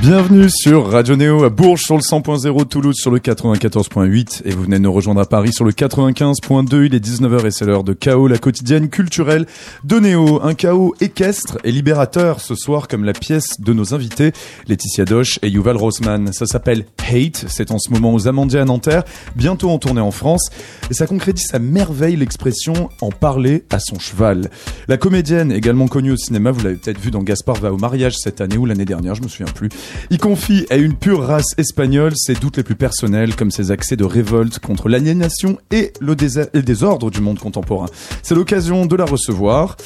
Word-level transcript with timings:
Bienvenue 0.00 0.48
sur 0.48 0.90
Radio 0.90 1.14
Néo 1.14 1.44
à 1.44 1.50
Bourges 1.50 1.82
sur 1.82 1.94
le 1.94 2.00
100.0, 2.00 2.66
Toulouse 2.68 2.96
sur 2.96 3.10
le 3.10 3.18
94.8 3.18 4.42
et 4.46 4.50
vous 4.52 4.62
venez 4.62 4.78
de 4.78 4.82
nous 4.82 4.92
rejoindre 4.92 5.20
à 5.20 5.26
Paris 5.26 5.52
sur 5.52 5.66
le 5.66 5.72
95.2. 5.72 6.86
Il 6.86 6.94
est 6.94 7.04
19h 7.04 7.44
et 7.44 7.50
c'est 7.50 7.66
l'heure 7.66 7.84
de 7.84 7.92
Chaos, 7.92 8.26
la 8.26 8.38
quotidienne 8.38 8.88
culturelle 8.88 9.44
de 9.84 9.98
Néo. 9.98 10.42
Un 10.42 10.54
chaos 10.54 10.94
équestre 11.02 11.58
et 11.64 11.70
libérateur 11.70 12.40
ce 12.40 12.54
soir 12.54 12.88
comme 12.88 13.04
la 13.04 13.12
pièce 13.12 13.60
de 13.60 13.74
nos 13.74 13.92
invités, 13.92 14.32
Laetitia 14.68 15.04
Doche 15.04 15.38
et 15.42 15.50
Yuval 15.50 15.76
Rossmann. 15.76 16.32
Ça 16.32 16.46
s'appelle 16.46 16.86
Hate, 17.06 17.44
c'est 17.48 17.70
en 17.70 17.78
ce 17.78 17.90
moment 17.90 18.14
aux 18.14 18.26
Amandiers 18.26 18.60
à 18.60 18.64
Nanterre, 18.64 19.04
bientôt 19.36 19.68
en 19.68 19.76
tournée 19.76 20.00
en 20.00 20.12
France 20.12 20.48
et 20.90 20.94
ça 20.94 21.06
concrétise 21.06 21.54
à 21.54 21.58
merveille 21.58 22.16
l'expression 22.16 22.88
en 23.02 23.10
parler 23.10 23.64
à 23.68 23.78
son 23.78 23.98
cheval. 23.98 24.48
La 24.88 24.96
comédienne 24.96 25.52
également 25.52 25.88
connue 25.88 26.12
au 26.12 26.16
cinéma, 26.16 26.52
vous 26.52 26.64
l'avez 26.64 26.76
peut-être 26.76 27.00
vu 27.00 27.10
dans 27.10 27.22
Gaspard 27.22 27.56
va 27.56 27.70
au 27.70 27.76
mariage 27.76 28.14
cette 28.16 28.40
année 28.40 28.56
ou 28.56 28.64
l'année 28.64 28.86
dernière, 28.86 29.14
je 29.14 29.22
me 29.22 29.28
souviens 29.28 29.52
plus. 29.52 29.68
Il 30.10 30.18
confie 30.18 30.66
à 30.70 30.76
une 30.76 30.94
pure 30.94 31.22
race 31.22 31.54
espagnole 31.58 32.12
ses 32.16 32.34
doutes 32.34 32.56
les 32.56 32.62
plus 32.62 32.74
personnels, 32.74 33.36
comme 33.36 33.50
ses 33.50 33.70
accès 33.70 33.96
de 33.96 34.04
révolte 34.04 34.58
contre 34.58 34.88
l'aliénation 34.88 35.58
et 35.70 35.92
le 36.00 36.14
désordre 36.14 37.10
du 37.10 37.20
monde 37.20 37.38
contemporain. 37.38 37.86
C'est 38.22 38.34
l'occasion 38.34 38.86
de 38.86 38.96
la 38.96 39.04
recevoir, 39.04 39.76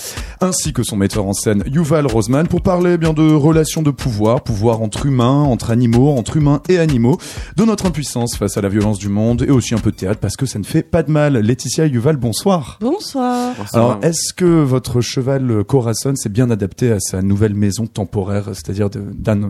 ainsi 0.41 0.73
que 0.73 0.83
son 0.83 0.97
metteur 0.97 1.27
en 1.27 1.33
scène 1.33 1.63
Yuval 1.67 2.07
Rosman, 2.07 2.49
pour 2.49 2.63
parler 2.63 2.99
bien 2.99 3.13
de 3.13 3.33
relations 3.33 3.83
de 3.83 3.91
pouvoir, 3.91 4.43
pouvoir 4.43 4.83
entre 4.83 5.07
humains, 5.07 5.43
entre 5.43 5.71
animaux, 5.71 6.11
entre 6.11 6.37
humains 6.37 6.63
et 6.69 6.79
animaux, 6.79 7.19
de 7.57 7.65
notre 7.65 7.87
impuissance 7.87 8.37
face 8.37 8.57
à 8.57 8.61
la 8.61 8.69
violence 8.69 8.99
du 8.99 9.09
monde, 9.09 9.43
et 9.43 9.51
aussi 9.51 9.75
un 9.75 9.79
peu 9.79 9.91
de 9.91 9.97
théâtre, 9.97 10.21
parce 10.21 10.37
que 10.37 10.47
ça 10.47 10.59
ne 10.59 10.65
fait 10.65 10.83
pas 10.83 11.03
de 11.03 11.11
mal. 11.11 11.37
Laetitia 11.37 11.87
et 11.87 11.89
Yuval, 11.89 12.17
bonsoir. 12.17 12.79
Bonsoir. 12.81 13.55
Alors, 13.73 13.99
est-ce 14.03 14.33
que 14.33 14.45
votre 14.45 15.01
cheval 15.01 15.65
Corazon 15.65 16.15
s'est 16.17 16.29
bien 16.29 16.51
adapté 16.51 16.93
à 16.93 17.01
sa 17.01 17.23
nouvelle 17.23 17.55
maison 17.55 17.87
temporaire, 17.87 18.47
c'est-à-dire 18.49 18.91
de, 18.91 19.03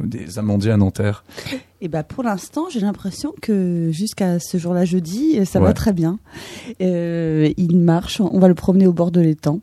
des 0.04 0.38
amandiers 0.44 0.70
à 0.70 0.76
Nanterre 0.76 1.24
Et 1.80 1.88
bah 1.88 2.02
pour 2.02 2.22
l'instant, 2.22 2.66
j'ai 2.70 2.80
l'impression 2.80 3.32
que 3.42 3.90
jusqu'à 3.90 4.38
ce 4.38 4.56
jour-là, 4.58 4.84
jeudi, 4.84 5.44
ça 5.44 5.58
va 5.58 5.72
très 5.72 5.92
bien. 5.92 6.18
Euh, 6.80 7.52
il 7.56 7.76
marche, 7.78 8.20
on 8.20 8.38
va 8.38 8.48
le 8.48 8.54
promener 8.54 8.86
au 8.86 8.92
bord 8.92 9.10
de 9.10 9.20
l'étang. 9.20 9.60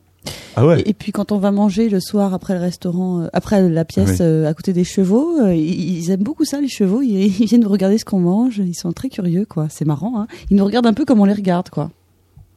Ah 0.54 0.66
ouais. 0.66 0.82
et, 0.84 0.92
puis 0.92 1.12
quand 1.12 1.32
on 1.32 1.38
va 1.38 1.50
manger 1.50 1.88
le 1.88 1.98
soir 1.98 2.34
après 2.34 2.54
le 2.54 2.60
restaurant, 2.60 3.22
euh, 3.22 3.28
après 3.32 3.68
la 3.68 3.84
pièce 3.84 4.18
euh, 4.20 4.46
à 4.46 4.54
côté 4.54 4.72
des 4.72 4.84
chevaux, 4.84 5.40
euh, 5.40 5.54
ils, 5.54 6.10
aiment 6.10 6.22
beaucoup 6.22 6.44
ça 6.44 6.60
les 6.60 6.68
chevaux. 6.68 7.02
Ils, 7.02 7.40
ils 7.40 7.46
viennent 7.46 7.66
regarder 7.66 7.98
ce 7.98 8.04
qu'on 8.04 8.20
mange. 8.20 8.58
Ils 8.58 8.74
sont 8.74 8.92
très 8.92 9.08
curieux 9.08 9.46
quoi. 9.48 9.68
C'est 9.70 9.84
marrant. 9.84 10.20
Hein 10.20 10.26
ils 10.50 10.56
nous 10.56 10.64
regardent 10.64 10.86
un 10.86 10.92
peu 10.92 11.04
comme 11.04 11.20
on 11.20 11.24
les 11.24 11.32
regarde 11.32 11.70
quoi. 11.70 11.90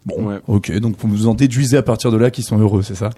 Bon, 0.06 0.28
ouais. 0.28 0.40
ok. 0.48 0.72
Donc 0.80 0.96
vous 1.00 1.28
en 1.28 1.34
déduisez 1.34 1.78
à 1.78 1.84
partir 1.84 2.12
de 2.12 2.18
là 2.18 2.32
qu'ils 2.32 2.44
sont 2.44 2.60
heureux, 2.60 2.84
c'est 2.84 2.96
ça? 2.96 3.12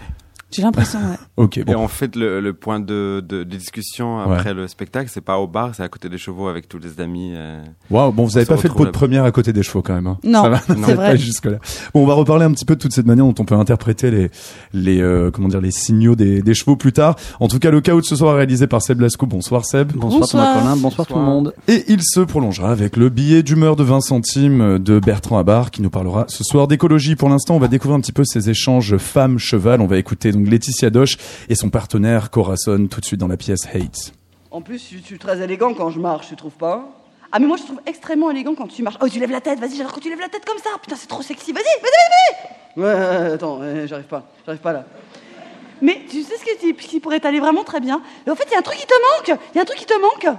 J'ai 0.51 0.61
l'impression, 0.61 0.99
ouais. 0.99 1.17
ok. 1.43 1.65
Bon. 1.65 1.71
Et 1.71 1.75
en 1.75 1.87
fait, 1.87 2.15
le, 2.15 2.39
le 2.39 2.53
point 2.53 2.79
de, 2.79 3.21
de, 3.27 3.43
de, 3.43 3.57
discussion 3.57 4.19
après 4.19 4.53
le 4.53 4.67
spectacle, 4.67 5.09
c'est 5.13 5.21
pas 5.21 5.37
au 5.37 5.47
bar, 5.47 5.75
c'est 5.75 5.83
à 5.83 5.89
côté 5.89 6.07
des 6.09 6.17
chevaux 6.17 6.47
avec 6.47 6.69
tous 6.69 6.79
les 6.79 7.01
amis. 7.01 7.33
Euh, 7.35 7.61
Waouh, 7.91 8.11
bon, 8.11 8.23
vous 8.23 8.37
avez 8.37 8.45
pas 8.45 8.55
fait 8.57 8.69
le 8.69 8.73
pot 8.73 8.85
de 8.85 8.91
première 8.91 9.25
à 9.25 9.31
côté 9.31 9.51
des 9.51 9.63
chevaux 9.63 9.81
quand 9.81 9.93
même. 9.93 10.07
Hein. 10.07 10.17
Non, 10.23 10.43
c'est 10.67 10.93
vrai. 10.93 11.17
jusque 11.17 11.45
là. 11.45 11.57
Bon, 11.93 12.03
on 12.03 12.05
va 12.05 12.13
reparler 12.13 12.45
un 12.45 12.51
petit 12.51 12.65
peu 12.65 12.75
de 12.75 12.79
toute 12.81 12.93
cette 12.93 13.05
manière 13.05 13.25
dont 13.25 13.35
on 13.39 13.45
peut 13.45 13.55
interpréter 13.55 14.09
les, 14.09 14.29
les, 14.73 15.01
euh, 15.01 15.31
comment 15.31 15.49
dire, 15.49 15.59
les 15.61 15.71
signaux 15.71 16.15
des, 16.15 16.41
des 16.41 16.53
chevaux 16.53 16.77
plus 16.77 16.93
tard. 16.93 17.17
En 17.39 17.47
tout 17.47 17.59
cas, 17.59 17.69
le 17.69 17.81
chaos 17.81 17.99
de 17.99 18.05
ce 18.05 18.15
soir 18.15 18.35
est 18.35 18.37
réalisé 18.37 18.67
par 18.67 18.81
Seb 18.81 19.01
Lascou. 19.01 19.27
Bonsoir 19.27 19.65
Seb. 19.65 19.91
Bonsoir, 19.93 20.21
Bonsoir. 20.21 20.53
Thomas 20.53 20.61
Colin. 20.61 20.77
Bonsoir, 20.77 21.07
tout 21.07 21.15
le 21.15 21.21
monde. 21.21 21.53
Et 21.67 21.83
il 21.89 22.01
se 22.01 22.21
prolongera 22.21 22.71
avec 22.71 22.95
le 22.95 23.09
billet 23.09 23.43
d'humeur 23.43 23.75
de 23.75 23.83
20 23.83 23.99
centimes 24.01 24.79
de 24.79 24.99
Bertrand 24.99 25.39
Abar 25.39 25.71
qui 25.71 25.81
nous 25.81 25.89
parlera 25.89 26.25
ce 26.29 26.43
soir 26.43 26.67
d'écologie. 26.67 27.15
Pour 27.15 27.27
l'instant, 27.29 27.55
on 27.55 27.59
va 27.59 27.67
découvrir 27.67 27.97
un 27.97 28.01
petit 28.01 28.13
peu 28.13 28.23
ces 28.23 28.49
échanges 28.49 28.95
femmes-cheval. 28.97 29.81
On 29.81 29.87
va 29.87 29.97
écouter 29.97 30.31
donc 30.37 30.47
Laetitia 30.49 30.89
Doche 30.89 31.17
et 31.49 31.55
son 31.55 31.69
partenaire 31.69 32.29
Corazon 32.29 32.87
tout 32.87 32.99
de 33.01 33.05
suite 33.05 33.19
dans 33.19 33.27
la 33.27 33.37
pièce 33.37 33.65
Hate. 33.73 34.13
En 34.51 34.61
plus, 34.61 34.89
je 34.91 34.97
suis 34.99 35.19
très 35.19 35.41
élégant 35.41 35.73
quand 35.73 35.89
je 35.89 35.99
marche, 35.99 36.27
tu 36.29 36.35
trouves 36.35 36.55
pas? 36.55 36.89
Ah, 37.31 37.39
mais 37.39 37.47
moi 37.47 37.57
je 37.57 37.63
trouve 37.63 37.81
extrêmement 37.85 38.31
élégant 38.31 38.55
quand 38.55 38.67
tu 38.67 38.83
marches. 38.83 38.97
Oh, 39.01 39.09
tu 39.09 39.19
lèves 39.19 39.31
la 39.31 39.41
tête, 39.41 39.59
vas-y, 39.59 39.75
j'adore 39.75 39.91
quand 39.91 39.99
tu 39.99 40.09
lèves 40.09 40.19
la 40.19 40.29
tête 40.29 40.45
comme 40.45 40.57
ça. 40.59 40.69
Putain, 40.81 40.95
c'est 40.95 41.07
trop 41.07 41.21
sexy, 41.21 41.51
vas-y, 41.51 41.63
vas-y, 41.81 42.81
vas-y 42.81 42.83
Ouais, 42.83 43.33
attends, 43.33 43.59
j'arrive 43.85 44.05
pas, 44.05 44.31
j'arrive 44.45 44.61
pas 44.61 44.71
là. 44.71 44.85
Mais 45.81 46.01
tu 46.09 46.23
sais 46.23 46.35
ce 46.37 46.43
qui, 46.59 46.73
qui 46.73 46.99
pourrait 46.99 47.19
t'aller 47.19 47.39
vraiment 47.39 47.63
très 47.63 47.79
bien? 47.79 48.01
En 48.29 48.35
fait, 48.35 48.45
il 48.47 48.53
y 48.53 48.55
a 48.55 48.59
un 48.59 48.63
truc 48.63 48.77
qui 48.77 48.87
te 48.87 48.93
manque 48.93 49.39
Il 49.53 49.57
y 49.57 49.59
a 49.59 49.61
un 49.61 49.65
truc 49.65 49.77
qui 49.77 49.85
te 49.85 49.99
manque 49.99 50.37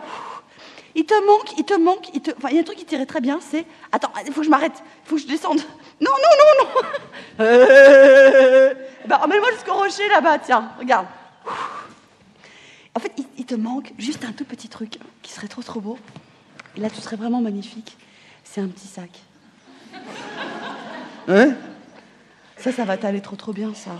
il 0.98 1.04
te 1.04 1.14
manque, 1.26 1.56
il 1.56 1.64
te 1.64 1.74
manque, 1.74 2.08
il 2.12 2.20
te... 2.20 2.32
Enfin, 2.36 2.48
il 2.50 2.56
y 2.56 2.58
a 2.58 2.60
un 2.62 2.64
truc 2.64 2.76
qui 2.76 2.84
t'irait 2.84 3.06
très 3.06 3.20
bien, 3.20 3.38
c'est... 3.40 3.64
Attends, 3.92 4.10
il 4.26 4.32
faut 4.32 4.40
que 4.40 4.46
je 4.46 4.50
m'arrête, 4.50 4.72
il 5.04 5.08
faut 5.08 5.14
que 5.14 5.22
je 5.22 5.28
descende. 5.28 5.60
Non, 6.00 6.10
non, 6.10 6.32
non, 6.40 6.64
non 6.64 6.82
Bah, 9.06 9.20
emmène-moi 9.22 9.52
jusqu'au 9.52 9.74
rocher, 9.74 10.08
là-bas, 10.08 10.40
tiens, 10.40 10.72
regarde. 10.76 11.06
En 12.96 13.00
fait, 13.00 13.12
il, 13.16 13.26
il, 13.38 13.44
te 13.46 13.54
manque 13.54 13.92
juste 13.96 14.24
un 14.24 14.32
tout 14.32 14.44
petit 14.44 14.68
truc 14.68 14.98
qui 15.22 15.32
serait 15.32 15.46
trop, 15.46 15.62
trop 15.62 15.80
beau. 15.80 15.98
Et 16.76 16.80
là, 16.80 16.90
tu 16.90 17.00
serais 17.00 17.16
vraiment 17.16 17.40
magnifique. 17.40 17.96
C'est 18.42 18.60
un 18.60 18.66
petit 18.66 18.88
sac. 18.88 19.10
Ouais 21.28 21.54
Ça, 22.56 22.72
ça 22.72 22.84
va 22.84 22.96
t'aller 22.96 23.20
trop, 23.20 23.36
trop 23.36 23.52
bien, 23.52 23.72
ça. 23.72 23.92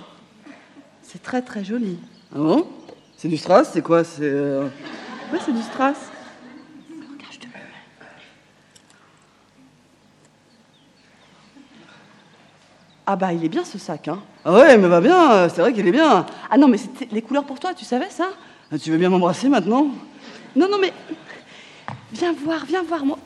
C'est 1.02 1.22
très, 1.22 1.42
très 1.42 1.62
joli. 1.62 1.96
Ah 2.34 2.38
bon? 2.38 2.68
C'est 3.16 3.28
du 3.28 3.36
strass 3.36 3.70
C'est 3.72 3.82
quoi? 3.82 4.02
C'est... 4.02 4.22
Euh... 4.22 4.64
Ouais, 5.32 5.38
c'est 5.44 5.52
du 5.52 5.62
strass. 5.62 6.10
Ah 13.10 13.16
bah 13.16 13.32
il 13.32 13.42
est 13.42 13.48
bien 13.48 13.64
ce 13.64 13.78
sac, 13.78 14.06
hein. 14.08 14.18
Ah 14.44 14.52
ouais, 14.52 14.76
mais 14.76 14.86
va 14.86 15.00
bien, 15.00 15.48
c'est 15.48 15.62
vrai 15.62 15.72
qu'il 15.72 15.88
est 15.88 15.92
bien. 15.92 16.26
Ah 16.50 16.58
non, 16.58 16.68
mais 16.68 16.76
c'est 16.76 17.10
les 17.10 17.22
couleurs 17.22 17.44
pour 17.44 17.58
toi, 17.58 17.70
tu 17.74 17.86
savais 17.86 18.10
ça? 18.10 18.26
Ah, 18.70 18.76
Tu 18.78 18.90
veux 18.90 18.98
bien 18.98 19.08
m'embrasser 19.08 19.48
maintenant? 19.48 19.86
Non, 20.54 20.66
non, 20.70 20.76
mais 20.78 20.92
viens 22.12 22.34
voir, 22.44 22.66
viens 22.68 22.82
voir 22.86 23.06
moi. 23.06 23.18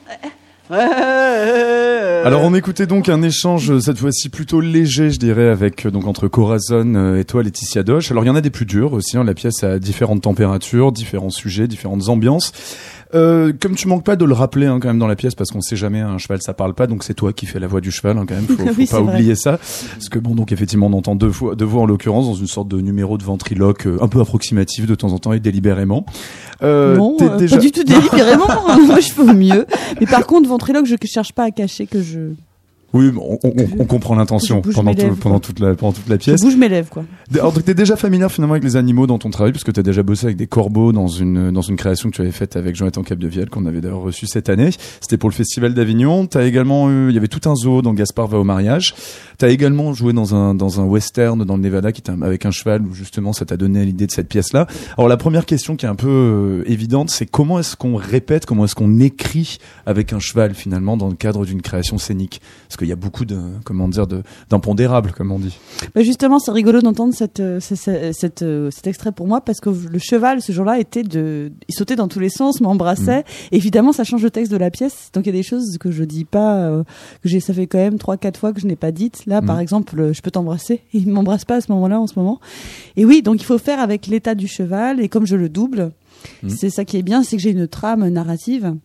Ouais, 0.69 0.77
ouais, 0.77 0.85
ouais, 0.85 2.21
Alors 2.23 2.43
on 2.43 2.55
écoutait 2.55 2.85
donc 2.85 3.09
un 3.09 3.21
échange 3.23 3.77
cette 3.79 3.97
fois-ci 3.97 4.29
plutôt 4.29 4.61
léger, 4.61 5.09
je 5.09 5.19
dirais, 5.19 5.49
avec 5.49 5.85
donc 5.85 6.07
entre 6.07 6.29
Corazon 6.29 7.17
et 7.17 7.25
toi, 7.25 7.43
Laetitia 7.43 7.83
Doche. 7.83 8.09
Alors 8.09 8.23
il 8.23 8.27
y 8.27 8.29
en 8.29 8.35
a 8.37 8.41
des 8.41 8.49
plus 8.51 8.65
durs 8.65 8.93
aussi. 8.93 9.17
Hein. 9.17 9.25
La 9.25 9.33
pièce 9.33 9.65
a 9.65 9.79
différentes 9.79 10.21
températures, 10.21 10.93
différents 10.93 11.29
sujets, 11.29 11.67
différentes 11.67 12.07
ambiances. 12.07 12.53
Euh, 13.15 13.53
comme 13.59 13.75
tu 13.75 13.87
manques 13.87 14.03
pas 14.03 14.15
de 14.15 14.25
le 14.25 14.33
rappeler 14.33 14.65
hein, 14.65 14.79
quand 14.81 14.87
même 14.87 14.97
dans 14.97 15.07
la 15.07 15.15
pièce 15.15 15.35
parce 15.35 15.51
qu'on 15.51 15.61
sait 15.61 15.75
jamais 15.75 15.99
un 15.99 16.17
cheval 16.17 16.41
ça 16.41 16.53
parle 16.53 16.73
pas 16.73 16.87
donc 16.87 17.03
c'est 17.03 17.13
toi 17.13 17.31
qui 17.31 17.45
fais 17.45 17.59
la 17.59 17.67
voix 17.67 17.79
du 17.79 17.91
cheval 17.91 18.17
hein, 18.17 18.25
quand 18.27 18.33
même 18.33 18.47
faut, 18.47 18.57
faut 18.57 18.73
oui, 18.75 18.87
pas 18.87 19.01
oublier 19.01 19.35
ça. 19.35 19.57
Parce 19.57 20.09
que 20.09 20.17
bon 20.17 20.33
donc 20.33 20.51
effectivement 20.51 20.87
on 20.87 20.93
entend 20.93 21.15
deux 21.15 21.27
voix 21.27 21.55
deux 21.55 21.65
voix 21.65 21.83
en 21.83 21.85
l'occurrence 21.85 22.25
dans 22.25 22.33
une 22.33 22.47
sorte 22.47 22.69
de 22.69 22.81
numéro 22.81 23.17
de 23.17 23.23
ventriloque 23.23 23.85
euh, 23.85 23.97
un 24.01 24.07
peu 24.07 24.19
approximatif 24.19 24.87
de 24.87 24.95
temps 24.95 25.11
en 25.11 25.19
temps 25.19 25.33
et 25.33 25.39
délibérément. 25.39 26.05
Euh, 26.63 26.95
non 26.97 27.17
euh, 27.21 27.37
déjà... 27.37 27.57
pas 27.57 27.61
du 27.61 27.71
tout 27.71 27.83
délibérément 27.85 28.49
hein. 28.49 28.79
moi 28.87 28.99
je 28.99 29.11
fais 29.11 29.21
au 29.21 29.33
mieux. 29.33 29.67
Mais 29.99 30.07
par 30.07 30.25
contre 30.25 30.49
ventriloque 30.49 30.85
je 30.85 30.95
cherche 31.05 31.33
pas 31.33 31.43
à 31.43 31.51
cacher 31.51 31.85
que 31.85 32.01
je 32.01 32.33
oui, 32.93 33.11
on, 33.17 33.39
on, 33.43 33.53
on 33.79 33.85
comprend 33.85 34.15
l'intention 34.15 34.61
pendant, 34.61 34.93
tout, 34.93 35.15
pendant, 35.19 35.39
toute 35.39 35.59
la, 35.59 35.75
pendant 35.75 35.93
toute 35.93 36.07
la 36.07 36.17
pièce. 36.17 36.39
Je 36.39 36.45
bouge 36.45 36.55
mes 36.55 36.69
lèvres, 36.69 36.89
quoi. 36.89 37.03
Alors, 37.33 37.53
t'es 37.53 37.73
déjà 37.73 37.95
familière 37.95 38.31
finalement 38.31 38.53
avec 38.53 38.63
les 38.63 38.75
animaux 38.75 39.07
dans 39.07 39.17
ton 39.17 39.31
travail, 39.31 39.51
puisque 39.51 39.73
t'as 39.73 39.81
déjà 39.81 40.03
bossé 40.03 40.25
avec 40.27 40.37
des 40.37 40.47
corbeaux 40.47 40.91
dans 40.91 41.07
une, 41.07 41.51
dans 41.51 41.61
une 41.61 41.75
création 41.75 42.09
que 42.09 42.15
tu 42.15 42.21
avais 42.21 42.31
faite 42.31 42.55
avec 42.55 42.75
Jonathan 42.75 43.01
Capdevielle, 43.01 43.49
qu'on 43.49 43.65
avait 43.65 43.81
d'ailleurs 43.81 44.01
reçu 44.01 44.27
cette 44.27 44.49
année. 44.49 44.69
C'était 45.01 45.17
pour 45.17 45.29
le 45.29 45.33
Festival 45.33 45.73
d'Avignon. 45.73 46.27
T'as 46.27 46.45
également 46.45 46.91
eu, 46.91 47.09
il 47.09 47.15
y 47.15 47.17
avait 47.17 47.27
tout 47.27 47.49
un 47.49 47.55
zoo 47.55 47.81
dans 47.81 47.93
Gaspard 47.93 48.27
va 48.27 48.37
au 48.37 48.43
mariage. 48.43 48.93
T'as 49.37 49.49
également 49.49 49.93
joué 49.93 50.13
dans 50.13 50.35
un, 50.35 50.53
dans 50.53 50.79
un 50.79 50.83
western 50.83 51.43
dans 51.43 51.57
le 51.57 51.63
Nevada 51.63 51.91
qui 51.91 52.03
avec 52.21 52.45
un 52.45 52.51
cheval 52.51 52.83
où 52.85 52.93
justement 52.93 53.33
ça 53.33 53.45
t'a 53.45 53.57
donné 53.57 53.85
l'idée 53.85 54.05
de 54.05 54.11
cette 54.11 54.27
pièce-là. 54.27 54.67
Alors, 54.97 55.07
la 55.07 55.17
première 55.17 55.45
question 55.45 55.75
qui 55.75 55.85
est 55.85 55.89
un 55.89 55.95
peu 55.95 56.09
euh, 56.65 56.71
évidente, 56.71 57.09
c'est 57.09 57.25
comment 57.25 57.59
est-ce 57.59 57.75
qu'on 57.75 57.95
répète, 57.95 58.45
comment 58.45 58.65
est-ce 58.65 58.75
qu'on 58.75 58.99
écrit 58.99 59.57
avec 59.85 60.13
un 60.13 60.19
cheval 60.19 60.53
finalement 60.53 60.97
dans 60.97 61.07
le 61.07 61.15
cadre 61.15 61.45
d'une 61.45 61.61
création 61.61 61.97
scénique? 61.97 62.41
Parce 62.67 62.77
qu'il 62.83 62.89
y 62.89 62.93
a 62.93 62.97
beaucoup 62.97 63.25
de, 63.25 63.39
comment 63.63 63.87
dire, 63.87 64.07
d'impondérables, 64.49 65.11
comme 65.11 65.31
on 65.31 65.39
dit. 65.39 65.57
Bah 65.95 66.01
justement, 66.01 66.39
c'est 66.39 66.51
rigolo 66.51 66.81
d'entendre 66.81 67.13
cette, 67.13 67.41
cette, 67.59 68.13
cette, 68.13 68.45
cet 68.71 68.87
extrait 68.87 69.11
pour 69.11 69.27
moi 69.27 69.41
parce 69.41 69.59
que 69.59 69.69
le 69.69 69.99
cheval, 69.99 70.41
ce 70.41 70.51
jour-là, 70.51 70.79
était 70.79 71.03
de, 71.03 71.51
il 71.67 71.73
sautait 71.73 71.95
dans 71.95 72.07
tous 72.07 72.19
les 72.19 72.29
sens, 72.29 72.61
m'embrassait. 72.61 73.21
Mmh. 73.21 73.55
Évidemment, 73.55 73.91
ça 73.91 74.03
change 74.03 74.23
le 74.23 74.31
texte 74.31 74.51
de 74.51 74.57
la 74.57 74.71
pièce, 74.71 75.09
donc 75.13 75.25
il 75.25 75.27
y 75.27 75.29
a 75.29 75.37
des 75.37 75.43
choses 75.43 75.77
que 75.79 75.91
je 75.91 76.03
dis 76.03 76.25
pas, 76.25 76.57
euh, 76.57 76.83
que 77.21 77.29
j'ai, 77.29 77.39
ça 77.39 77.53
fait 77.53 77.67
quand 77.67 77.77
même 77.77 77.97
trois, 77.97 78.17
quatre 78.17 78.39
fois 78.39 78.53
que 78.53 78.59
je 78.59 78.67
n'ai 78.67 78.75
pas 78.75 78.91
dites. 78.91 79.25
Là, 79.25 79.41
mmh. 79.41 79.45
par 79.45 79.59
exemple, 79.59 80.11
je 80.13 80.21
peux 80.21 80.31
t'embrasser. 80.31 80.81
Il 80.93 81.09
m'embrasse 81.09 81.45
pas 81.45 81.55
à 81.55 81.61
ce 81.61 81.71
moment-là, 81.71 81.99
en 81.99 82.07
ce 82.07 82.17
moment. 82.17 82.39
Et 82.97 83.05
oui, 83.05 83.21
donc 83.21 83.41
il 83.41 83.45
faut 83.45 83.57
faire 83.57 83.79
avec 83.79 84.07
l'état 84.07 84.35
du 84.35 84.47
cheval 84.47 84.99
et 84.99 85.09
comme 85.09 85.25
je 85.25 85.35
le 85.35 85.49
double, 85.49 85.91
mmh. 86.43 86.49
c'est 86.49 86.69
ça 86.69 86.85
qui 86.85 86.97
est 86.97 87.03
bien, 87.03 87.23
c'est 87.23 87.35
que 87.37 87.41
j'ai 87.41 87.51
une 87.51 87.67
trame 87.67 88.07
narrative. 88.09 88.75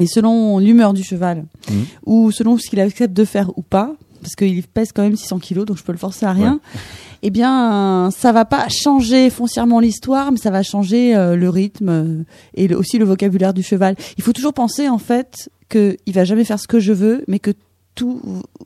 Et 0.00 0.06
selon 0.06 0.58
l'humeur 0.58 0.92
du 0.92 1.04
cheval, 1.04 1.44
mmh. 1.68 1.74
ou 2.06 2.30
selon 2.32 2.58
ce 2.58 2.68
qu'il 2.68 2.80
accepte 2.80 3.14
de 3.14 3.24
faire 3.24 3.56
ou 3.56 3.62
pas, 3.62 3.94
parce 4.20 4.34
qu'il 4.34 4.62
pèse 4.62 4.92
quand 4.92 5.02
même 5.02 5.16
600 5.16 5.38
kilos, 5.38 5.64
donc 5.64 5.78
je 5.78 5.82
peux 5.82 5.92
le 5.92 5.98
forcer 5.98 6.26
à 6.26 6.32
rien. 6.32 6.54
Ouais. 6.54 6.80
Eh 7.22 7.30
bien, 7.30 8.10
ça 8.10 8.32
va 8.32 8.44
pas 8.44 8.66
changer 8.68 9.28
foncièrement 9.30 9.80
l'histoire, 9.80 10.32
mais 10.32 10.38
ça 10.38 10.50
va 10.50 10.62
changer 10.62 11.14
euh, 11.14 11.36
le 11.36 11.48
rythme 11.50 11.88
euh, 11.88 12.22
et 12.54 12.68
le, 12.68 12.78
aussi 12.78 12.98
le 12.98 13.04
vocabulaire 13.04 13.52
du 13.52 13.62
cheval. 13.62 13.96
Il 14.16 14.24
faut 14.24 14.32
toujours 14.32 14.54
penser 14.54 14.88
en 14.88 14.98
fait 14.98 15.50
qu'il 15.68 16.14
va 16.14 16.24
jamais 16.24 16.44
faire 16.44 16.58
ce 16.58 16.66
que 16.66 16.80
je 16.80 16.92
veux, 16.92 17.24
mais 17.28 17.38
que 17.38 17.50
tout 17.94 18.20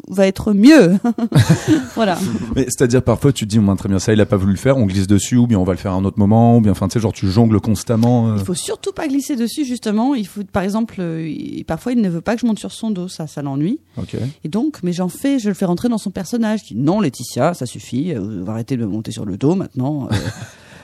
va 0.09 0.27
être 0.27 0.53
mieux. 0.53 0.99
voilà. 1.95 2.19
Mais 2.55 2.65
c'est-à-dire 2.65 3.03
parfois 3.03 3.33
tu 3.33 3.45
te 3.47 3.51
dis, 3.51 3.59
on 3.59 3.77
très 3.77 3.89
bien 3.89 3.99
ça, 3.99 4.13
il 4.13 4.21
a 4.21 4.27
pas 4.27 4.37
voulu 4.37 4.53
le 4.53 4.59
faire, 4.59 4.77
on 4.77 4.87
glisse 4.87 5.07
dessus, 5.07 5.37
ou 5.37 5.47
bien 5.47 5.59
on 5.59 5.65
va 5.65 5.73
le 5.73 5.79
faire 5.79 5.93
à 5.93 5.95
un 5.97 6.05
autre 6.05 6.19
moment, 6.19 6.57
ou 6.57 6.61
bien 6.61 6.73
enfin 6.73 6.87
tu 6.89 6.95
sais 6.95 7.01
genre 7.01 7.13
tu 7.13 7.27
jongles 7.29 7.61
constamment. 7.61 8.29
euh. 8.29 8.37
Il 8.39 8.45
faut 8.45 8.55
surtout 8.55 8.93
pas 8.93 9.09
glisser 9.09 9.35
dessus 9.37 9.65
justement. 9.65 10.15
Il 10.15 10.27
faut, 10.27 10.43
par 10.45 10.63
exemple, 10.63 10.97
euh, 11.01 11.29
il- 11.29 11.65
parfois 11.65 11.93
il 11.93 12.01
ne 12.01 12.09
veut 12.09 12.21
pas 12.21 12.35
que 12.35 12.41
je 12.43 12.47
monte 12.47 12.59
sur 12.59 12.73
son 12.73 12.91
dos, 12.91 13.09
ça, 13.09 13.27
ça 13.27 13.43
l'ennuie. 13.43 13.81
Ok. 13.97 14.17
Et 14.45 14.49
donc, 14.49 14.79
mais 14.83 14.93
j'en 14.93 15.09
fais, 15.09 15.39
je 15.39 15.49
le 15.49 15.55
fais 15.55 15.65
rentrer 15.65 15.89
dans 15.89 15.99
son 15.99 16.11
personnage. 16.11 16.61
Je 16.69 16.75
dis 16.75 16.81
non, 16.81 17.01
Laetitia, 17.01 17.55
ça 17.55 17.67
suffit. 17.67 18.13
euh, 18.15 18.21
de 18.65 18.77
me 18.77 18.87
monter 18.87 19.11
sur 19.11 19.25
le 19.25 19.37
dos 19.37 19.55
maintenant. 19.55 20.09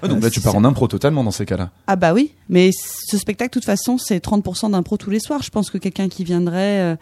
Ah, 0.02 0.08
donc 0.08 0.22
là 0.22 0.30
tu 0.30 0.40
pars 0.40 0.54
en 0.54 0.64
impro 0.64 0.86
totalement 0.88 1.22
dans 1.24 1.30
ces 1.30 1.44
cas-là. 1.46 1.70
Ah 1.86 1.96
bah 1.96 2.12
oui, 2.14 2.32
mais 2.48 2.70
ce 2.72 3.18
spectacle, 3.18 3.50
de 3.50 3.54
toute 3.54 3.64
façon, 3.64 3.98
c'est 3.98 4.24
30% 4.24 4.70
d'impro 4.70 4.96
tous 4.96 5.10
les 5.10 5.20
soirs. 5.20 5.42
Je 5.42 5.50
pense 5.50 5.70
que 5.70 5.78
quelqu'un 5.78 6.08
qui 6.08 6.24
viendrait 6.24 6.80
euh, 6.80 6.96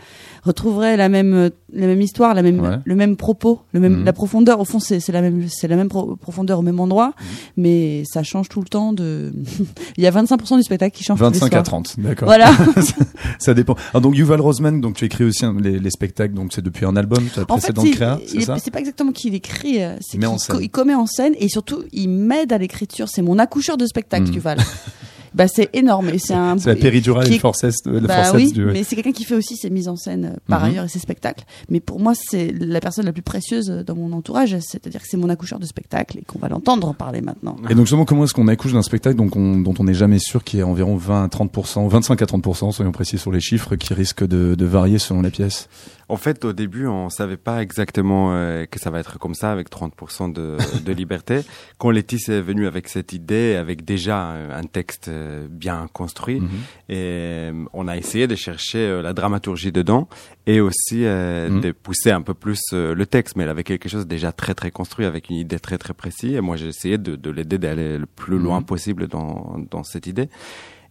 retrouverait 0.44 0.96
la 0.96 1.08
même, 1.08 1.34
euh, 1.34 1.50
la 1.72 1.86
même 1.86 2.00
histoire, 2.00 2.34
la 2.34 2.42
même, 2.42 2.60
Ouais. 2.60 2.76
le 2.84 2.94
même 2.96 3.16
propos, 3.16 3.60
le 3.72 3.80
même, 3.80 3.98
Mhm. 4.00 4.04
la 4.04 4.12
profondeur. 4.12 4.60
Au 4.60 4.64
fond, 4.64 4.78
c'est 4.80 5.00
c'est 5.00 5.12
la 5.12 5.20
même, 5.22 5.46
c'est 5.48 5.68
la 5.68 5.76
même 5.76 5.88
pro- 5.88 6.16
profondeur 6.16 6.58
au 6.58 6.62
même 6.62 6.80
endroit, 6.80 7.08
Mhm. 7.18 7.26
mais 7.58 8.02
ça 8.04 8.22
change 8.22 8.48
tout 8.48 8.60
le 8.60 8.68
temps. 8.68 8.92
De, 8.92 9.32
il 9.96 10.04
y 10.04 10.06
a 10.06 10.10
25% 10.10 10.56
du 10.56 10.62
spectacle 10.62 10.96
qui 10.96 11.04
change 11.04 11.18
tous 11.18 11.24
les 11.24 11.30
25 11.30 11.48
soirs. 11.50 11.60
à 11.60 11.64
30, 11.64 11.94
d'accord. 11.98 12.26
Voilà. 12.26 12.50
ça 13.38 13.54
dépend. 13.54 13.76
Ah, 13.94 14.00
donc 14.00 14.16
Yuval 14.16 14.40
Rosman, 14.40 14.80
donc 14.80 14.96
tu 14.96 15.04
écris 15.04 15.24
aussi 15.24 15.44
les, 15.60 15.78
les 15.78 15.90
spectacles, 15.90 16.34
donc 16.34 16.52
c'est 16.52 16.62
depuis 16.62 16.84
un 16.86 16.96
album, 16.96 17.20
fait, 17.28 17.44
précédente 17.44 17.86
il- 17.86 17.94
créa, 17.94 18.18
c'est 18.26 18.38
est- 18.38 18.40
ça 18.42 18.56
c'est 18.58 18.70
pas 18.70 18.80
exactement 18.80 19.12
qu'il 19.12 19.34
écrit, 19.34 19.82
euh, 19.82 19.96
c'est 20.00 20.16
Il 20.16 20.20
met 20.20 20.26
en 20.26 20.32
qu'il 20.36 20.40
scène. 20.40 20.56
co- 20.56 20.62
il 20.62 20.68
commet 20.70 20.94
en 20.94 21.06
scène 21.06 21.34
et 21.38 21.48
surtout 21.48 21.82
il 21.92 22.08
m'aide 22.08 22.52
à 22.52 22.58
l'écriture. 22.58 22.87
C'est 23.06 23.22
mon 23.22 23.38
accoucheur 23.38 23.76
de 23.76 23.86
spectacle, 23.86 24.30
Mm. 24.30 24.34
Yuval. 24.34 24.58
bah 25.34 25.46
c'est 25.46 25.68
énorme 25.74 26.08
et 26.08 26.18
c'est 26.18 26.32
un. 26.34 26.56
C'est 26.58 26.70
la 26.70 26.76
péridurale 26.76 27.26
qui 27.26 27.32
est- 27.32 27.34
le 27.36 27.40
forceps, 27.40 27.76
le 27.84 28.00
Bah 28.00 28.32
oui, 28.34 28.50
du. 28.50 28.64
mais 28.64 28.82
c'est 28.82 28.96
quelqu'un 28.96 29.12
qui 29.12 29.24
fait 29.24 29.34
aussi 29.34 29.56
ses 29.56 29.68
mises 29.70 29.86
en 29.88 29.94
scène 29.96 30.24
euh, 30.24 30.36
par 30.48 30.60
Mhm. 30.60 30.66
ailleurs 30.70 30.84
et 30.86 30.88
ses 30.88 30.98
spectacles. 30.98 31.44
Mais 31.68 31.80
pour 31.80 32.00
moi, 32.00 32.14
c'est 32.16 32.50
la 32.58 32.80
personne 32.80 33.04
la 33.04 33.12
plus 33.12 33.22
précieuse 33.22 33.66
dans 33.86 33.94
mon 33.94 34.12
entourage. 34.12 34.56
C'est-à-dire 34.60 35.00
que 35.02 35.06
c'est 35.08 35.18
mon 35.18 35.28
accoucheur 35.28 35.58
de 35.58 35.66
spectacle 35.66 36.18
et 36.18 36.22
qu'on 36.22 36.38
va 36.38 36.48
l'entendre 36.48 36.94
parler 36.94 37.20
maintenant. 37.20 37.56
Et 37.68 37.74
donc 37.74 37.84
justement, 37.84 38.06
comment 38.06 38.24
est-ce 38.24 38.32
qu'on 38.34 38.48
accouche 38.48 38.72
d'un 38.72 38.82
spectacle 38.82 39.16
donc 39.16 39.36
on- 39.36 39.58
dont 39.60 39.74
on 39.78 39.84
n'est 39.84 39.94
jamais 39.94 40.18
sûr 40.18 40.42
qu'il 40.42 40.58
y 40.58 40.60
ait 40.60 40.64
environ 40.64 40.96
20 40.96 41.24
à 41.24 41.28
30%, 41.28 41.86
25 41.88 42.22
à 42.22 42.26
30%, 42.26 42.72
soyons 42.72 42.92
précis 42.92 43.18
sur 43.18 43.30
les 43.30 43.40
chiffres, 43.40 43.76
qui 43.76 43.92
risquent 43.94 44.26
de, 44.26 44.54
de 44.56 44.64
varier 44.64 44.98
selon 44.98 45.20
les 45.20 45.30
pièces 45.30 45.68
En 46.10 46.16
fait, 46.16 46.44
au 46.46 46.54
début, 46.54 46.86
on 46.86 47.10
savait 47.10 47.36
pas 47.36 47.60
exactement 47.62 48.32
euh, 48.32 48.64
que 48.64 48.78
ça 48.78 48.88
va 48.90 48.98
être 48.98 49.18
comme 49.18 49.34
ça, 49.34 49.52
avec 49.52 49.68
30% 49.70 50.32
de, 50.32 50.56
de 50.84 50.92
liberté. 50.92 51.40
Quand 51.76 51.90
Laetitia 51.90 52.36
est 52.36 52.40
venue 52.40 52.66
avec 52.66 52.88
cette 52.88 53.12
idée, 53.12 53.56
avec 53.56 53.84
déjà 53.84 54.18
un 54.30 54.62
texte 54.64 55.08
euh, 55.08 55.46
bien 55.50 55.86
construit, 55.92 56.40
Mhm. 56.40 56.48
et 56.88 56.94
euh, 56.96 57.64
on 57.74 57.88
a 57.88 57.96
essayé 57.98 58.26
de 58.26 58.34
chercher 58.36 59.02
la 59.02 59.12
dramaturgie 59.12 59.70
dedans 59.70 60.08
et 60.46 60.60
aussi 60.62 61.04
euh, 61.04 61.50
Mhm. 61.50 61.60
de 61.60 61.72
pousser 61.72 62.10
un 62.10 62.22
peu 62.22 62.32
plus 62.32 62.60
le 62.72 63.04
texte. 63.04 63.36
Mais 63.36 63.42
elle 63.44 63.50
avait 63.50 63.64
quelque 63.64 63.90
chose 63.90 64.06
déjà 64.06 64.32
très 64.32 64.54
très 64.54 64.70
construit, 64.70 65.04
avec 65.04 65.28
une 65.28 65.36
idée 65.36 65.58
très 65.60 65.76
très 65.76 65.92
précise. 65.92 66.32
Et 66.34 66.40
moi, 66.40 66.56
j'ai 66.56 66.68
essayé 66.68 66.96
de, 66.96 67.16
de 67.16 67.30
l'aider 67.30 67.58
d'aller 67.58 67.98
le 67.98 68.06
plus 68.06 68.38
loin 68.38 68.60
Mhm. 68.60 68.64
possible 68.66 69.08
dans, 69.08 69.56
dans 69.70 69.82
cette 69.84 70.06
idée. 70.06 70.30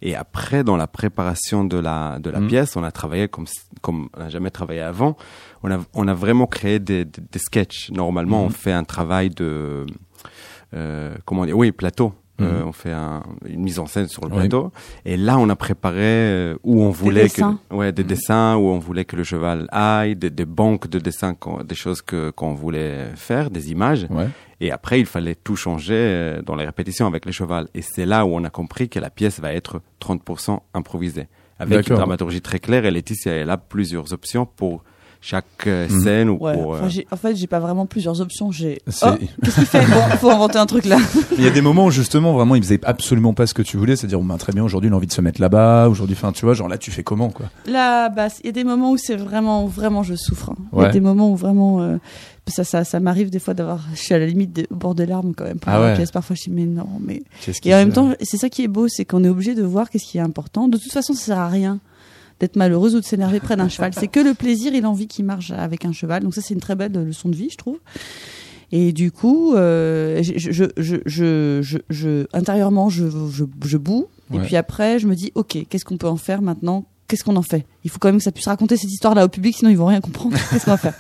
Et 0.02 0.16
après, 0.16 0.64
dans 0.64 0.78
la 0.78 0.86
préparation 0.88 1.64
de 1.64 1.78
la, 1.78 2.20
de 2.20 2.30
la 2.30 2.40
Mhm. 2.40 2.48
pièce, 2.48 2.76
on 2.76 2.84
a 2.84 2.92
travaillé 2.92 3.28
comme, 3.28 3.46
comme 3.82 4.10
on 4.16 4.20
n'a 4.20 4.30
jamais 4.30 4.52
travaillé 4.52 4.82
avant. 4.82 5.18
On 5.64 5.72
a, 5.72 5.80
on 5.94 6.08
a 6.08 6.14
vraiment 6.14 6.46
créé 6.46 6.80
des, 6.80 7.04
des, 7.06 7.22
des 7.32 7.40
sketchs. 7.40 7.90
Normalement, 7.92 8.42
Mhm. 8.42 8.46
on 8.46 8.50
fait 8.50 8.72
un 8.74 8.84
travail 8.84 9.30
de, 9.32 9.86
euh, 10.76 11.16
comment 11.26 11.46
dire, 11.46 11.58
oui, 11.58 11.72
plateau. 11.72 12.14
Euh, 12.40 12.62
Mhm. 12.62 12.68
on 12.68 12.72
fait 12.72 12.92
un- 12.92 13.24
une 13.48 13.62
mise 13.62 13.80
en 13.80 13.88
scène 13.88 14.08
sur 14.08 14.24
le 14.26 14.30
plateau. 14.30 14.72
Et 15.06 15.18
là, 15.18 15.40
on 15.40 15.50
a 15.50 15.56
préparé 15.56 15.98
euh, 16.04 16.56
où 16.64 16.84
on 16.84 16.92
voulait 16.92 17.24
dessins. 17.24 17.60
que, 17.70 17.76
ouais, 17.76 17.92
des 17.92 18.04
Mhm. 18.04 18.08
dessins, 18.10 18.56
où 18.58 18.68
on 18.68 18.78
voulait 18.78 19.06
que 19.06 19.16
le 19.16 19.24
cheval 19.24 19.68
aille, 19.72 20.16
des, 20.16 20.30
des 20.30 20.46
banques 20.46 20.88
de 20.88 21.00
dessins, 21.00 21.36
des 21.66 21.74
choses 21.76 22.02
que 22.04 22.30
qu'on 22.30 22.54
voulait 22.54 23.08
faire, 23.16 23.50
des 23.50 23.72
images. 23.72 24.06
Ouais. 24.12 24.28
Et 24.62 24.72
après, 24.72 25.00
il 25.00 25.06
fallait 25.08 25.34
tout 25.36 25.56
changer 25.56 25.94
euh, 25.96 26.42
dans 26.44 26.56
les 26.56 26.66
répétitions 26.66 27.08
avec 27.08 27.26
les 27.26 27.32
chevals. 27.32 27.68
Et 27.74 27.82
c'est 27.82 28.06
là 28.06 28.26
où 28.26 28.30
on 28.30 28.44
a 28.44 28.50
compris 28.52 28.88
que 28.88 29.00
la 29.00 29.10
pièce 29.10 29.40
va 29.40 29.54
être 29.54 29.82
30% 30.00 30.62
improvisée. 30.76 31.28
Avec 31.60 31.90
une 31.90 31.96
dramaturgie 31.96 32.42
très 32.42 32.60
claire. 32.60 32.86
Et 32.86 32.92
Laetitia, 32.92 33.32
elle 33.34 33.50
a 33.50 33.58
plusieurs 33.58 34.14
options 34.14 34.46
pour 34.46 34.84
chaque 35.22 35.46
euh, 35.68 35.88
Mhm. 35.90 36.02
scène 36.04 36.30
ou 36.30 36.38
Ouais, 36.40 36.54
pour... 36.54 36.76
euh, 36.76 36.82
en 37.12 37.16
fait, 37.18 37.36
j'ai 37.36 37.48
pas 37.48 37.60
vraiment 37.60 37.86
plusieurs 37.86 38.22
options. 38.22 38.52
J'ai. 38.52 38.82
Oh, 39.04 39.08
qu'est-ce 39.44 39.56
qu'il 39.56 39.66
fait 39.66 39.86
Bon, 39.88 40.02
faut 40.20 40.30
inventer 40.32 40.58
un 40.60 40.66
truc 40.66 40.86
là. 40.86 40.98
Il 41.38 41.44
y 41.44 41.48
a 41.48 41.52
des 41.52 41.62
moments 41.62 41.86
où 41.86 41.92
justement 41.92 42.34
vraiment 42.34 42.56
il 42.56 42.64
faisait 42.64 42.80
absolument 42.84 43.34
pas 43.34 43.48
ce 43.48 43.54
que 43.54 43.62
tu 43.62 43.78
voulais, 43.78 43.96
c'est-à-dire 43.96 44.20
bah, 44.22 44.36
très 44.38 44.54
bien 44.54 44.64
aujourd'hui 44.64 44.90
il 44.90 44.94
a 44.94 44.96
envie 44.96 45.08
de 45.08 45.12
se 45.12 45.22
mettre 45.22 45.42
là-bas, 45.42 45.88
aujourd'hui 45.90 46.16
enfin 46.18 46.32
tu 46.32 46.46
vois 46.46 46.54
genre 46.54 46.68
là 46.70 46.78
tu 46.78 46.92
fais 46.92 47.04
comment 47.04 47.30
quoi? 47.30 47.48
Là, 47.66 48.10
bah, 48.10 48.28
il 48.44 48.46
y 48.48 48.50
a 48.50 48.52
des 48.54 48.64
moments 48.64 48.92
où 48.92 48.98
c'est 48.98 49.16
vraiment, 49.16 49.66
vraiment, 49.66 50.04
je 50.04 50.16
souffre. 50.16 50.52
hein. 50.52 50.56
Il 50.74 50.82
y 50.82 50.86
a 50.86 50.90
des 50.90 51.02
moments 51.02 51.32
où 51.32 51.36
vraiment, 51.36 51.82
euh, 51.82 51.98
ça, 52.48 52.64
ça, 52.64 52.84
ça 52.86 53.00
m'arrive 53.00 53.30
des 53.30 53.40
fois 53.40 53.54
d'avoir, 53.54 53.82
je 53.94 54.00
suis 54.00 54.14
à 54.14 54.20
la 54.20 54.26
limite 54.26 54.68
au 54.72 54.76
bord 54.76 54.96
des 54.96 55.06
larmes 55.06 55.34
quand 55.36 55.44
même. 55.46 55.60
Pour 55.60 55.72
Ah 55.74 55.80
la 55.80 55.86
ouais. 55.88 55.96
pièce. 55.96 56.12
Parfois, 56.12 56.36
je 56.36 56.44
dis 56.44 56.50
mais 56.52 56.66
non, 56.66 56.88
mais. 57.02 57.22
Et 57.66 57.74
en 57.74 57.78
même 57.78 57.92
temps, 57.92 58.14
c'est 58.22 58.38
ça 58.38 58.50
qui 58.50 58.64
est 58.64 58.68
beau, 58.70 58.88
c'est 58.88 59.04
qu'on 59.06 59.24
est 59.24 59.30
obligé 59.30 59.54
de 59.56 59.64
voir 59.64 59.90
qu'est-ce 59.90 60.06
qui 60.06 60.18
est 60.18 60.22
important. 60.22 60.68
De 60.70 60.78
toute 60.78 60.92
façon, 60.94 61.14
ça 61.14 61.26
sert 61.26 61.40
à 61.40 61.50
rien 61.50 61.80
d'être 62.40 62.56
malheureuse 62.56 62.96
ou 62.96 63.00
de 63.00 63.06
s'énerver 63.06 63.40
près 63.40 63.56
d'un 63.56 63.70
cheval. 63.70 63.94
C'est 64.00 64.08
que 64.08 64.20
le 64.20 64.34
plaisir 64.34 64.74
et 64.76 64.82
l'envie 64.82 65.08
qui 65.08 65.24
marchent 65.24 65.52
avec 65.52 65.86
un 65.86 65.92
cheval. 65.92 66.24
Donc 66.24 66.34
ça, 66.36 66.42
c'est 66.42 66.54
une 66.54 66.60
très 66.60 66.76
belle 66.76 66.92
leçon 66.94 67.30
de 67.30 67.36
vie, 67.36 67.50
je 67.52 67.58
trouve. 67.58 67.78
Et 68.72 68.92
du 68.92 69.12
coup, 69.12 69.56
euh, 69.56 70.22
je, 70.22 70.34
je, 70.36 70.52
je, 70.78 70.96
je, 71.06 71.62
je, 71.62 71.78
je- 71.90 72.28
intérieurement, 72.34 72.90
je, 72.90 73.06
je, 73.32 73.46
je 73.66 73.78
boue. 73.78 74.08
Et 74.34 74.38
puis 74.46 74.56
après, 74.58 75.00
je 75.00 75.08
me 75.08 75.16
dis, 75.16 75.32
ok, 75.36 75.58
qu'est-ce 75.70 75.86
qu'on 75.86 75.98
peut 75.98 76.08
en 76.10 76.18
faire 76.18 76.42
maintenant? 76.42 76.86
Qu'est-ce 77.08 77.24
qu'on 77.24 77.38
en 77.38 77.42
fait? 77.42 77.66
Il 77.86 77.90
faut 77.90 78.00
quand 78.00 78.10
même 78.10 78.18
que 78.18 78.24
ça 78.24 78.34
puisse 78.34 78.48
raconter 78.48 78.76
cette 78.76 78.92
histoire-là 78.92 79.24
au 79.24 79.30
public, 79.30 79.56
sinon 79.56 79.70
ils 79.72 79.78
vont 79.78 79.86
rien 79.86 80.02
comprendre. 80.02 80.36
Qu'est-ce 80.52 80.66
qu'on 80.66 80.72
va 80.72 80.78
faire? 80.78 80.96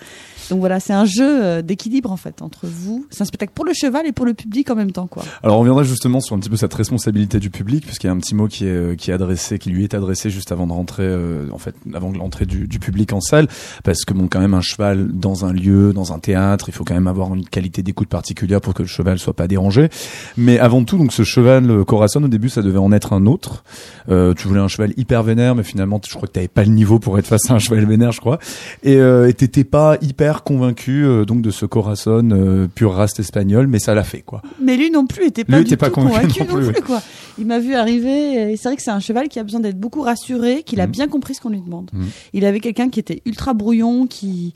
Donc 0.49 0.59
voilà, 0.59 0.79
c'est 0.79 0.93
un 0.93 1.05
jeu 1.05 1.43
euh, 1.43 1.61
d'équilibre 1.61 2.11
en 2.11 2.17
fait 2.17 2.41
entre 2.41 2.67
vous. 2.67 3.05
C'est 3.09 3.21
un 3.21 3.25
spectacle 3.25 3.53
pour 3.53 3.65
le 3.65 3.73
cheval 3.73 4.05
et 4.07 4.11
pour 4.11 4.25
le 4.25 4.33
public 4.33 4.69
en 4.69 4.75
même 4.75 4.91
temps, 4.91 5.07
quoi. 5.07 5.23
Alors 5.43 5.57
on 5.57 5.59
reviendra 5.59 5.83
justement 5.83 6.19
sur 6.19 6.35
un 6.35 6.39
petit 6.39 6.49
peu 6.49 6.57
cette 6.57 6.73
responsabilité 6.73 7.39
du 7.39 7.49
public, 7.49 7.85
puisqu'il 7.85 8.07
y 8.07 8.09
a 8.09 8.13
un 8.13 8.17
petit 8.17 8.35
mot 8.35 8.47
qui 8.47 8.65
est, 8.65 8.69
euh, 8.69 8.95
qui 8.95 9.11
est 9.11 9.13
adressé, 9.13 9.59
qui 9.59 9.69
lui 9.69 9.83
est 9.83 9.93
adressé 9.93 10.29
juste 10.29 10.51
avant 10.51 10.67
de 10.67 10.73
rentrer, 10.73 11.03
euh, 11.03 11.47
en 11.51 11.57
fait, 11.57 11.75
avant 11.93 12.11
l'entrée 12.11 12.45
du, 12.45 12.67
du 12.67 12.79
public 12.79 13.13
en 13.13 13.21
salle, 13.21 13.47
parce 13.83 14.05
que 14.05 14.13
bon, 14.13 14.27
quand 14.27 14.39
même 14.39 14.53
un 14.53 14.61
cheval 14.61 15.07
dans 15.11 15.45
un 15.45 15.53
lieu, 15.53 15.93
dans 15.93 16.13
un 16.13 16.19
théâtre, 16.19 16.69
il 16.69 16.73
faut 16.73 16.83
quand 16.83 16.93
même 16.93 17.07
avoir 17.07 17.33
une 17.33 17.45
qualité 17.45 17.83
d'écoute 17.83 18.09
particulière 18.09 18.61
pour 18.61 18.73
que 18.73 18.83
le 18.83 18.87
cheval 18.87 19.19
soit 19.19 19.33
pas 19.33 19.47
dérangé. 19.47 19.89
Mais 20.37 20.59
avant 20.59 20.83
tout, 20.83 20.97
donc 20.97 21.13
ce 21.13 21.23
cheval 21.23 21.69
euh, 21.69 21.83
Corazon, 21.83 22.23
au 22.23 22.27
début, 22.27 22.49
ça 22.49 22.61
devait 22.61 22.77
en 22.77 22.91
être 22.91 23.13
un 23.13 23.25
autre. 23.25 23.63
Euh, 24.09 24.33
tu 24.33 24.47
voulais 24.47 24.59
un 24.59 24.67
cheval 24.67 24.93
hyper 24.97 25.23
vénère, 25.23 25.55
mais 25.55 25.63
finalement, 25.63 26.01
je 26.05 26.13
crois 26.13 26.27
que 26.27 26.33
t'avais 26.33 26.47
pas 26.47 26.63
le 26.63 26.71
niveau 26.71 26.99
pour 26.99 27.17
être 27.19 27.27
face 27.27 27.49
à 27.49 27.53
un 27.53 27.59
cheval 27.59 27.85
vénère, 27.85 28.11
je 28.11 28.19
crois. 28.19 28.39
Et 28.83 28.97
euh, 28.97 29.31
t'étais 29.31 29.63
pas 29.63 29.97
hyper 30.01 30.36
convaincu 30.43 31.03
euh, 31.05 31.25
donc 31.25 31.41
de 31.41 31.51
ce 31.51 31.65
Corazon 31.65 32.29
euh, 32.31 32.67
pure 32.73 32.93
race 32.93 33.19
espagnole, 33.19 33.67
mais 33.67 33.79
ça 33.79 33.93
l'a 33.93 34.03
fait 34.03 34.21
quoi. 34.21 34.41
Mais 34.61 34.77
lui 34.77 34.89
non 34.91 35.05
plus 35.07 35.25
était 35.25 35.43
pas 35.43 35.57
Lui 35.57 35.63
du 35.65 35.67
était 35.73 35.77
pas 35.77 35.87
tout 35.89 35.95
convaincu 35.95 36.27
convaincu 36.27 36.39
non 36.43 36.47
non 36.47 36.65
plus. 36.65 36.73
plus, 36.73 36.81
quoi. 36.83 37.01
Il 37.39 37.45
m'a 37.45 37.59
vu 37.59 37.73
arriver 37.75 38.51
et 38.51 38.57
c'est 38.57 38.69
vrai 38.69 38.75
que 38.75 38.81
c'est 38.83 38.91
un 38.91 38.99
cheval 38.99 39.27
qui 39.29 39.39
a 39.39 39.43
besoin 39.43 39.59
d'être 39.59 39.79
beaucoup 39.79 40.01
rassuré, 40.01 40.63
qu'il 40.63 40.81
a 40.81 40.85
Mhm. 40.87 40.91
bien 40.91 41.07
compris 41.07 41.35
ce 41.35 41.41
qu'on 41.41 41.49
lui 41.49 41.61
demande. 41.61 41.89
Mhm. 41.93 42.05
Il 42.33 42.45
avait 42.45 42.59
quelqu'un 42.59 42.89
qui 42.89 42.99
était 42.99 43.21
ultra 43.25 43.53
brouillon, 43.53 44.07
qui 44.07 44.53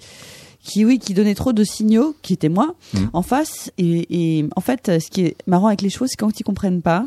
qui 0.64 0.86
oui, 0.86 1.00
qui 1.00 1.16
donnait 1.16 1.34
trop 1.34 1.54
de 1.54 1.64
signaux, 1.64 2.16
qui 2.22 2.34
était 2.34 2.50
moi 2.50 2.76
Mhm. 2.94 3.10
en 3.14 3.22
face 3.24 3.72
et, 3.80 4.38
et 4.40 4.46
en 4.56 4.62
fait 4.62 5.00
ce 5.00 5.10
qui 5.10 5.22
est 5.22 5.36
marrant 5.48 5.68
avec 5.68 5.82
les 5.82 5.90
chevaux 5.90 6.06
c'est 6.08 6.16
quand 6.18 6.40
ils 6.40 6.44
comprennent 6.44 6.82
pas, 6.84 7.06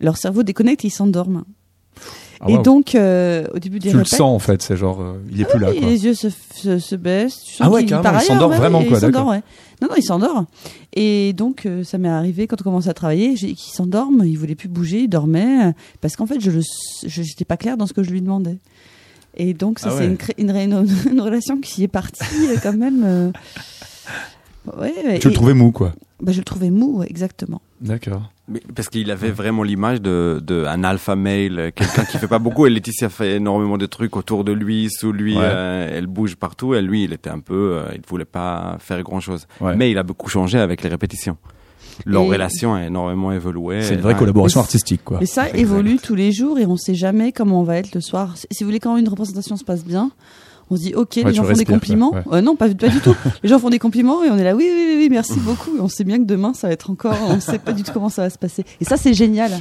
leur 0.00 0.16
cerveau 0.16 0.42
déconnecte 0.42 0.84
et 0.84 0.88
ils 0.88 0.90
s'endorment. 0.90 1.44
Ah, 2.44 2.50
et 2.50 2.58
donc 2.58 2.94
euh, 2.96 3.46
au 3.54 3.58
début 3.60 3.78
des 3.78 3.90
tu 3.90 3.96
le 3.96 4.04
sens 4.04 4.20
en 4.20 4.38
fait, 4.40 4.62
c'est 4.62 4.76
genre 4.76 5.00
euh, 5.00 5.14
il 5.30 5.40
est 5.40 5.44
plus 5.44 5.60
là 5.60 5.72
et 5.72 5.78
quoi. 5.78 5.88
les 5.88 6.04
yeux 6.06 6.14
se, 6.14 6.28
se, 6.54 6.78
se 6.80 6.96
baissent. 6.96 7.40
Tu 7.44 7.52
sens 7.54 7.60
Ah 7.66 7.70
ouais, 7.70 7.84
qu'il- 7.84 7.90
carrément, 7.90 8.18
il 8.18 8.24
s'endort 8.24 8.50
vraiment, 8.52 8.78
quoi, 8.80 8.88
il 8.88 8.94
s'endort, 9.00 9.10
d'accord. 9.12 9.28
ouais. 9.28 9.42
Non, 9.80 9.88
non, 9.88 9.94
il 9.96 10.02
s'endort. 10.02 10.44
Et 10.94 11.32
donc, 11.34 11.66
euh, 11.66 11.84
ça 11.84 11.98
m'est 11.98 12.08
arrivé 12.08 12.46
quand 12.48 12.60
on 12.60 12.64
commençait 12.64 12.88
à 12.90 12.94
travailler, 12.94 13.34
qu'il 13.34 13.56
s'endorme, 13.56 14.22
il 14.24 14.36
voulait 14.36 14.54
plus 14.56 14.68
bouger, 14.68 15.02
il 15.02 15.08
dormait, 15.08 15.72
parce 16.00 16.16
qu'en 16.16 16.26
fait, 16.26 16.40
je 16.40 16.50
j'étais 17.06 17.44
pas 17.44 17.56
claire 17.56 17.76
dans 17.76 17.86
ce 17.86 17.92
que 17.92 18.02
je 18.02 18.10
lui 18.10 18.20
demandais. 18.22 18.58
Et 19.36 19.54
donc, 19.54 19.78
ça, 19.78 19.88
Ah 19.90 19.94
c'est 19.96 20.00
ouais. 20.04 20.06
une, 20.06 20.16
cré- 20.16 20.34
une, 20.38 20.50
ré- 20.50 20.64
une, 20.64 20.86
une 21.12 21.20
relation 21.20 21.58
qui 21.60 21.82
est 21.84 21.88
partie 21.88 22.24
quand 22.62 22.74
même. 22.76 23.32
Ouais, 24.78 25.18
Tu 25.18 25.28
le 25.28 25.34
trouvais 25.34 25.54
mou 25.54 25.72
quoi. 25.72 25.92
bah, 26.20 26.32
Je 26.32 26.38
le 26.38 26.44
trouvais 26.44 26.70
mou, 26.70 27.02
exactement. 27.02 27.60
D'accord. 27.80 28.30
Mais 28.52 28.60
parce 28.74 28.88
qu'il 28.88 29.10
avait 29.10 29.30
vraiment 29.30 29.62
l'image 29.62 30.00
de, 30.02 30.40
de 30.44 30.64
un 30.66 30.84
alpha 30.84 31.16
male, 31.16 31.72
quelqu'un 31.74 32.04
qui 32.04 32.18
fait 32.18 32.28
pas 32.28 32.38
beaucoup. 32.38 32.66
Et 32.66 32.70
Laetitia 32.70 33.08
fait 33.08 33.36
énormément 33.36 33.78
de 33.78 33.86
trucs 33.86 34.16
autour 34.16 34.44
de 34.44 34.52
lui, 34.52 34.88
sous 34.90 35.12
lui. 35.12 35.34
Ouais. 35.36 35.42
euh, 35.42 35.90
elle 35.98 36.06
bouge 36.06 36.36
partout. 36.36 36.74
Et 36.74 36.82
lui, 36.82 37.04
il 37.04 37.12
était 37.12 37.30
un 37.30 37.40
peu, 37.40 37.78
euh, 37.78 37.92
il 37.94 38.02
voulait 38.06 38.24
pas 38.24 38.76
faire 38.80 39.02
grand 39.02 39.20
chose. 39.20 39.46
Ouais. 39.60 39.74
Mais 39.76 39.90
il 39.90 39.98
a 39.98 40.02
beaucoup 40.02 40.28
changé 40.28 40.58
avec 40.58 40.82
les 40.82 40.88
répétitions. 40.90 41.36
Leur 42.06 42.22
Et- 42.22 42.28
relation 42.30 42.74
a 42.74 42.84
énormément 42.84 43.32
évolué. 43.32 43.82
C'est 43.82 43.94
une 43.94 44.00
vraie 44.00 44.16
collaboration 44.16 44.60
artistique 44.60 45.02
quoi. 45.04 45.18
Et 45.20 45.26
ça 45.26 45.44
Exact. 45.48 45.58
évolue 45.58 45.98
tous 45.98 46.14
les 46.14 46.32
jours 46.32 46.58
et 46.58 46.64
on 46.66 46.76
sait 46.76 46.94
jamais 46.94 47.32
comment 47.32 47.60
on 47.60 47.64
va 47.64 47.76
être 47.76 47.94
le 47.94 48.00
soir. 48.00 48.36
Si 48.36 48.46
si 48.50 48.64
vous 48.64 48.68
voulez, 48.68 48.80
quand 48.80 48.96
une 48.96 49.08
représentation 49.08 49.56
se 49.56 49.64
passe 49.64 49.84
bien, 49.84 50.10
On 50.72 50.76
se 50.76 50.80
dit 50.82 50.94
ok, 50.94 51.16
Ouais, 51.16 51.24
les 51.24 51.34
gens 51.34 51.44
font 51.44 51.52
des 51.52 51.66
compliments. 51.66 52.14
Euh, 52.32 52.40
non, 52.40 52.56
pas, 52.56 52.66
pas 52.70 52.88
du 52.88 53.00
tout. 53.04 53.14
les 53.42 53.48
gens 53.50 53.58
font 53.58 53.68
des 53.68 53.78
compliments 53.78 54.24
et 54.24 54.30
on 54.30 54.38
est 54.38 54.44
là 54.44 54.54
oui 54.56 54.64
oui 54.72 54.84
oui, 54.88 54.94
oui 55.00 55.08
merci 55.10 55.38
beaucoup. 55.40 55.76
Et 55.76 55.80
on 55.80 55.88
sait 55.88 56.02
bien 56.04 56.16
que 56.18 56.24
demain 56.24 56.54
ça 56.54 56.66
va 56.68 56.72
être 56.72 56.88
encore, 56.88 57.16
on 57.28 57.40
sait 57.40 57.58
pas 57.58 57.72
du 57.72 57.82
tout 57.82 57.92
comment 57.92 58.08
ça 58.08 58.22
va 58.22 58.30
se 58.30 58.38
passer. 58.38 58.64
Et 58.80 58.84
ça 58.86 58.96
c'est 58.96 59.12
génial. 59.12 59.52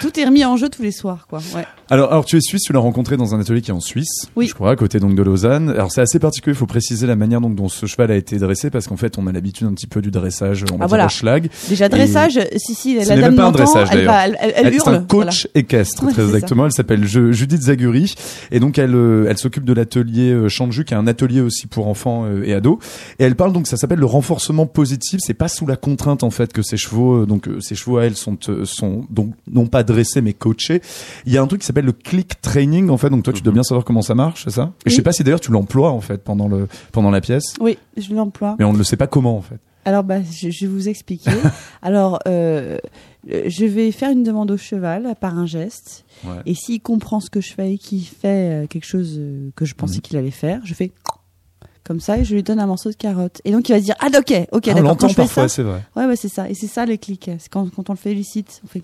Tout 0.00 0.18
est 0.18 0.24
remis 0.24 0.44
en 0.44 0.56
jeu 0.56 0.68
tous 0.68 0.82
les 0.82 0.92
soirs 0.92 1.26
quoi. 1.28 1.40
Ouais. 1.56 1.64
Alors, 1.90 2.12
alors 2.12 2.24
tu 2.24 2.36
es 2.36 2.40
suisse, 2.40 2.62
tu 2.62 2.72
l'as 2.72 2.78
rencontré 2.78 3.16
dans 3.16 3.34
un 3.34 3.40
atelier 3.40 3.60
qui 3.62 3.70
est 3.70 3.74
en 3.74 3.80
Suisse, 3.80 4.26
Oui. 4.36 4.46
je 4.46 4.54
crois, 4.54 4.70
à 4.70 4.76
côté 4.76 5.00
donc 5.00 5.14
de 5.16 5.22
Lausanne. 5.22 5.70
Alors 5.70 5.90
c'est 5.90 6.00
assez 6.00 6.18
particulier, 6.20 6.54
il 6.54 6.58
faut 6.58 6.66
préciser 6.66 7.06
la 7.06 7.16
manière 7.16 7.40
donc 7.40 7.56
dont 7.56 7.68
ce 7.68 7.86
cheval 7.86 8.10
a 8.12 8.16
été 8.16 8.38
dressé 8.38 8.70
parce 8.70 8.86
qu'en 8.86 8.96
fait 8.96 9.18
on 9.18 9.26
a 9.26 9.32
l'habitude 9.32 9.66
un 9.66 9.72
petit 9.74 9.86
peu 9.88 10.00
du 10.00 10.10
dressage, 10.12 10.64
on 10.72 10.78
Ah, 10.80 10.86
voilà. 10.86 11.08
schlag. 11.08 11.48
Déjà 11.68 11.88
dressage, 11.88 12.38
si 12.56 12.74
si 12.74 12.94
la 12.94 13.04
dame 13.16 13.34
pas 13.36 13.46
un 13.46 13.50
dressage, 13.52 13.88
elle, 13.92 14.04
va, 14.06 14.26
elle, 14.26 14.36
elle, 14.40 14.52
elle 14.56 14.74
C'est 14.80 14.88
un 14.88 15.02
coach 15.02 15.48
équestre, 15.54 16.04
très 16.06 16.14
ça. 16.14 16.22
exactement. 16.22 16.66
Elle 16.66 16.72
s'appelle 16.72 17.04
Ju- 17.06 17.32
Judith 17.32 17.62
Zaguri. 17.62 18.14
Et 18.50 18.60
donc, 18.60 18.78
elle, 18.78 18.94
euh, 18.94 19.26
elle 19.28 19.38
s'occupe 19.38 19.64
de 19.64 19.72
l'atelier 19.72 20.30
euh, 20.44 20.48
Chanju, 20.48 20.84
qui 20.84 20.94
est 20.94 20.96
un 20.96 21.06
atelier 21.06 21.40
aussi 21.40 21.66
pour 21.66 21.88
enfants 21.88 22.24
euh, 22.26 22.42
et 22.44 22.52
ados. 22.54 22.78
Et 23.18 23.24
elle 23.24 23.36
parle 23.36 23.52
donc, 23.52 23.66
ça 23.66 23.76
s'appelle 23.76 23.98
le 23.98 24.06
renforcement 24.06 24.66
positif. 24.66 25.20
C'est 25.22 25.34
pas 25.34 25.48
sous 25.48 25.66
la 25.66 25.76
contrainte, 25.76 26.22
en 26.22 26.30
fait, 26.30 26.52
que 26.52 26.62
ces 26.62 26.76
chevaux, 26.76 27.22
euh, 27.22 27.26
donc, 27.26 27.48
euh, 27.48 27.60
ces 27.60 27.74
chevaux 27.74 27.98
à 27.98 28.04
elle 28.06 28.16
sont, 28.16 28.36
euh, 28.48 28.64
sont, 28.64 29.04
donc, 29.10 29.32
non 29.50 29.66
pas 29.66 29.82
dressés, 29.82 30.20
mais 30.20 30.32
coachés. 30.32 30.80
Il 31.26 31.32
y 31.32 31.38
a 31.38 31.42
un 31.42 31.46
truc 31.46 31.60
qui 31.60 31.66
s'appelle 31.66 31.84
le 31.86 31.92
click 31.92 32.40
training, 32.40 32.88
en 32.90 32.96
fait. 32.96 33.10
Donc, 33.10 33.22
toi, 33.24 33.32
tu 33.32 33.42
dois 33.42 33.52
bien 33.52 33.62
savoir 33.62 33.84
comment 33.84 34.02
ça 34.02 34.14
marche, 34.14 34.44
c'est 34.44 34.50
ça? 34.50 34.72
Et 34.86 34.90
je 34.90 34.92
Oui. 34.92 34.96
sais 34.96 35.02
pas 35.02 35.12
si 35.12 35.24
d'ailleurs 35.24 35.40
tu 35.40 35.50
l'emploies, 35.50 35.90
en 35.90 36.00
fait, 36.00 36.22
pendant 36.22 36.48
le, 36.48 36.68
pendant 36.92 37.10
la 37.10 37.20
pièce. 37.20 37.54
Oui, 37.60 37.78
je 37.96 38.14
l'emploie. 38.14 38.56
Mais 38.58 38.64
on 38.64 38.72
ne 38.72 38.78
le 38.78 38.84
sait 38.84 38.96
pas 38.96 39.06
comment, 39.06 39.36
en 39.36 39.42
fait. 39.42 39.58
Alors, 39.86 40.02
bah, 40.02 40.16
je, 40.22 40.48
je 40.50 40.60
vais 40.66 40.72
vous 40.72 40.88
expliquer. 40.88 41.30
Alors, 41.82 42.18
euh, 42.26 42.78
je 43.28 43.64
vais 43.64 43.90
faire 43.92 44.10
une 44.10 44.22
demande 44.22 44.50
au 44.50 44.56
cheval 44.56 45.14
par 45.20 45.38
un 45.38 45.46
geste. 45.46 46.04
Ouais. 46.24 46.36
Et 46.46 46.54
s'il 46.54 46.80
comprend 46.80 47.20
ce 47.20 47.30
que 47.30 47.40
je 47.40 47.52
fais 47.52 47.74
et 47.74 47.78
qu'il 47.78 48.04
fait 48.04 48.64
euh, 48.64 48.66
quelque 48.66 48.84
chose 48.86 49.16
euh, 49.18 49.50
que 49.56 49.64
je 49.64 49.74
pensais 49.74 49.96
Mhm. 49.96 50.00
qu'il 50.02 50.16
allait 50.18 50.30
faire, 50.30 50.60
je 50.64 50.74
fais 50.74 50.92
comme 51.84 52.00
ça 52.00 52.18
et 52.18 52.24
je 52.24 52.34
lui 52.34 52.42
donne 52.42 52.60
un 52.60 52.66
morceau 52.66 52.90
de 52.90 52.96
carotte. 52.96 53.40
Et 53.44 53.52
donc, 53.52 53.68
il 53.68 53.72
va 53.72 53.78
se 53.78 53.84
dire 53.84 53.94
Ah, 54.00 54.06
ok, 54.08 54.32
ok, 54.52 54.68
Ah, 54.68 54.70
on 54.70 54.74
d'accord. 54.74 54.74
Quand 54.74 54.82
l'entend 55.06 55.14
parfois, 55.14 55.48
c'est 55.48 55.62
vrai. 55.62 55.82
ouais, 55.96 56.06
ouais, 56.06 56.16
c'est 56.16 56.28
ça. 56.28 56.48
Et 56.48 56.54
c'est 56.54 56.66
ça 56.66 56.86
les 56.86 56.98
clics. 56.98 57.30
C'est 57.38 57.48
quand, 57.50 57.68
quand 57.74 57.90
on 57.90 57.92
le 57.92 57.98
félicite, 57.98 58.60
on 58.64 58.68
fait 58.68 58.80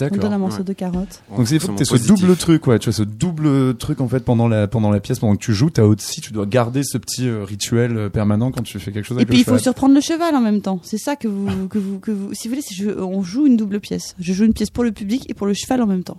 on 0.00 0.16
donne 0.16 0.32
un 0.32 0.38
morceau 0.38 0.58
Ouais. 0.58 0.64
de 0.64 0.72
carotte. 0.72 1.22
Donc 1.36 1.48
c'est 1.48 1.58
faut 1.58 1.72
que 1.72 1.78
t'aies 1.78 1.84
ce 1.84 1.90
Positif. 1.92 2.20
double 2.20 2.36
truc, 2.36 2.66
ouais. 2.66 2.78
Tu 2.78 2.90
vois 2.90 2.92
ce 2.96 3.02
double 3.02 3.76
truc 3.76 4.00
en 4.00 4.08
fait 4.08 4.20
pendant 4.20 4.48
la 4.48 4.66
pendant 4.68 4.90
la 4.90 5.00
pièce, 5.00 5.18
pendant 5.18 5.36
que 5.36 5.42
tu 5.42 5.54
joues, 5.54 5.70
t'as 5.70 5.82
aussi 5.84 6.20
tu 6.20 6.32
dois 6.32 6.46
garder 6.46 6.82
ce 6.84 6.98
petit 6.98 7.28
euh, 7.28 7.44
rituel 7.44 7.96
euh, 7.96 8.08
permanent 8.08 8.50
quand 8.50 8.62
tu 8.62 8.78
fais 8.78 8.92
quelque 8.92 9.06
chose 9.06 9.16
Et 9.18 9.20
avec 9.20 9.28
puis 9.28 9.36
le 9.36 9.40
il 9.40 9.44
faut 9.44 9.50
cheval. 9.52 9.62
surprendre 9.62 9.94
le 9.94 10.00
cheval 10.00 10.34
en 10.34 10.40
même 10.40 10.60
temps. 10.60 10.80
C'est 10.82 10.98
ça 10.98 11.16
que 11.16 11.28
vous, 11.28 11.68
que 11.68 11.78
vous, 11.78 11.98
que 11.98 12.10
vous, 12.10 12.34
si 12.34 12.48
vous 12.48 12.54
voulez, 12.54 12.64
c'est 12.66 12.74
je- 12.74 12.98
on 13.00 13.22
joue 13.22 13.46
une 13.46 13.56
double 13.56 13.80
pièce. 13.80 14.14
Je 14.18 14.32
joue 14.32 14.44
une 14.44 14.52
pièce 14.54 14.70
pour 14.70 14.84
le 14.84 14.92
public 14.92 15.24
et 15.28 15.34
pour 15.34 15.46
le 15.46 15.54
cheval 15.54 15.80
en 15.82 15.86
même 15.86 16.02
temps. 16.04 16.18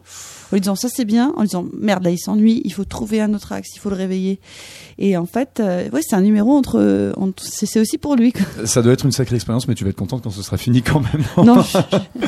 En 0.52 0.56
lui 0.56 0.62
disant 0.62 0.76
ça 0.76 0.88
c'est 0.90 1.06
bien, 1.06 1.34
en 1.36 1.42
lui 1.42 1.48
disant 1.48 1.66
merde 1.80 2.04
là 2.04 2.12
il 2.12 2.18
s'ennuie, 2.20 2.62
il 2.66 2.74
faut 2.74 2.86
trouver 2.86 3.22
un 3.22 3.34
autre 3.34 3.52
axe, 3.52 3.70
il 3.76 3.80
faut 3.80 3.90
le 3.90 3.96
réveiller. 3.96 4.40
Et 4.98 5.18
en 5.18 5.26
fait, 5.26 5.60
euh, 5.60 5.90
ouais 5.90 6.02
c'est 6.02 6.16
un 6.16 6.22
numéro 6.22 6.52
entre, 6.56 7.12
entre 7.18 7.44
c'est 7.44 7.80
aussi 7.80 7.98
pour 7.98 8.16
lui. 8.16 8.32
quoi. 8.32 8.46
Ça 8.66 8.82
doit 8.82 8.94
être 8.94 9.06
une 9.06 9.12
sacrée 9.12 9.36
expérience, 9.36 9.68
mais 9.68 9.76
tu 9.76 9.84
vas 9.84 9.90
être 9.90 9.96
contente 9.98 10.22
quand 10.24 10.30
ce 10.30 10.42
sera 10.42 10.58
fini 10.58 10.82
quand 10.82 11.02
même. 11.02 11.24
non, 11.46 11.62
je, 11.64 11.78
je- 11.78 11.98
je 12.22 12.28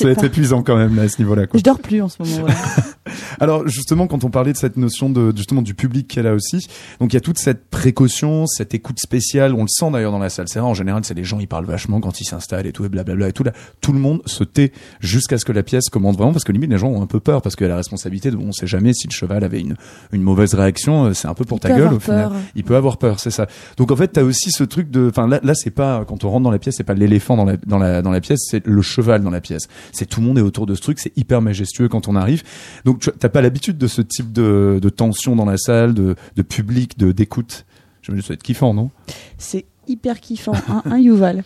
Ça 0.00 0.06
va 0.06 0.12
être 0.12 0.24
épuisant 0.24 0.62
quand 0.62 0.76
même 0.76 0.96
là 0.96 1.02
à 1.02 1.08
ce 1.08 1.20
niveau-là. 1.20 1.46
Je 1.54 1.60
dors 1.60 1.78
plus 1.78 2.02
en 2.02 2.08
ce 2.08 2.22
moment. 2.22 2.36
voilà. 2.40 2.54
Alors 3.40 3.66
justement, 3.66 4.06
quand 4.06 4.24
on 4.24 4.30
parlait 4.30 4.52
de 4.52 4.56
cette 4.58 4.76
notion 4.76 5.08
de 5.10 5.32
justement 5.36 5.62
du 5.62 5.74
public 5.74 6.06
qu'elle 6.08 6.26
a 6.26 6.34
aussi, 6.34 6.66
donc 7.00 7.12
il 7.12 7.16
y 7.16 7.16
a 7.16 7.20
toute 7.20 7.38
cette 7.38 7.68
précaution, 7.70 8.46
cette 8.46 8.74
écoute 8.74 8.98
spéciale. 9.00 9.54
On 9.54 9.62
le 9.62 9.68
sent 9.68 9.90
d'ailleurs 9.90 10.12
dans 10.12 10.18
la 10.18 10.28
salle. 10.28 10.48
C'est 10.48 10.60
en 10.60 10.74
général, 10.74 11.04
c'est 11.04 11.14
les 11.14 11.24
gens 11.24 11.38
ils 11.40 11.48
parlent 11.48 11.64
vachement 11.64 12.00
quand 12.00 12.20
ils 12.20 12.24
s'installent 12.24 12.66
et 12.66 12.72
tout 12.72 12.84
et 12.84 12.88
blablabla 12.88 13.28
et 13.28 13.32
tout. 13.32 13.42
Là, 13.44 13.52
tout 13.80 13.92
le 13.92 13.98
monde 13.98 14.20
se 14.26 14.44
tait 14.44 14.72
jusqu'à 15.00 15.38
ce 15.38 15.44
que 15.44 15.52
la 15.52 15.62
pièce 15.62 15.88
commence 15.88 16.16
vraiment 16.16 16.32
parce 16.32 16.44
que 16.44 16.52
limite 16.52 16.70
les 16.70 16.78
gens 16.78 16.88
ont 16.88 17.02
un 17.02 17.06
peu 17.06 17.20
peur 17.20 17.42
parce 17.42 17.56
qu'il 17.56 17.64
y 17.64 17.68
a 17.68 17.70
la 17.70 17.76
responsabilité 17.76 18.30
de 18.30 18.36
on 18.36 18.52
sait 18.52 18.66
jamais 18.66 18.92
si 18.92 19.06
le 19.06 19.12
cheval 19.12 19.44
avait 19.44 19.60
une 19.60 19.76
une 20.12 20.22
mauvaise 20.22 20.54
réaction. 20.54 21.06
euh, 21.06 21.14
C'est 21.14 21.28
un 21.28 21.34
peu 21.34 21.44
pour 21.44 21.58
Il 21.58 21.60
ta 21.60 21.70
gueule 21.70 21.94
au 21.94 22.00
final. 22.00 22.30
Il 22.54 22.64
peut 22.64 22.76
avoir 22.76 22.98
peur, 22.98 23.20
c'est 23.20 23.30
ça. 23.30 23.46
Donc 23.76 23.90
en 23.90 23.96
fait, 23.96 24.08
t'as 24.08 24.22
aussi 24.22 24.50
ce 24.50 24.64
truc 24.64 24.90
de, 24.90 25.08
enfin 25.08 25.26
là, 25.26 25.40
là 25.42 25.54
c'est 25.54 25.70
pas 25.70 26.04
quand 26.06 26.24
on 26.24 26.30
rentre 26.30 26.44
dans 26.44 26.50
la 26.50 26.58
pièce, 26.58 26.74
c'est 26.76 26.84
pas 26.84 26.94
l'éléphant 26.94 27.36
dans 27.36 27.44
la 27.44 27.56
dans 27.56 27.78
la 27.78 28.02
dans 28.02 28.10
la 28.10 28.20
pièce, 28.20 28.40
c'est 28.42 28.66
le 28.66 28.82
cheval 28.82 29.22
dans 29.22 29.30
la 29.30 29.40
pièce. 29.40 29.68
C'est 29.92 30.06
tout 30.06 30.20
le 30.20 30.26
monde 30.26 30.38
est 30.38 30.42
autour 30.42 30.66
de 30.66 30.74
ce 30.74 30.80
truc, 30.80 30.98
c'est 30.98 31.16
hyper 31.16 31.42
majestueux 31.42 31.88
quand 31.88 32.08
on 32.08 32.16
arrive. 32.16 32.42
Donc 32.84 33.00
tu 33.00 33.10
t'as 33.18 33.28
pas 33.28 33.40
l'habitude 33.42 33.78
de 33.78 33.86
ce 33.86 34.02
type 34.02 34.32
de 34.32 34.78
de 34.80 34.88
tension 34.88 35.36
dans 35.36 35.44
la 35.46 35.56
salle, 35.56 35.94
de 35.94 36.16
de 36.36 36.42
public, 36.42 36.98
de 36.98 37.12
d'écoute. 37.12 37.64
Je 38.02 38.12
me 38.12 38.16
dis 38.16 38.22
ça 38.22 38.28
va 38.28 38.34
être 38.34 38.42
kiffant, 38.42 38.74
non? 38.74 38.90
C'est 39.38 39.66
hyper 39.86 40.20
kiffant, 40.20 40.54
hein, 40.68 40.82
hein, 40.84 40.98
Yuval. 40.98 41.44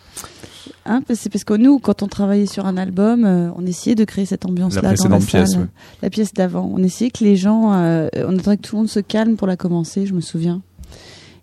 Hein, 0.85 1.01
c'est 1.13 1.31
parce 1.31 1.43
que 1.43 1.53
nous, 1.53 1.79
quand 1.79 2.03
on 2.03 2.07
travaillait 2.07 2.45
sur 2.45 2.65
un 2.65 2.77
album, 2.77 3.25
euh, 3.25 3.49
on 3.55 3.65
essayait 3.65 3.95
de 3.95 4.03
créer 4.03 4.25
cette 4.25 4.45
ambiance-là 4.45 4.93
dans 4.93 5.09
la 5.09 5.17
pièce, 5.19 5.51
salle. 5.51 5.61
ouais. 5.61 5.67
La 6.03 6.09
pièce 6.09 6.33
d'avant. 6.33 6.69
On 6.71 6.81
essayait 6.83 7.09
que 7.09 7.23
les 7.23 7.35
gens, 7.35 7.73
euh, 7.73 8.07
on 8.15 8.37
attendait 8.37 8.57
que 8.57 8.61
tout 8.61 8.75
le 8.75 8.81
monde 8.81 8.89
se 8.89 8.99
calme 8.99 9.35
pour 9.35 9.47
la 9.47 9.57
commencer, 9.57 10.05
je 10.05 10.13
me 10.13 10.21
souviens. 10.21 10.61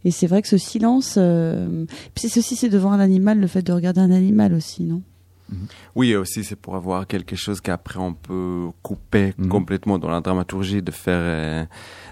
Et 0.04 0.10
c'est 0.10 0.26
vrai 0.26 0.42
que 0.42 0.48
ce 0.48 0.58
silence, 0.58 1.14
euh, 1.18 1.84
puis 2.14 2.28
c'est 2.28 2.38
aussi 2.38 2.56
c'est 2.56 2.68
devant 2.68 2.92
un 2.92 3.00
animal, 3.00 3.38
le 3.38 3.46
fait 3.46 3.62
de 3.62 3.72
regarder 3.72 4.00
un 4.00 4.10
animal 4.10 4.54
aussi, 4.54 4.82
non? 4.84 5.02
Oui, 5.96 6.10
et 6.10 6.16
aussi 6.16 6.44
c'est 6.44 6.56
pour 6.56 6.76
avoir 6.76 7.06
quelque 7.06 7.36
chose 7.36 7.60
qu'après 7.60 7.98
on 7.98 8.14
peut 8.14 8.68
couper 8.82 9.34
Mhm. 9.38 9.48
complètement 9.48 9.98
dans 9.98 10.08
la 10.10 10.20
dramaturgie, 10.20 10.82
de 10.82 10.90
faire 10.90 11.18
euh, 11.18 11.64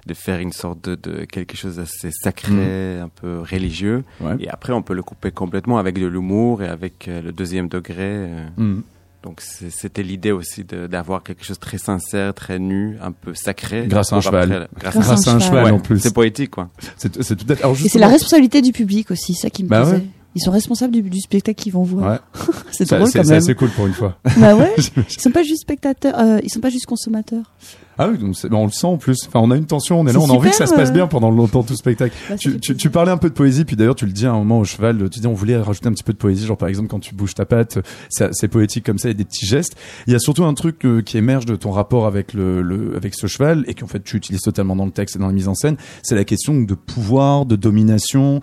de 0.07 0.15
faire 0.15 0.39
une 0.41 0.53
sorte 0.53 0.83
de, 0.89 0.95
de 0.95 1.25
quelque 1.25 1.57
chose 1.57 1.77
d'assez 1.77 2.11
sacré, 2.13 2.99
un 3.01 3.09
peu 3.09 3.41
religieux. 3.41 4.03
Ouais. 4.21 4.37
Et 4.41 4.49
après 4.49 4.73
on 4.73 4.83
peut 4.83 4.95
le 4.95 5.03
couper 5.03 5.31
complètement 5.31 5.79
avec 5.79 5.99
de 5.99 6.07
l'humour 6.07 6.63
et 6.63 6.69
avec 6.69 7.09
euh, 7.09 7.21
le 7.23 7.33
deuxième 7.33 7.69
degré. 7.69 7.97
euh. 8.01 8.49
Mhm. 8.57 8.83
Donc 9.23 9.43
c'était 9.43 10.03
l'idée 10.03 10.33
aussi 10.33 10.65
d'avoir 10.65 11.23
quelque 11.23 11.45
chose 11.45 11.59
de 11.59 11.61
très 11.61 11.77
sincère, 11.77 12.33
très 12.33 12.59
nu, 12.59 12.97
un 13.03 13.13
peu 13.13 13.35
sacré. 13.35 13.85
Grâce 13.87 14.15
à 14.15 14.17
un 14.17 14.21
cheval. 14.23 14.51
après- 14.51 14.69
grâce, 14.81 14.95
Grâce 14.95 15.29
à 15.29 15.33
un 15.35 15.39
cheval. 15.39 15.41
cheval 15.43 15.65
Ouais, 15.67 15.71
en 15.73 15.79
plus. 15.79 15.99
C'est 15.99 16.15
poétique 16.15 16.51
quoi. 16.53 16.71
C'est 16.97 17.23
c'est 17.23 17.37
tout 17.37 17.45
à 17.53 17.55
fait. 17.55 17.63
Alors 17.63 17.75
Et 17.75 17.77
c'est 17.77 17.83
justement- 17.83 18.07
la 18.07 18.09
responsabilité 18.13 18.63
du 18.63 18.73
public 18.73 19.11
aussi, 19.11 19.35
ça 19.35 19.51
qui 19.51 19.63
me 19.65 19.69
Bah 19.69 19.83
plaisait. 19.83 19.97
ouais. 19.97 20.07
Ils 20.37 20.41
sont 20.41 20.51
responsables 20.53 20.93
du, 20.93 21.03
du 21.03 21.19
spectacle 21.21 21.61
qu'ils 21.61 21.73
vont 21.73 21.83
voir. 21.83 22.13
Ouais. 22.13 22.19
c'est 22.71 22.89
drôle 22.89 23.07
C'est 23.09 23.19
quand 23.19 23.25
c'est 23.25 23.31
même. 23.31 23.39
assez 23.39 23.55
cool 23.55 23.71
pour 23.71 23.87
une 23.87 23.93
fois. 23.95 24.17
Bah 24.39 24.55
ouais. 24.55 24.73
Ils 24.97 25.21
sont 25.21 25.31
pas 25.31 25.43
juste 25.43 25.63
spectateurs, 25.63 26.15
euh, 26.19 26.39
ils 26.45 26.51
sont 26.51 26.61
pas 26.61 26.71
juste 26.71 26.87
consommateurs. 26.87 27.53
Ah 27.99 28.09
oui, 28.09 28.17
donc 28.17 28.35
c'est- 28.37 28.49
ben, 28.49 28.57
on 28.57 28.65
le 28.67 28.71
sent 28.73 28.87
en 28.87 28.97
plus. 28.97 29.19
Enfin, 29.27 29.41
on 29.43 29.51
a 29.51 29.57
une 29.57 29.67
tension, 29.67 30.01
on 30.01 30.05
est 30.05 30.13
là, 30.13 30.21
C'est 30.21 30.25
on 30.31 30.31
a 30.33 30.37
envie 30.37 30.49
que 30.51 30.57
ça 30.57 30.67
se 30.67 30.75
passe 30.75 30.93
bien 30.93 31.07
pendant, 31.07 31.31
pendant 31.35 31.49
tout 31.65 31.73
le 31.73 31.77
spectacle. 31.77 32.15
Bah, 32.31 32.37
Tu, 32.39 32.59
tu, 32.61 32.75
tu 32.77 32.89
parlais 32.91 33.11
un 33.11 33.19
peu 33.19 33.29
de 33.29 33.35
poésie, 33.35 33.65
puis 33.65 33.77
d'ailleurs 33.77 33.97
tu 33.97 34.07
le 34.07 34.13
dis 34.13 34.25
à 34.25 34.31
un 34.31 34.39
moment 34.39 34.61
au 34.61 34.65
cheval, 34.65 35.11
tu 35.11 35.21
dis 35.21 35.27
on 35.27 35.35
voulait 35.35 35.57
rajouter 35.59 35.89
un 35.89 35.93
petit 35.93 36.05
peu 36.05 36.13
de 36.13 36.19
poésie, 36.19 36.47
genre 36.47 36.57
par 36.57 36.69
exemple 36.69 36.89
quand 36.89 37.01
tu 37.01 37.15
bouges 37.15 37.35
ta 37.35 37.45
patte, 37.45 37.79
c'est 38.09 38.33
c'est 38.33 38.49
poétique 38.49 38.87
comme 38.87 38.99
ça, 38.99 39.09
il 39.09 39.13
y 39.13 39.15
a 39.17 39.19
des 39.19 39.25
petits 39.25 39.45
gestes. 39.47 39.77
Il 40.07 40.13
y 40.13 40.17
a 40.17 40.19
surtout 40.21 40.45
un 40.45 40.55
truc 40.55 40.87
euh, 40.87 41.03
qui 41.03 41.19
émerge 41.19 41.45
de 41.45 41.57
ton 41.57 41.73
rapport 41.73 42.07
avec 42.07 42.33
le, 42.33 42.63
le 42.63 42.97
avec 42.97 43.15
ce 43.15 43.27
cheval 43.27 43.65
et 43.67 43.75
qu'en 43.75 43.87
fait 43.89 44.03
tu 44.03 44.17
utilises 44.17 44.41
totalement 44.43 44.77
dans 44.77 44.87
le 44.87 44.93
texte 44.93 45.17
et 45.17 45.19
dans 45.19 45.27
la 45.27 45.33
mise 45.35 45.49
en 45.49 45.55
scène, 45.55 45.77
c'est 46.03 46.15
la 46.15 46.25
question 46.25 46.59
de 46.59 46.75
pouvoir, 46.75 47.45
de 47.47 47.57
domination. 47.57 48.41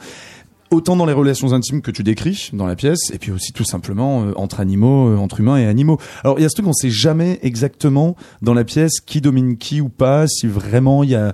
Autant 0.70 0.98
dans 0.98 1.06
les 1.06 1.14
relations 1.14 1.54
intimes 1.54 1.82
que 1.82 1.92
tu 1.92 2.04
décris 2.04 2.50
dans 2.52 2.66
la 2.68 2.76
pièce, 2.76 3.00
et 3.14 3.20
puis 3.20 3.32
aussi 3.32 3.54
tout 3.54 3.64
simplement 3.64 4.24
euh, 4.24 4.34
entre 4.36 4.60
animaux, 4.60 5.08
euh, 5.08 5.16
entre 5.18 5.40
humains 5.40 5.56
et 5.58 5.66
animaux. 5.66 5.98
Alors 6.26 6.40
il 6.40 6.42
y 6.42 6.46
a 6.46 6.50
ce 6.50 6.56
truc, 6.56 6.68
on 6.68 6.74
sait 6.74 6.90
jamais 6.90 7.40
exactement 7.42 8.18
dans 8.42 8.54
la 8.54 8.66
pièce 8.66 9.00
qui 9.00 9.22
domine 9.22 9.58
qui 9.58 9.80
ou 9.80 9.88
pas, 9.88 10.28
si 10.28 10.46
vraiment 10.46 11.04
il 11.04 11.12
y 11.12 11.16
a 11.16 11.34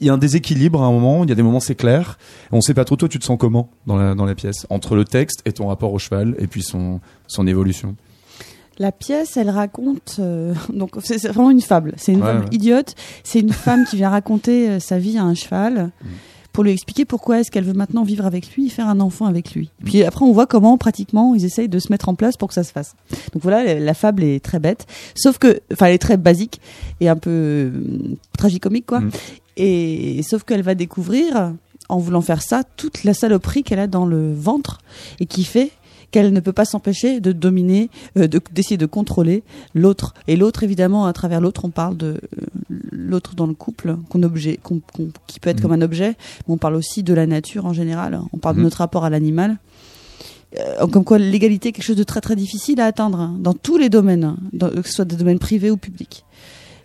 y 0.00 0.08
a 0.08 0.12
un 0.12 0.18
déséquilibre 0.18 0.82
à 0.82 0.86
un 0.86 0.90
moment, 0.90 1.22
il 1.22 1.28
y 1.28 1.32
a 1.32 1.36
des 1.36 1.42
moments 1.44 1.60
c'est 1.60 1.76
clair, 1.76 2.18
on 2.50 2.60
sait 2.60 2.74
pas 2.74 2.84
trop 2.84 2.96
toi 2.96 3.08
tu 3.08 3.18
te 3.20 3.24
sens 3.24 3.36
comment 3.38 3.70
dans 3.86 3.94
la 3.96 4.14
dans 4.16 4.24
la 4.24 4.34
pièce 4.34 4.66
entre 4.68 4.96
le 4.96 5.04
texte 5.04 5.42
et 5.44 5.52
ton 5.52 5.68
rapport 5.68 5.92
au 5.92 5.98
cheval 6.00 6.34
et 6.38 6.48
puis 6.48 6.62
son 6.64 7.00
son 7.28 7.46
évolution? 7.46 7.94
La 8.78 8.90
pièce, 8.90 9.36
elle 9.36 9.50
raconte. 9.50 10.16
euh, 10.18 10.54
donc, 10.72 10.92
c'est 11.04 11.28
vraiment 11.28 11.50
une 11.50 11.60
fable. 11.60 11.92
C'est 11.98 12.12
une 12.12 12.20
Ouais, 12.22 12.26
fable 12.28 12.44
ouais. 12.46 12.48
idiote. 12.52 12.94
C'est 13.22 13.38
une 13.40 13.52
femme 13.52 13.84
qui 13.84 13.96
vient 13.96 14.08
raconter 14.08 14.80
sa 14.80 14.98
vie 14.98 15.18
à 15.18 15.22
un 15.24 15.34
cheval 15.34 15.90
Mm. 16.02 16.06
Pour 16.52 16.64
lui 16.64 16.72
expliquer 16.72 17.04
pourquoi 17.04 17.40
est-ce 17.40 17.50
qu'elle 17.50 17.64
veut 17.64 17.72
maintenant 17.72 18.04
vivre 18.04 18.26
avec 18.26 18.54
lui 18.54 18.66
et 18.66 18.68
faire 18.68 18.88
un 18.88 19.00
enfant 19.00 19.26
avec 19.26 19.54
lui. 19.54 19.70
Mm. 19.80 19.84
Puis 19.84 20.02
après, 20.04 20.24
on 20.24 20.32
voit 20.32 20.46
comment, 20.46 20.76
pratiquement, 20.78 21.34
ils 21.34 21.44
essayent 21.44 21.68
de 21.68 21.78
se 21.78 21.90
mettre 21.90 22.08
en 22.08 22.14
place 22.14 22.36
pour 22.36 22.48
que 22.48 22.54
ça 22.54 22.64
se 22.64 22.72
fasse. 22.72 22.94
Donc 23.32 23.42
voilà, 23.42 23.78
la, 23.78 23.94
fable 23.94 24.22
est 24.22 24.42
très 24.44 24.58
bête. 24.58 24.86
Sauf 25.14 25.38
que. 25.38 25.60
Enfin, 25.72 25.86
elle 25.86 25.94
est 25.94 25.98
très 25.98 26.16
basique 26.16 26.60
et 27.00 27.08
un 27.08 27.16
peu 27.16 27.30
euh, 27.30 27.70
tragicomique, 28.36 28.86
quoi. 28.86 29.00
Mm. 29.00 29.10
Et 29.56 30.22
sauf 30.22 30.44
qu'elle 30.44 30.62
va 30.62 30.74
découvrir, 30.74 31.52
en 31.88 31.98
voulant 31.98 32.22
faire 32.22 32.42
ça, 32.42 32.62
toute 32.76 33.04
la 33.04 33.14
saloperie 33.14 33.62
qu'elle 33.62 33.78
a 33.78 33.86
dans 33.86 34.06
le 34.06 34.32
ventre 34.32 34.78
et 35.20 35.26
qui 35.26 35.44
fait 35.44 35.70
qu'elle 36.12 36.32
ne 36.32 36.40
peut 36.40 36.52
pas 36.52 36.64
s'empêcher 36.64 37.20
de 37.20 37.32
dominer, 37.32 37.90
euh, 38.18 38.28
de- 38.28 38.40
d'essayer 38.52 38.76
de, 38.76 38.86
contrôler 38.86 39.42
l'autre. 39.74 40.14
Et 40.28 40.36
l'autre, 40.36 40.62
évidemment, 40.62 41.06
à 41.06 41.12
travers 41.12 41.40
l'autre, 41.40 41.64
on 41.64 41.70
parle 41.70 41.96
de 41.96 42.06
euh, 42.06 42.46
l'autre 42.90 43.34
dans 43.34 43.46
le 43.46 43.54
couple, 43.54 43.96
qu'on 44.08 44.22
objet, 44.22 44.58
qu'on- 44.62 44.80
qu'on- 44.94 45.10
qui 45.26 45.40
peut 45.40 45.50
être 45.50 45.56
Mhm. 45.58 45.62
comme 45.62 45.72
un 45.72 45.82
objet, 45.82 46.16
mais 46.46 46.54
on 46.54 46.58
parle 46.58 46.74
aussi 46.76 47.02
de 47.02 47.14
la 47.14 47.26
nature 47.26 47.66
en 47.66 47.72
général. 47.72 48.20
On 48.32 48.38
parle 48.38 48.56
de 48.56 48.62
notre 48.62 48.78
rapport 48.78 49.04
à 49.04 49.10
l'animal. 49.10 49.58
Euh, 50.58 50.86
comme 50.86 51.04
quoi, 51.04 51.18
l'égalité 51.18 51.70
est 51.70 51.72
quelque 51.72 51.84
chose 51.84 51.96
de 51.96 52.02
très 52.04 52.20
très 52.20 52.36
difficile 52.36 52.80
à 52.80 52.84
atteindre 52.86 53.18
hein, 53.20 53.36
dans 53.40 53.54
tous 53.54 53.78
les 53.78 53.88
domaines, 53.88 54.24
hein, 54.24 54.36
dans- 54.52 54.68
que 54.68 54.86
ce 54.86 54.92
soit 54.94 55.04
des 55.06 55.16
domaines 55.16 55.38
privés 55.38 55.70
ou 55.70 55.76
publics 55.78 56.24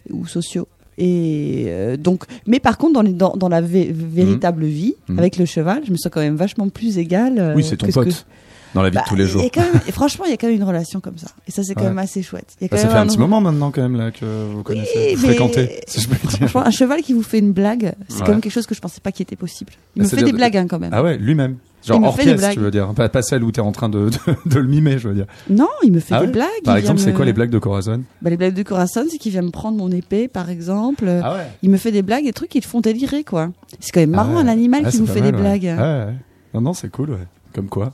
ou 0.10 0.26
sociaux. 0.26 0.68
Et 0.98 1.66
euh, 1.68 1.98
donc, 1.98 2.24
mais 2.48 2.60
par 2.60 2.78
contre, 2.78 2.94
dans, 2.94 3.02
les- 3.02 3.12
dans, 3.14 3.36
dans 3.36 3.50
la 3.50 3.62
vé- 3.62 3.92
véritable 3.92 4.66
vie, 4.66 4.96
Mhm. 5.10 5.20
avec 5.20 5.38
le 5.38 5.46
cheval, 5.46 5.84
je 5.86 5.92
me 5.92 5.98
sens 5.98 6.12
quand 6.12 6.22
même 6.22 6.38
vachement 6.38 6.70
plus 6.70 6.98
égale. 6.98 7.38
euh, 7.40 7.54
oui, 7.56 7.64
c'est 7.64 7.76
ton 7.78 7.86
que 7.88 7.92
ce 7.92 8.00
que- 8.00 8.06
pote. 8.06 8.26
Dans 8.74 8.82
la 8.82 8.90
vie 8.90 8.96
Bah, 8.96 9.04
de 9.04 9.10
tous 9.10 9.16
les 9.16 9.26
jours. 9.28 9.44
quand 9.54 9.62
même- 9.62 9.82
et 9.88 9.92
franchement, 9.92 10.26
il 10.26 10.32
y 10.32 10.34
a 10.34 10.38
quand 10.38 10.48
même 10.48 10.56
une 10.56 10.64
relation 10.64 11.00
comme 11.00 11.18
ça. 11.18 11.28
Et 11.48 11.52
ça, 11.52 11.64
c'est 11.64 11.74
quand 11.76 11.82
Ouais. 11.82 11.88
même 11.90 11.98
assez 12.00 12.22
chouette. 12.22 12.56
Il 12.60 12.64
y 12.64 12.66
a 12.66 12.70
quand 12.70 12.76
Bah, 12.76 12.82
ça 12.82 12.88
même 12.88 12.96
fait 12.96 13.02
un 13.02 13.08
petit 13.08 13.18
moment 13.20 13.42
maintenant 13.42 13.72
quand 13.72 13.82
même 13.82 13.96
là 13.96 14.12
que 14.12 14.26
vous 14.54 14.64
connaissez, 14.64 15.16
vous 15.16 15.22
mais- 15.22 15.28
fréquentez, 15.34 15.80
si 15.88 16.02
je 16.02 16.08
peux 16.10 16.16
dire. 16.28 16.38
Franchement, 16.50 16.66
un 16.66 16.72
cheval 16.72 17.02
qui 17.02 17.14
vous 17.14 17.24
fait 17.24 17.40
une 17.40 17.54
blague, 17.54 17.94
c'est 18.08 18.16
Ouais. 18.20 18.22
quand 18.26 18.32
même 18.32 18.42
quelque 18.42 18.52
chose 18.54 18.68
que 18.68 18.76
je 18.76 18.82
pensais 18.82 19.02
pas 19.02 19.12
qui 19.12 19.22
était 19.22 19.36
possible. 19.36 19.74
Il 19.96 20.00
Bah, 20.02 20.06
me 20.06 20.10
fait 20.10 20.24
des 20.24 20.32
de- 20.32 20.38
blagues 20.38 20.58
hein, 20.58 20.68
quand 20.70 20.80
même. 20.80 20.92
Ah 20.94 21.04
ouais, 21.04 21.18
lui-même. 21.18 21.58
Genre 21.86 22.04
hors 22.04 22.16
fait 22.18 22.24
des 22.26 22.32
pièce, 22.32 22.40
blagues. 22.42 22.54
tu 22.56 22.60
veux 22.60 22.72
dire, 22.72 22.92
pas, 22.94 23.08
pas 23.08 23.22
celle 23.22 23.44
où 23.44 23.52
t'es 23.52 23.62
en 23.62 23.72
train 23.72 23.88
de, 23.88 24.10
de, 24.10 24.18
de 24.50 24.60
le 24.60 24.68
mimer, 24.68 24.98
je 24.98 25.08
veux 25.08 25.14
dire. 25.14 25.28
Non, 25.50 25.70
il 25.84 25.94
me 25.94 26.00
fait 26.02 26.16
Ah 26.16 26.20
des 26.22 26.26
ouais 26.26 26.32
blagues. 26.34 26.48
Par 26.66 26.76
exemple, 26.76 27.00
c'est 27.00 27.12
me- 27.12 27.16
quoi 27.16 27.24
les 27.24 27.32
blagues 27.32 27.52
de 27.52 27.60
Corazon? 27.60 28.02
Bah, 28.22 28.30
Les 28.30 28.36
blagues 28.36 28.56
de 28.56 28.64
Corazon, 28.64 29.06
c'est 29.10 29.18
qu'il 29.18 29.32
vient 29.32 29.42
me 29.44 29.52
prendre 29.52 29.78
mon 29.78 29.90
épée, 29.92 30.28
par 30.28 30.50
exemple. 30.50 31.08
Ah 31.24 31.34
ouais. 31.36 31.48
Il 31.62 31.70
me 31.70 31.78
fait 31.78 31.92
des 31.92 32.02
blagues, 32.02 32.26
des 32.26 32.34
trucs 32.34 32.50
qui 32.50 32.60
le 32.60 32.66
font 32.66 32.82
délirer, 32.82 33.24
quoi. 33.24 33.52
C'est 33.80 33.92
quand 33.92 34.02
même 34.02 34.10
marrant, 34.10 34.32
Ah 34.34 34.36
ouais. 34.38 34.42
un 34.42 34.48
animal 34.50 34.82
Ah, 34.86 34.90
qui 34.92 34.98
vous 34.98 35.06
fait 35.06 35.22
mal, 35.22 35.32
des 35.32 35.38
blagues. 35.38 35.64
Ouais, 35.64 35.78
ouais. 35.78 36.14
Non, 36.56 36.62
non, 36.62 36.74
c'est 36.74 36.90
cool, 36.90 37.12
ouais. 37.12 37.28
Comme 37.54 37.70
quoi. 37.70 37.92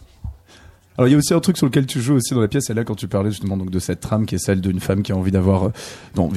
Alors 0.97 1.07
il 1.07 1.11
y 1.11 1.15
a 1.15 1.17
aussi 1.17 1.33
un 1.33 1.39
truc 1.39 1.57
sur 1.57 1.65
lequel 1.65 1.85
tu 1.87 1.99
joues 2.01 2.13
aussi 2.15 2.33
dans 2.33 2.41
la 2.41 2.47
pièce, 2.47 2.69
et 2.69 2.73
là 2.73 2.83
quand 2.83 2.95
tu 2.95 3.07
parlais 3.07 3.31
justement 3.31 3.57
donc 3.57 3.71
de 3.71 3.79
cette 3.79 3.99
trame 3.99 4.25
qui 4.25 4.35
est 4.35 4.39
celle 4.39 4.61
d'une 4.61 4.79
femme 4.79 5.01
qui 5.01 5.11
a 5.11 5.15
envie 5.17 5.31
d'avoir, 5.31 5.65
euh, 6.17 6.27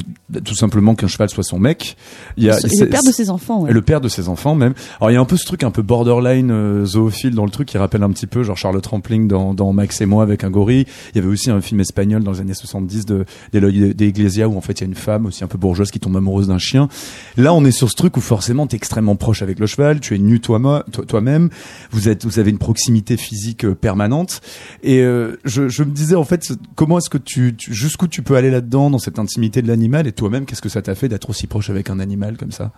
tout 0.44 0.54
simplement 0.54 0.94
qu'un 0.94 1.08
cheval 1.08 1.28
soit 1.28 1.42
son 1.44 1.58
mec. 1.58 1.96
Il 2.36 2.44
y 2.44 2.50
a 2.50 2.58
Et 2.58 2.80
le 2.80 2.86
père 2.88 3.02
de 3.02 3.12
ses 3.12 3.28
enfants, 3.30 3.62
ouais. 3.62 3.70
et 3.70 3.74
le 3.74 3.82
père 3.82 4.00
de 4.00 4.08
ses 4.08 4.28
enfants 4.28 4.54
même. 4.54 4.72
Alors 5.00 5.10
il 5.10 5.14
y 5.14 5.16
a 5.16 5.20
un 5.20 5.24
peu 5.26 5.36
ce 5.36 5.44
truc 5.44 5.62
un 5.62 5.70
peu 5.70 5.82
borderline 5.82 6.50
euh, 6.50 6.84
zoophile 6.86 7.34
dans 7.34 7.44
le 7.44 7.50
truc 7.50 7.68
qui 7.68 7.76
rappelle 7.78 8.02
un 8.02 8.10
petit 8.10 8.26
peu 8.26 8.42
genre 8.42 8.56
Charlotte 8.56 8.86
Rampling 8.86 9.28
dans, 9.28 9.52
dans 9.54 9.72
Max 9.72 10.00
et 10.00 10.06
moi 10.06 10.22
avec 10.22 10.42
un 10.44 10.50
gorille. 10.50 10.86
Il 11.14 11.16
y 11.16 11.18
avait 11.18 11.28
aussi 11.28 11.50
un 11.50 11.60
film 11.60 11.80
espagnol 11.80 12.22
dans 12.24 12.32
les 12.32 12.40
années 12.40 12.54
70 12.54 13.04
de 13.06 13.24
d'Eloy 13.52 13.94
de 13.94 14.44
où 14.46 14.56
en 14.56 14.60
fait 14.60 14.80
il 14.80 14.80
y 14.80 14.84
a 14.84 14.86
une 14.88 14.94
femme 14.94 15.26
aussi 15.26 15.44
un 15.44 15.48
peu 15.48 15.58
bourgeoise 15.58 15.90
qui 15.90 16.00
tombe 16.00 16.16
amoureuse 16.16 16.48
d'un 16.48 16.58
chien. 16.58 16.88
Là 17.36 17.52
on 17.52 17.64
est 17.64 17.70
sur 17.72 17.90
ce 17.90 17.94
truc 17.96 18.16
où 18.16 18.20
forcément 18.20 18.66
t'es 18.66 18.76
extrêmement 18.76 19.16
proche 19.16 19.42
avec 19.42 19.58
le 19.58 19.66
cheval, 19.66 20.00
tu 20.00 20.14
es 20.14 20.18
nu 20.18 20.40
toi-même, 20.40 20.82
toi- 20.92 21.04
toi-même, 21.06 21.50
vous 21.90 22.08
êtes 22.08 22.24
vous 22.24 22.38
avez 22.38 22.50
une 22.50 22.58
proximité 22.58 23.16
physique 23.16 23.64
euh, 23.64 23.74
permanente 23.74 24.40
et 24.82 25.00
euh, 25.00 25.38
je, 25.44 25.68
je 25.68 25.82
me 25.82 25.90
disais 25.90 26.14
en 26.16 26.24
fait 26.24 26.42
comment 26.74 26.98
est-ce 26.98 27.10
que 27.10 27.18
tu, 27.18 27.54
tu 27.56 27.72
jusqu'où 27.74 28.08
tu 28.08 28.22
peux 28.22 28.36
aller 28.36 28.50
là-dedans 28.50 28.90
dans 28.90 28.98
cette 28.98 29.18
intimité 29.18 29.62
de 29.62 29.68
l'animal? 29.68 30.06
Et 30.06 30.12
toi-même 30.12 30.44
qu'est-ce 30.46 30.62
que 30.62 30.68
ça 30.68 30.82
t'a 30.82 30.94
fait 30.94 31.08
d'être 31.08 31.30
aussi 31.30 31.46
proche 31.46 31.70
avec 31.70 31.90
un 31.90 31.98
animal 32.00 32.36
comme 32.36 32.52
ça? 32.52 32.72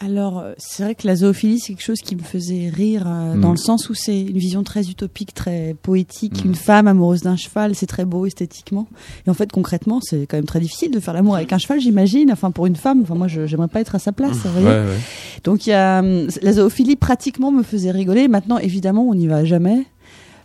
Alors, 0.00 0.38
euh, 0.38 0.52
c'est 0.58 0.84
vrai 0.84 0.94
que 0.94 1.08
la 1.08 1.16
zoophilie, 1.16 1.58
c'est 1.58 1.72
quelque 1.72 1.82
chose 1.84 1.98
qui 2.00 2.14
me 2.14 2.22
faisait 2.22 2.68
rire, 2.72 3.02
euh, 3.08 3.34
dans 3.34 3.48
Mhm. 3.48 3.54
le 3.54 3.56
sens 3.56 3.90
où 3.90 3.94
c'est 3.94 4.20
une 4.20 4.38
vision 4.38 4.62
très 4.62 4.88
utopique, 4.88 5.34
très 5.34 5.74
poétique. 5.82 6.44
Mhm. 6.44 6.50
Une 6.50 6.54
femme 6.54 6.86
amoureuse 6.86 7.22
d'un 7.22 7.34
cheval, 7.34 7.74
c'est 7.74 7.86
très 7.88 8.04
beau 8.04 8.24
esthétiquement. 8.24 8.86
Et 9.26 9.30
en 9.30 9.34
fait, 9.34 9.50
concrètement, 9.50 9.98
c'est 10.00 10.26
quand 10.28 10.36
même 10.36 10.44
très 10.46 10.60
difficile 10.60 10.92
de 10.92 11.00
faire 11.00 11.14
l'amour 11.14 11.34
avec 11.34 11.52
un 11.52 11.58
cheval, 11.58 11.80
j'imagine. 11.80 12.30
Enfin, 12.30 12.52
pour 12.52 12.66
une 12.66 12.76
femme, 12.76 13.00
enfin, 13.02 13.16
moi, 13.16 13.26
je 13.26 13.46
j'aimerais 13.46 13.66
pas 13.66 13.80
être 13.80 13.96
à 13.96 13.98
sa 13.98 14.12
place, 14.12 14.36
vous 14.36 14.52
voyez. 14.52 14.68
Ouais, 14.68 14.84
ouais. 14.86 14.98
Donc, 15.42 15.66
il 15.66 15.70
y 15.70 15.72
a, 15.72 15.98
hum, 15.98 16.28
la 16.42 16.52
zoophilie, 16.52 16.94
pratiquement, 16.94 17.50
me 17.50 17.64
faisait 17.64 17.90
rigoler. 17.90 18.28
Maintenant, 18.28 18.58
évidemment, 18.58 19.02
on 19.08 19.16
n'y 19.16 19.26
va 19.26 19.44
jamais. 19.44 19.84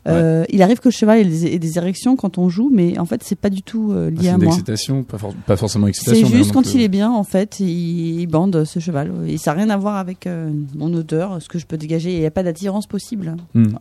Euh, 0.07 0.43
Il 0.49 0.61
arrive 0.61 0.79
que 0.79 0.89
le 0.89 0.91
cheval 0.93 1.19
ait 1.19 1.23
des, 1.25 1.45
ait 1.47 1.59
des 1.59 1.77
érections 1.77 2.15
quand 2.15 2.37
on 2.37 2.49
joue, 2.49 2.69
mais 2.73 2.99
en 2.99 3.05
fait, 3.05 3.21
c'est 3.23 3.37
pas 3.39 3.49
du 3.49 3.61
tout 3.61 3.91
euh, 3.93 4.07
Ah, 4.09 4.11
lié 4.11 4.17
c'est 4.23 4.29
à 4.29 4.37
moi. 4.37 4.45
l'excitation, 4.47 5.03
pas, 5.03 5.17
for- 5.17 5.33
pas 5.47 5.55
forcément 5.55 5.85
C'est 5.85 5.89
excitation. 5.91 6.27
juste 6.27 6.49
mais 6.49 6.53
quand 6.53 6.73
il 6.73 6.81
est 6.81 6.87
bien, 6.89 7.09
en 7.11 7.23
fait, 7.23 7.59
il, 7.61 8.19
il 8.19 8.27
bande 8.27 8.65
ce 8.65 8.79
cheval. 8.79 9.11
Et 9.27 9.37
ça 9.37 9.51
n'a 9.53 9.61
rien 9.63 9.69
à 9.69 9.77
voir 9.77 9.95
avec 9.95 10.27
euh, 10.27 10.51
mon 10.75 10.93
odeur, 10.93 11.41
ce 11.41 11.47
que 11.47 11.57
je 11.59 11.65
peux 11.65 11.77
dégager. 11.77 12.13
Il 12.13 12.19
n'y 12.19 12.25
a 12.25 12.31
pas 12.31 12.43
d'attirance 12.43 12.85
possible. 12.87 13.35
hmm. 13.53 13.75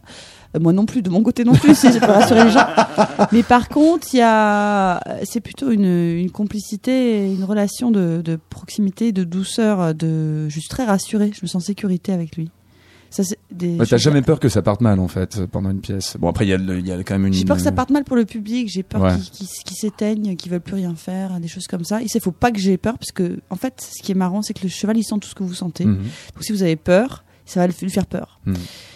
Moi 0.60 0.74
non 0.74 0.84
plus, 0.84 1.00
de 1.00 1.08
mon 1.08 1.22
côté 1.22 1.44
non 1.44 1.54
plus, 1.54 1.74
si 1.78 1.90
je 1.90 1.98
peux 1.98 2.04
rassurer 2.04 2.44
les 2.44 2.50
gens. 2.50 2.66
Mais 3.32 3.42
par 3.42 3.68
contre, 3.70 4.08
il 4.12 4.18
y 4.18 4.22
a, 4.22 5.00
c'est 5.24 5.40
plutôt 5.40 5.70
une, 5.70 5.86
une 5.86 6.30
complicité, 6.30 7.32
une 7.32 7.42
relation 7.44 7.90
de, 7.90 8.20
de 8.22 8.38
proximité, 8.50 9.12
de 9.12 9.24
douceur, 9.24 9.94
de, 9.94 10.48
je 10.50 10.60
suis 10.60 10.68
très 10.68 10.84
rassurée. 10.84 11.30
Je 11.34 11.40
me 11.42 11.46
sens 11.46 11.62
en 11.62 11.66
sécurité 11.66 12.12
avec 12.12 12.36
lui. 12.36 12.50
Ça, 13.14 13.22
c'est 13.24 13.38
des 13.50 13.76
T'as 13.76 13.98
jamais 13.98 14.22
peur 14.22 14.40
que 14.40 14.48
ça 14.48 14.62
parte 14.62 14.80
mal 14.80 14.98
en 14.98 15.06
fait 15.06 15.44
pendant 15.46 15.70
une 15.70 15.80
pièce. 15.82 16.16
Bon 16.18 16.28
après 16.30 16.46
il 16.46 16.48
y, 16.48 16.52
a 16.54 16.56
le- 16.56 16.78
il 16.78 16.86
y 16.86 16.92
a 16.92 16.96
quand 17.04 17.12
même 17.14 17.26
une. 17.26 17.34
J'ai 17.34 17.44
peur 17.44 17.56
que 17.58 17.62
ça 17.62 17.70
parte 17.70 17.90
mal 17.90 18.04
pour 18.04 18.16
le 18.16 18.24
public, 18.24 18.68
j'ai 18.70 18.82
peur 18.82 19.02
Ouais. 19.02 19.16
qu'ils 19.32 19.76
s'éteignent, 19.76 20.34
qu'ils 20.34 20.50
veulent 20.50 20.60
plus 20.62 20.76
rien 20.76 20.94
faire, 20.94 21.38
des 21.38 21.46
choses 21.48 21.66
comme 21.66 21.84
ça. 21.84 22.00
Il 22.00 22.20
faut 22.20 22.32
pas 22.32 22.50
que 22.50 22.58
j'ai 22.58 22.78
peur, 22.78 22.96
parce 22.98 23.12
que, 23.12 23.40
en 23.50 23.56
fait, 23.56 23.86
ce 23.96 24.02
qui 24.02 24.12
est 24.12 24.14
marrant, 24.14 24.40
c'est 24.40 24.54
que 24.54 24.62
le 24.62 24.70
cheval, 24.70 24.96
il 24.96 25.04
sent 25.04 25.16
tout 25.20 25.28
ce 25.28 25.34
que 25.34 25.42
vous 25.42 25.52
sentez. 25.54 25.84
Mhm. 25.84 25.96
Donc 25.98 26.42
si 26.42 26.52
vous 26.52 26.62
avez 26.62 26.76
peur, 26.76 27.22
ça 27.44 27.60
va 27.60 27.66
lui 27.66 27.90
faire 27.90 28.06
peur. 28.06 28.40
Mhm. 28.46 28.54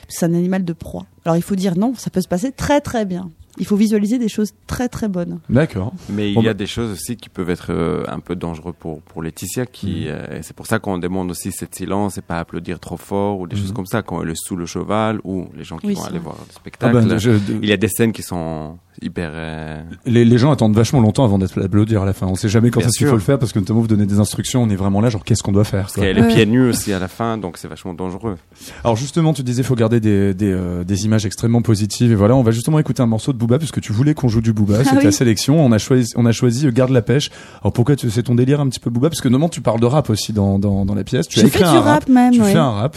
C'est 0.09 0.25
un 0.25 0.33
animal 0.35 0.65
de 0.65 0.73
proie. 0.73 1.05
Alors 1.26 1.37
il 1.37 1.42
faut 1.42 1.56
dire 1.56 1.76
non, 1.76 1.92
ça 1.97 2.09
peut 2.09 2.21
se 2.23 2.28
passer 2.28 2.52
très 2.52 2.80
très 2.80 3.04
bien. 3.04 3.30
Il 3.59 3.64
faut 3.64 3.76
visualiser 3.76 4.18
des 4.18 4.28
choses 4.28 4.50
très 4.66 4.87
très 4.87 5.09
bonnes. 5.09 5.38
D'accord. 5.49 5.95
Mais 6.11 6.30
il 6.30 6.35
y 6.35 6.38
a 6.40 6.52
bah- 6.52 6.54
des 6.54 6.66
choses 6.66 6.92
aussi 6.92 7.16
qui 7.16 7.30
peuvent 7.30 7.49
être 7.49 7.68
euh, 7.71 8.04
un 8.06 8.21
peu 8.21 8.37
dangereux 8.37 8.75
pour, 8.78 9.00
pour 9.00 9.23
Laetitia. 9.23 9.64
Qui, 9.64 10.02
Mhm. 10.04 10.09
euh, 10.09 10.38
c'est 10.42 10.54
pour 10.54 10.66
ça 10.66 10.78
qu'on 10.78 10.99
demande 10.99 11.30
aussi 11.30 11.52
cette 11.52 11.75
silence 11.75 12.18
et 12.18 12.21
pas 12.21 12.38
applaudir 12.38 12.78
trop 12.78 12.99
fort 12.99 13.40
ou 13.40 13.47
des 13.47 13.56
Mhm. 13.56 13.62
choses 13.62 13.73
comme 13.73 13.87
ça 13.87 14.02
quand 14.02 14.23
elle 14.23 14.28
est 14.28 14.37
sous 14.37 14.56
le 14.56 14.66
cheval 14.66 15.21
ou 15.25 15.47
les 15.56 15.64
gens 15.64 15.78
qui 15.78 15.87
Oui, 15.87 15.95
vont 15.95 16.02
aller 16.04 16.18
vrai. 16.18 16.25
voir 16.25 16.37
le 16.38 16.45
Ah 16.50 16.52
spectacle. 16.54 16.92
ben, 17.06 17.16
je- 17.18 17.30
Il 17.62 17.66
y 17.66 17.73
a 17.73 17.78
des 17.78 17.88
scènes 17.88 18.12
qui 18.12 18.23
sont 18.23 18.76
hyper. 19.00 19.30
euh, 19.33 19.83
les, 20.04 20.26
les 20.26 20.37
gens 20.38 20.52
attendent 20.52 20.75
vachement 20.75 21.00
longtemps 21.00 21.25
avant 21.25 21.39
d'être 21.39 21.58
applaudir 21.62 22.02
à 22.02 22.04
la 22.04 22.12
fin. 22.12 22.26
On 22.26 22.34
sait 22.34 22.50
jamais 22.50 22.71
quand 22.71 22.80
est-ce 22.80 22.99
qu'il 22.99 23.06
faut 23.06 23.15
le 23.15 23.21
faire 23.21 23.39
parce 23.39 23.54
que 23.54 23.58
notamment 23.58 23.80
vous 23.80 23.86
donnez 23.86 24.04
des 24.04 24.21
instructions, 24.21 24.62
on 24.65 24.69
est 24.69 24.76
vraiment 24.76 25.00
là 25.00 25.08
genre 25.08 25.25
qu'est-ce 25.25 25.43
qu'on 25.43 25.52
doit 25.52 25.65
faire. 25.65 25.84
Parce 25.84 25.95
qu'elle 25.95 26.19
est 26.19 26.21
Ouais. 26.21 26.28
pieds 26.34 26.45
nus 26.45 26.69
aussi 26.69 26.93
à 26.93 26.99
la 26.99 27.08
fin, 27.08 27.39
donc 27.39 27.56
c'est 27.56 27.69
vachement 27.69 27.95
dangereux. 27.95 28.36
Alors 28.84 28.97
justement 28.97 29.32
tu 29.32 29.43
disais 29.43 29.62
faut 29.62 29.75
garder 29.76 29.99
des, 29.99 30.34
des, 30.34 30.52
euh, 30.52 30.84
des 30.84 31.06
images 31.06 31.16
extrêmement 31.25 31.63
positives 31.63 32.13
et 32.13 32.15
voilà 32.15 32.35
on 32.37 32.43
va 32.43 32.50
justement 32.50 32.79
écouter 32.79 33.02
un 33.02 33.07
morceau 33.07 33.33
de 33.33 33.39
Booba 33.39 33.59
puisque 33.59 33.81
tu 33.81 33.93
voulais 33.93 34.15
qu'on 34.15 34.29
joue 34.29 34.41
du 34.41 34.52
Booba, 34.52 34.85
c'était 34.85 34.99
oui. 34.99 35.05
la 35.05 35.13
sélection. 35.13 35.65
On 35.65 35.73
a 35.73 35.79
choisi 35.79 36.13
on 36.17 36.26
a 36.26 36.33
choisi 36.33 36.67
euh, 36.67 36.71
Garde 36.73 36.91
la 36.91 37.02
pêche. 37.02 37.31
Alors 37.63 37.73
pourquoi 37.73 37.97
tu 37.97 38.11
c'est 38.11 38.25
ton 38.25 38.35
délire 38.35 38.61
un 38.61 38.69
petit 38.69 38.81
peu 38.81 38.91
Booba? 38.91 39.09
Parce 39.09 39.21
que 39.21 39.29
normalement 39.29 39.49
tu 39.49 39.61
parles 39.61 39.81
de 39.81 39.87
rap 39.87 40.11
aussi 40.11 40.33
dans 40.33 40.59
dans, 40.59 40.85
dans 40.85 40.95
la 40.95 41.05
pièce. 41.05 41.29
Tu 41.29 41.39
as 41.39 41.43
Je 41.43 41.47
écrit 41.47 41.65
fais 41.65 41.71
du 41.71 41.79
rap 41.79 42.09
même, 42.09 42.33
Tu 42.33 42.43
ouais. 42.43 42.52
fais 42.52 42.59
un 42.59 42.71
rap. 42.73 42.97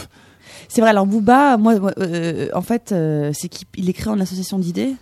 C'est 0.68 0.80
vrai, 0.80 0.90
alors 0.90 1.06
Booba, 1.06 1.56
moi, 1.56 1.74
euh, 1.98 2.48
en 2.54 2.62
fait, 2.62 2.92
euh, 2.92 3.32
c'est 3.34 3.48
qu'il 3.48 3.66
il 3.76 3.88
écrit 3.88 4.08
en 4.08 4.20
association 4.20 4.56
d'idées. 4.58 4.94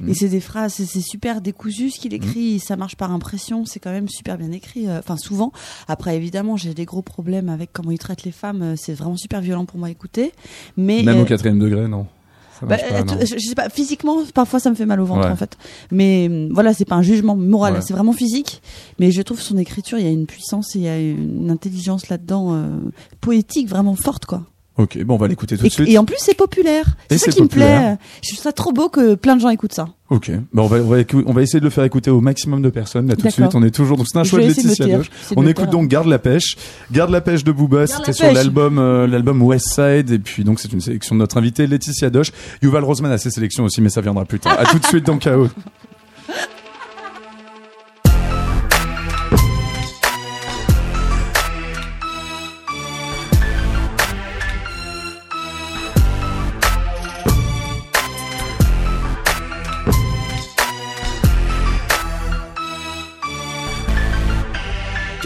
Mhm. 0.00 0.08
Et 0.08 0.14
c'est 0.14 0.28
des 0.28 0.40
phrases, 0.40 0.72
c'est 0.74 0.86
c'est 0.86 1.02
super 1.02 1.42
décousu 1.42 1.90
ce 1.90 2.00
qu'il 2.00 2.14
écrit, 2.14 2.58
ça 2.58 2.76
marche 2.76 2.96
par 2.96 3.12
impression, 3.12 3.66
c'est 3.66 3.80
quand 3.80 3.90
même 3.90 4.08
super 4.08 4.38
bien 4.38 4.50
écrit, 4.50 4.88
euh, 4.88 4.98
enfin 4.98 5.18
souvent. 5.18 5.52
Après 5.88 6.16
évidemment 6.16 6.56
j'ai 6.56 6.72
des 6.72 6.86
gros 6.86 7.02
problèmes 7.02 7.50
avec 7.50 7.70
comment 7.74 7.90
il 7.90 7.98
traite 7.98 8.24
les 8.24 8.30
femmes, 8.30 8.76
c'est 8.78 8.94
vraiment 8.94 9.18
super 9.18 9.42
violent 9.42 9.66
pour 9.66 9.78
moi 9.78 9.88
à 9.88 9.90
écouter. 9.90 10.32
Mais 10.78 11.02
Même 11.02 11.20
au 11.20 11.26
quatrième 11.26 11.58
degré 11.58 11.86
non? 11.86 12.06
Ça 12.60 12.66
bah, 12.66 12.76
marche 12.76 12.88
pas, 12.88 13.02
non. 13.14 13.20
je, 13.20 13.34
je 13.38 13.48
sais 13.48 13.54
pas, 13.54 13.68
physiquement, 13.70 14.18
parfois 14.34 14.60
ça 14.60 14.70
me 14.70 14.74
fait 14.74 14.86
mal 14.86 15.00
au 15.00 15.04
ventre 15.06 15.26
Ouais. 15.26 15.32
en 15.32 15.36
fait. 15.36 15.56
Mais 15.90 16.28
euh, 16.30 16.48
voilà, 16.52 16.74
c'est 16.74 16.84
pas 16.84 16.96
un 16.96 17.02
jugement 17.02 17.34
moral, 17.36 17.74
Ouais. 17.74 17.80
c'est 17.80 17.92
vraiment 17.94 18.12
physique. 18.12 18.62
Mais 18.98 19.10
je 19.10 19.22
trouve 19.22 19.40
son 19.40 19.56
écriture, 19.58 19.98
il 19.98 20.04
y 20.04 20.08
a 20.08 20.12
une 20.12 20.26
puissance, 20.26 20.76
et 20.76 20.78
il 20.78 20.84
y 20.84 20.88
a 20.88 20.98
une 20.98 21.50
intelligence 21.50 22.08
là-dedans, 22.08 22.54
euh, 22.54 22.68
poétique 23.20 23.68
vraiment 23.68 23.94
forte 23.94 24.26
quoi. 24.26 24.42
Ok, 24.82 24.98
bon 25.04 25.14
on 25.14 25.18
va 25.18 25.28
l'écouter 25.28 25.58
tout 25.58 25.64
de 25.64 25.68
suite. 25.68 25.88
et 25.88 25.98
en 25.98 26.04
plus, 26.04 26.16
c'est 26.18 26.34
populaire. 26.36 26.86
C'est 27.10 27.18
ça 27.18 27.30
qui 27.32 27.42
me 27.42 27.48
populaire. 27.48 27.96
plaît. 27.98 28.06
Je 28.22 28.28
trouve 28.30 28.42
ça 28.42 28.52
trop 28.52 28.72
beau 28.72 28.88
que 28.88 29.14
plein 29.14 29.36
de 29.36 29.40
gens 29.40 29.50
écoutent 29.50 29.74
ça. 29.74 29.88
Ok, 30.08 30.30
bah 30.52 30.62
on 30.62 30.66
va, 30.66 30.78
on 30.78 30.88
va 30.88 31.00
écou- 31.00 31.22
on 31.26 31.32
va 31.32 31.42
essayer 31.42 31.60
de 31.60 31.64
le 31.64 31.70
faire 31.70 31.84
écouter 31.84 32.10
au 32.10 32.20
maximum 32.20 32.62
de 32.62 32.70
personnes 32.70 33.06
là 33.08 33.14
tout 33.14 33.26
de 33.26 33.30
suite. 33.30 33.54
On 33.54 33.62
est 33.62 33.70
toujours 33.70 33.96
donc 33.96 34.06
c'est 34.10 34.18
un 34.18 34.24
choix 34.24 34.38
de 34.40 34.44
me 34.44 34.48
Laetitia 34.48 34.86
de 34.86 35.02
On 35.36 35.42
me 35.42 35.50
écoute 35.50 35.70
donc 35.70 35.88
Garde 35.88 36.08
la 36.08 36.18
pêche, 36.18 36.56
Garde 36.90 37.10
la 37.10 37.20
pêche 37.20 37.44
de 37.44 37.52
Booba. 37.52 37.86
C'était 37.86 38.12
sur 38.12 38.32
l'album 38.32 38.78
euh, 38.78 39.06
l'album 39.06 39.42
West 39.42 39.66
Side 39.74 40.10
et 40.10 40.18
puis 40.18 40.42
donc 40.44 40.58
c'est 40.60 40.72
une 40.72 40.80
sélection 40.80 41.14
de 41.14 41.20
notre 41.20 41.36
invité 41.36 41.66
Laetitia 41.66 42.10
Doche. 42.10 42.32
Yuval 42.62 42.82
Rosman 42.84 43.12
a 43.12 43.18
ses 43.18 43.30
sélections 43.30 43.64
aussi 43.64 43.80
mais 43.82 43.90
ça 43.90 44.00
viendra 44.00 44.24
plus 44.24 44.40
tard. 44.40 44.58
à 44.58 44.64
tout 44.66 44.78
de 44.78 44.86
suite 44.86 45.04
dans 45.06 45.18
Chaos. 45.18 45.48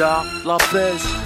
Garde 0.04 0.26
la 0.44 0.58
pêche. 0.70 1.23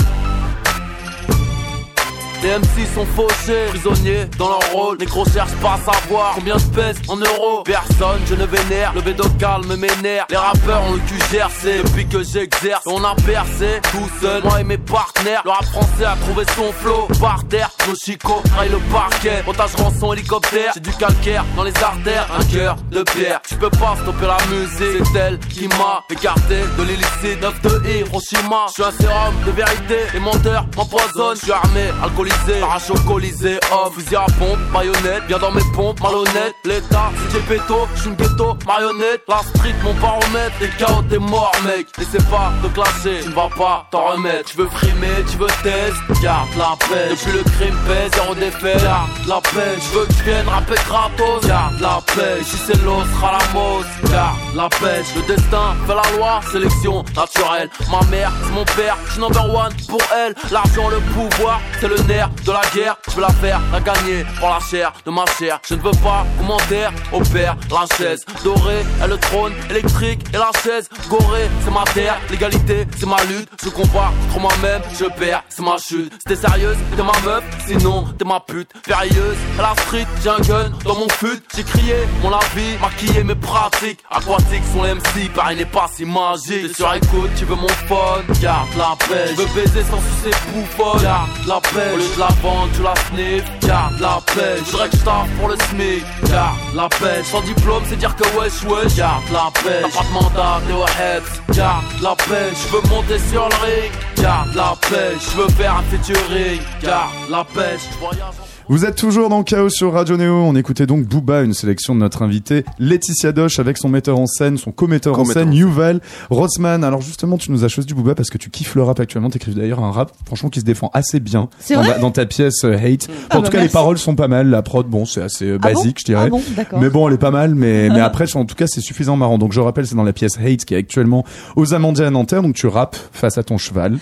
Les 2.40 2.50
MC 2.50 2.86
sont 2.94 3.04
fauchés, 3.16 3.66
prisonniers 3.68 4.26
dans 4.38 4.48
leur 4.48 4.72
rôle. 4.72 4.96
Négro 4.98 5.24
cherche 5.24 5.50
pas 5.60 5.74
à 5.74 5.92
savoir 5.92 6.34
combien 6.36 6.56
je 6.56 6.66
pèse 6.66 6.96
en 7.08 7.16
euros. 7.16 7.64
Personne, 7.64 8.20
je 8.26 8.34
ne 8.36 8.46
vénère, 8.46 8.92
le 8.94 9.00
bédo 9.00 9.24
calme 9.40 9.74
m'énerve. 9.74 10.26
Les 10.30 10.36
rappeurs 10.36 10.82
ont 10.84 10.92
le 10.92 11.00
cul 11.00 11.18
gercé 11.32 11.82
depuis 11.82 12.06
que 12.06 12.22
j'exerce. 12.22 12.84
On 12.86 13.02
a 13.02 13.16
percé 13.26 13.80
tout 13.90 14.08
seul, 14.20 14.44
moi 14.44 14.60
et 14.60 14.64
mes 14.64 14.78
partenaires. 14.78 15.42
Le 15.44 15.50
rap 15.50 15.64
français 15.64 16.04
a 16.04 16.14
trouvé 16.16 16.44
son 16.54 16.72
flow. 16.72 17.08
Par 17.20 17.42
terre, 17.48 17.70
nos 17.88 17.96
chicots 17.96 18.42
le 18.70 18.92
parquet. 18.92 19.42
Montage 19.44 19.74
rançon 19.74 20.12
hélicoptère, 20.12 20.72
j'ai 20.74 20.80
du 20.80 20.92
calcaire 20.92 21.44
dans 21.56 21.64
les 21.64 21.74
artères. 21.82 22.28
Un 22.38 22.44
cœur 22.44 22.76
de 22.92 23.02
pierre, 23.02 23.40
tu 23.48 23.56
peux 23.56 23.70
pas 23.70 23.96
stopper 24.00 24.26
la 24.26 24.38
musique. 24.54 25.04
C'est 25.12 25.18
elle 25.18 25.38
qui 25.40 25.66
m'a 25.66 26.04
écarté 26.08 26.60
de 26.78 26.82
l'illicite. 26.84 27.42
9 27.42 27.62
de 27.62 27.88
Hiroshima, 27.88 28.66
je 28.68 28.72
suis 28.74 28.82
un 28.84 28.92
sérum 28.92 29.34
de 29.44 29.50
vérité. 29.50 29.96
Les 30.14 30.20
menteurs 30.20 30.66
m'empoisonnent, 30.76 31.36
je 31.36 31.42
suis 31.42 31.52
armé, 31.52 31.82
alcoolique 32.02 32.27
alcoolisé, 32.28 32.62
arrache 32.62 32.90
au 32.90 32.94
colisée, 33.06 33.60
homme, 33.72 33.92
fusil 33.92 34.16
à 34.16 34.26
pompe, 34.38 34.58
baïonnette, 34.72 35.26
bien 35.26 35.38
dans 35.38 35.50
mes 35.50 35.62
pompes, 35.74 36.00
malhonnête, 36.00 36.54
l'état, 36.64 37.10
si 37.16 37.36
j'ai 37.36 37.40
péto, 37.40 37.86
j'suis 37.96 38.08
une 38.10 38.16
ghetto, 38.16 38.56
marionnette, 38.66 39.22
la 39.28 39.38
street, 39.38 39.74
mon 39.82 39.94
baromètre, 39.94 40.54
les 40.60 40.68
chaos, 40.70 41.02
t'es 41.08 41.18
mort, 41.18 41.52
mec, 41.64 41.86
n'essaie 41.98 42.24
pas 42.30 42.52
de 42.62 42.68
clasher, 42.68 43.20
tu 43.22 43.28
ne 43.28 43.34
vas 43.34 43.48
pas 43.56 43.86
t'en 43.90 44.12
remettre, 44.12 44.50
tu 44.50 44.58
veux 44.58 44.68
frimer, 44.68 45.24
tu 45.30 45.36
veux 45.38 45.46
test, 45.62 46.22
garde 46.22 46.48
la 46.56 46.76
paix, 46.88 47.08
depuis 47.10 47.32
le 47.32 47.42
crime 47.42 47.76
pèse, 47.86 48.12
zéro 48.14 48.34
défait, 48.34 48.76
garde 48.82 49.08
la 49.26 49.40
paix, 49.40 49.76
je 49.76 49.98
veux 49.98 50.06
que 50.06 50.12
tu 50.12 50.22
viennes 50.24 50.48
rapper 50.48 50.74
gratos, 50.86 51.46
garde 51.46 51.80
la 51.80 52.00
paix, 52.14 52.42
si 52.42 52.56
c'est 52.56 52.82
l'os, 52.84 53.04
sera 53.14 53.32
la 53.32 53.52
mose, 53.52 53.86
garde 54.10 54.36
la 54.54 54.68
pêche, 54.68 55.06
le 55.16 55.22
destin 55.34 55.74
fait 55.86 55.94
la 55.94 56.16
loi, 56.16 56.40
sélection 56.50 57.04
naturelle, 57.16 57.70
ma 57.90 58.04
mère, 58.10 58.32
c'est 58.44 58.52
mon 58.52 58.64
père, 58.64 58.96
je 59.06 59.12
suis 59.12 59.20
number 59.20 59.54
one 59.54 59.72
pour 59.88 60.02
elle, 60.14 60.34
l'argent, 60.50 60.88
le 60.88 60.98
pouvoir, 61.12 61.60
c'est 61.80 61.88
le 61.88 61.96
de 62.26 62.52
la 62.52 62.62
guerre, 62.74 62.96
je 63.08 63.14
veux 63.14 63.20
la 63.20 63.28
faire, 63.28 63.60
la 63.72 63.80
gagner, 63.80 64.24
pour 64.38 64.48
la 64.48 64.58
chair 64.60 64.92
de 65.04 65.10
ma 65.10 65.24
chair, 65.38 65.60
je 65.68 65.74
ne 65.74 65.80
veux 65.80 65.90
pas 66.02 66.26
commentaire, 66.38 66.92
au 67.12 67.20
père, 67.20 67.56
la 67.70 67.96
chaise, 67.96 68.24
dorée, 68.42 68.82
et 69.04 69.06
le 69.06 69.16
trône, 69.18 69.52
électrique, 69.70 70.20
et 70.32 70.36
la 70.36 70.50
chaise, 70.62 70.88
gorée, 71.08 71.48
c'est 71.64 71.70
ma 71.70 71.84
terre, 71.94 72.16
l'égalité, 72.30 72.86
c'est 72.98 73.06
ma 73.06 73.22
lutte, 73.24 73.48
je 73.62 73.68
combat 73.68 74.10
contre 74.32 74.40
moi-même, 74.40 74.82
je 74.98 75.04
perds, 75.04 75.44
c'est 75.48 75.62
ma 75.62 75.76
chute, 75.78 76.12
t'es 76.24 76.36
sérieuse, 76.36 76.76
t'es 76.96 77.02
ma 77.02 77.12
meuf, 77.24 77.44
sinon, 77.66 78.04
t'es 78.18 78.24
ma 78.24 78.40
pute, 78.40 78.70
périlleuse, 78.84 79.36
à 79.58 79.62
la 79.62 79.82
street, 79.82 80.06
j'ai 80.22 80.30
un 80.30 80.40
gun, 80.40 80.72
dans 80.84 80.96
mon 80.96 81.08
fut, 81.08 81.40
j'ai 81.54 81.62
crié, 81.62 81.94
mon 82.22 82.30
la 82.30 82.40
vie, 82.54 82.76
maquillé 82.80 83.22
mes 83.22 83.34
pratiques, 83.34 84.00
aquatiques 84.10 84.64
sont 84.72 84.82
les 84.82 84.94
MC, 84.94 85.32
pareil 85.34 85.58
n'est 85.58 85.64
pas 85.66 85.88
si 85.94 86.04
magique, 86.04 86.68
t'es 86.68 86.74
sur 86.74 86.92
écoute, 86.94 87.30
tu 87.36 87.44
veux 87.44 87.54
mon 87.54 87.68
phone, 87.68 88.24
garde 88.40 88.68
la 88.76 88.96
paix, 89.06 89.30
je 89.30 89.34
veux 89.36 89.54
baiser 89.54 89.82
sans 89.82 90.00
sucer 90.00 90.36
bouffonne, 90.52 91.02
garde 91.02 91.28
la 91.46 91.60
paix, 91.60 92.07
de 92.14 92.20
la 92.20 92.28
vendre, 92.42 92.70
tu 92.74 92.82
la 92.82 92.94
sniff, 93.06 93.44
garde 93.66 94.00
la 94.00 94.20
paix, 94.34 94.56
je 94.64 94.70
voudrais 94.70 94.88
que 94.88 94.96
je 94.96 95.38
pour 95.38 95.48
le 95.48 95.56
SMIC, 95.70 96.04
garde 96.30 96.56
la 96.74 96.88
paix, 96.88 97.22
sans 97.24 97.40
diplôme, 97.42 97.82
c'est 97.88 97.96
dire 97.96 98.14
que 98.16 98.24
wesh 98.38 98.62
wesh, 98.64 98.96
garde 98.96 99.22
la 99.32 99.50
paix, 99.62 99.82
t'as 99.82 99.98
pas 99.98 100.04
de 100.04 100.12
mandat, 100.12 100.60
t'es 100.66 100.72
au 100.72 101.54
garde 101.54 101.84
la 102.02 102.14
paix, 102.16 102.50
je 102.52 102.68
veux 102.72 102.82
monter 102.88 103.18
sur 103.30 103.48
le 103.48 103.56
ring, 103.64 103.92
garde 104.16 104.54
la 104.54 104.74
paix, 104.88 105.16
je 105.20 105.36
veux 105.36 105.48
faire 105.50 105.74
un 105.76 105.82
featuring, 105.90 106.60
garde 106.82 107.12
la 107.30 107.44
paix, 107.44 107.76
je 107.78 107.98
voyage 107.98 108.34
en 108.42 108.47
Vous 108.70 108.84
êtes 108.84 108.96
toujours 108.96 109.30
dans 109.30 109.42
Chaos 109.44 109.70
sur 109.70 109.94
Radio 109.94 110.18
Néo. 110.18 110.34
On 110.34 110.54
écoutait 110.54 110.84
donc 110.84 111.04
Booba, 111.06 111.40
une 111.40 111.54
sélection 111.54 111.94
de 111.94 112.00
notre 112.00 112.20
invité 112.20 112.66
Laetitia 112.78 113.32
Doche 113.32 113.58
avec 113.58 113.78
son 113.78 113.88
metteur 113.88 114.18
en 114.18 114.26
scène, 114.26 114.58
son 114.58 114.72
co-metteur 114.72 115.18
en 115.18 115.24
scène 115.24 115.30
en 115.30 115.34
scène. 115.46 115.52
Yuval 115.54 116.00
Rossman. 116.28 116.84
Alors 116.84 117.00
justement, 117.00 117.38
tu 117.38 117.50
nous 117.50 117.64
as 117.64 117.68
choisi 117.68 117.86
du 117.86 117.94
Booba 117.94 118.14
parce 118.14 118.28
que 118.28 118.36
tu 118.36 118.50
kiffes 118.50 118.74
le 118.74 118.82
rap 118.82 119.00
actuellement. 119.00 119.30
T'écris 119.30 119.54
d'ailleurs 119.54 119.82
un 119.82 119.90
rap, 119.90 120.12
franchement, 120.26 120.50
qui 120.50 120.60
se 120.60 120.66
défend 120.66 120.90
assez 120.92 121.18
bien 121.18 121.48
C'est 121.60 121.76
dans, 121.76 121.80
vrai 121.82 121.94
ta- 121.94 121.98
dans 121.98 122.10
ta 122.10 122.26
pièce 122.26 122.62
euh, 122.64 122.76
Hate. 122.76 123.08
Ah 123.30 123.38
en 123.38 123.40
bah 123.40 123.46
tout 123.46 123.52
cas, 123.52 123.62
les 123.62 123.70
paroles 123.70 123.96
sont 123.96 124.14
pas 124.16 124.28
mal. 124.28 124.48
La 124.50 124.60
prod, 124.60 124.86
bon, 124.86 125.06
c'est 125.06 125.22
assez 125.22 125.46
euh, 125.46 125.58
Ah 125.62 125.68
bon 125.72 125.74
basique, 125.74 126.00
je 126.00 126.04
dirais. 126.04 126.24
Ah 126.26 126.28
bon. 126.28 126.42
Mais 126.78 126.90
bon, 126.90 127.08
elle 127.08 127.14
est 127.14 127.18
pas 127.18 127.30
mal, 127.30 127.54
mais, 127.54 127.88
mais 127.92 128.00
après, 128.00 128.26
en 128.36 128.44
tout 128.44 128.54
cas, 128.54 128.66
c'est 128.66 128.82
suffisamment 128.82 129.16
marrant. 129.16 129.38
Donc, 129.38 129.54
je 129.54 129.60
rappelle, 129.60 129.86
c'est 129.86 129.96
dans 129.96 130.04
la 130.04 130.12
pièce 130.12 130.36
Hate 130.38 130.66
qui 130.66 130.74
est 130.74 130.78
actuellement 130.78 131.24
aux 131.56 131.72
Amandiers 131.72 132.04
à 132.04 132.10
Nanterre. 132.10 132.42
Donc, 132.42 132.54
tu 132.54 132.66
rappes 132.66 132.96
face 133.12 133.38
à 133.38 133.42
ton 133.42 133.56
cheval. 133.56 133.96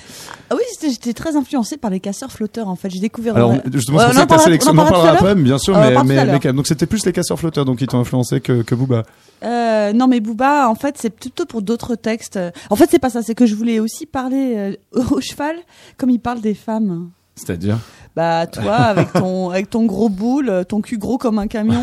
Ah 0.50 0.54
oui, 0.54 0.62
j'étais 0.80 1.12
très 1.12 1.36
influencée 1.36 1.76
par 1.76 1.90
les 1.90 2.00
casseurs 2.00 2.30
flotteurs 2.30 2.68
en 2.68 2.76
fait. 2.76 2.90
J'ai 2.90 3.00
découvert. 3.00 3.36
Alors, 3.36 3.54
justement, 3.72 3.98
c'est 4.12 4.26
pour 4.26 4.38
ça 4.38 4.44
sélection, 4.44 4.72
on 4.72 4.78
en 4.78 4.86
parlera 4.86 5.10
après, 5.12 5.34
bien 5.34 5.58
sûr, 5.58 5.76
mais, 5.76 5.94
mais 6.04 6.24
les 6.24 6.52
donc 6.52 6.66
c'était 6.66 6.86
plus 6.86 7.04
les 7.04 7.12
casseurs 7.12 7.38
flotteurs 7.38 7.64
donc 7.64 7.78
qui 7.78 7.86
t'ont 7.86 7.98
influencé 7.98 8.40
que, 8.40 8.62
que 8.62 8.74
Booba. 8.74 9.02
Euh, 9.42 9.92
non 9.92 10.06
mais 10.06 10.20
Booba, 10.20 10.68
en 10.68 10.74
fait, 10.74 10.96
c'est 10.98 11.10
plutôt 11.10 11.46
pour 11.46 11.62
d'autres 11.62 11.94
textes. 11.94 12.38
En 12.70 12.76
fait, 12.76 12.88
c'est 12.90 12.98
pas 12.98 13.10
ça. 13.10 13.22
C'est 13.22 13.34
que 13.34 13.46
je 13.46 13.54
voulais 13.54 13.80
aussi 13.80 14.06
parler 14.06 14.54
euh, 14.56 15.00
au 15.10 15.20
cheval, 15.20 15.56
comme 15.96 16.10
il 16.10 16.20
parle 16.20 16.40
des 16.40 16.54
femmes. 16.54 17.10
C'est-à-dire? 17.34 17.78
Bah 18.16 18.46
toi, 18.46 18.74
avec 18.74 19.12
ton 19.12 19.50
avec 19.50 19.68
ton 19.68 19.84
gros 19.84 20.08
boule, 20.08 20.64
ton 20.66 20.80
cul 20.80 20.96
gros 20.96 21.18
comme 21.18 21.38
un 21.38 21.46
camion, 21.46 21.82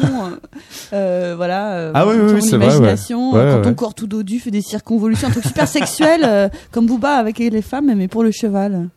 euh, 0.91 1.33
voilà. 1.37 1.91
Ah 1.93 2.07
oui, 2.07 2.15
ton 2.17 2.33
oui, 2.33 2.41
c'est 2.41 2.57
vrai, 2.57 2.67
ouais. 2.67 2.75
imagination, 2.77 3.33
Ouais, 3.33 3.51
quand 3.53 3.61
ton 3.61 3.73
corps 3.75 3.93
tout 3.93 4.07
dodu 4.07 4.39
fait 4.39 4.51
des 4.51 4.61
circonvolutions, 4.61 5.27
un 5.27 5.31
truc 5.31 5.45
super 5.45 5.67
sexuel, 5.67 6.21
euh, 6.25 6.49
comme 6.71 6.87
Booba 6.87 7.15
avec 7.15 7.37
les 7.37 7.61
femmes, 7.61 7.93
mais 7.95 8.07
pour 8.07 8.23
le 8.23 8.31
cheval. 8.31 8.89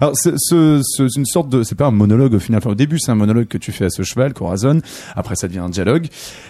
Alors 0.00 0.14
c'est 0.16 0.32
ce, 0.36 0.80
ce- 0.84 1.08
une 1.18 1.26
sorte 1.26 1.48
de 1.48 1.62
c'est 1.62 1.74
pas 1.74 1.86
un 1.86 1.90
monologue 1.90 2.34
au 2.34 2.38
final. 2.38 2.58
Enfin, 2.58 2.70
au 2.70 2.74
début 2.74 2.98
c'est 2.98 3.10
un 3.10 3.14
monologue 3.16 3.46
que 3.46 3.58
tu 3.58 3.72
fais 3.72 3.86
à 3.86 3.90
ce 3.90 4.02
cheval 4.02 4.32
Corazon. 4.32 4.80
Après 5.16 5.36
ça 5.36 5.48
devient 5.48 5.60
un 5.60 5.68
dialogue. 5.68 6.06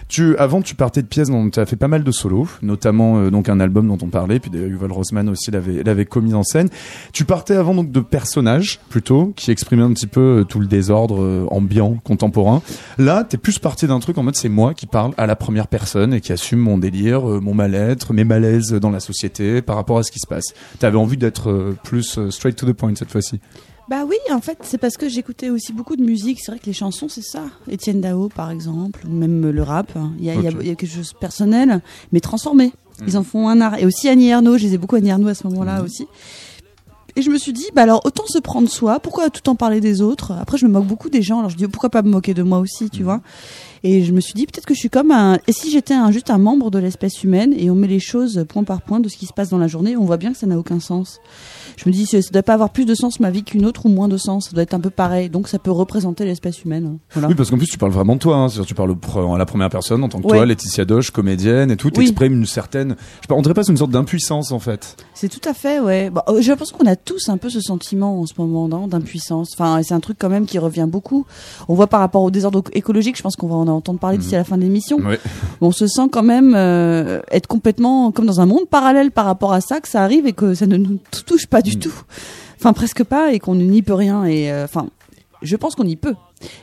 Tu 0.09 0.37
avant 0.37 0.63
tu 0.63 0.75
partais 0.75 1.03
de 1.03 1.07
pièces 1.07 1.29
dont 1.31 1.49
tu 1.51 1.61
as 1.61 1.67
fait 1.67 1.77
pas 1.77 1.89
mal 1.89 2.05
de 2.05 2.11
solos, 2.13 2.49
notamment 2.63 3.19
euh, 3.19 3.31
donc 3.31 3.49
un 3.49 3.61
album 3.61 3.89
dont 3.89 3.99
on 4.03 4.09
parlait. 4.09 4.39
Puis 4.39 4.51
Yuval 4.53 4.93
Rossman 4.93 5.29
aussi 5.29 5.51
l'avait 5.51 5.83
l'avait 5.83 6.05
commis 6.07 6.35
en 6.35 6.43
scène. 6.43 6.69
Tu 7.13 7.25
partais 7.25 7.55
avant 7.57 7.75
donc 7.75 7.91
de 7.91 8.01
personnages 8.01 8.81
plutôt 8.89 9.33
qui 9.37 9.51
exprimaient 9.51 9.83
un 9.83 9.93
petit 9.93 10.07
peu 10.07 10.41
euh, 10.41 10.45
tout 10.45 10.61
le 10.61 10.67
désordre 10.67 11.23
euh, 11.23 11.47
ambiant 11.51 11.99
contemporain. 12.05 12.63
Là 12.99 13.25
t'es 13.25 13.37
plus 13.39 13.59
parti 13.59 13.87
d'un 13.87 14.01
truc 14.01 14.19
en 14.19 14.23
mode 14.23 14.37
c'est 14.37 14.49
moi 14.49 14.75
qui 14.75 14.87
parle 14.87 15.13
à 15.17 15.27
la 15.27 15.37
première 15.37 15.67
personne 15.69 16.15
et 16.15 16.21
qui 16.21 16.33
assume 16.33 16.59
mon 16.61 16.79
délire, 16.79 17.23
mon 17.25 17.55
mal-être, 17.55 18.13
mes 18.13 18.25
malaises 18.25 18.73
dans 18.73 18.91
la 18.91 19.01
société 19.01 19.63
par 19.63 19.77
rapport 19.77 19.99
à 19.99 20.03
ce 20.03 20.11
qui 20.11 20.19
se 20.19 20.27
passe. 20.27 20.47
T'avais 20.79 20.99
envie 20.99 21.17
d'être 21.17 21.75
plus 21.85 22.19
straight 22.31 22.57
to 22.57 22.67
the 22.67 22.73
point 22.73 22.95
cette 22.95 23.11
Bah 23.89 24.05
oui, 24.09 24.17
en 24.31 24.41
fait, 24.41 24.59
c'est 24.63 24.79
parce 24.79 24.97
que 24.97 25.09
j'écoutais 25.09 25.51
aussi 25.51 25.73
beaucoup 25.73 25.97
de 25.97 26.03
musique. 26.03 26.39
C'est 26.41 26.53
vrai 26.53 26.59
que 26.59 26.67
les 26.67 26.73
chansons, 26.73 27.09
c'est 27.09 27.25
ça. 27.25 27.45
Étienne 27.69 28.01
Dao, 28.01 28.29
par 28.29 28.51
exemple, 28.51 29.01
ou 29.07 29.13
même 29.13 29.51
le 29.51 29.63
rap. 29.63 29.93
Il 30.19 30.25
y 30.25 30.31
a, 30.31 30.35
il 30.35 30.67
y 30.67 30.77
quelque 30.77 30.87
chose 30.87 31.13
de 31.13 31.19
personnel, 31.19 31.83
mais 32.13 32.21
transformé. 32.21 32.73
Ils 33.07 33.19
en 33.19 33.25
font 33.25 33.49
un 33.49 33.61
art. 33.61 33.79
Et 33.79 33.87
aussi 33.87 34.09
Annie 34.09 34.29
Ernaux, 34.29 34.57
je 34.57 34.65
les 34.65 34.75
ai 34.75 34.79
beaucoup 34.79 34.97
Annie 34.97 35.11
Ernaux 35.11 35.29
à 35.29 35.35
ce 35.35 35.47
moment-là 35.49 35.83
aussi. 35.83 36.07
Et 37.15 37.21
je 37.21 37.31
me 37.31 37.37
suis 37.37 37.53
dit, 37.53 37.67
bah 37.75 37.83
alors 37.83 38.07
autant 38.07 38.27
se 38.27 38.39
prendre 38.39 38.71
soi, 38.71 38.99
pourquoi 38.99 39.29
tout 39.29 39.47
en 39.51 39.55
parler 39.55 39.83
des 39.83 40.01
autres? 40.01 40.33
Après, 40.33 40.57
je 40.57 40.65
me 40.65 40.73
moque 40.73 40.87
beaucoup 40.87 41.11
des 41.11 41.21
gens, 41.21 41.41
alors 41.41 41.51
je 41.51 41.57
dis, 41.57 41.67
pourquoi 41.69 41.91
pas 41.91 42.01
me 42.01 42.09
moquer 42.09 42.33
de 42.33 42.43
moi 42.43 42.59
aussi, 42.59 42.89
tu 42.89 43.03
vois? 43.03 43.21
Et 43.83 44.03
je 44.03 44.13
me 44.13 44.21
suis 44.21 44.33
dit, 44.33 44.47
peut-être 44.47 44.65
que 44.65 44.73
je 44.73 44.79
suis 44.79 44.89
comme 44.89 45.11
un. 45.11 45.39
Et 45.47 45.53
si 45.53 45.71
j'étais 45.71 45.93
un, 45.93 46.11
juste 46.11 46.31
un 46.31 46.39
membre 46.39 46.71
de 46.71 46.79
l'espèce 46.79 47.23
humaine 47.23 47.53
et 47.55 47.71
on 47.71 47.75
met 47.75 47.89
les 47.89 48.01
choses 48.01 48.47
point 48.49 48.65
par 48.65 48.81
point 48.81 48.99
de 48.99 49.11
ce 49.11 49.19
qui 49.19 49.27
se 49.27 49.35
passe 49.35 49.51
dans 49.51 49.59
la 49.59 49.69
journée, 49.69 49.95
on 49.95 50.07
voit 50.07 50.17
bien 50.17 50.33
que 50.33 50.39
ça 50.39 50.47
n'a 50.47 50.59
aucun 50.59 50.81
sens. 50.81 51.21
Je 51.77 51.89
me 51.89 51.93
dis, 51.93 52.07
ça 52.07 52.19
doit 52.33 52.43
pas 52.43 52.55
avoir 52.55 52.71
plus 52.71 52.85
de 52.85 52.95
sens 52.95 53.21
ma 53.21 53.31
vie 53.31 53.43
qu'une 53.45 53.65
autre 53.67 53.87
ou 53.87 53.89
moins 53.89 54.09
de 54.09 54.17
sens. 54.17 54.47
Ça 54.47 54.53
doit 54.53 54.63
être 54.63 54.75
un 54.75 54.81
peu 54.81 54.91
pareil. 54.91 55.29
Donc 55.31 55.49
ça 55.49 55.59
peut 55.59 55.71
représenter 55.71 56.25
l'espèce 56.25 56.63
humaine. 56.65 56.99
Voilà. 57.13 57.29
Oui, 57.29 57.35
parce 57.35 57.51
qu'en 57.51 57.59
plus, 57.59 57.67
tu 57.67 57.79
parles 57.79 57.93
vraiment 57.93 58.15
de 58.15 58.21
toi. 58.21 58.37
Hein. 58.37 58.49
Tu 58.67 58.75
parles 58.75 58.95
à 59.35 59.39
la 59.39 59.47
première 59.47 59.71
personne 59.71 60.03
en 60.05 60.09
tant 60.09 60.21
que 60.21 60.27
Ouais. 60.27 60.37
toi, 60.39 60.47
Laetitia 60.47 60.85
Doche, 60.85 61.11
comédienne 61.11 61.71
et 61.71 61.77
tout. 61.77 61.89
Oui. 61.89 61.93
T'exprimes 62.07 62.35
une 62.35 62.47
certaine. 62.47 62.97
Je 63.29 63.35
on 63.35 63.43
dirait 63.43 63.55
pas 63.55 63.65
c'est 63.65 63.73
une 63.73 63.79
sorte 63.79 63.91
d'impuissance 63.91 64.53
en 64.53 64.59
fait. 64.59 64.97
C'est 65.15 65.29
tout 65.29 65.47
à 65.49 65.55
fait, 65.55 65.81
ouais. 65.81 66.11
Bah, 66.11 66.25
euh, 66.29 66.41
J'ai 66.41 66.51
l'impression 66.51 66.77
qu'on 66.77 66.87
a 66.87 66.97
tous 66.97 67.29
un 67.29 67.37
peu 67.37 67.49
ce 67.51 67.61
sentiment 67.61 68.21
en 68.21 68.27
ce 68.27 68.35
moment 68.39 68.69
d'impuissance. 68.89 69.51
Enfin, 69.55 69.81
c'est 69.83 69.95
un 69.95 70.01
truc 70.01 70.17
quand 70.19 70.29
même 70.29 70.47
qui 70.47 70.59
revient 70.59 70.87
beaucoup. 70.89 71.25
On 71.69 71.75
voit 71.75 71.87
par 71.87 72.01
rapport 72.01 72.23
au 72.23 72.31
désordre 72.31 72.63
écologique, 72.73 73.17
je 73.17 73.23
pense 73.23 73.37
qu'on 73.37 73.49
va 73.49 73.55
en 73.57 73.69
entendre 73.69 73.99
parler 73.99 74.19
d'ici 74.19 74.35
à 74.35 74.39
la 74.39 74.45
fin 74.45 74.57
de 74.57 74.63
l'émission. 74.63 74.99
On 75.61 75.71
se 75.73 75.87
sent 75.87 76.09
quand 76.11 76.23
même 76.23 76.55
euh, 76.55 77.21
être 77.31 77.47
complètement 77.47 78.11
comme 78.13 78.27
dans 78.27 78.41
un 78.41 78.47
monde 78.47 78.67
parallèle 78.71 79.11
par 79.11 79.25
rapport 79.25 79.53
à 79.53 79.61
ça, 79.61 79.81
que 79.81 79.89
ça 79.89 80.03
arrive 80.03 80.27
et 80.27 80.33
que 80.33 80.55
ça 80.55 80.67
ne 80.67 80.77
nous 80.77 80.99
touche 81.27 81.47
pas 81.47 81.62
du 81.63 81.79
tout. 81.79 81.95
Enfin, 82.59 82.73
presque 82.73 83.05
pas 83.05 83.33
et 83.33 83.39
qu'on 83.39 83.55
n'y 83.57 83.83
peut 83.83 83.95
rien. 83.95 84.25
Et 84.25 84.51
euh, 84.53 84.65
enfin, 84.65 84.87
je 85.43 85.57
pense 85.57 85.75
qu'on 85.75 85.87
y 85.87 85.97
peut. 85.97 86.15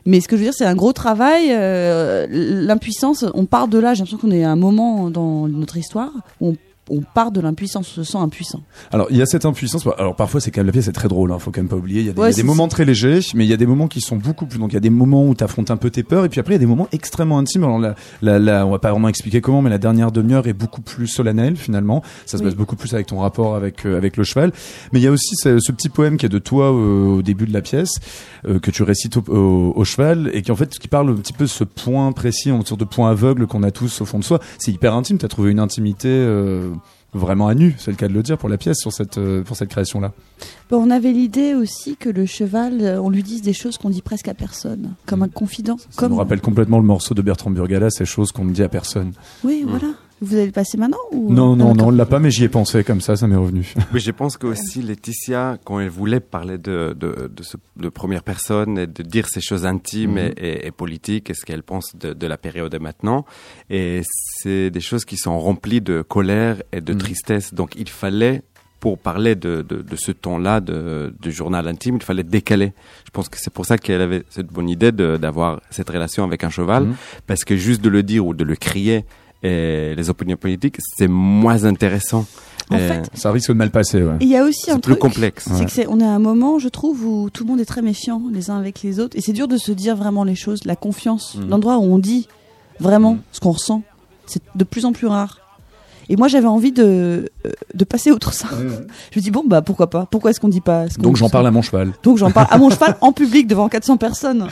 Mais 0.05 0.21
ce 0.21 0.27
que 0.27 0.35
je 0.35 0.41
veux 0.41 0.45
dire, 0.47 0.53
c'est 0.53 0.65
un 0.65 0.75
gros 0.75 0.93
travail. 0.93 1.47
euh, 1.51 2.27
L'impuissance, 2.29 3.25
on 3.33 3.45
part 3.45 3.67
de 3.67 3.79
là. 3.79 3.93
J'ai 3.93 3.99
l'impression 3.99 4.17
qu'on 4.17 4.31
est 4.31 4.43
à 4.43 4.51
un 4.51 4.55
moment 4.55 5.09
dans 5.09 5.47
notre 5.47 5.77
histoire 5.77 6.11
où 6.41 6.49
on, 6.49 6.55
on 6.89 7.01
part 7.01 7.31
de 7.31 7.41
l'impuissance, 7.41 7.87
on 7.97 8.03
se 8.03 8.11
sent 8.11 8.17
impuissant. 8.17 8.61
Alors, 8.91 9.07
il 9.09 9.17
y 9.17 9.21
a 9.21 9.25
cette 9.25 9.45
impuissance. 9.45 9.85
Alors, 9.97 10.15
parfois, 10.15 10.41
c'est 10.41 10.51
quand 10.51 10.59
même 10.61 10.67
la 10.67 10.71
pièce 10.73 10.87
est 10.87 10.91
très 10.93 11.07
drôle. 11.07 11.31
Hein, 11.31 11.39
faut 11.39 11.51
quand 11.51 11.61
même 11.61 11.69
pas 11.69 11.75
oublier. 11.75 12.01
Il 12.01 12.07
y 12.07 12.09
a 12.09 12.13
des, 12.13 12.19
Ouais, 12.19 12.27
il 12.27 12.31
y 12.31 12.33
a 12.33 12.35
des 12.35 12.41
c'est- 12.41 12.47
moments 12.47 12.67
très 12.67 12.85
légers, 12.85 13.19
mais 13.35 13.45
il 13.45 13.49
y 13.49 13.53
a 13.53 13.57
des 13.57 13.65
moments 13.65 13.87
qui 13.87 14.01
sont 14.01 14.15
beaucoup 14.17 14.45
plus. 14.45 14.59
Donc, 14.59 14.71
il 14.71 14.75
y 14.75 14.77
a 14.77 14.81
des 14.81 14.89
moments 14.89 15.25
où 15.27 15.33
t'affrontes 15.35 15.71
un 15.71 15.77
peu 15.77 15.89
tes 15.89 16.03
peurs, 16.03 16.25
et 16.25 16.29
puis 16.29 16.39
après, 16.39 16.53
il 16.53 16.55
y 16.55 16.57
a 16.57 16.59
des 16.59 16.65
moments 16.65 16.87
extrêmement 16.91 17.37
intimes. 17.39 17.63
Alors, 17.63 17.79
là, 17.79 17.95
là, 18.21 18.39
là, 18.39 18.65
on 18.65 18.71
va 18.71 18.79
pas 18.79 18.91
vraiment 18.91 19.07
expliquer 19.09 19.41
comment, 19.41 19.61
mais 19.61 19.69
la 19.69 19.77
dernière 19.77 20.11
demi-heure 20.11 20.47
est 20.47 20.53
beaucoup 20.53 20.81
plus 20.81 21.07
solennelle 21.07 21.55
finalement. 21.57 22.03
Ça 22.25 22.37
se 22.37 22.43
Oui. 22.43 22.49
passe 22.49 22.57
beaucoup 22.57 22.75
plus 22.75 22.93
avec 22.93 23.07
ton 23.07 23.19
rapport 23.19 23.55
avec 23.55 23.85
euh, 23.85 23.97
avec 23.97 24.17
le 24.17 24.23
cheval. 24.23 24.51
Mais 24.91 24.99
il 24.99 25.03
y 25.03 25.07
a 25.07 25.11
aussi 25.11 25.35
ce, 25.35 25.59
ce 25.59 25.71
petit 25.71 25.89
poème 25.89 26.17
qui 26.17 26.25
est 26.25 26.29
de 26.29 26.39
toi 26.39 26.65
euh, 26.73 27.17
au 27.17 27.21
début 27.21 27.45
de 27.45 27.53
la 27.53 27.61
pièce 27.61 27.91
euh, 28.47 28.59
que 28.59 28.71
tu 28.71 28.83
récites 28.83 29.17
au, 29.17 29.23
au- 29.27 29.73
au 29.75 29.83
cheval 29.83 30.29
et 30.33 30.41
qui 30.41 30.51
en 30.51 30.55
fait 30.55 30.69
qui 30.77 30.87
parle 30.87 31.09
un 31.09 31.15
petit 31.15 31.33
peu 31.33 31.45
de 31.45 31.49
ce 31.49 31.63
point 31.63 32.11
précis, 32.11 32.49
une 32.49 32.65
sorte 32.65 32.79
de 32.79 32.85
point 32.85 33.09
aveugle 33.11 33.47
qu'on 33.47 33.63
a 33.63 33.71
tous 33.71 34.01
au 34.01 34.05
fond 34.05 34.19
de 34.19 34.23
soi. 34.23 34.39
C'est 34.57 34.71
hyper 34.71 34.93
intime. 34.95 35.17
T'as 35.17 35.27
trouvé 35.27 35.51
une 35.51 35.59
intimité. 35.59 36.09
Vraiment 37.13 37.47
à 37.47 37.55
nu, 37.55 37.75
c'est 37.79 37.89
le 37.89 37.97
cas 37.97 38.07
de 38.07 38.13
le 38.13 38.21
dire 38.21 38.37
pour 38.37 38.49
la 38.49 38.57
pièce 38.57 38.77
sur 38.77 38.93
cette 38.93 39.17
euh, 39.17 39.41
pour 39.41 39.55
cette 39.55 39.69
création 39.69 39.99
là. 39.99 40.11
Bon, 40.69 40.77
on 40.77 40.91
avait 40.91 41.11
l'idée 41.11 41.55
aussi 41.55 41.95
que 41.95 42.07
le 42.07 42.27
cheval, 42.27 42.81
euh, 42.81 43.01
on 43.01 43.09
lui 43.09 43.23
dise 43.23 43.41
des 43.41 43.53
choses 43.53 43.79
qu'on 43.79 43.89
dit 43.89 44.03
presque 44.03 44.27
à 44.27 44.35
personne, 44.35 44.93
comme 45.07 45.23
un 45.23 45.27
confident. 45.27 45.77
Ça 45.77 45.87
comme... 45.95 46.11
me 46.11 46.17
rappelle 46.17 46.41
complètement 46.41 46.77
le 46.77 46.85
morceau 46.85 47.15
de 47.15 47.23
Bertrand 47.23 47.49
Burgala, 47.49 47.89
ces 47.89 48.05
choses 48.05 48.31
qu'on 48.31 48.45
ne 48.45 48.51
dit 48.51 48.61
à 48.61 48.69
personne. 48.69 49.13
Oui, 49.43 49.65
voilà. 49.67 49.87
Vous 50.21 50.35
allez 50.35 50.47
le 50.47 50.51
passer 50.51 50.77
maintenant 50.77 50.97
ou... 51.11 51.31
Non, 51.33 51.55
non, 51.55 51.71
Ah, 51.71 51.73
non, 51.75 51.87
on 51.87 51.91
l'a 51.91 52.05
pas, 52.05 52.19
mais 52.19 52.29
j'y 52.29 52.43
ai 52.43 52.49
pensé 52.49 52.83
comme 52.83 52.99
ça, 53.01 53.15
ça 53.15 53.25
m'est 53.27 53.35
revenu. 53.37 53.73
Mais 53.93 53.99
je 53.99 54.11
pense 54.11 54.35
que 54.37 54.47
aussi 54.47 54.81
Laetitia, 54.81 55.57
quand 55.63 55.79
elle 55.79 55.89
voulait 55.89 56.19
parler 56.19 56.57
de, 56.57 56.93
de, 56.99 57.31
de, 57.33 57.43
ce- 57.43 57.55
de 57.77 57.89
première 57.89 58.23
personne 58.23 58.77
et 58.77 58.87
de 58.87 59.01
dire 59.03 59.27
ces 59.29 59.39
choses 59.41 59.65
intimes 59.65 60.17
et, 60.17 60.33
et, 60.37 60.67
et 60.67 60.71
politiques 60.71 61.29
et 61.29 61.33
ce 61.33 61.45
qu'elle 61.45 61.63
pense 61.63 61.95
de, 61.95 62.13
de 62.13 62.27
la 62.27 62.37
période 62.37 62.71
de 62.71 62.77
maintenant, 62.79 63.25
et 63.69 64.01
c'est 64.03 64.69
des 64.69 64.81
choses 64.81 65.05
qui 65.05 65.15
sont 65.17 65.39
remplies 65.39 65.81
de 65.81 66.01
colère 66.01 66.57
et 66.73 66.81
de 66.81 66.91
Mhm. 66.93 66.99
tristesse. 66.99 67.53
Donc 67.53 67.75
il 67.77 67.87
fallait 67.89 68.43
pour 68.81 68.97
parler 68.97 69.35
de, 69.35 69.61
de, 69.61 69.81
de 69.81 69.95
ce 69.97 70.11
ton-là 70.13 70.61
de, 70.61 71.13
de 71.19 71.29
journal 71.31 71.67
intime, 71.67 71.95
il 71.97 72.03
fallait 72.03 72.23
décaler. 72.23 72.71
Je 73.05 73.11
pense 73.11 73.27
que 73.27 73.37
c'est 73.37 73.51
pour 73.53 73.65
ça 73.65 73.77
qu'elle 73.77 74.01
avait 74.01 74.23
cette 74.29 74.47
bonne 74.47 74.69
idée 74.69 74.91
d'avoir 74.93 75.61
cette 75.69 75.89
relation 75.89 76.23
avec 76.23 76.43
un 76.45 76.49
cheval, 76.49 76.83
Mhm. 76.85 76.95
parce 77.27 77.43
que 77.43 77.55
juste 77.57 77.81
de 77.81 77.89
le 77.89 78.03
dire 78.03 78.25
ou 78.25 78.33
de 78.33 78.43
le 78.45 78.55
crier, 78.55 79.03
et 79.43 79.93
les 79.95 80.09
opinions 80.09 80.37
politiques, 80.37 80.77
c'est 80.97 81.07
moins 81.07 81.63
intéressant. 81.65 82.25
En 82.71 82.77
fait, 82.77 83.09
Ça 83.15 83.31
risque 83.31 83.49
de 83.49 83.55
mal 83.55 83.71
passer, 83.71 84.03
ouais. 84.03 84.17
il 84.19 84.27
y 84.27 84.37
a 84.37 84.43
aussi 84.43 84.69
un 84.69 84.75
c'est 84.75 84.81
plus 84.81 84.91
truc. 84.91 84.99
complexe. 84.99 85.49
C'est 85.55 85.65
que 85.65 85.71
c'est, 85.71 85.87
on 85.87 85.99
est 85.99 86.03
à 86.05 86.11
un 86.11 86.19
moment, 86.19 86.59
je 86.59 86.67
trouve, 86.67 87.03
où 87.03 87.29
tout 87.31 87.43
le 87.43 87.49
monde 87.49 87.59
est 87.59 87.65
très 87.65 87.81
méfiant 87.81 88.21
les 88.31 88.51
uns 88.51 88.57
avec 88.59 88.83
les 88.83 88.99
autres, 88.99 89.17
et 89.17 89.21
c'est 89.21 89.33
dur 89.33 89.47
de 89.47 89.57
se 89.57 89.71
dire 89.71 89.95
vraiment 89.95 90.23
les 90.23 90.35
choses. 90.35 90.65
La 90.65 90.75
confiance, 90.75 91.35
l'endroit 91.49 91.77
où 91.77 91.83
on 91.83 91.97
dit 91.97 92.27
vraiment 92.79 93.13
Mhm. 93.13 93.19
ce 93.31 93.39
qu'on 93.39 93.51
ressent, 93.51 93.81
c'est 94.27 94.43
de 94.55 94.63
plus 94.63 94.85
en 94.85 94.91
plus 94.93 95.07
rare. 95.07 95.39
Et 96.09 96.15
moi, 96.15 96.27
j'avais 96.27 96.47
envie 96.47 96.71
de 96.71 96.83
euh, 97.45 97.51
de 97.73 97.83
passer 97.85 98.11
outre 98.11 98.33
ça. 98.33 98.47
Je 99.11 99.19
me 99.19 99.23
dis 99.23 99.31
bon 99.31 99.43
bah 99.47 99.61
pourquoi 99.63 99.89
pas? 99.89 100.05
Pourquoi 100.09 100.29
est-ce 100.31 100.39
qu'on 100.39 100.47
dit 100.49 100.61
pas 100.61 100.89
ce 100.89 100.95
qu'on 100.97 101.01
Donc 101.03 101.15
j'en 101.17 101.29
parle 101.29 101.47
à 101.47 101.51
mon 101.51 101.61
cheval. 101.63 101.93
Donc 102.03 102.17
j'en 102.17 102.29
parle 102.31 102.47
à 102.51 102.57
mon 102.59 102.69
cheval 102.69 102.97
en 103.01 103.11
public 103.13 103.47
devant 103.47 103.67
400 103.69 103.97
personnes. 103.97 104.47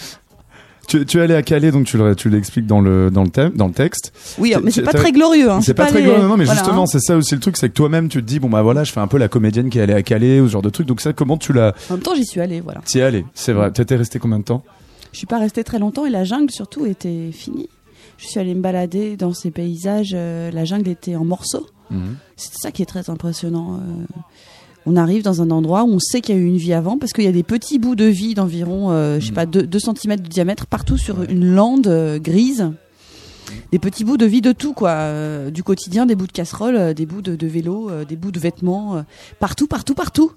Tu, 0.87 1.05
tu 1.05 1.17
es 1.17 1.21
allé 1.21 1.35
à 1.35 1.41
Calais, 1.43 1.69
donc 1.71 1.85
tu 1.85 1.97
le- 1.97 2.15
tu 2.15 2.29
l'expliques 2.29 2.65
dans 2.65 2.79
le 2.79 3.11
dans 3.11 3.23
le 3.23 3.29
thème, 3.29 3.51
dans 3.55 3.67
le 3.67 3.73
texte. 3.73 4.13
Oui, 4.39 4.53
mais 4.63 4.71
c'est 4.71 4.79
tu- 4.81 4.85
pas 4.85 4.93
très 4.93 5.11
glorieux. 5.11 5.51
Hein. 5.51 5.59
c'est 5.61 5.73
pas, 5.73 5.85
pas 5.85 5.91
très 5.91 6.01
glorieux, 6.01 6.23
non, 6.27 6.37
mais 6.37 6.45
voilà, 6.45 6.59
justement, 6.61 6.83
hein. 6.83 6.87
c'est 6.87 6.99
ça 7.01 7.17
aussi 7.17 7.35
le 7.35 7.41
truc, 7.41 7.57
c'est 7.57 7.67
que 7.69 7.73
toi-même, 7.73 8.07
tu 8.07 8.21
te 8.21 8.25
dis, 8.27 8.39
bon 8.39 8.49
bah 8.49 8.61
voilà, 8.61 8.83
je 8.85 8.91
fais 8.93 9.01
un 9.01 9.07
peu 9.07 9.17
la 9.17 9.27
comédienne 9.27 9.69
qui 9.69 9.79
est 9.79 9.81
allée 9.81 9.93
à 9.93 10.01
Calais 10.01 10.39
ou 10.39 10.47
ce 10.47 10.53
genre 10.53 10.61
de 10.61 10.69
truc. 10.69 10.87
Donc 10.87 11.01
ça, 11.01 11.11
comment 11.13 11.37
tu 11.37 11.51
l'as 11.53 11.73
En 11.89 11.95
même 11.95 12.03
temps, 12.03 12.15
j'y 12.15 12.25
suis 12.25 12.39
allée, 12.39 12.61
voilà. 12.61 12.79
T'y 12.85 12.99
es 12.99 13.03
allé, 13.03 13.25
c'est 13.33 13.51
vrai. 13.53 13.69
T'étais 13.71 13.97
resté 13.97 14.17
combien 14.19 14.39
de 14.39 14.45
temps 14.45 14.63
Je 15.11 15.17
suis 15.17 15.27
pas 15.27 15.39
restée 15.39 15.63
très 15.65 15.77
longtemps 15.79 16.05
et 16.05 16.09
la 16.09 16.23
jungle 16.23 16.51
surtout 16.51 16.85
était 16.85 17.31
finie. 17.33 17.67
Je 18.17 18.25
suis 18.27 18.39
allée 18.39 18.55
me 18.55 18.61
balader 18.61 19.17
dans 19.17 19.33
ces 19.33 19.51
paysages. 19.51 20.11
euh, 20.15 20.49
la 20.51 20.63
jungle 20.65 20.89
était 20.89 21.15
en 21.17 21.25
morceaux. 21.25 21.67
C'est 22.37 22.53
ça 22.57 22.71
qui 22.71 22.81
est 22.81 22.85
très 22.85 23.09
impressionnant. 23.09 23.75
euh. 23.81 24.03
On 24.89 24.95
arrive 24.95 25.21
dans 25.21 25.41
un 25.41 25.51
endroit 25.51 25.83
où 25.83 25.89
on 25.91 25.99
sait 25.99 26.21
qu'il 26.21 26.33
y 26.33 26.37
a 26.37 26.41
eu 26.41 26.45
une 26.45 26.55
vie 26.57 26.71
avant 26.73 26.97
parce 26.97 27.11
qu'il 27.11 27.25
y 27.25 27.27
a 27.27 27.31
des 27.33 27.43
petits 27.43 27.77
bouts 27.77 27.95
de 27.95 28.05
vie 28.05 28.33
d'environ, 28.35 28.91
euh, 28.91 29.19
je 29.19 29.27
sais 29.27 29.31
pas, 29.33 29.45
2 29.45 29.67
cm 29.79 30.15
de 30.15 30.27
diamètre 30.29 30.65
partout 30.65 30.97
sur 30.97 31.23
une 31.23 31.45
lande 31.53 31.87
euh, 31.87 32.19
grise. 32.19 32.71
Des 33.71 33.79
petits 33.79 34.03
bouts 34.05 34.17
de 34.17 34.25
vie 34.25 34.41
de 34.41 34.51
tout, 34.53 34.73
quoi. 34.73 34.91
euh, 34.91 35.51
du 35.51 35.61
quotidien, 35.63 36.05
des 36.05 36.15
bouts 36.15 36.27
de 36.27 36.31
casserole, 36.31 36.75
euh, 36.77 36.93
des 36.93 37.05
bouts 37.05 37.21
de, 37.21 37.35
de 37.35 37.47
vélo, 37.47 37.91
des 38.07 38.15
bouts 38.15 38.31
de 38.31 38.39
vêtements. 38.39 39.03
partout, 39.39 39.67
partout, 39.67 39.93
partout. 39.93 40.31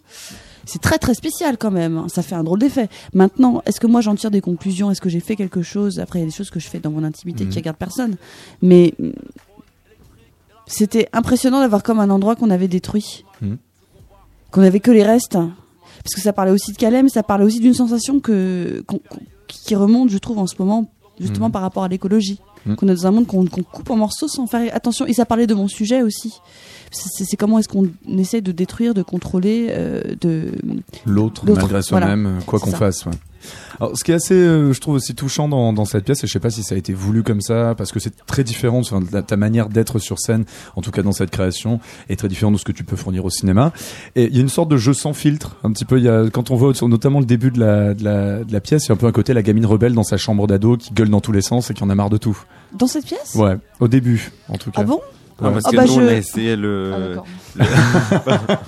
C'est 0.67 0.81
très 0.83 0.99
très 0.99 1.15
spécial 1.15 1.57
quand 1.57 1.71
même. 1.71 1.97
hein. 1.97 2.07
Ça 2.09 2.23
fait 2.23 2.35
un 2.35 2.45
drôle 2.45 2.59
d'effet. 2.59 2.89
Maintenant, 3.15 3.63
est-ce 3.67 3.81
que 3.81 3.87
moi 3.87 4.01
j'en 4.01 4.15
tire 4.15 4.31
des 4.31 4.41
conclusions? 4.41 4.91
Est-ce 4.91 5.01
que 5.01 5.09
j'ai 5.09 5.21
fait 5.21 5.35
quelque 5.37 5.63
chose? 5.63 5.99
Après, 6.01 6.19
il 6.19 6.23
y 6.23 6.25
a 6.25 6.29
des 6.29 6.35
choses 6.35 6.51
que 6.51 6.61
je 6.61 6.69
fais 6.69 6.79
dans 6.81 6.91
mon 6.91 7.03
intimité 7.05 7.45
Mhm. 7.45 7.51
qui 7.51 7.59
regardent 7.59 7.79
personne. 7.79 8.17
Mais 8.63 8.95
mm, 8.99 9.11
c'était 10.67 11.09
impressionnant 11.13 11.61
d'avoir 11.61 11.83
comme 11.83 11.99
un 12.01 12.11
endroit 12.11 12.37
qu'on 12.37 12.51
avait 12.51 12.69
détruit. 12.69 13.25
Mhm. 13.41 13.57
Qu'on 14.53 14.63
avait 14.63 14.81
que 14.81 14.91
les 14.91 15.03
restes. 15.03 15.35
Parce 15.35 16.15
que 16.15 16.21
ça 16.21 16.33
parlait 16.33 16.51
aussi 16.53 16.73
de 16.73 16.77
Calais, 16.77 17.03
mais 17.03 17.09
ça 17.11 17.23
parlait 17.23 17.45
aussi 17.45 17.61
d'une 17.61 17.75
sensation 17.75 18.21
que, 18.21 18.83
qui 19.47 19.75
remonte, 19.75 20.09
je 20.11 20.19
trouve, 20.19 20.39
en 20.39 20.47
ce 20.47 20.55
moment, 20.59 20.91
justement 21.19 21.47
Mhm. 21.47 21.53
par 21.53 21.63
rapport 21.63 21.83
à 21.85 21.89
l'écologie. 21.89 22.41
Mhm. 22.67 22.77
Qu'on 22.77 22.89
est 22.89 22.95
dans 22.95 23.07
un 23.07 23.11
monde 23.11 23.27
qu'on 23.27 23.45
coupe 23.47 23.91
en 23.91 23.97
morceaux 23.97 24.29
sans 24.29 24.47
faire 24.47 24.75
attention. 24.75 25.07
Et 25.07 25.13
ça 25.15 25.25
parlait 25.27 25.47
de 25.47 25.55
mon 25.55 25.69
sujet 25.69 26.03
aussi. 26.03 26.41
C'est 26.91 27.37
comment 27.37 27.59
est-ce 27.59 27.69
qu'on 27.69 27.89
essaie 28.19 28.41
de 28.41 28.53
détruire, 28.53 28.95
de 28.95 29.03
contrôler, 29.03 29.69
euh, 29.71 30.03
de. 30.21 30.53
L'autre, 31.07 31.45
malgré 31.47 31.83
soi-même, 31.83 32.41
quoi 32.47 32.59
qu'on 32.59 32.71
fasse. 32.73 33.07
ouais. 33.07 33.13
Alors, 33.79 33.97
ce 33.97 34.05
qui 34.05 34.13
est 34.13 34.15
assez, 34.15 34.35
euh, 34.35 34.73
je 34.73 34.81
trouve 34.81 34.95
aussi 34.95 35.15
touchant 35.15 35.49
dans, 35.49 35.73
dans 35.73 35.85
cette 35.85 36.05
pièce, 36.05 36.23
et 36.25 36.27
je 36.27 36.33
sais 36.33 36.41
pas 36.41 36.51
si 36.51 36.63
ça 36.63 36.75
a 36.75 36.79
été 36.79 36.93
voulu 36.93 37.23
comme 37.23 37.41
ça, 37.41 37.75
parce 37.77 37.93
que 37.93 38.01
c'est 38.01 38.15
très 38.27 38.45
différent, 38.45 38.79
enfin, 38.81 39.01
ta 39.03 39.37
manière 39.37 39.69
d'être 39.69 39.99
sur 39.99 40.19
scène, 40.19 40.45
en 40.77 40.83
tout 40.83 40.91
cas 40.91 41.03
dans 41.03 41.13
cette 41.13 41.31
création, 41.31 41.81
est 42.09 42.17
très 42.17 42.29
différente 42.29 42.55
de 42.55 42.59
ce 42.59 42.65
que 42.65 42.73
tu 42.73 42.85
peux 42.85 42.97
fournir 42.97 43.25
au 43.25 43.31
cinéma. 43.31 43.73
Et 44.17 44.25
il 44.25 44.35
y 44.35 44.39
a 44.39 44.43
une 44.43 44.49
sorte 44.49 44.69
de 44.69 44.77
jeu 44.77 44.93
sans 44.93 45.13
filtre, 45.13 45.57
un 45.65 45.73
petit 45.73 45.85
peu. 45.85 45.99
Il 45.99 46.05
y 46.05 46.09
a, 46.09 46.29
quand 46.31 46.51
on 46.51 46.57
voit 46.57 46.73
notamment 46.83 47.21
le 47.21 47.27
début 47.27 47.51
de 47.51 47.61
la, 47.61 47.95
de 47.95 48.05
la, 48.05 48.45
de 48.45 48.53
la 48.53 48.61
pièce, 48.61 48.87
il 48.87 48.89
y 48.89 48.93
a 48.93 48.95
un 48.95 48.99
peu 48.99 49.07
un 49.07 49.13
côté 49.13 49.35
la 49.35 49.43
gamine 49.43 49.67
rebelle 49.67 49.95
dans 49.95 50.03
sa 50.03 50.17
chambre 50.17 50.47
d'ado 50.47 50.77
qui 50.77 50.93
gueule 50.93 51.11
dans 51.11 51.21
tous 51.21 51.33
les 51.33 51.43
sens 51.43 51.71
et 51.71 51.75
qui 51.75 51.83
en 51.83 51.91
a 51.91 51.95
marre 51.95 52.11
de 52.11 52.17
tout. 52.17 52.39
Dans 52.73 52.87
cette 52.87 53.07
pièce? 53.07 53.35
Ouais, 53.35 53.57
au 53.81 53.89
début, 53.89 54.33
en 54.49 54.57
tout 54.57 54.71
cas. 54.71 54.83
Ah 54.83 54.85
bon? 54.85 55.01
Ah, 55.43 55.51
parce 55.51 55.65
Ah 55.67 55.71
que 55.71 55.77
bah, 55.77 55.85
nous, 55.87 55.95
je- 55.95 56.01
on 56.01 56.09
a 56.09 56.13
essayé 56.15 56.57
le, 56.57 57.17
Ah. 57.59 58.41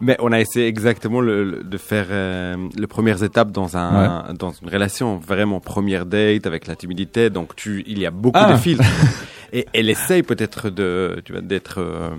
Mais 0.00 0.16
on 0.20 0.32
a 0.32 0.40
essayé 0.40 0.66
exactement 0.66 1.20
le, 1.20 1.44
le- 1.44 1.62
de 1.64 1.76
faire 1.78 2.06
euh, 2.10 2.56
les 2.76 2.86
premières 2.86 3.22
étapes 3.22 3.50
dans 3.52 3.76
un 3.76 4.32
dans 4.38 4.50
une 4.52 4.68
relation 4.68 5.16
vraiment 5.18 5.60
première 5.60 6.06
date 6.06 6.46
avec 6.46 6.66
la 6.66 6.76
timidité. 6.76 7.28
Donc 7.30 7.54
tu 7.56 7.84
il 7.86 7.98
y 7.98 8.06
a 8.06 8.10
beaucoup 8.10 8.38
Ah. 8.40 8.52
de 8.52 8.56
filtres 8.58 8.84
et 9.52 9.66
elle 9.74 9.90
essaye 9.90 10.22
peut-être 10.22 10.70
de 10.70 11.20
tu 11.24 11.32
vois 11.32 11.42
d'être 11.42 11.78
euh, 11.80 12.10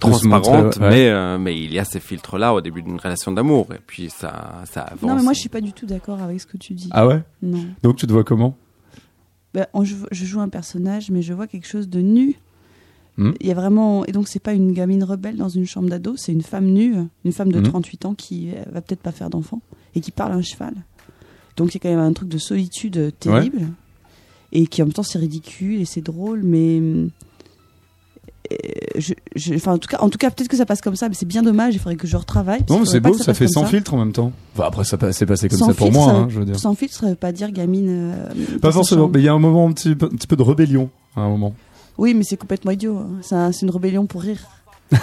transparente, 0.00 0.64
montrer, 0.78 0.80
ouais. 0.80 0.90
mais 0.90 1.08
euh, 1.10 1.38
mais 1.38 1.58
il 1.60 1.72
y 1.72 1.78
a 1.78 1.84
ces 1.84 2.00
filtres 2.00 2.38
là 2.38 2.54
au 2.54 2.60
début 2.60 2.82
d'une 2.82 2.98
relation 2.98 3.32
d'amour 3.32 3.66
et 3.74 3.80
puis 3.86 4.08
ça 4.10 4.62
ça 4.64 4.82
avance. 4.82 5.02
Non, 5.02 5.16
mais 5.16 5.22
moi 5.22 5.32
je 5.34 5.40
suis 5.40 5.48
pas 5.50 5.60
du 5.60 5.72
tout 5.72 5.86
d'accord 5.86 6.22
avec 6.22 6.40
ce 6.40 6.46
que 6.46 6.56
tu 6.56 6.72
dis. 6.72 6.88
Ah 6.92 7.06
ouais? 7.06 7.20
Non. 7.42 7.64
Donc 7.82 7.96
tu 7.96 8.06
te 8.06 8.12
vois 8.12 8.24
comment? 8.24 8.56
On- 9.74 9.84
je, 9.84 9.94
je 10.10 10.24
joue 10.24 10.40
un 10.40 10.48
personnage, 10.48 11.10
mais 11.10 11.22
je 11.22 11.32
vois 11.34 11.46
quelque 11.46 11.66
chose 11.66 11.88
de 11.88 12.00
nu. 12.00 12.36
Hmm. 13.18 13.32
Il 13.40 13.46
y 13.46 13.50
a 13.50 13.54
vraiment. 13.54 14.04
Et 14.06 14.12
donc, 14.12 14.26
c'est 14.28 14.38
pas 14.38 14.54
une 14.54 14.72
gamine 14.72 15.04
rebelle 15.04 15.36
dans 15.36 15.50
une 15.50 15.66
chambre 15.66 15.88
d'ado, 15.90 16.14
c'est 16.16 16.32
une 16.32 16.40
femme 16.42 16.66
nue, 16.66 16.94
une 17.26 17.32
femme 17.32 17.52
de 17.52 17.60
Hmm. 17.60 17.64
38 17.64 18.04
ans 18.06 18.14
qui 18.14 18.48
va 18.72 18.80
peut-être 18.80 19.02
pas 19.02 19.12
faire 19.12 19.28
d'enfant 19.28 19.60
et 19.94 20.00
qui 20.00 20.10
parle 20.10 20.32
à 20.32 20.36
un 20.36 20.42
cheval. 20.42 20.74
Donc, 21.58 21.76
a 21.76 21.78
quand 21.78 21.90
même 21.90 21.98
un 21.98 22.12
truc 22.14 22.30
de 22.30 22.38
solitude 22.38 22.96
euh, 22.96 23.10
terrible. 23.10 23.68
Et 24.52 24.66
qui 24.66 24.82
en 24.82 24.86
même 24.86 24.92
temps, 24.94 25.02
c'est 25.02 25.18
ridicule 25.18 25.80
et 25.80 25.84
c'est 25.84 26.00
drôle, 26.02 26.42
mais. 26.42 26.80
Je, 28.98 29.14
je- 29.36 29.54
enfin, 29.54 29.72
en 29.74 29.78
tout 29.78 29.88
cas, 29.88 29.98
en 30.00 30.08
tout 30.10 30.18
cas 30.18 30.30
peut-être 30.30 30.48
que 30.48 30.56
ça 30.56 30.66
passe 30.66 30.80
comme 30.80 30.96
ça, 30.96 31.08
mais 31.08 31.14
c'est 31.14 31.26
bien 31.26 31.42
dommage. 31.42 31.74
Il 31.74 31.78
faudrait 31.78 31.96
que 31.96 32.06
je 32.06 32.16
retravaille. 32.16 32.62
Non, 32.68 32.80
mais 32.80 32.86
c'est 32.86 33.00
beau, 33.00 33.14
ça 33.16 33.34
fait 33.34 33.48
sans 33.48 33.62
ça. 33.62 33.68
filtre 33.68 33.94
en 33.94 33.98
même 33.98 34.12
temps. 34.12 34.32
Enfin, 34.54 34.64
après, 34.66 34.84
ça 34.84 34.98
c'est 35.12 35.26
passé 35.26 35.48
comme 35.48 35.58
Sans 35.58 35.66
ça 35.68 35.74
pour 35.74 35.86
filtre, 35.88 36.00
moi, 36.04 36.12
hein, 36.12 36.26
je 36.28 36.38
veux 36.40 36.44
dire. 36.44 36.58
Sans 36.58 36.74
filtre, 36.74 36.94
ça 36.94 37.06
veut 37.08 37.14
pas 37.14 37.32
dire 37.32 37.50
gamine. 37.50 37.88
euh, 37.90 38.58
Pas 38.60 38.72
forcément, 38.72 39.08
mais 39.08 39.20
il 39.20 39.24
y 39.24 39.28
a 39.28 39.32
un 39.32 39.38
moment 39.38 39.66
un 39.68 39.72
petit 39.72 39.94
peu, 39.94 40.06
un 40.06 40.16
petit 40.16 40.26
peu 40.26 40.36
de 40.36 40.42
rébellion 40.42 40.90
à 41.16 41.20
un 41.22 41.28
moment. 41.28 41.54
Oui, 41.98 42.14
mais 42.14 42.24
c'est 42.24 42.36
complètement 42.36 42.70
idiot. 42.72 42.98
hein. 42.98 43.18
C'est 43.22 43.34
un- 43.34 43.52
c'est 43.52 43.64
une 43.66 43.70
rébellion 43.72 44.06
pour 44.06 44.22
rire. 44.22 44.40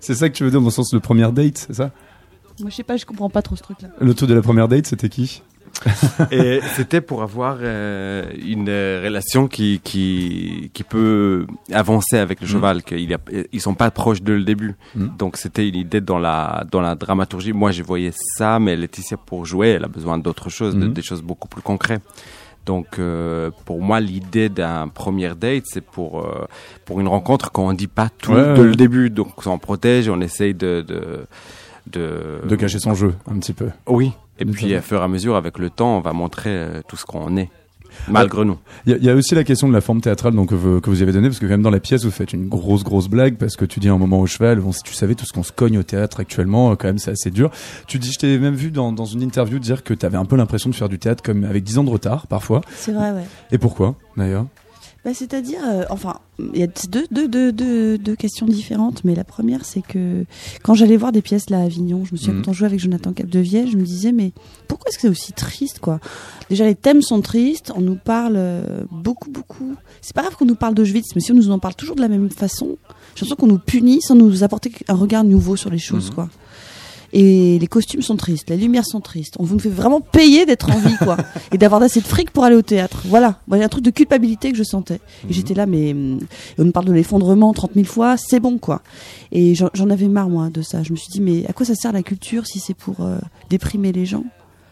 C'est 0.00 0.14
ça 0.14 0.28
que 0.28 0.34
tu 0.34 0.44
veux 0.44 0.50
dire 0.50 0.60
dans 0.60 0.66
le 0.66 0.72
sens 0.72 0.90
de 0.90 0.98
première 0.98 1.32
date, 1.32 1.58
c'est 1.66 1.74
ça? 1.74 1.90
Moi, 2.60 2.70
je 2.70 2.76
sais 2.76 2.82
pas, 2.84 2.96
je 2.96 3.04
comprends 3.04 3.28
pas 3.30 3.42
trop 3.42 3.56
ce 3.56 3.62
truc-là. 3.62 3.88
Le 4.00 4.14
truc 4.14 4.28
de 4.28 4.34
la 4.34 4.42
première 4.42 4.68
date, 4.68 4.86
c'était 4.86 5.08
qui? 5.08 5.42
Et 6.30 6.60
c'était 6.74 7.00
pour 7.00 7.22
avoir 7.22 7.58
euh, 7.60 8.24
une 8.44 8.68
euh, 8.68 9.02
relation 9.04 9.48
qui, 9.48 9.80
qui, 9.82 10.70
qui 10.74 10.82
peut 10.82 11.46
avancer 11.72 12.16
avec 12.18 12.40
le 12.40 12.46
Mhm. 12.46 12.52
cheval, 12.52 12.82
qu'ils 12.82 13.16
ils 13.52 13.60
sont 13.60 13.74
pas 13.74 13.90
proches 13.90 14.22
dès 14.22 14.32
le 14.34 14.44
début. 14.44 14.74
Mhm. 14.94 15.12
Donc 15.18 15.36
c'était 15.36 15.68
une 15.68 15.76
idée 15.76 16.00
dans 16.00 16.18
la, 16.18 16.64
dans 16.70 16.80
la 16.80 16.94
dramaturgie. 16.94 17.52
Moi, 17.52 17.70
je 17.70 17.82
voyais 17.82 18.12
ça, 18.36 18.58
mais 18.58 18.76
Laetitia, 18.76 19.16
pour 19.16 19.46
jouer, 19.46 19.68
elle 19.70 19.84
a 19.84 19.88
besoin 19.88 20.18
d'autres 20.18 20.48
choses, 20.50 20.74
de- 20.76 20.86
Mhm. 20.86 20.92
des 20.92 21.02
choses 21.02 21.22
beaucoup 21.22 21.48
plus 21.48 21.62
concrètes. 21.62 22.02
Donc 22.66 22.98
euh, 22.98 23.50
pour 23.64 23.80
moi, 23.80 23.98
l'idée 23.98 24.50
d'un 24.50 24.88
premier 24.88 25.30
date, 25.34 25.64
c'est 25.66 25.80
pour, 25.84 26.20
euh, 26.20 26.44
pour 26.84 27.00
une 27.00 27.08
rencontre 27.08 27.50
qu'on 27.50 27.72
dit 27.72 27.86
pas 27.86 28.10
tout 28.10 28.32
Ouais, 28.32 28.42
ouais. 28.52 28.62
le 28.62 28.74
début. 28.74 29.08
Donc 29.08 29.28
on 29.38 29.40
s'en 29.42 29.58
protège, 29.58 30.08
on 30.10 30.20
essaye 30.20 30.54
de... 30.54 30.82
de 30.86 31.26
de, 31.86 32.42
De 32.46 32.54
cacher 32.54 32.78
son 32.78 32.92
jeu, 32.94 33.14
un 33.30 33.38
petit 33.38 33.54
peu. 33.54 33.70
oui, 33.86 34.12
et 34.38 34.44
puis 34.44 34.74
à 34.74 34.82
fur 34.82 35.00
et 35.00 35.04
à 35.04 35.08
mesure, 35.08 35.36
avec 35.36 35.58
le 35.58 35.70
temps, 35.70 35.96
on 35.96 36.00
va 36.00 36.12
montrer 36.12 36.50
euh, 36.50 36.80
tout 36.88 36.96
ce 36.96 37.04
qu'on 37.04 37.36
est, 37.36 37.50
malgré 38.08 38.44
nous. 38.44 38.58
Il 38.86 38.92
y, 38.92 38.94
a- 38.94 38.98
il 38.98 39.04
y 39.04 39.10
a 39.10 39.14
aussi 39.14 39.34
la 39.34 39.44
question 39.44 39.68
de 39.68 39.72
la 39.72 39.80
forme 39.80 40.00
théâtrale 40.00 40.34
donc, 40.34 40.50
que, 40.50 40.54
vous, 40.54 40.80
que 40.80 40.88
vous 40.90 41.00
y 41.00 41.02
avez 41.02 41.12
donnée, 41.12 41.28
parce 41.28 41.38
que 41.38 41.46
quand 41.46 41.52
même 41.52 41.62
dans 41.62 41.70
la 41.70 41.80
pièce, 41.80 42.04
vous 42.04 42.10
faites 42.10 42.32
une 42.32 42.48
grosse, 42.48 42.84
grosse 42.84 43.08
blague, 43.08 43.36
parce 43.36 43.56
que 43.56 43.64
tu 43.64 43.80
dis 43.80 43.88
à 43.88 43.92
un 43.92 43.98
moment 43.98 44.20
au 44.20 44.26
cheval, 44.26 44.60
bon, 44.60 44.72
si 44.72 44.82
tu 44.82 44.94
savais 44.94 45.14
tout 45.14 45.24
ce 45.26 45.32
qu'on 45.32 45.42
se 45.42 45.52
cogne 45.52 45.78
au 45.78 45.82
théâtre 45.82 46.20
actuellement, 46.20 46.70
euh, 46.70 46.74
quand 46.76 46.88
même, 46.88 46.98
c'est 46.98 47.10
assez 47.10 47.30
dur. 47.30 47.50
Tu 47.86 47.98
dis, 47.98 48.12
je 48.12 48.18
t'ai 48.18 48.38
même 48.38 48.54
vu 48.54 48.70
dans, 48.70 48.92
dans 48.92 49.04
une 49.06 49.22
interview 49.22 49.58
dire 49.58 49.82
que 49.82 49.94
tu 49.94 50.04
avais 50.06 50.16
un 50.18 50.24
peu 50.24 50.36
l'impression 50.36 50.70
de 50.70 50.74
faire 50.74 50.88
du 50.88 50.98
théâtre 50.98 51.22
comme 51.22 51.44
avec 51.44 51.64
10 51.64 51.78
ans 51.78 51.84
de 51.84 51.90
retard, 51.90 52.26
parfois. 52.26 52.60
C'est 52.76 52.92
vrai, 52.92 53.10
ouais. 53.12 53.24
Et 53.52 53.58
pourquoi, 53.58 53.96
d'ailleurs? 54.16 54.46
Bah, 55.04 55.14
C'est-à-dire, 55.14 55.60
euh, 55.64 55.84
enfin, 55.90 56.16
il 56.54 56.58
y 56.60 56.62
a 56.62 56.66
deux, 56.66 57.06
deux, 57.10 57.28
deux, 57.28 57.52
deux, 57.52 57.98
deux 57.98 58.16
questions 58.16 58.46
différentes, 58.46 59.04
mais 59.04 59.14
la 59.14 59.22
première, 59.24 59.64
c'est 59.64 59.80
que 59.80 60.24
quand 60.64 60.74
j'allais 60.74 60.96
voir 60.96 61.12
des 61.12 61.22
pièces 61.22 61.50
là 61.50 61.60
à 61.60 61.62
Avignon, 61.62 62.04
je 62.04 62.12
me 62.12 62.16
souviens 62.18 62.34
Mhm. 62.34 62.42
quand 62.42 62.50
on 62.50 62.52
jouait 62.52 62.66
avec 62.66 62.80
Jonathan 62.80 63.12
Capdevielle, 63.12 63.70
je 63.70 63.76
me 63.76 63.82
disais, 63.84 64.10
mais 64.12 64.32
pourquoi 64.66 64.88
est-ce 64.88 64.96
que 64.98 65.02
c'est 65.02 65.08
aussi 65.08 65.32
triste, 65.32 65.78
quoi? 65.78 66.00
Déjà, 66.50 66.64
les 66.64 66.74
thèmes 66.74 67.00
sont 67.00 67.20
tristes, 67.20 67.72
on 67.76 67.80
nous 67.80 67.94
parle 67.96 68.34
euh, 68.36 68.82
beaucoup, 68.90 69.30
beaucoup. 69.30 69.76
C'est 70.02 70.14
pas 70.14 70.22
grave 70.22 70.34
qu'on 70.36 70.46
nous 70.46 70.56
parle 70.56 70.74
d'Auschwitz, 70.74 71.14
mais 71.14 71.20
si 71.20 71.30
on 71.32 71.36
nous 71.36 71.50
en 71.50 71.58
parle 71.60 71.76
toujours 71.76 71.94
de 71.96 72.00
la 72.02 72.08
même 72.08 72.28
façon, 72.30 72.76
j'ai 73.14 73.24
l'impression 73.24 73.36
qu'on 73.36 73.46
nous 73.46 73.58
punit 73.60 74.00
sans 74.02 74.16
nous 74.16 74.42
apporter 74.42 74.72
un 74.88 74.94
regard 74.94 75.22
nouveau 75.24 75.54
sur 75.56 75.70
les 75.70 75.78
choses, 75.78 76.08
Mhm. 76.08 76.14
quoi. 76.14 76.28
Et 77.12 77.58
les 77.58 77.66
costumes 77.66 78.02
sont 78.02 78.16
tristes, 78.16 78.50
les 78.50 78.56
lumières 78.56 78.84
sont 78.84 79.00
tristes. 79.00 79.34
On 79.38 79.44
vous 79.44 79.58
fait 79.58 79.68
vraiment 79.68 80.00
payer 80.00 80.44
d'être 80.46 80.70
en 80.70 80.78
vie, 80.78 80.96
quoi. 80.98 81.16
et 81.52 81.58
d'avoir 81.58 81.82
assez 81.82 82.00
de 82.00 82.06
fric 82.06 82.30
pour 82.30 82.44
aller 82.44 82.56
au 82.56 82.62
théâtre. 82.62 83.02
Voilà. 83.06 83.40
Il 83.50 83.58
y 83.58 83.62
a 83.62 83.64
un 83.64 83.68
truc 83.68 83.84
de 83.84 83.90
culpabilité 83.90 84.50
que 84.52 84.58
je 84.58 84.62
sentais. 84.62 85.00
Et 85.28 85.32
j'étais 85.32 85.54
là, 85.54 85.66
mais 85.66 85.92
hum, 85.92 86.20
on 86.58 86.64
nous 86.64 86.72
parle 86.72 86.86
de 86.86 86.92
l'effondrement 86.92 87.52
30 87.52 87.72
000 87.74 87.86
fois, 87.86 88.16
c'est 88.18 88.40
bon, 88.40 88.58
quoi. 88.58 88.82
Et 89.32 89.54
j'en 89.54 89.70
j'en 89.74 89.90
avais 89.90 90.08
marre, 90.08 90.28
moi, 90.28 90.50
de 90.50 90.62
ça. 90.62 90.82
Je 90.82 90.92
me 90.92 90.96
suis 90.96 91.08
dit, 91.10 91.20
mais 91.20 91.46
à 91.46 91.52
quoi 91.52 91.64
ça 91.64 91.74
sert 91.74 91.92
la 91.92 92.02
culture 92.02 92.46
si 92.46 92.58
c'est 92.58 92.74
pour 92.74 93.00
euh, 93.00 93.18
déprimer 93.48 93.92
les 93.92 94.06
gens? 94.06 94.24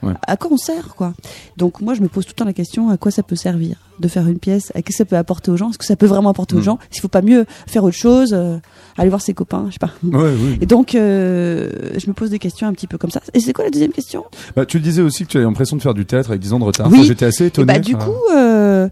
Ouais. 0.07 0.15
À 0.27 0.37
quoi 0.37 0.51
on 0.53 0.57
sert, 0.57 0.95
quoi 0.95 1.13
Donc 1.57 1.81
moi, 1.81 1.95
je 1.95 2.01
me 2.03 2.09
pose 2.09 2.25
tout 2.25 2.31
le 2.33 2.37
temps 2.37 2.45
la 2.45 2.53
question 2.53 2.89
à 2.91 2.97
quoi 2.97 3.11
ça 3.11 3.23
peut 3.23 3.37
servir 3.37 3.77
de 3.99 4.09
faire 4.09 4.27
une 4.29 4.39
pièce? 4.39 4.71
À 4.75 4.83
qu'est-ce 4.83 4.89
que 4.89 4.95
ça 4.99 5.05
peut 5.05 5.17
apporter 5.17 5.51
aux 5.51 5.57
gens? 5.57 5.71
Est-ce 5.71 5.79
que 5.79 5.85
ça 5.85 5.97
peut 5.97 6.07
vraiment 6.07 6.31
apporter 6.31 6.55
aux 6.55 6.61
Mm. 6.61 6.63
gens? 6.65 6.79
S'il 6.91 7.01
faut 7.03 7.09
pas 7.09 7.23
mieux 7.23 7.47
faire 7.67 7.83
autre 7.85 7.97
chose, 7.97 8.33
euh, 8.35 8.59
aller 8.99 9.09
voir 9.09 9.21
ses 9.23 9.33
copains, 9.35 9.65
je 9.69 9.73
sais 9.73 9.79
pas. 9.79 9.91
Ouais, 10.03 10.35
oui. 10.39 10.59
Et 10.61 10.67
donc, 10.67 10.95
euh, 10.95 11.71
je 11.97 12.07
me 12.09 12.13
pose 12.13 12.31
des 12.31 12.39
questions 12.39 12.67
un 12.69 12.73
petit 12.73 12.87
peu 12.87 12.99
comme 12.99 13.11
ça. 13.11 13.21
Et 13.35 13.41
c'est 13.41 13.53
quoi 13.53 13.65
la 13.65 13.71
deuxième 13.71 13.93
question? 13.93 14.25
Bah, 14.55 14.67
tu 14.67 14.77
le 14.79 14.83
disais 14.83 15.03
aussi 15.03 15.25
que 15.25 15.31
tu 15.31 15.37
avais 15.39 15.47
l'impression 15.47 15.77
de 15.77 15.83
faire 15.83 15.95
du 15.95 16.05
théâtre 16.07 16.31
avec 16.31 16.41
10 16.43 16.53
ans 16.53 16.59
de 16.59 16.65
retard. 16.65 16.89
Oui. 16.91 17.05
J'étais 17.05 17.25
assez 17.27 17.47
étonné. 17.47 17.73
bah, 17.73 17.79
du 17.79 17.97
coup, 17.97 18.11
euh, 18.35 18.89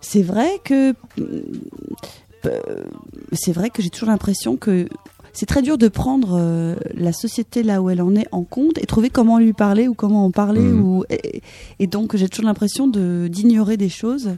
c'est 0.00 0.22
vrai 0.22 0.48
que 0.64 0.94
c'est 3.32 3.52
vrai 3.52 3.70
que 3.70 3.82
j'ai 3.82 3.90
toujours 3.90 4.08
l'impression 4.08 4.56
que 4.56 4.88
c'est 5.38 5.46
très 5.46 5.60
dur 5.62 5.76
de 5.78 5.88
prendre 5.88 6.36
euh, 6.40 6.74
la 6.94 7.12
société 7.12 7.62
là 7.62 7.82
où 7.82 7.90
elle 7.90 8.00
en 8.02 8.14
est 8.16 8.26
en 8.32 8.42
compte 8.42 8.78
et 8.78 8.86
trouver 8.86 9.10
comment 9.10 9.38
lui 9.38 9.52
parler 9.52 9.86
ou 9.86 9.94
comment 9.94 10.24
en 10.24 10.30
parler 10.30 10.60
Mhm. 10.60 10.82
ou 10.82 11.04
et, 11.10 11.42
et 11.78 11.86
donc 11.86 12.16
j'ai 12.16 12.28
toujours 12.28 12.46
l'impression 12.46 12.88
de 12.88 13.28
d'ignorer 13.30 13.76
des 13.76 13.88
choses 13.90 14.30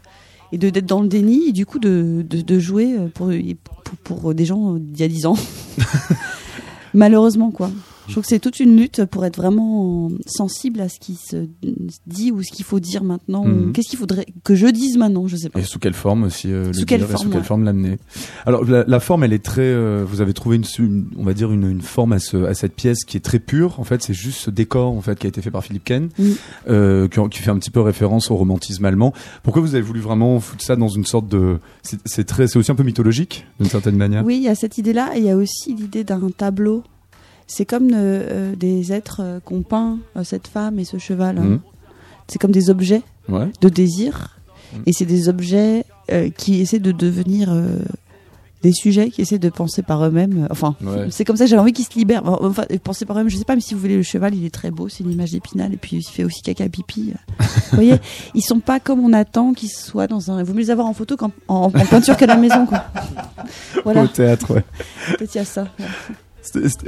et 0.53 0.59
d'être 0.59 0.87
dans 0.87 1.03
le 1.03 1.09
déni 1.09 1.49
et 1.49 1.53
du 1.53 1.67
coup 1.67 1.79
de, 1.79 2.25
de, 2.29 2.41
de 2.41 2.59
jouer 2.59 2.97
pour, 3.15 3.31
pour 3.85 4.19
pour 4.19 4.35
des 4.35 4.45
gens 4.45 4.75
d'il 4.75 4.99
y 5.01 5.05
a 5.05 5.09
10 5.09 5.27
ans 5.27 5.37
malheureusement 6.95 7.51
quoi 7.51 7.71
je 8.09 8.13
trouve 8.13 8.23
que 8.25 8.29
c'est 8.29 8.39
toute 8.41 8.59
une 8.59 8.77
lutte 8.77 9.05
pour 9.05 9.25
être 9.25 9.37
vraiment 9.37 10.09
sensible 10.27 10.81
à 10.81 10.89
ce 10.89 10.99
qui 10.99 11.15
se 11.15 11.47
dit 12.07 12.33
ou 12.33 12.43
ce 12.43 12.51
qu'il 12.51 12.65
faut 12.65 12.81
dire 12.81 13.05
maintenant. 13.05 13.45
Mhm. 13.45 13.73
Qu'est-ce 13.73 13.89
qu'il 13.91 13.99
faudrait 13.99 14.27
que 14.45 14.55
je 14.55 14.67
dise 14.67 14.97
maintenant 14.97 15.27
Je 15.29 15.37
sais 15.37 15.49
pas. 15.51 15.61
Et 15.61 15.63
sous 15.63 15.79
quelle 15.79 15.95
forme 15.95 16.25
aussi 16.25 16.51
euh, 16.53 16.67
le 16.69 16.73
Sous 16.73 16.85
quelle 16.87 17.01
dire 17.01 17.09
et 17.11 17.13
forme, 17.13 17.23
sous 17.25 17.31
quelle 17.31 17.41
ouais. 17.41 17.47
forme 17.47 17.65
l'amener. 17.65 17.99
Alors 18.47 18.65
la, 18.65 18.85
la 18.87 19.01
forme, 19.01 19.25
elle 19.25 19.33
est 19.33 19.45
très. 19.45 19.61
euh, 19.63 20.05
vous 20.09 20.21
avez 20.21 20.33
trouvé 20.35 20.57
une, 20.57 20.65
une- 20.79 21.07
on 21.17 21.23
va 21.25 21.35
dire 21.35 21.53
une, 21.53 21.69
une 21.71 21.83
forme 21.83 22.13
à, 22.13 22.19
ce, 22.19 22.37
à 22.45 22.55
cette 22.55 22.75
pièce 22.75 23.05
qui 23.05 23.17
est 23.17 23.21
très 23.21 23.39
pure. 23.39 23.79
En 23.79 23.85
fait, 23.85 24.03
c'est 24.03 24.15
juste 24.15 24.39
ce 24.41 24.51
décor 24.51 24.93
en 24.93 25.01
fait 25.01 25.19
qui 25.19 25.27
a 25.27 25.29
été 25.29 25.43
fait 25.43 25.51
par 25.51 25.63
Philippe 25.63 25.85
Ken, 25.85 26.09
euh, 26.69 27.09
qui, 27.09 27.21
qui 27.31 27.39
fait 27.41 27.51
un 27.51 27.59
petit 27.59 27.71
peu 27.71 27.81
référence 27.81 28.31
au 28.31 28.37
romantisme 28.37 28.85
allemand. 28.85 29.13
Pourquoi 29.43 29.63
vous 29.63 29.75
avez 29.75 29.83
voulu 29.83 30.01
vraiment 30.01 30.41
foutre 30.41 30.65
ça 30.65 30.77
dans 30.77 30.89
une 30.89 31.05
sorte 31.05 31.29
de. 31.29 31.59
C'est 31.83 31.99
c'est 32.07 32.25
très, 32.25 32.47
c'est 32.49 32.59
aussi 32.59 32.71
un 32.73 32.75
peu 32.77 32.83
mythologique 32.85 33.47
d'une 33.61 33.69
certaine 33.69 33.97
manière? 33.97 34.25
Oui, 34.25 34.37
il 34.39 34.43
y 34.43 34.49
a 34.49 34.55
cette 34.55 34.79
idée-là 34.79 35.13
et 35.17 35.19
il 35.19 35.25
y 35.25 35.31
a 35.31 35.37
aussi 35.37 35.75
l'idée 35.75 36.05
d'un 36.05 36.31
tableau. 36.37 36.83
C'est 37.49 37.65
comme 37.65 37.89
euh, 37.93 37.95
euh, 38.53 38.55
des 38.57 38.93
êtres 38.93 39.21
euh, 39.25 39.41
qu'ont 39.41 39.63
peint 39.63 39.99
cette 40.23 40.47
femme 40.47 40.79
et 40.79 40.85
ce 40.85 40.99
cheval. 40.99 41.39
hein. 41.39 41.43
Mhm. 41.45 41.61
C'est 42.29 42.39
comme 42.39 42.53
des 42.53 42.69
objets 42.71 43.03
Ouais. 43.29 43.51
de 43.63 43.69
désir 43.69 44.39
Mhm. 44.75 44.83
et 44.87 44.93
c'est 44.93 45.07
des 45.07 45.29
objets 45.29 45.85
qui 46.37 46.61
essaient 46.61 46.79
de 46.79 46.93
devenir 46.93 47.51
des 48.63 48.73
sujets 48.73 49.09
qui 49.11 49.21
essaient 49.23 49.39
de 49.39 49.49
penser 49.51 49.83
par 49.83 50.05
eux-mêmes. 50.05 50.47
Enfin, 50.51 50.75
Ouais. 50.83 51.07
c'est 51.11 51.25
comme 51.25 51.37
ça 51.37 51.45
que 51.45 51.51
j'avais 51.51 51.61
envie 51.63 51.73
qu'ils 51.73 51.85
se 51.87 51.95
libèrent. 51.99 52.23
Enfin, 52.27 52.65
penser 52.83 53.05
par 53.07 53.17
eux-mêmes. 53.17 53.29
Je 53.31 53.37
sais 53.37 53.45
pas, 53.45 53.55
mais 53.55 53.61
si 53.63 53.73
vous 53.75 53.81
voulez, 53.81 53.97
le 53.97 54.03
cheval, 54.03 54.35
il 54.35 54.45
est 54.45 54.53
très 54.53 54.71
beau. 54.71 54.89
C'est 54.89 55.05
une 55.05 55.11
image 55.13 55.31
d'épinal 55.31 55.73
et 55.73 55.77
puis 55.77 55.97
il 55.99 56.03
fait 56.03 56.25
aussi 56.25 56.43
caca 56.43 56.69
pipi. 56.69 57.13
vous 57.39 57.45
voyez, 57.77 57.95
ils 58.35 58.43
sont 58.43 58.61
pas 58.61 58.81
comme 58.81 59.01
on 59.01 59.13
attend 59.13 59.53
qu'ils 59.55 59.71
soient 59.71 60.07
dans 60.07 60.31
un. 60.31 60.39
Il 60.41 60.45
vaut 60.45 60.53
mieux 60.55 60.61
les 60.61 60.71
avoir 60.71 60.87
en 60.87 60.93
photo 60.95 61.17
qu'en 61.17 61.31
en, 61.47 61.55
en 61.67 61.71
peinture 61.71 62.17
qu'à 62.17 62.27
la 62.27 62.37
maison, 62.37 62.67
quoi. 62.67 62.85
Voilà, 63.85 64.03
Au 64.03 64.07
théâtre, 64.09 64.55
ouais. 64.55 64.65
peut-être 65.17 65.35
il 65.35 65.39
y 65.39 65.41
a 65.41 65.45
ça. 65.45 65.69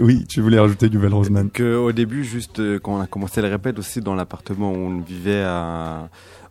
Oui, 0.00 0.24
tu 0.28 0.40
voulais 0.40 0.58
rajouter 0.58 0.88
Nouvelle 0.90 1.14
Roseman. 1.14 1.50
Que 1.50 1.76
au 1.76 1.92
début, 1.92 2.24
juste 2.24 2.60
euh, 2.60 2.78
quand 2.78 2.94
on 2.96 3.00
a 3.00 3.06
commencé 3.06 3.40
à 3.40 3.42
le 3.42 3.48
répète 3.48 3.78
aussi 3.78 4.00
dans 4.00 4.14
l'appartement 4.14 4.70
où 4.72 4.76
on 4.76 5.00
vivait 5.00 5.42
à- 5.42 6.08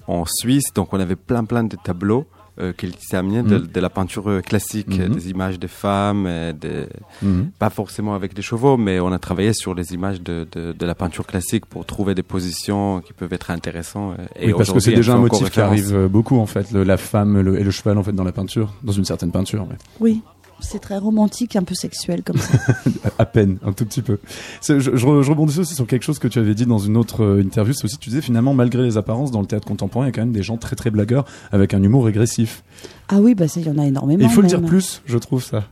en 0.08 0.26
Suisse, 0.26 0.74
donc 0.74 0.92
on 0.94 1.00
avait 1.00 1.16
plein 1.16 1.44
plein 1.46 1.64
de 1.64 1.76
tableaux 1.82 2.26
euh, 2.62 2.74
s'est 3.00 3.16
amené 3.16 3.42
de, 3.42 3.58
Mhm. 3.58 3.68
de 3.68 3.80
la 3.80 3.90
peinture 3.90 4.30
euh, 4.30 4.42
classique, 4.42 4.90
Mhm. 4.90 5.16
des 5.16 5.30
images 5.30 5.60
de 5.60 5.68
femmes, 5.68 6.28
des- 6.60 6.88
Mhm. 7.22 7.52
pas 7.58 7.70
forcément 7.70 8.16
avec 8.16 8.34
des 8.34 8.42
chevaux, 8.42 8.76
mais 8.76 9.00
on 9.00 9.14
a 9.14 9.20
travaillé 9.20 9.54
sur 9.54 9.74
les 9.74 9.94
images 9.94 10.22
de, 10.22 10.46
de, 10.52 10.74
de 10.74 10.86
la 10.86 10.94
peinture 10.94 11.26
classique 11.26 11.66
pour 11.66 11.86
trouver 11.86 12.16
des 12.16 12.24
positions 12.24 13.00
qui 13.00 13.14
peuvent 13.14 13.32
être 13.32 13.50
intéressantes. 13.52 14.20
euh, 14.20 14.26
Et 14.36 14.48
Oui, 14.48 14.54
parce 14.58 14.74
que 14.74 14.80
c'est 14.82 14.92
déjà 14.92 15.14
un 15.14 15.20
motif 15.20 15.50
qui 15.52 15.62
arrive 15.62 16.08
beaucoup 16.08 16.38
en 16.38 16.48
fait, 16.48 16.70
le- 16.74 16.84
la 16.84 16.98
femme 16.98 17.40
le- 17.40 17.58
et 17.58 17.64
le 17.64 17.72
cheval 17.72 17.98
en 17.98 18.04
fait 18.04 18.12
dans 18.12 18.26
la 18.26 18.34
peinture, 18.34 18.74
dans 18.84 18.92
une 18.92 19.06
certaine 19.06 19.32
peinture. 19.32 19.66
mais 19.70 19.78
Oui, 20.02 20.22
c'est 20.62 20.80
très 20.80 20.98
romantique, 20.98 21.56
un 21.56 21.64
peu 21.64 21.76
sexuel 21.76 22.24
comme 22.24 22.38
ça. 22.38 22.58
À 23.18 23.26
peine, 23.26 23.58
un 23.66 23.72
tout 23.74 23.86
petit 23.86 24.02
peu. 24.02 24.20
Je, 24.66 24.80
je, 24.80 24.90
re- 24.92 25.22
je 25.24 25.30
rebondissais 25.30 25.60
aussi 25.60 25.76
sur 25.76 25.88
quelque 25.88 26.04
chose 26.04 26.20
que 26.20 26.28
tu 26.28 26.40
avais 26.40 26.54
dit 26.56 26.66
dans 26.66 26.78
une 26.78 26.96
autre 26.98 27.24
euh, 27.24 27.42
interview. 27.42 27.74
C'est 27.74 27.86
aussi, 27.86 27.98
tu 27.98 28.10
disais 28.10 28.22
finalement, 28.22 28.54
malgré 28.54 28.84
les 28.84 28.98
apparences, 28.98 29.32
dans 29.32 29.42
le 29.42 29.48
théâtre 29.48 29.68
contemporain, 29.68 30.06
il 30.06 30.10
y 30.10 30.12
a 30.12 30.14
quand 30.14 30.22
même 30.22 30.32
des 30.32 30.44
gens 30.44 30.58
très 30.58 30.76
très 30.76 30.90
blagueurs 30.90 31.26
avec 31.52 31.74
un 31.74 31.82
humour 31.84 32.06
régressif. 32.06 32.64
Ah 33.10 33.18
oui, 33.20 33.36
bah 33.36 33.46
il 33.56 33.66
y 33.66 33.70
en 33.70 33.78
a 33.78 33.86
énormément. 33.86 34.24
il 34.24 34.30
faut 34.30 34.42
le 34.42 34.48
dire 34.48 34.62
plus, 34.62 35.02
je 35.06 35.18
trouve 35.18 35.44
ça. 35.44 35.64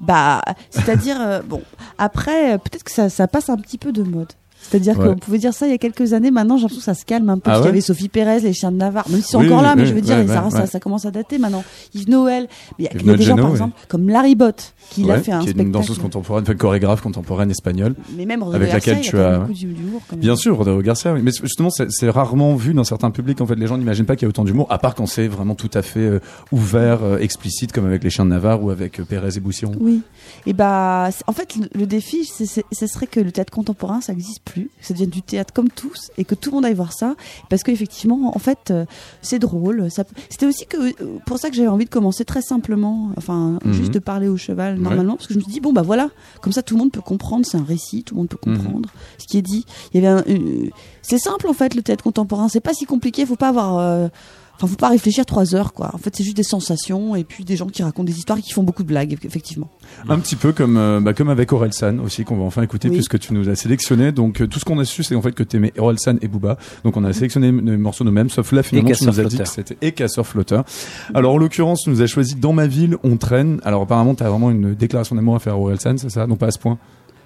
Bah, 0.00 0.42
c'est-à-dire, 0.70 1.16
euh, 1.20 1.42
bon, 1.42 1.62
après, 1.98 2.54
euh, 2.54 2.58
peut-être 2.58 2.82
que 2.82 2.90
ça, 2.90 3.08
ça 3.08 3.28
passe 3.28 3.48
un 3.50 3.56
petit 3.56 3.78
peu 3.78 3.92
de 3.92 4.02
mode. 4.02 4.32
C'est-à-dire 4.70 4.98
Ouais. 4.98 5.08
qu'on 5.08 5.16
pouvait 5.16 5.38
dire 5.38 5.52
ça 5.52 5.66
il 5.66 5.70
y 5.70 5.74
a 5.74 5.78
quelques 5.78 6.12
années. 6.12 6.30
Maintenant, 6.30 6.56
j'ai 6.56 6.62
l'impression 6.62 6.80
que 6.80 6.84
ça 6.84 6.94
se 6.94 7.04
calme 7.04 7.28
un 7.30 7.36
peu. 7.36 7.42
Ah 7.46 7.50
parce 7.50 7.58
qu'il 7.58 7.64
y 7.64 7.66
ouais 7.66 7.70
avait 7.72 7.80
Sophie 7.80 8.08
Pérez, 8.08 8.40
les 8.40 8.52
chiens 8.52 8.70
de 8.72 8.76
Navarre. 8.76 9.08
Même 9.10 9.20
si 9.20 9.28
c'est 9.28 9.36
Oui, 9.36 9.46
encore 9.46 9.62
là, 9.62 9.74
mais 9.74 9.82
oui, 9.82 9.88
je 9.88 9.94
veux 9.94 10.00
dire, 10.00 10.16
ouais, 10.18 10.26
ça, 10.26 10.44
ouais, 10.44 10.50
ça, 10.50 10.60
ouais. 10.60 10.66
ça 10.66 10.80
commence 10.80 11.04
à 11.04 11.10
dater 11.10 11.38
maintenant. 11.38 11.64
Yves 11.94 12.08
Noël. 12.08 12.48
Mais 12.78 12.84
il 12.84 12.84
y 12.84 12.88
a, 12.88 13.00
il 13.00 13.06
y 13.06 13.10
a 13.10 13.16
des 13.16 13.22
gens, 13.24 13.36
par 13.36 13.50
exemple, 13.50 13.76
comme 13.88 14.08
Larry 14.08 14.34
Bott, 14.34 14.72
qui 14.90 15.04
Ouais, 15.04 15.12
a 15.12 15.20
fait 15.20 15.32
un 15.32 15.40
qui 15.40 15.48
est 15.48 15.50
une 15.50 15.56
spectacle. 15.56 15.70
danseuse 15.72 15.98
contemporaine, 15.98 16.42
enfin 16.44 16.54
chorégraphe 16.54 17.00
contemporaine 17.02 17.50
espagnole. 17.50 17.94
Mais 18.16 18.24
même 18.26 18.42
Rodrigo 18.42 18.62
avec 18.62 18.72
laquelle 18.74 18.98
il 18.98 19.08
tu 19.08 19.18
as- 19.18 19.38
beaucoup 19.40 19.52
d'humour. 19.52 20.00
quand 20.08 20.16
même. 20.16 20.20
Bien 20.20 20.36
sûr, 20.36 20.56
Rodrigo 20.56 20.80
Garcia, 20.80 21.12
oui. 21.12 21.20
mais 21.22 21.32
justement, 21.32 21.70
c'est 21.70 22.10
rarement 22.10 22.54
vu 22.54 22.72
dans 22.74 22.84
certains 22.84 23.10
publics. 23.10 23.40
En 23.40 23.46
fait, 23.46 23.56
les 23.56 23.66
gens 23.66 23.76
n'imaginent 23.78 24.06
pas 24.06 24.16
qu'il 24.16 24.26
y 24.26 24.26
a 24.26 24.30
autant 24.30 24.44
d'humour, 24.44 24.66
à 24.70 24.78
part 24.78 24.94
quand 24.94 25.06
c'est 25.06 25.26
vraiment 25.28 25.54
tout 25.54 25.70
à 25.74 25.82
fait 25.82 26.00
euh, 26.00 26.20
ouvert, 26.52 27.02
euh, 27.02 27.18
explicite, 27.18 27.72
comme 27.72 27.86
avec 27.86 28.04
les 28.04 28.10
chiens 28.10 28.24
de 28.24 28.30
Navarre 28.30 28.62
ou 28.62 28.70
avec 28.70 29.00
euh, 29.00 29.04
Pérez 29.04 29.36
et 29.36 29.40
Boussillon. 29.40 29.72
Oui. 29.80 30.02
Et 30.46 30.52
bah, 30.52 31.08
en 31.26 31.32
fait, 31.32 31.54
le, 31.74 31.86
défi, 31.86 32.24
ce 32.24 32.86
serait 32.86 33.06
que 33.06 33.20
le 33.20 33.32
théâtre 33.32 33.52
contemporain, 33.52 34.00
ça 34.00 34.12
n'existe 34.12 34.40
plus, 34.44 34.51
que 34.54 34.60
ça 34.80 34.94
devienne 34.94 35.10
du 35.10 35.22
théâtre 35.22 35.52
comme 35.52 35.68
tous, 35.70 36.10
et 36.18 36.24
que 36.24 36.34
tout 36.34 36.50
le 36.50 36.56
monde 36.56 36.64
aille 36.64 36.74
voir 36.74 36.92
ça, 36.92 37.14
parce 37.50 37.62
qu'effectivement, 37.62 38.34
en 38.36 38.38
fait, 38.38 38.70
euh, 38.70 38.84
c'est 39.22 39.38
drôle. 39.38 39.90
ça 39.90 40.04
C'était 40.30 40.46
aussi 40.46 40.66
que 40.66 40.76
euh, 40.76 41.18
pour 41.26 41.38
ça 41.38 41.48
que 41.50 41.56
j'avais 41.56 41.68
envie 41.68 41.84
de 41.84 41.90
commencer 41.90 42.24
très 42.24 42.42
simplement, 42.42 43.10
enfin, 43.16 43.58
Mhm. 43.64 43.72
juste 43.72 43.92
de 43.94 43.98
parler 43.98 44.28
au 44.28 44.36
cheval 44.36 44.74
Ouais. 44.76 44.80
normalement, 44.82 45.16
parce 45.16 45.26
que 45.26 45.34
je 45.34 45.38
me 45.38 45.44
suis 45.44 45.52
dit 45.52 45.60
bon 45.60 45.72
bah 45.72 45.82
voilà, 45.82 46.10
comme 46.40 46.52
ça 46.52 46.62
tout 46.62 46.74
le 46.74 46.80
monde 46.80 46.92
peut 46.92 47.00
comprendre, 47.00 47.44
c'est 47.46 47.56
un 47.58 47.64
récit, 47.64 48.02
tout 48.04 48.14
le 48.14 48.18
monde 48.20 48.28
peut 48.28 48.38
Mhm. 48.46 48.56
comprendre 48.58 48.88
ce 49.18 49.26
qui 49.26 49.38
est 49.38 49.42
dit. 49.42 49.64
Il 49.94 50.00
y 50.02 50.06
avait 50.06 50.20
un- 50.20 50.24
euh, 50.32 50.68
c'est 51.02 51.18
simple 51.18 51.48
en 51.48 51.52
fait 51.52 51.74
le 51.74 51.82
théâtre 51.82 52.04
contemporain, 52.04 52.48
c'est 52.48 52.60
pas 52.60 52.74
si 52.74 52.84
compliqué, 52.84 53.26
faut 53.26 53.36
pas 53.36 53.48
avoir 53.48 53.78
euh, 53.78 54.08
Enfin, 54.56 54.66
faut 54.68 54.76
pas 54.76 54.90
réfléchir 54.90 55.26
trois 55.26 55.56
heures, 55.56 55.72
quoi. 55.72 55.90
En 55.92 55.98
fait, 55.98 56.14
c'est 56.14 56.22
juste 56.22 56.36
des 56.36 56.44
sensations 56.44 57.16
et 57.16 57.24
puis 57.24 57.44
des 57.44 57.56
gens 57.56 57.66
qui 57.66 57.82
racontent 57.82 58.04
des 58.04 58.16
histoires 58.16 58.38
et 58.38 58.42
qui 58.42 58.52
font 58.52 58.62
beaucoup 58.62 58.84
de 58.84 58.88
blagues, 58.88 59.18
effectivement. 59.24 59.68
Un 60.08 60.20
petit 60.20 60.36
peu 60.36 60.52
comme, 60.52 60.76
euh, 60.76 61.00
bah, 61.00 61.14
comme 61.14 61.30
avec 61.30 61.52
Orelsan 61.52 61.98
aussi, 61.98 62.22
qu'on 62.24 62.36
va 62.36 62.44
enfin 62.44 62.62
écouter 62.62 62.88
Oui. 62.88 62.94
puisque 62.94 63.18
tu 63.18 63.34
nous 63.34 63.48
as 63.48 63.56
sélectionné. 63.56 64.12
Donc, 64.12 64.40
euh, 64.40 64.46
tout 64.46 64.60
ce 64.60 64.64
qu'on 64.64 64.78
a 64.78 64.84
su, 64.84 65.02
c'est 65.02 65.16
en 65.16 65.22
fait 65.22 65.32
que 65.32 65.42
tu 65.42 65.56
aimais 65.56 65.72
Orelsan 65.78 66.16
et 66.22 66.28
Booba. 66.28 66.58
Donc, 66.84 66.96
on 66.96 67.02
a 67.02 67.12
sélectionné 67.12 67.50
les 67.50 67.76
morceaux 67.76 68.04
nous-mêmes, 68.04 68.30
sauf 68.30 68.52
là, 68.52 68.62
finalement, 68.62 68.90
tu 68.92 69.04
nous 69.04 69.18
as 69.20 69.24
dit 69.24 69.38
que 69.38 69.44
c'était 69.48 69.76
et 69.82 69.90
Casseur 69.92 70.26
Flotteur. 70.26 70.64
Alors, 71.12 71.34
en 71.34 71.38
l'occurrence, 71.38 71.80
tu 71.82 71.90
nous 71.90 72.00
as 72.02 72.06
choisi 72.06 72.36
Dans 72.36 72.52
ma 72.52 72.68
ville, 72.68 72.96
on 73.02 73.16
traîne. 73.16 73.60
Alors, 73.64 73.82
apparemment, 73.82 74.14
tu 74.14 74.22
as 74.22 74.30
vraiment 74.30 74.50
une 74.52 74.74
déclaration 74.74 75.16
d'amour 75.16 75.34
à 75.34 75.38
faire 75.40 75.54
à 75.54 75.58
Orelsan, 75.58 75.96
c'est 75.98 76.10
ça? 76.10 76.26
Non, 76.28 76.36
pas 76.36 76.46
à 76.46 76.50
ce 76.52 76.58
point. 76.60 76.78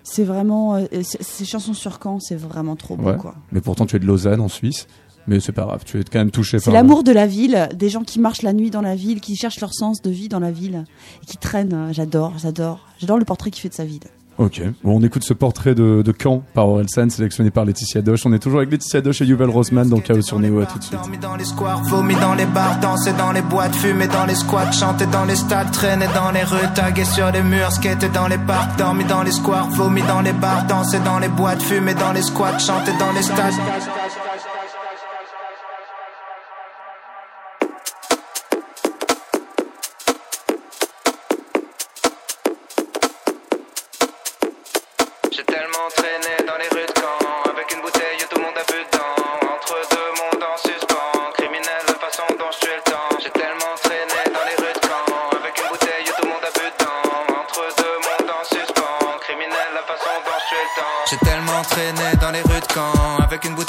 C'est 0.04 0.24
vraiment. 0.24 0.76
euh, 0.76 0.86
ces 1.02 1.44
chansons 1.44 1.74
sur 1.74 1.98
Caen, 2.02 2.20
c'est 2.20 2.36
vraiment 2.36 2.76
trop 2.76 2.96
beau, 2.96 3.10
Ouais. 3.10 3.16
quoi. 3.16 3.34
Mais 3.50 3.60
pourtant, 3.60 3.84
tu 3.86 3.96
es 3.96 3.98
de 3.98 4.06
Lausanne, 4.06 4.40
en 4.40 4.48
Suisse. 4.48 4.86
Mais 5.28 5.40
c'est 5.40 5.52
pas 5.52 5.64
grave, 5.64 5.82
tu 5.84 5.98
es 5.98 6.04
quand 6.04 6.18
même 6.20 6.30
touché 6.30 6.58
C'est 6.58 6.66
par. 6.66 6.74
l'amour 6.74 7.02
de 7.02 7.12
la 7.12 7.26
ville, 7.26 7.68
des 7.74 7.88
gens 7.88 8.02
qui 8.02 8.20
marchent 8.20 8.42
la 8.42 8.52
nuit 8.52 8.70
dans 8.70 8.82
la 8.82 8.94
ville, 8.94 9.20
qui 9.20 9.34
cherchent 9.36 9.60
leur 9.60 9.74
sens 9.74 10.00
de 10.02 10.10
vie 10.10 10.28
dans 10.28 10.40
la 10.40 10.50
ville, 10.52 10.84
et 11.22 11.26
qui 11.26 11.36
traînent. 11.36 11.72
euh, 11.74 11.92
J'adore, 11.92 12.34
j'adore. 12.38 12.80
J'adore 12.98 13.18
le 13.18 13.24
portrait 13.24 13.50
qu'il 13.50 13.60
fait 13.62 13.68
de 13.70 13.74
sa 13.74 13.84
ville. 13.84 14.00
Ok. 14.38 14.60
Bon, 14.84 14.98
on 14.98 15.02
écoute 15.02 15.24
ce 15.24 15.32
portrait 15.32 15.74
de, 15.74 16.02
de 16.04 16.12
Caen 16.22 16.42
par 16.52 16.68
Orelsan, 16.68 17.08
sélectionné 17.08 17.50
par 17.50 17.64
Laetitia 17.64 18.02
Doche. 18.02 18.26
On 18.26 18.34
est 18.34 18.38
toujours 18.38 18.58
avec 18.58 18.70
Laetitia 18.70 19.00
Doche 19.00 19.22
et 19.22 19.24
Yuval 19.24 19.48
Rosman 19.48 19.88
dans 19.88 19.98
Chaos 19.98 20.20
sur 20.20 20.38
Néo. 20.38 20.60
À 20.60 20.66
tout 20.66 20.78
de 20.78 20.84
suite. 20.84 20.98
Dormi 21.00 21.16
dans 21.16 21.36
les 21.36 21.44
squares, 21.46 21.82
vomi 21.84 22.14
dans 22.16 22.34
les 22.34 22.44
bars, 22.44 22.78
danser 22.80 23.14
dans 23.14 23.32
les 23.32 23.40
boîtes, 23.40 23.74
fumer 23.74 24.08
dans 24.08 24.26
les 24.26 24.34
squats, 24.34 24.70
chanter 24.72 25.06
dans 25.06 25.24
les 25.24 25.36
stades, 25.36 25.70
traîner 25.72 26.04
dans 26.14 26.30
les 26.32 26.44
rues, 26.44 26.68
taguer 26.74 27.06
sur 27.06 27.32
les 27.32 27.42
murs, 27.42 27.72
skater 27.72 28.10
dans 28.10 28.28
les 28.28 28.36
parcs, 28.36 28.76
dormi 28.78 29.04
dans 29.06 29.22
les 29.22 29.32
squares, 29.32 29.70
vomi 29.70 30.02
dans 30.02 30.20
les 30.20 30.34
bars, 30.34 30.66
danser 30.66 30.98
dans 31.02 31.18
les 31.18 31.28
boîtes, 31.28 31.62
fumer 31.62 31.94
dans 31.94 32.12
les 32.12 32.20
squats, 32.22 32.58
chanter 32.58 32.92
dans 33.00 33.12
les 33.12 33.22
stades. 33.22 33.54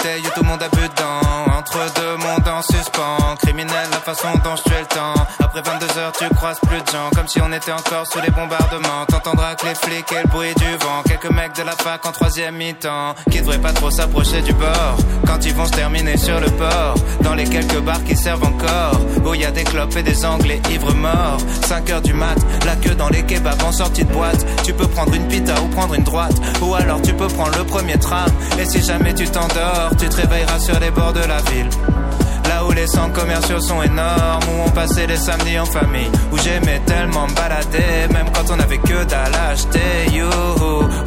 Bouteille 0.08 0.32
tout 0.34 0.41
le 0.41 0.48
monde 0.48 0.63
a 0.63 0.70
bu 0.70 0.82
dedans 0.82 1.58
Entre 1.58 1.93
deux 1.96 2.15
mondes 2.17 2.48
en 2.48 2.62
suspens 2.62 3.36
Criminel 3.41 3.88
la 3.91 4.00
façon 4.00 4.28
dont 4.43 4.56
je 4.56 4.63
tue 4.63 4.80
le 4.80 4.86
temps. 4.86 5.13
Après 5.39 5.62
22 5.62 6.00
heures, 6.00 6.12
tu 6.12 6.30
croises 6.36 6.60
plus 6.60 6.82
de 6.82 6.88
gens, 6.88 7.10
comme 7.15 7.28
si 7.28 7.41
on 7.41 7.52
était 7.52 7.72
encore 7.72 8.06
sous 8.08 8.22
les 8.22 8.30
bombardements. 8.30 9.06
T'entendras 9.08 9.56
que 9.56 9.65
les 9.65 9.76
flics 9.76 10.12
et 10.12 10.24
le 10.24 10.30
bruit 10.30 10.54
du 10.56 10.72
vent. 10.78 11.04
Quelques 11.06 11.32
mecs 11.32 11.56
de 11.56 11.63
la 11.63 11.72
fac 11.72 12.06
en 12.06 12.12
troisième 12.12 12.56
mi-temps, 12.56 13.15
qui 13.32 13.41
devraient 13.41 13.60
pas 13.60 13.74
trop 13.74 13.89
s'approcher 13.89 14.41
du 14.41 14.54
bord? 14.54 14.98
Quand 15.26 15.43
ils 15.46 15.54
vont 15.54 15.65
se 15.65 15.72
terminer 15.72 16.17
sur 16.17 16.39
le 16.39 16.50
port, 16.52 16.96
les 17.38 17.45
quelques 17.45 17.80
bars 17.80 18.04
qui 18.04 18.15
servent 18.15 18.43
encore, 18.43 19.00
où 19.26 19.34
y 19.36 19.45
a 19.45 19.52
des 19.52 19.63
clopes 19.63 19.95
et 19.95 20.04
des 20.04 20.26
anglais 20.26 20.60
ivres 20.71 20.95
morts. 20.95 21.38
5 21.67 21.89
heures 21.91 22.02
du 22.02 22.13
mat, 22.13 22.38
la 22.65 22.76
queue 22.76 22.95
dans 22.95 23.10
les 23.10 23.23
kebabs 23.23 23.63
en 23.63 23.71
sortie 23.71 24.04
de 24.04 24.12
boîte. 24.12 24.45
Tu 24.63 24.73
peux 24.73 24.88
prendre 24.88 25.13
une 25.13 25.28
pita 25.28 25.54
ou 25.62 25.67
prendre 25.67 25.93
une 25.93 26.04
droite, 26.04 26.36
ou 26.62 26.73
alors 26.73 27.02
tu 27.02 27.13
peux 27.13 27.28
prendre 27.28 27.58
le 27.58 27.63
premier 27.63 27.97
tram. 27.97 28.30
Et 28.60 28.65
si 28.65 28.82
jamais 28.82 29.14
tu 29.14 29.26
t'endors, 29.26 29.91
tu 29.99 30.09
te 30.09 30.16
réveilleras 30.16 30.59
sur 30.59 30.80
les 30.80 30.89
bords 30.91 31.14
de 31.14 31.20
la 31.20 31.38
ville. 31.51 31.70
Là 32.49 32.66
où 32.66 32.72
les 32.72 32.88
centres 32.88 33.14
commerciaux 33.14 33.62
sont 33.62 33.84
énormes, 33.84 34.43
où 34.49 34.64
on 34.66 34.70
passait 34.72 35.05
les 35.05 35.18
samedis 35.18 35.59
en 35.59 35.66
famille, 35.66 36.09
où 36.32 36.38
j'aimais 36.38 36.82
tellement 36.86 37.28
me 37.28 37.34
balader, 37.34 38.12
même 38.14 38.28
quand 38.34 38.51
on 38.51 38.59
avait 38.59 38.80
que 38.80 39.03
dalle 39.03 39.36
à 39.36 39.49
acheter, 39.49 40.12
you, 40.12 40.30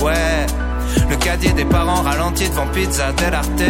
ouais. 0.05 0.70
Le 1.09 1.17
cadier 1.17 1.53
des 1.53 1.65
parents 1.65 2.03
ralenti 2.03 2.49
devant 2.49 2.67
Pizza 2.69 3.13
Del 3.13 3.35
Arte. 3.35 3.63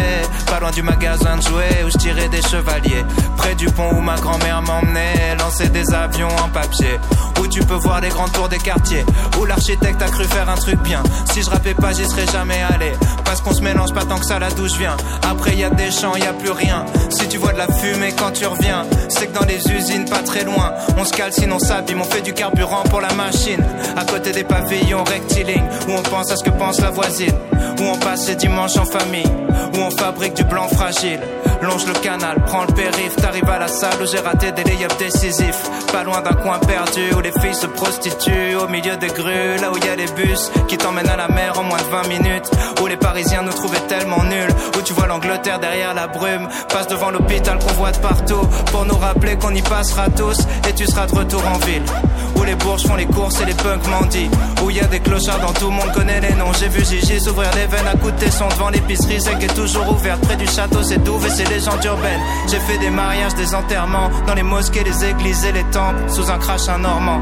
Pas 0.47 0.59
loin 0.59 0.71
du 0.71 0.81
magasin 0.81 1.37
de 1.37 1.41
jouets 1.41 1.83
où 1.85 1.89
je 1.89 1.97
tirais 1.97 2.29
des 2.29 2.41
chevaliers. 2.41 3.05
Près 3.37 3.55
du 3.55 3.67
pont 3.67 3.91
où 3.95 4.01
ma 4.01 4.15
grand-mère 4.15 4.61
m'emmenait. 4.61 5.35
Lancer 5.39 5.69
des 5.69 5.93
avions 5.93 6.35
en 6.43 6.49
papier. 6.49 6.99
Où 7.39 7.47
tu 7.47 7.59
peux 7.61 7.75
voir 7.75 8.01
les 8.01 8.09
grandes 8.09 8.31
tours 8.31 8.49
des 8.49 8.59
quartiers. 8.59 9.05
Où 9.39 9.45
l'architecte 9.45 10.01
a 10.01 10.09
cru 10.09 10.25
faire 10.25 10.49
un 10.49 10.55
truc 10.55 10.79
bien. 10.81 11.03
Si 11.31 11.41
je 11.41 11.49
rappais 11.49 11.73
pas 11.73 11.93
j'y 11.93 12.05
serais 12.05 12.27
jamais 12.27 12.61
allé 12.61 12.93
Parce 13.31 13.39
qu'on 13.39 13.53
se 13.53 13.61
mélange 13.61 13.93
pas 13.93 14.03
tant 14.03 14.19
que 14.19 14.25
ça 14.25 14.39
la 14.39 14.49
douche 14.49 14.73
vient. 14.77 14.97
Après 15.23 15.55
y 15.55 15.63
a 15.63 15.69
des 15.69 15.89
champs, 15.89 16.17
y 16.17 16.23
a 16.23 16.33
plus 16.33 16.51
rien. 16.51 16.85
Si 17.09 17.29
tu 17.29 17.37
vois 17.37 17.53
de 17.53 17.59
la 17.59 17.67
fumée 17.71 18.11
quand 18.11 18.31
tu 18.31 18.45
reviens 18.45 18.83
C'est 19.07 19.27
que 19.27 19.39
dans 19.39 19.45
les 19.45 19.71
usines 19.71 20.03
pas 20.03 20.21
très 20.21 20.43
loin. 20.43 20.73
On 20.97 21.05
se 21.05 21.13
cale 21.13 21.31
sinon 21.31 21.55
on 21.55 21.59
s'abîme 21.59 22.01
On 22.01 22.03
fait 22.03 22.19
du 22.19 22.33
carburant 22.33 22.83
pour 22.89 22.99
la 22.99 23.13
machine. 23.13 23.63
À 23.95 24.03
côté 24.03 24.33
des 24.33 24.43
pavillons 24.43 25.05
rectilignes 25.05 25.63
Où 25.87 25.91
on 25.93 26.01
pense 26.01 26.29
à 26.29 26.35
ce 26.35 26.43
que 26.43 26.49
pense 26.49 26.81
la 26.81 26.89
voisine. 26.89 27.31
Où 27.79 27.83
on 27.83 27.97
passe 27.99 28.27
les 28.27 28.35
dimanches 28.35 28.75
en 28.75 28.85
famille, 28.85 29.31
où 29.73 29.77
on 29.77 29.91
fabrique 29.91 30.33
du 30.33 30.43
blanc 30.43 30.67
fragile. 30.67 31.21
Longe 31.61 31.85
le 31.85 31.93
canal, 31.93 32.37
prends 32.45 32.65
le 32.65 32.73
périph', 32.73 33.15
t'arrives 33.17 33.49
à 33.49 33.59
la 33.59 33.67
salle 33.67 34.01
où 34.01 34.05
j'ai 34.05 34.19
raté 34.19 34.51
des 34.51 34.63
layups 34.63 34.97
décisifs. 34.97 35.69
Pas 35.91 36.03
loin 36.03 36.21
d'un 36.21 36.33
coin 36.33 36.57
perdu 36.59 37.13
où 37.15 37.19
les 37.19 37.31
filles 37.31 37.53
se 37.53 37.67
prostituent, 37.67 38.55
au 38.55 38.67
milieu 38.67 38.97
des 38.97 39.07
grues, 39.07 39.57
là 39.61 39.71
où 39.71 39.77
y 39.77 39.89
a 39.89 39.95
les 39.95 40.11
bus 40.13 40.51
qui 40.67 40.77
t'emmènent 40.77 41.09
à 41.09 41.17
la 41.17 41.27
mer 41.27 41.59
en 41.59 41.63
moins 41.63 41.77
de 41.77 41.83
20 41.83 42.07
minutes. 42.07 42.49
Où 42.81 42.87
les 42.87 42.97
Parisiens 42.97 43.43
nous 43.43 43.51
trouvaient 43.51 43.85
tellement 43.87 44.23
nuls, 44.23 44.49
où 44.75 44.81
tu 44.81 44.93
vois 44.93 45.05
l'Angleterre 45.05 45.59
derrière 45.59 45.93
la 45.93 46.07
brume, 46.07 46.47
passe 46.67 46.87
devant 46.87 47.11
l'hôpital 47.11 47.59
qu'on 47.59 47.73
voit 47.73 47.91
de 47.91 47.97
partout, 47.97 48.41
pour 48.71 48.85
nous 48.85 48.97
rappeler 48.97 49.37
qu'on 49.37 49.53
y 49.53 49.61
passera 49.61 50.09
tous 50.09 50.39
et 50.67 50.73
tu 50.73 50.87
seras 50.87 51.05
de 51.05 51.15
retour 51.15 51.43
en 51.45 51.59
ville. 51.59 51.83
Où 52.35 52.43
les 52.43 52.55
bourges 52.55 52.87
font 52.87 52.95
les 52.95 53.05
courses 53.05 53.39
et 53.39 53.45
les 53.45 53.53
punks 53.53 53.87
mendient, 53.87 54.31
où 54.63 54.71
y 54.71 54.79
a 54.79 54.85
des 54.85 54.99
clochards 54.99 55.39
dont 55.39 55.53
tout 55.53 55.67
le 55.67 55.75
monde 55.75 55.91
connaît 55.93 56.21
les 56.21 56.33
noms. 56.33 56.53
J'ai 56.59 56.69
vu 56.69 56.83
Gigi 56.83 57.19
s'ouvrir 57.19 57.51
les 57.53 57.67
veines 57.67 57.87
à 57.87 57.95
coups 57.97 58.15
de 58.15 58.19
tesson 58.19 58.47
devant 58.49 58.69
l'épicerie, 58.69 59.21
c'est 59.21 59.43
est 59.43 59.53
toujours 59.53 59.87
ouverte 59.91 60.21
près 60.21 60.35
du 60.35 60.47
château, 60.47 60.81
c'est 60.81 61.03
d'où 61.03 61.23
et 61.23 61.29
c'est 61.29 61.47
légende 61.49 61.83
urbaine. 61.85 62.19
J'ai 62.49 62.59
fait 62.59 62.79
des 62.79 62.89
mariages, 62.89 63.35
des 63.35 63.53
enterrements, 63.53 64.09
dans 64.25 64.33
les 64.33 64.43
mosquées, 64.43 64.83
les 64.83 65.05
églises 65.05 65.45
et 65.45 65.51
les 65.51 65.65
temples, 65.65 66.09
sous 66.09 66.31
un 66.31 66.39
crash 66.39 66.67
un 66.67 66.79
normand. 66.79 67.21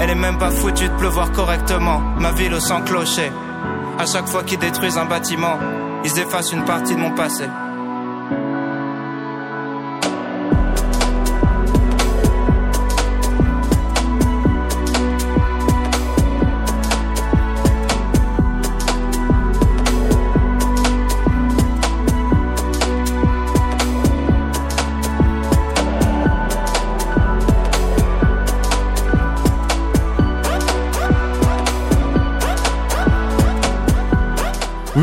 Elle 0.00 0.10
est 0.10 0.16
même 0.16 0.38
pas 0.38 0.50
foutue 0.50 0.88
de 0.88 0.96
pleuvoir 0.96 1.30
correctement, 1.30 2.00
ma 2.18 2.32
ville 2.32 2.52
au 2.52 2.60
sang 2.60 2.82
clocher. 2.82 3.30
À 3.98 4.04
chaque 4.04 4.28
fois 4.28 4.44
qu'ils 4.44 4.58
détruisent 4.58 4.98
un 4.98 5.06
bâtiment, 5.06 5.58
ils 6.04 6.18
effacent 6.18 6.52
une 6.52 6.64
partie 6.64 6.94
de 6.94 7.00
mon 7.00 7.12
passé. 7.12 7.44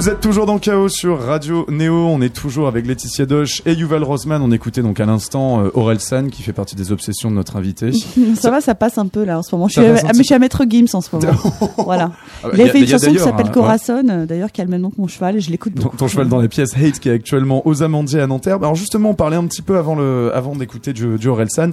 Vous 0.04 0.10
êtes 0.10 0.20
toujours 0.20 0.46
dans 0.46 0.60
Chaos 0.60 0.90
sur 0.90 1.18
Radio 1.18 1.66
Néo. 1.70 1.96
On 2.10 2.20
est 2.22 2.36
toujours 2.36 2.68
avec 2.68 2.86
Laetitia 2.86 3.26
Doche 3.26 3.62
et 3.66 3.72
Yuval 3.72 4.04
Rosman. 4.04 4.42
On 4.42 4.52
écoutait 4.52 4.82
donc 4.82 5.00
à 5.00 5.06
l'instant 5.06 5.64
euh, 5.64 5.70
Aurel 5.76 6.02
San 6.02 6.30
qui 6.30 6.44
fait 6.44 6.52
partie 6.52 6.76
des 6.76 6.92
obsessions 6.92 7.32
de 7.32 7.36
notre 7.36 7.56
invité. 7.56 7.94
ça 8.36 8.52
va, 8.52 8.60
ça 8.60 8.76
passe 8.76 8.98
un 8.98 9.08
peu 9.08 9.24
là 9.24 9.40
en 9.40 9.44
ce 9.44 9.56
moment. 9.56 9.70
Je 9.70 9.80
suis, 9.80 9.82
un 9.88 9.96
ah, 9.96 10.08
mais 10.08 10.18
je 10.18 10.24
suis 10.24 10.34
à 10.34 10.40
Maître 10.40 10.66
Gims 10.70 10.88
en 10.92 11.00
ce 11.00 11.16
moment. 11.16 11.32
voilà. 11.78 12.12
Ah 12.44 12.50
bah, 12.50 12.50
Il 12.56 12.62
a 12.64 12.66
a- 12.66 12.68
fait 12.68 12.82
une 12.82 12.88
chanson 12.88 13.14
qui 13.14 13.20
s'appelle 13.20 13.46
hein, 13.48 13.52
Corazon, 13.54 14.04
euh, 14.10 14.26
d'ailleurs 14.26 14.52
qui 14.52 14.60
a 14.60 14.66
le 14.66 14.72
même 14.72 14.82
nom 14.82 14.90
que 14.90 15.00
mon 15.00 15.08
cheval 15.08 15.38
et 15.38 15.40
je 15.40 15.50
l'écoute 15.50 15.76
Ton, 15.76 15.84
beaucoup. 15.84 15.96
ton 15.96 16.10
cheval 16.10 16.28
dans 16.28 16.42
les 16.42 16.50
pièces 16.50 16.76
Hate 16.76 17.00
qui 17.00 17.08
est 17.08 17.14
actuellement 17.14 17.66
aux 17.66 17.82
Amandiers 17.82 18.20
à 18.20 18.28
Nanterre. 18.28 18.58
Alors 18.58 18.76
justement, 18.76 19.12
on 19.12 19.16
parlait 19.16 19.38
un 19.38 19.46
petit 19.46 19.62
peu 19.62 19.78
avant 19.78 19.96
le, 19.96 20.32
avant 20.36 20.54
d'écouter 20.54 20.92
du, 20.92 21.18
du 21.18 21.30
Aurel 21.30 21.50
San 21.50 21.72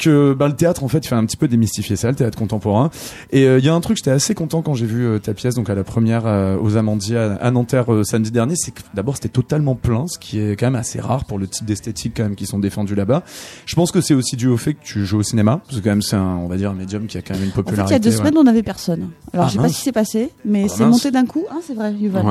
que 0.00 0.34
bah, 0.34 0.48
le 0.48 0.56
théâtre 0.56 0.82
en 0.82 0.88
fait 0.88 1.06
fait 1.06 1.14
un 1.14 1.24
petit 1.24 1.36
peu 1.36 1.46
démystifier 1.46 1.94
ça, 1.94 2.08
le 2.08 2.16
théâtre 2.16 2.36
contemporain. 2.36 2.90
Et 3.30 3.46
euh, 3.46 3.60
il 3.60 3.64
y 3.64 3.68
a 3.68 3.74
un 3.74 3.80
truc, 3.80 3.98
j'étais 3.98 4.10
assez 4.10 4.34
content 4.34 4.62
quand 4.62 4.74
j'ai 4.74 4.86
vu 4.86 5.06
euh, 5.06 5.20
ta 5.20 5.32
pièce 5.32 5.54
donc 5.54 5.70
à 5.70 5.76
la 5.76 5.84
première 5.84 6.26
euh, 6.26 6.56
aux 6.60 6.76
Amandiers 6.76 7.18
à, 7.18 7.34
à 7.34 7.50
Nanterre 7.52 7.67
euh, 7.76 8.02
samedi 8.04 8.30
dernier, 8.30 8.54
c'est 8.56 8.72
que 8.72 8.80
d'abord 8.94 9.14
c'était 9.16 9.28
totalement 9.28 9.74
plein, 9.74 10.06
ce 10.06 10.18
qui 10.18 10.38
est 10.40 10.56
quand 10.56 10.66
même 10.66 10.74
assez 10.76 11.00
rare 11.00 11.24
pour 11.24 11.38
le 11.38 11.46
type 11.46 11.66
d'esthétique 11.66 12.14
quand 12.16 12.22
même 12.24 12.34
qui 12.36 12.46
sont 12.46 12.58
défendus 12.58 12.94
là-bas. 12.94 13.22
Je 13.66 13.74
pense 13.74 13.92
que 13.92 14.00
c'est 14.00 14.14
aussi 14.14 14.36
dû 14.36 14.48
au 14.48 14.56
fait 14.56 14.74
que 14.74 14.82
tu 14.84 15.04
joues 15.06 15.18
au 15.18 15.22
cinéma, 15.22 15.60
parce 15.64 15.78
que 15.78 15.84
quand 15.84 15.90
même 15.90 16.02
c'est 16.02 16.16
un, 16.16 16.36
on 16.36 16.48
va 16.48 16.56
dire 16.56 16.70
un 16.70 16.74
médium 16.74 17.06
qui 17.06 17.18
a 17.18 17.22
quand 17.22 17.34
même 17.34 17.42
une 17.44 17.50
En 17.50 17.52
fait, 17.52 17.62
popularité. 17.62 17.94
il 17.94 17.96
y 17.96 17.96
a 17.96 17.98
deux 17.98 18.10
ouais. 18.10 18.16
semaines, 18.16 18.38
on 18.38 18.44
n'avait 18.44 18.62
personne. 18.62 19.10
Alors, 19.32 19.46
Ah, 19.46 19.48
je 19.48 19.52
sais 19.52 19.56
pas 19.58 19.62
mince. 19.64 19.72
ce 19.72 19.78
qui 19.78 19.84
s'est 19.84 19.92
passé, 19.92 20.30
mais 20.44 20.64
Ah, 20.66 20.72
c'est 20.74 20.86
monté 20.86 21.10
d'un 21.10 21.26
coup. 21.26 21.44
Hein, 21.50 21.58
c'est 21.66 21.74
vrai, 21.74 21.92
Yuval. 21.92 22.24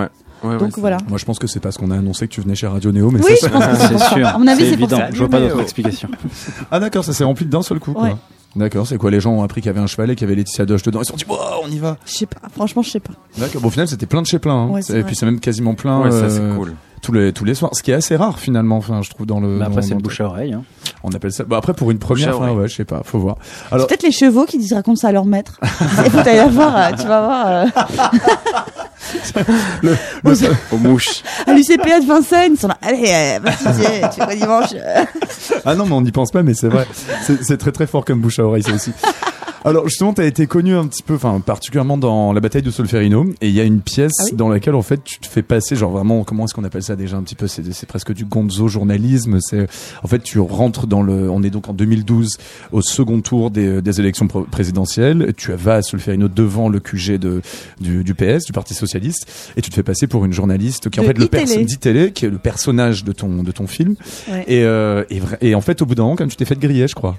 Ouais. 0.44 0.58
Donc 0.60 0.74
c'est- 0.76 0.82
voilà. 0.82 0.98
Moi 1.10 1.18
je 1.18 1.26
pense 1.26 1.40
que 1.40 1.48
c'est 1.48 1.60
parce 1.60 1.78
qu'on 1.78 1.90
a 1.90 1.98
annoncé 1.98 2.28
que 2.28 2.34
tu 2.34 2.42
venais 2.42 2.54
chez 2.54 2.68
Radio 2.68 2.92
Néo, 2.92 3.10
mais 3.10 3.20
Oui, 3.24 3.32
ça, 3.42 3.48
je 3.48 3.52
pense 3.54 3.66
que 3.66 3.76
c'est 3.98 4.14
sûr. 4.14 4.28
À 4.28 4.38
mon 4.38 4.46
avis, 4.46 4.66
c'est 4.66 4.70
c'est 4.72 4.78
pour 4.78 4.84
évident. 4.88 4.98
ça. 4.98 5.12
Je 5.12 5.18
vois 5.18 5.30
pas 5.30 5.40
d'autre 5.40 5.62
explication. 5.62 6.10
Ah 6.70 6.80
d'accord, 6.80 7.04
ça 7.04 7.14
s'est 7.14 7.24
rempli 7.24 7.46
d'un 7.46 7.64
seul 7.64 7.80
coup. 7.80 7.92
Ouais. 7.94 8.10
Quoi. 8.12 8.20
D'accord, 8.56 8.88
c'est 8.88 8.98
quoi 8.98 9.12
Les 9.12 9.20
gens 9.20 9.34
ont 9.34 9.44
appris 9.44 9.62
qu'il 9.62 9.68
y 9.68 9.70
avait 9.70 9.80
un 9.80 9.88
chevalet, 9.88 10.16
qu'il 10.16 10.26
y 10.26 10.30
avait 10.30 10.36
Laetitia 10.36 10.66
Doche 10.66 10.82
dedans. 10.84 11.02
Ils 11.02 11.06
se 11.06 11.12
sont 11.12 11.18
dit, 11.18 11.26
wow, 11.28 11.38
on 11.64 11.70
y 11.70 11.78
va. 11.78 11.98
Je 12.06 12.14
sais 12.14 12.26
pas. 12.26 12.40
Franchement, 12.52 12.82
je 12.82 12.90
sais 12.90 13.00
pas. 13.00 13.14
D'accord. 13.38 13.62
Bon, 13.62 13.68
au 13.68 13.72
final, 13.72 13.88
c'était 13.88 14.06
plein 14.08 14.22
de 14.22 14.28
chez 14.28 14.40
plein. 14.40 14.54
Hein. 14.56 14.70
Ouais, 14.70 14.82
c'est 14.82 14.94
et 14.94 15.02
vrai. 15.02 15.04
puis 15.06 15.16
c'est 15.16 15.26
même 15.26 15.40
quasiment 15.40 15.76
plein. 15.76 16.02
Ouais, 16.02 16.12
ça 16.12 16.30
c'est 16.30 16.40
euh, 16.40 16.56
cool. 16.56 16.74
Tous 17.02 17.12
les 17.12 17.32
tous 17.32 17.46
les 17.46 17.54
soirs, 17.54 17.72
ce 17.74 17.84
qui 17.84 17.92
est 17.92 17.96
assez 17.96 18.16
rare 18.16 18.40
finalement. 18.40 18.78
Enfin, 18.78 19.02
je 19.04 19.10
trouve 19.10 19.26
dans 19.26 19.40
le. 19.40 19.60
Mais 19.60 19.66
après, 19.66 19.82
c'est 19.82 19.94
le 19.94 20.02
bouche 20.02 20.20
à 20.20 20.26
oreille. 20.26 20.54
Hein. 20.54 20.64
On 21.04 21.12
appelle 21.12 21.32
ça. 21.32 21.44
Bah 21.44 21.58
après 21.58 21.74
pour 21.74 21.92
une 21.92 22.00
première, 22.00 22.38
enfin, 22.38 22.52
ouais, 22.52 22.68
je 22.68 22.76
sais 22.76 22.86
pas, 22.86 23.02
faut 23.04 23.20
voir. 23.20 23.38
C'est 23.70 23.76
Alors, 23.76 23.88
peut-être 23.88 24.04
les 24.04 24.12
chevaux 24.12 24.46
qui 24.46 24.58
disent 24.58 24.74
racontent 24.74 24.96
ça 24.96 25.10
à 25.10 25.12
leur 25.12 25.26
maître. 25.26 25.60
Il 26.06 26.12
faut 26.12 26.18
aller 26.20 26.44
voir, 26.50 26.76
euh, 26.76 26.90
tu 27.00 27.08
vas 27.08 27.22
voir. 27.22 27.48
euh, 27.48 27.66
Aux 30.72 30.78
mouches. 30.78 31.24
à 31.46 31.54
l'UCPA 31.54 32.00
de 32.02 32.06
Vincennes, 32.08 32.54
ils 32.54 32.60
sont 32.60 32.68
là. 32.68 32.78
Allez, 32.82 33.08
euh, 33.08 33.40
vas-y, 33.42 34.10
tu 34.14 34.18
vois 34.18 34.36
dimanche. 34.36 34.70
ah 35.66 35.76
non, 35.76 35.86
mais 35.86 35.94
on 35.94 36.02
n'y 36.02 36.12
pense 36.12 36.32
pas, 36.32 36.44
mais 36.44 36.54
c'est 36.54 36.68
vrai. 36.68 36.86
C'est 37.22 37.42
c'est 37.44 37.58
très 37.58 37.72
très 37.72 37.88
fort 37.88 38.04
comme 38.06 38.20
bouche 38.20 38.40
à 38.40 38.44
oreille, 38.44 38.64
ça 38.64 38.74
aussi. 38.74 38.92
Alors 39.66 39.88
justement, 39.88 40.14
tu 40.14 40.22
as 40.22 40.26
été 40.26 40.48
connu 40.48 40.76
un 40.76 40.86
petit 40.88 41.04
peu, 41.04 41.16
enfin 41.16 41.40
particulièrement 41.40 41.98
dans 41.98 42.32
la 42.32 42.40
bataille 42.40 42.62
de 42.62 42.72
Solferino, 42.72 43.26
et 43.42 43.50
il 43.50 43.54
y 43.54 43.60
a 43.60 43.64
une 43.64 43.82
pièce 43.82 44.14
Ah 44.20 44.24
oui 44.26 44.36
dans 44.38 44.50
laquelle 44.50 44.76
en 44.76 44.82
fait 44.82 45.04
tu 45.04 45.20
te 45.20 45.28
fais 45.28 45.42
passer, 45.42 45.76
genre 45.76 45.92
vraiment, 45.92 46.24
comment 46.24 46.46
est-ce 46.46 46.54
qu'on 46.54 46.64
appelle 46.64 46.84
ça 46.84 46.96
déjà 46.96 47.18
un 47.18 47.24
petit 47.24 47.36
peu 47.36 47.48
C'est 47.48 47.86
presque 47.86 48.14
du 48.14 48.26
gonzo 48.26 48.68
journalisme. 48.68 49.40
C'est 49.42 49.68
en 50.04 50.08
fait 50.08 50.20
tu 50.20 50.40
rentres 50.40 50.88
dans 50.88 51.02
le, 51.02 51.30
on 51.30 51.44
est 51.44 51.50
donc 51.50 51.68
en 51.70 51.74
2012 51.74 52.38
au 52.72 52.82
second 52.82 53.22
tour 53.22 53.52
des, 53.52 53.82
des 53.82 54.00
élections 54.00 54.28
présidentielles. 54.28 55.34
Tu 55.36 55.52
vas 55.54 55.76
à 55.76 55.82
Solferino 55.82 56.28
devant 56.28 56.70
le 56.70 56.80
QG 56.80 57.18
de 57.18 57.42
du, 57.82 58.04
du 58.04 58.14
PS, 58.16 58.46
du 58.46 58.52
Parti 58.54 58.74
socialiste, 58.74 59.52
et 59.58 59.62
tu 59.62 59.70
te 59.70 59.76
fais 59.76 59.84
passer 59.84 60.08
pour 60.08 60.24
une 60.26 60.34
journaliste 60.34 60.90
qui 60.90 61.00
est 61.00 61.02
en 61.02 61.04
De 61.04 61.08
fait 61.10 61.18
le 61.18 61.26
iTélé. 61.26 61.44
perso- 61.46 61.64
d'ITélé, 61.64 62.12
qui 62.12 62.26
est 62.26 62.30
le 62.30 62.38
personnage 62.38 63.04
de 63.04 63.12
ton 63.12 63.44
de 63.44 63.52
ton 63.52 63.68
film. 63.68 63.96
Ouais. 64.30 64.44
Et, 64.48 64.64
euh, 64.64 65.04
et, 65.42 65.56
en 65.56 65.62
fait, 65.62 65.82
au 65.82 65.86
bout 65.86 65.96
d'un 65.96 66.04
moment, 66.04 66.16
comme 66.16 66.30
tu 66.30 66.36
t'es 66.38 66.46
fait 66.46 66.58
griller, 66.60 66.88
je 66.88 66.96
crois. 66.96 67.18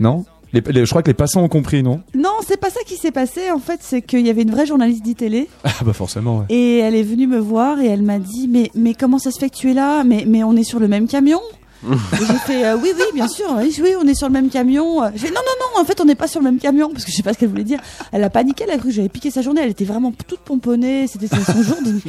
Non? 0.00 0.24
Les, 0.52 0.60
les- 0.60 0.84
Je 0.84 0.90
crois 0.90 1.02
que 1.02 1.08
les 1.08 1.14
passants 1.14 1.42
ont 1.42 1.48
compris, 1.48 1.82
non? 1.82 2.02
Non, 2.14 2.30
c'est 2.46 2.58
pas 2.60 2.70
ça 2.70 2.80
qui 2.86 2.96
s'est 2.96 3.10
passé. 3.12 3.50
En 3.50 3.58
fait, 3.58 3.80
c'est 3.82 4.02
qu'il 4.02 4.26
y 4.26 4.30
avait 4.30 4.42
une 4.42 4.50
vraie 4.50 4.66
journaliste 4.66 5.02
d'ITélé 5.02 5.48
Ah 5.64 5.70
bah 5.84 5.92
forcément, 5.92 6.38
ouais. 6.38 6.44
et 6.48 6.78
elle 6.78 6.94
est 6.94 7.02
venue 7.02 7.26
me 7.26 7.38
voir 7.38 7.80
et 7.80 7.86
elle 7.86 8.02
m'a 8.02 8.18
dit 8.18 8.48
mais 8.48 8.70
mais 8.74 8.94
comment 8.94 9.18
ça 9.18 9.30
se 9.30 9.38
fait 9.38 9.50
que 9.50 9.56
tu 9.56 9.70
es 9.70 9.74
là? 9.74 10.04
Mais 10.04 10.24
mais 10.26 10.42
on 10.44 10.54
est 10.56 10.64
sur 10.64 10.78
le 10.80 10.88
même 10.88 11.06
camion? 11.08 11.40
Et 11.86 12.16
j'ai 12.26 12.34
fait 12.38 12.64
euh, 12.66 12.76
oui 12.76 12.90
oui 12.96 13.04
bien 13.14 13.28
sûr 13.28 13.46
oui, 13.56 13.94
on 14.02 14.06
est 14.08 14.14
sur 14.14 14.26
le 14.26 14.32
même 14.32 14.48
camion. 14.48 15.02
J'ai 15.14 15.28
fait 15.28 15.34
non 15.34 15.40
non 15.46 15.66
non 15.76 15.80
en 15.82 15.84
fait 15.84 16.00
on 16.00 16.04
n'est 16.04 16.14
pas 16.16 16.26
sur 16.26 16.40
le 16.40 16.44
même 16.44 16.58
camion 16.58 16.90
parce 16.90 17.04
que 17.04 17.10
je 17.10 17.16
sais 17.16 17.22
pas 17.22 17.32
ce 17.32 17.38
qu'elle 17.38 17.48
voulait 17.50 17.62
dire. 17.64 17.78
Elle 18.12 18.24
a 18.24 18.30
paniqué 18.30 18.64
elle 18.66 18.74
a 18.74 18.78
cru 18.78 18.88
que 18.88 18.94
j'avais 18.94 19.08
piqué 19.08 19.30
sa 19.30 19.42
journée. 19.42 19.60
Elle 19.62 19.70
était 19.70 19.84
vraiment 19.84 20.12
toute 20.26 20.40
pomponnée. 20.40 21.06
C'était 21.06 21.28
son 21.28 21.62
jour. 21.62 21.76
de- 21.84 22.00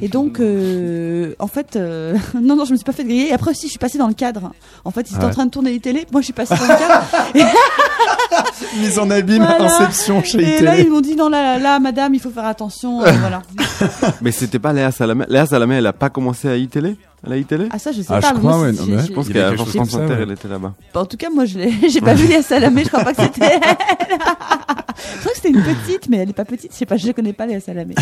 Et 0.00 0.08
donc 0.08 0.38
euh, 0.40 1.34
en 1.40 1.48
fait 1.48 1.74
euh, 1.76 2.16
non 2.40 2.54
non 2.56 2.64
je 2.64 2.72
me 2.72 2.76
suis 2.76 2.84
pas 2.84 2.92
fait 2.92 3.04
griller. 3.04 3.28
Et 3.28 3.32
après 3.32 3.50
aussi 3.50 3.66
je 3.66 3.70
suis 3.70 3.78
passée 3.78 3.98
dans 3.98 4.08
le 4.08 4.14
cadre. 4.14 4.52
En 4.84 4.90
fait 4.92 5.10
ils 5.10 5.16
étaient 5.16 5.24
en 5.24 5.30
train 5.30 5.46
de 5.46 5.50
tourner 5.50 5.72
les 5.72 5.80
télés. 5.80 6.06
Moi 6.12 6.20
je 6.20 6.26
suis 6.26 6.32
passée 6.32 6.54
dans 6.54 6.62
le 6.62 6.78
cadre. 6.78 7.04
Mise 8.78 8.98
en 8.98 9.10
abîme, 9.10 9.44
Voilà. 9.44 9.64
Inception 9.64 10.22
chez 10.22 10.58
Et 10.58 10.60
là, 10.62 10.78
ils 10.78 10.90
m'ont 10.90 11.00
dit 11.00 11.16
non, 11.16 11.28
là, 11.28 11.58
là, 11.58 11.78
madame, 11.80 12.14
il 12.14 12.20
faut 12.20 12.30
faire 12.30 12.46
attention. 12.46 13.00
voilà. 13.00 13.42
Mais 14.22 14.30
c'était 14.30 14.58
pas 14.58 14.72
Léa 14.72 14.90
Salamé. 14.92 15.24
Léa 15.28 15.46
Salamé, 15.46 15.76
elle 15.76 15.86
a 15.86 15.92
pas 15.92 16.10
commencé 16.10 16.48
à 16.48 16.56
ITélé 16.56 16.96
à 17.24 17.30
la 17.30 17.36
iTélé 17.36 17.68
Ah 17.72 17.78
ça 17.78 17.92
je 17.92 18.00
sais 18.02 18.06
Ah, 18.10 18.20
pas. 18.20 18.28
je 18.34 18.38
crois, 18.38 18.60
ouais, 18.60 18.72
non, 18.72 18.84
mais 18.86 19.04
Je 19.06 19.12
pense 19.12 19.26
qu'à 19.28 19.34
quelque 19.50 19.56
chose 19.58 19.68
France 19.74 19.90
comme 19.90 20.00
ça, 20.00 20.04
Inter, 20.04 20.14
ouais. 20.14 20.22
elle 20.22 20.30
était 20.32 20.48
là-bas. 20.48 20.74
Bah, 20.94 21.00
en 21.00 21.06
tout 21.06 21.16
cas, 21.16 21.30
moi, 21.30 21.44
je 21.46 21.58
l'ai, 21.58 21.72
j'ai 21.90 22.00
pas 22.00 22.14
vu 22.14 22.26
Léa 22.28 22.42
Salamé, 22.42 22.84
je 22.84 22.88
crois 22.88 23.02
pas 23.04 23.12
que 23.14 23.22
c'était 23.22 23.44
elle. 23.44 23.60
je 24.18 25.20
crois 25.20 25.32
que 25.32 25.36
c'était 25.36 25.48
une 25.50 25.62
petite, 25.62 26.08
mais 26.08 26.18
elle 26.18 26.30
est 26.30 26.34
pas 26.34 26.44
petite. 26.44 26.72
Je 26.72 26.76
sais 26.76 26.86
pas, 26.86 26.96
je 26.96 27.10
connais 27.12 27.32
pas 27.32 27.46
Léa 27.46 27.60
Salamé. 27.60 27.94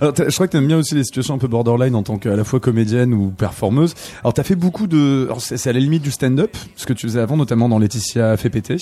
Alors, 0.00 0.14
je 0.16 0.32
crois 0.34 0.46
que 0.46 0.52
t'aimes 0.52 0.66
bien 0.66 0.78
aussi 0.78 0.94
les 0.94 1.04
situations 1.04 1.34
un 1.34 1.38
peu 1.38 1.48
borderline 1.48 1.94
en 1.94 2.02
tant 2.02 2.18
qu'à 2.18 2.34
la 2.36 2.44
fois 2.44 2.60
comédienne 2.60 3.14
ou 3.14 3.28
performeuse. 3.30 3.94
Alors, 4.22 4.34
t'as 4.34 4.42
fait 4.42 4.56
beaucoup 4.56 4.86
de. 4.86 5.24
alors, 5.26 5.40
C'est 5.40 5.56
c'est 5.56 5.70
à 5.70 5.72
la 5.72 5.80
limite 5.80 6.02
du 6.02 6.10
stand-up, 6.10 6.56
ce 6.76 6.86
que 6.86 6.92
tu 6.92 7.06
faisais 7.06 7.20
avant, 7.20 7.36
notamment 7.36 7.68
dans 7.68 7.78
Laetitia 7.78 8.36
fait 8.36 8.50
péter, 8.50 8.76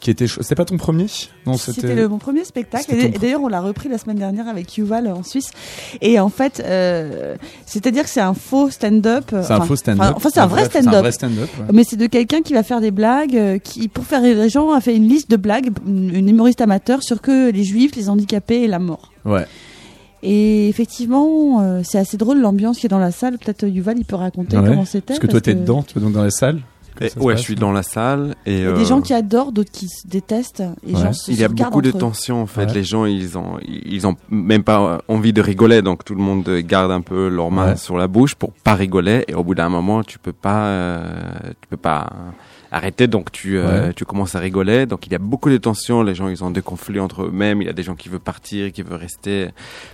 qui 0.00 0.10
était. 0.10 0.26
C'était 0.26 0.54
pas 0.54 0.64
ton 0.64 0.76
premier? 0.76 1.06
Non, 1.46 1.56
C'était 1.56 1.94
le- 1.94 2.08
mon 2.08 2.18
premier 2.18 2.44
spectacle. 2.44 2.92
Et 2.94 3.08
d'ailleurs, 3.10 3.40
on 3.42 3.48
l'a 3.48 3.60
repris 3.60 3.88
la 3.88 3.98
semaine 3.98 4.16
dernière 4.18 4.48
avec 4.48 4.76
Yuval 4.76 5.08
en 5.08 5.22
Suisse. 5.22 5.50
Et 6.00 6.18
en 6.20 6.28
fait, 6.28 6.62
euh, 6.64 7.36
c'est-à-dire 7.66 8.04
que 8.04 8.10
c'est 8.10 8.20
un 8.20 8.34
faux 8.34 8.70
stand-up. 8.70 9.23
C'est 9.30 9.52
un 9.52 9.60
faux 9.62 9.76
stand-up. 9.76 10.14
Enfin, 10.16 10.28
c'est 10.32 10.40
un 10.40 10.46
vrai 10.46 10.64
stand-up. 10.64 11.04
ouais. 11.04 11.66
Mais 11.72 11.84
c'est 11.84 11.96
de 11.96 12.06
quelqu'un 12.06 12.42
qui 12.42 12.52
va 12.52 12.62
faire 12.62 12.80
des 12.80 12.90
blagues, 12.90 13.36
euh, 13.36 13.58
qui, 13.58 13.88
pour 13.88 14.04
faire 14.04 14.22
rire 14.22 14.36
les 14.36 14.48
gens, 14.48 14.72
a 14.72 14.80
fait 14.80 14.96
une 14.96 15.08
liste 15.08 15.30
de 15.30 15.36
blagues, 15.36 15.70
une, 15.86 16.28
humoriste 16.28 16.60
amateur 16.60 17.02
sur 17.02 17.20
que 17.20 17.50
les 17.50 17.64
juifs, 17.64 17.94
les 17.96 18.08
handicapés 18.08 18.62
et 18.62 18.68
la 18.68 18.78
mort. 18.78 19.12
Ouais. 19.24 19.46
Et 20.22 20.68
effectivement, 20.68 21.60
euh, 21.60 21.82
c'est 21.84 21.98
assez 21.98 22.16
drôle 22.16 22.40
l'ambiance 22.40 22.78
qui 22.78 22.86
est 22.86 22.88
dans 22.88 22.98
la 22.98 23.10
salle. 23.10 23.38
Peut-être 23.38 23.64
euh, 23.64 23.68
Yuval, 23.68 23.98
il 23.98 24.04
peut 24.04 24.16
raconter 24.16 24.56
Ouais. 24.56 24.68
comment 24.68 24.84
c'était. 24.84 25.08
Parce 25.08 25.18
que 25.20 25.26
toi, 25.26 25.40
t'es 25.40 25.54
dedans, 25.54 25.82
tu 25.82 25.98
es 25.98 26.00
donc 26.00 26.12
dans 26.12 26.22
la 26.22 26.30
salle. 26.30 26.60
Et- 27.00 27.08
ça 27.08 27.14
se 27.14 27.20
ouais, 27.20 27.32
passe 27.34 27.40
je 27.40 27.44
suis 27.44 27.54
dans 27.56 27.72
la 27.72 27.82
salle 27.82 28.34
et 28.46 28.58
Il 28.58 28.62
y 28.62 28.66
a 28.66 28.68
euh, 28.70 28.76
des 28.76 28.84
gens 28.84 29.00
qui 29.00 29.12
adorent, 29.14 29.50
d'autres 29.52 29.72
qui 29.72 29.88
se 29.88 30.06
détestent. 30.06 30.62
Et 30.86 30.94
Ouais. 30.94 31.00
gens 31.00 31.12
se- 31.12 31.30
il 31.30 31.38
y 31.40 31.44
a 31.44 31.48
beaucoup 31.48 31.82
de 31.82 31.88
entre 31.88 31.96
eux. 31.96 32.00
tension 32.00 32.42
en 32.42 32.46
fait. 32.46 32.66
Ouais. 32.66 32.74
Les 32.74 32.84
gens 32.84 33.04
ils 33.04 33.36
ont 33.36 33.58
ils 33.66 34.06
ont 34.06 34.16
même 34.30 34.62
pas 34.62 35.00
envie 35.08 35.32
de 35.32 35.40
rigoler 35.42 35.82
donc 35.82 36.04
tout 36.04 36.14
le 36.14 36.20
monde 36.22 36.48
garde 36.60 36.90
un 36.92 37.00
peu 37.00 37.28
leurs 37.28 37.50
mains 37.50 37.70
Ouais. 37.70 37.76
sur 37.76 37.96
la 37.96 38.06
bouche 38.08 38.34
pour 38.34 38.52
pas 38.52 38.74
rigoler 38.74 39.24
et 39.28 39.34
au 39.34 39.42
bout 39.42 39.54
d'un 39.54 39.68
moment 39.68 40.02
tu 40.02 40.18
peux 40.18 40.32
pas 40.32 40.66
euh, 40.66 41.12
tu 41.60 41.68
peux 41.68 41.76
pas 41.76 42.10
arrêter 42.70 43.06
donc 43.06 43.30
tu 43.30 43.56
euh, 43.58 43.92
tu 43.94 44.04
commences 44.04 44.34
à 44.34 44.40
rigoler 44.40 44.86
donc 44.86 45.06
il 45.06 45.12
y 45.12 45.14
a 45.14 45.18
beaucoup 45.18 45.48
de 45.48 45.56
tensions 45.58 46.02
les 46.02 46.14
gens 46.16 46.26
ils 46.28 46.42
ont 46.42 46.50
des 46.50 46.62
conflits 46.62 46.98
entre 46.98 47.22
eux-mêmes 47.24 47.62
il 47.62 47.66
y 47.66 47.70
a 47.70 47.72
des 47.72 47.84
gens 47.84 47.94
qui 47.94 48.08
veulent 48.08 48.18
partir 48.20 48.72
qui 48.72 48.82
veulent 48.82 48.98
rester 48.98 49.48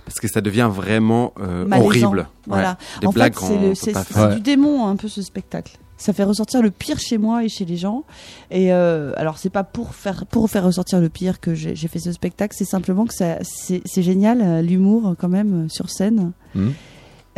parce 0.05 0.19
que 0.19 0.27
ça 0.27 0.41
devient 0.41 0.69
vraiment 0.71 1.33
euh, 1.39 1.65
horrible 1.71 2.27
Voilà. 2.47 2.69
Ouais. 2.71 2.75
des 3.01 3.07
en 3.07 3.11
blagues 3.11 3.35
fait, 3.35 3.75
c'est 3.75 4.33
du 4.35 4.41
démon 4.41 4.87
un 4.87 4.95
peu 4.95 5.07
ce 5.07 5.21
spectacle. 5.21 5.77
Ça 6.01 6.13
fait 6.13 6.23
ressortir 6.23 6.63
le 6.63 6.71
pire 6.71 6.97
chez 6.97 7.19
moi 7.19 7.43
et 7.43 7.47
chez 7.47 7.63
les 7.63 7.77
gens. 7.77 8.05
Et 8.49 8.73
euh, 8.73 9.13
alors 9.17 9.37
c'est 9.37 9.51
pas 9.51 9.63
pour 9.63 9.93
faire 9.93 10.25
pour 10.25 10.49
faire 10.49 10.65
ressortir 10.65 10.99
le 10.99 11.09
pire 11.09 11.39
que 11.39 11.53
j'ai 11.53 11.75
fait 11.75 11.99
ce 11.99 12.11
spectacle, 12.11 12.55
c'est 12.57 12.65
simplement 12.65 13.05
que 13.05 13.13
ça 13.13 13.37
c'est 13.43 14.01
génial 14.01 14.41
euh, 14.41 14.61
l'humour 14.63 15.13
quand 15.19 15.29
même 15.29 15.69
sur 15.69 15.91
scène. 15.91 16.31
Mhm. 16.55 16.73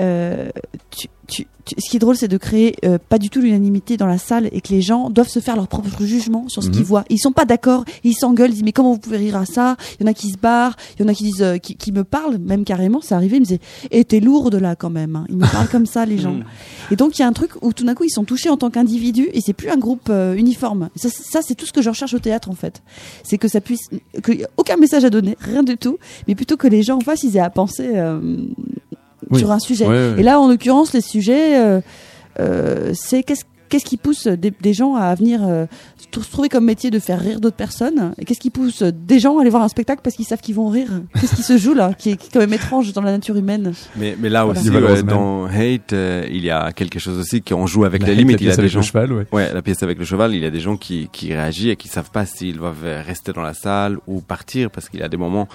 Euh, 0.02 0.50
tu, 0.90 1.08
tu, 1.28 1.48
tu- 1.66 1.76
ce 1.78 1.90
qui 1.90 1.96
est 1.98 2.00
drôle, 2.00 2.18
c'est 2.18 2.28
de 2.28 2.38
créer 2.38 2.76
euh, 2.84 2.98
pas 3.10 3.18
du 3.20 3.30
tout 3.30 3.40
l'unanimité 3.42 3.96
dans 3.96 4.08
la 4.08 4.18
salle 4.18 4.50
et 4.52 4.60
que 4.60 4.70
les 4.70 4.82
gens 4.82 5.10
doivent 5.10 5.30
se 5.30 5.40
faire 5.40 5.56
leur 5.56 5.68
propre 5.68 6.04
jugement 6.04 6.46
sur 6.50 6.62
ce 6.64 6.68
Mhm. 6.70 6.74
qu'ils 6.74 6.84
voient. 6.84 7.06
Ils 7.10 7.20
sont 7.20 7.32
pas 7.32 7.46
d'accord, 7.46 7.86
ils 8.04 8.14
s'engueulent, 8.16 8.50
ils 8.50 8.56
disent 8.56 8.64
mais 8.64 8.72
comment 8.72 8.92
vous 8.94 9.00
pouvez 9.00 9.18
rire 9.18 9.38
à 9.38 9.46
ça? 9.46 9.78
Il 10.00 10.04
y 10.04 10.08
en 10.08 10.12
a 10.12 10.14
qui 10.14 10.30
se 10.32 10.38
barrent, 10.38 10.76
il 10.98 11.04
y 11.04 11.06
en 11.06 11.08
a 11.10 11.14
qui 11.14 11.24
disent, 11.26 11.42
euh, 11.44 11.58
qui, 11.58 11.76
qui 11.76 11.92
me 11.92 12.04
parlent 12.04 12.38
même 12.40 12.66
carrément. 12.66 13.00
C'est 13.02 13.14
arrivé, 13.16 13.38
ils 13.38 13.42
me 13.42 13.46
disaient, 13.46 13.60
et 13.92 14.04
t'es 14.04 14.20
lourde 14.20 14.56
là 14.56 14.76
quand 14.76 14.90
même. 14.90 15.16
hein. 15.16 15.26
Ils 15.30 15.38
me 15.38 15.46
parlent 15.50 15.70
comme 15.70 15.86
ça 15.86 16.06
les 16.06 16.18
gens. 16.18 16.38
Et 16.92 16.96
donc 16.98 17.18
il 17.18 17.22
y 17.22 17.24
a 17.24 17.28
un 17.28 17.34
truc 17.34 17.52
où 17.62 17.72
tout 17.72 17.86
d'un 17.86 17.94
coup 17.96 18.04
ils 18.04 18.10
sont 18.12 18.26
touchés 18.26 18.50
en 18.50 18.58
tant 18.58 18.70
qu'individus 18.70 19.30
et 19.32 19.40
c'est 19.40 19.54
plus 19.54 19.70
un 19.70 19.78
groupe 19.78 20.12
uniforme. 20.36 20.90
Ça, 20.96 21.08
c'est- 21.10 21.24
ça 21.24 21.40
c'est 21.42 21.56
tout 21.56 21.66
ce 21.66 21.72
que 21.72 21.82
je 21.82 21.90
recherche 21.90 22.14
au 22.14 22.20
théâtre 22.20 22.50
en 22.50 22.56
fait. 22.56 22.82
C'est 23.24 23.38
que 23.38 23.48
ça 23.48 23.62
puisse, 23.62 23.88
ait 24.28 24.46
aucun 24.58 24.76
message 24.76 25.06
à 25.06 25.10
donner, 25.10 25.38
rien 25.40 25.64
du 25.64 25.78
tout, 25.78 25.98
mais 26.28 26.36
plutôt 26.36 26.58
que 26.58 26.68
les 26.68 26.84
gens 26.84 26.98
en 26.98 27.02
face 27.02 27.24
ils 27.24 27.38
aient 27.38 27.40
à 27.40 27.50
penser 27.50 27.88
Oui. 29.30 29.40
sur 29.40 29.52
un 29.52 29.60
sujet. 29.60 29.86
Ouais, 29.88 30.14
ouais. 30.14 30.16
Et 30.20 30.24
là 30.24 30.40
en 30.40 30.48
l'occurrence 30.50 30.94
les 30.94 31.02
sujets, 31.02 31.58
euh, 31.58 31.82
euh, 32.40 32.92
c'est 32.94 33.24
qu'est-ce 33.24 33.44
Qu'est-ce 33.70 33.86
qui 33.86 33.98
pousse 33.98 34.28
des, 34.28 34.52
des 34.52 34.72
gens 34.76 34.94
à 34.94 35.16
venir 35.16 35.40
euh, 35.44 35.66
se 35.98 36.06
trouver 36.30 36.48
comme 36.48 36.64
métier 36.64 36.92
de 36.92 37.00
faire 37.00 37.20
rire 37.20 37.40
d'autres 37.40 37.56
personnes 37.56 38.14
Et 38.20 38.26
qu'est-ce 38.26 38.40
qui 38.40 38.52
pousse 38.52 38.84
des 38.84 39.18
gens 39.18 39.40
à 39.40 39.42
aller 39.42 39.50
voir 39.50 39.64
un 39.64 39.68
spectacle 39.68 40.02
parce 40.04 40.16
qu'ils 40.16 40.26
savent 40.26 40.42
qu'ils 40.42 40.54
vont 40.54 40.70
rire? 40.70 40.90
Qu'est-ce 41.20 41.36
qui 41.36 41.42
se 41.42 41.58
joue 41.58 41.74
là 41.74 41.92
qui 41.98 42.12
est, 42.12 42.16
qui 42.18 42.28
est 42.28 42.32
quand 42.34 42.40
même 42.40 42.54
étrange 42.54 42.94
dans 42.94 43.02
la 43.02 43.14
nature 43.14 43.36
humaine? 43.36 43.74
Mais 43.96 44.16
mais 44.20 44.30
là 44.30 44.44
Voilà. 44.46 44.60
aussi 44.60 45.04
dans 45.06 45.46
Hate 45.46 45.92
euh, 45.94 46.24
il 46.30 46.44
y 46.46 46.52
a 46.52 46.72
quelque 46.72 47.00
chose 47.00 47.18
aussi 47.18 47.42
qu'on 47.42 47.66
joue 47.66 47.84
avec 47.84 48.04
La- 48.04 48.10
les 48.10 48.14
la 48.14 48.20
limites 48.20 48.42
il 48.42 48.44
y 48.44 48.46
pièce 48.46 48.54
a 48.54 48.58
des 48.58 48.62
avec 48.62 48.72
gens 48.74 48.80
le 48.82 48.86
cheval, 48.86 49.12
ouais. 49.12 49.26
Ouais, 49.32 49.52
la 49.52 49.62
pièce 49.64 49.82
avec 49.82 49.98
le 49.98 50.06
cheval, 50.06 50.36
il 50.36 50.44
y 50.44 50.46
a 50.46 50.52
des 50.52 50.60
gens 50.60 50.78
qui, 50.78 51.10
qui 51.12 51.34
réagissent 51.34 51.72
et 51.72 51.76
qui 51.76 51.88
savent 51.88 52.12
pas 52.12 52.28
s'ils 52.28 52.58
doivent 52.58 52.86
rester 53.08 53.34
dans 53.34 53.42
la 53.42 53.56
salle 53.56 53.98
ou 54.06 54.22
partir 54.22 54.70
parce 54.70 54.88
qu'il 54.88 55.00
y 55.00 55.04
a 55.04 55.10
des 55.10 55.18
moments, 55.18 55.48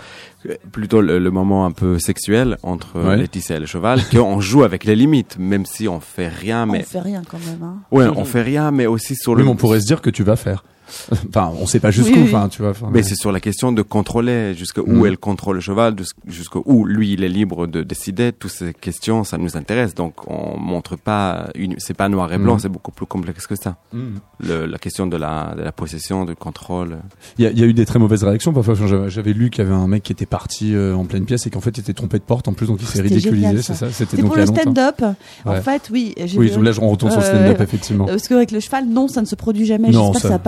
plutôt 0.73 1.01
le, 1.01 1.19
le 1.19 1.31
moment 1.31 1.65
un 1.67 1.73
peu 1.73 1.99
sexuel 1.99 2.57
entre 2.63 2.99
Ouais. 3.01 3.17
Laetitia 3.17 3.57
et 3.57 3.61
le 3.61 3.67
cheval, 3.67 4.01
qu'on 4.11 4.41
joue 4.41 4.63
avec 4.65 4.85
les 4.85 4.95
limites, 4.97 5.37
même 5.39 5.67
si 5.67 5.89
on 5.89 6.01
fait 6.01 6.29
rien, 6.29 6.63
On 6.65 6.73
mais 6.73 6.83
fait 6.83 7.01
rien 7.01 7.23
quand 7.29 7.39
même. 7.45 7.63
Hein. 7.63 7.77
ouais, 7.91 8.07
on 8.07 8.25
fait 8.25 8.43
rien, 8.43 8.71
mais 8.71 8.87
aussi 8.87 9.15
sur 9.17 9.33
Oui, 9.33 9.39
le. 9.39 9.45
mais 9.45 9.51
on 9.51 9.57
pourrait 9.57 9.81
se 9.81 9.87
dire 9.87 10.01
que 10.01 10.11
tu 10.11 10.23
vas 10.23 10.37
faire. 10.37 10.65
enfin, 11.29 11.53
on 11.61 11.67
sait 11.67 11.81
pas 11.81 11.91
jusqu'où, 11.91 12.15
Oui, 12.15 12.23
oui. 12.25 12.35
enfin, 12.35 12.49
tu 12.49 12.63
vois. 12.63 12.73
Mais 12.91 13.03
c'est 13.03 13.15
sur 13.17 13.33
la 13.33 13.41
question 13.41 13.73
de 13.73 13.83
contrôler 13.83 14.55
jusqu'où 14.55 14.83
Mm. 14.87 15.07
elle 15.07 15.19
contrôle 15.19 15.57
le 15.57 15.61
cheval, 15.61 15.95
jusqu'où 16.27 16.85
lui 16.85 17.13
il 17.13 17.25
est 17.25 17.29
libre 17.29 17.67
de 17.67 17.83
décider. 17.83 18.33
Toutes 18.33 18.51
ces 18.51 18.73
questions, 18.75 19.25
ça 19.25 19.39
nous 19.39 19.57
intéresse. 19.57 19.95
Donc 19.95 20.15
on 20.31 20.59
montre 20.59 20.97
pas, 20.97 21.49
une, 21.55 21.75
c'est 21.79 21.95
pas 21.97 22.09
noir 22.09 22.33
et 22.33 22.39
blanc, 22.39 22.57
Mm. 22.57 22.61
c'est 22.61 22.69
beaucoup 22.69 22.93
plus 22.93 23.07
complexe 23.07 23.47
que 23.47 23.57
ça. 23.57 23.77
Mm. 23.93 23.99
Le, 24.41 24.67
la 24.67 24.79
question 24.79 25.07
de 25.07 25.17
la, 25.17 25.55
de 25.57 25.63
la 25.63 25.73
possession, 25.73 26.25
du 26.25 26.35
contrôle. 26.37 26.99
Il 27.39 27.45
y, 27.45 27.47
a- 27.47 27.51
il 27.51 27.59
y 27.59 27.63
a 27.63 27.67
eu 27.67 27.73
des 27.75 27.87
très 27.87 27.99
mauvaises 27.99 28.25
réactions 28.25 28.53
parfois. 28.53 28.75
Enfin, 28.75 28.87
j'avais- 29.09 29.33
lu 29.33 29.51
qu'il 29.51 29.63
y 29.63 29.67
avait 29.67 29.77
un 29.77 29.87
mec 29.87 30.03
qui 30.03 30.13
était 30.13 30.27
parti 30.27 30.75
euh, 30.75 30.95
en 30.95 31.05
pleine 31.05 31.25
pièce 31.27 31.47
et 31.47 31.51
qu'en 31.51 31.61
fait 31.61 31.77
il 31.77 31.81
était 31.81 31.93
trompé 31.93 32.19
de 32.19 32.25
porte 32.25 32.49
en 32.49 32.55
plus, 32.55 32.67
donc 32.67 32.79
il 32.81 32.87
s'est 32.87 33.03
ridiculisé, 33.03 33.61
c'est 33.63 33.75
ça. 33.75 33.91
C'était 33.91 34.23
pour 34.23 34.37
le 34.37 34.47
stand-up. 34.47 35.03
En 35.45 35.51
Ouais. 35.53 35.61
fait, 35.61 35.91
oui. 35.93 36.15
Oui, 36.37 36.49
vu- 36.51 36.63
là 36.63 36.73
je- 36.73 36.81
on 36.81 36.89
retourne 36.89 37.13
sur 37.13 37.21
le 37.21 37.27
stand-up 37.27 37.61
effectivement. 37.61 38.07
Parce 38.07 38.27
qu'avec 38.27 38.51
le 38.51 38.61
cheval, 38.61 38.87
non, 38.89 39.07
ça 39.07 39.21
ne 39.21 39.27
se 39.27 39.35
produit 39.35 39.67
jamais. 39.67 39.91
Non, 39.91 40.13
J'espère 40.13 40.23
que 40.23 40.29
ça- 40.29 40.35
ça 40.35 40.39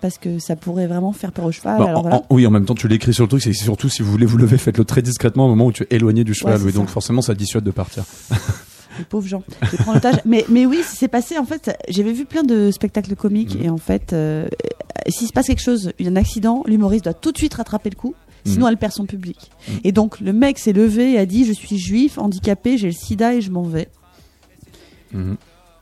parce 0.00 0.18
que 0.18 0.38
ça 0.38 0.56
pourrait 0.56 0.86
vraiment 0.86 1.12
faire 1.12 1.32
peur 1.32 1.44
au 1.46 1.52
cheval. 1.52 1.78
Bah, 1.78 1.84
alors 1.86 1.98
en- 1.98 2.02
voilà. 2.02 2.16
en- 2.16 2.26
oui, 2.30 2.46
en 2.46 2.50
même 2.50 2.64
temps, 2.64 2.74
tu 2.74 2.88
l'écris 2.88 3.12
sur 3.14 3.24
le 3.24 3.28
truc, 3.28 3.42
c'est 3.42 3.52
surtout 3.52 3.88
si 3.88 4.02
vous 4.02 4.10
voulez 4.10 4.26
vous 4.26 4.36
lever, 4.38 4.56
faites-le 4.58 4.84
très 4.84 5.02
discrètement 5.02 5.46
au 5.46 5.48
moment 5.48 5.66
où 5.66 5.72
tu 5.72 5.82
es 5.84 5.86
éloigné 5.96 6.24
du 6.24 6.34
cheval. 6.34 6.60
oui, 6.62 6.72
donc 6.72 6.88
forcément, 6.88 7.22
ça 7.22 7.34
dissuade 7.34 7.64
de 7.64 7.70
partir. 7.70 8.04
Les 8.98 9.04
pauvres 9.04 9.26
gens. 9.26 9.42
L'otage. 9.92 10.20
mais, 10.24 10.44
mais 10.48 10.66
oui, 10.66 10.80
c'est 10.86 11.08
passé. 11.08 11.36
En 11.36 11.44
fait, 11.44 11.76
j'avais 11.88 12.12
vu 12.12 12.24
plein 12.26 12.44
de 12.44 12.70
spectacles 12.70 13.16
comiques 13.16 13.56
Mhm. 13.56 13.64
et 13.64 13.68
en 13.68 13.76
fait, 13.76 14.12
euh, 14.12 14.46
s'il 15.08 15.26
se 15.26 15.32
passe 15.32 15.46
quelque 15.48 15.62
chose, 15.62 15.90
un 16.00 16.14
accident, 16.16 16.62
l'humoriste 16.66 17.02
doit 17.04 17.14
tout 17.14 17.32
de 17.32 17.36
suite 17.38 17.54
rattraper 17.54 17.90
le 17.90 17.96
coup. 17.96 18.14
Sinon, 18.46 18.66
Mhm. 18.66 18.72
elle 18.72 18.76
perd 18.76 18.92
son 18.92 19.04
public. 19.06 19.50
Mhm. 19.68 19.74
Et 19.82 19.90
donc, 19.90 20.20
le 20.20 20.32
mec 20.32 20.58
s'est 20.60 20.72
levé 20.72 21.12
et 21.14 21.18
a 21.18 21.26
dit 21.26 21.44
Je 21.44 21.52
suis 21.52 21.76
juif, 21.78 22.18
handicapé, 22.18 22.78
j'ai 22.78 22.86
le 22.88 22.92
sida 22.92 23.34
et 23.34 23.40
je 23.40 23.50
m'en 23.50 23.62
vais. 23.64 23.88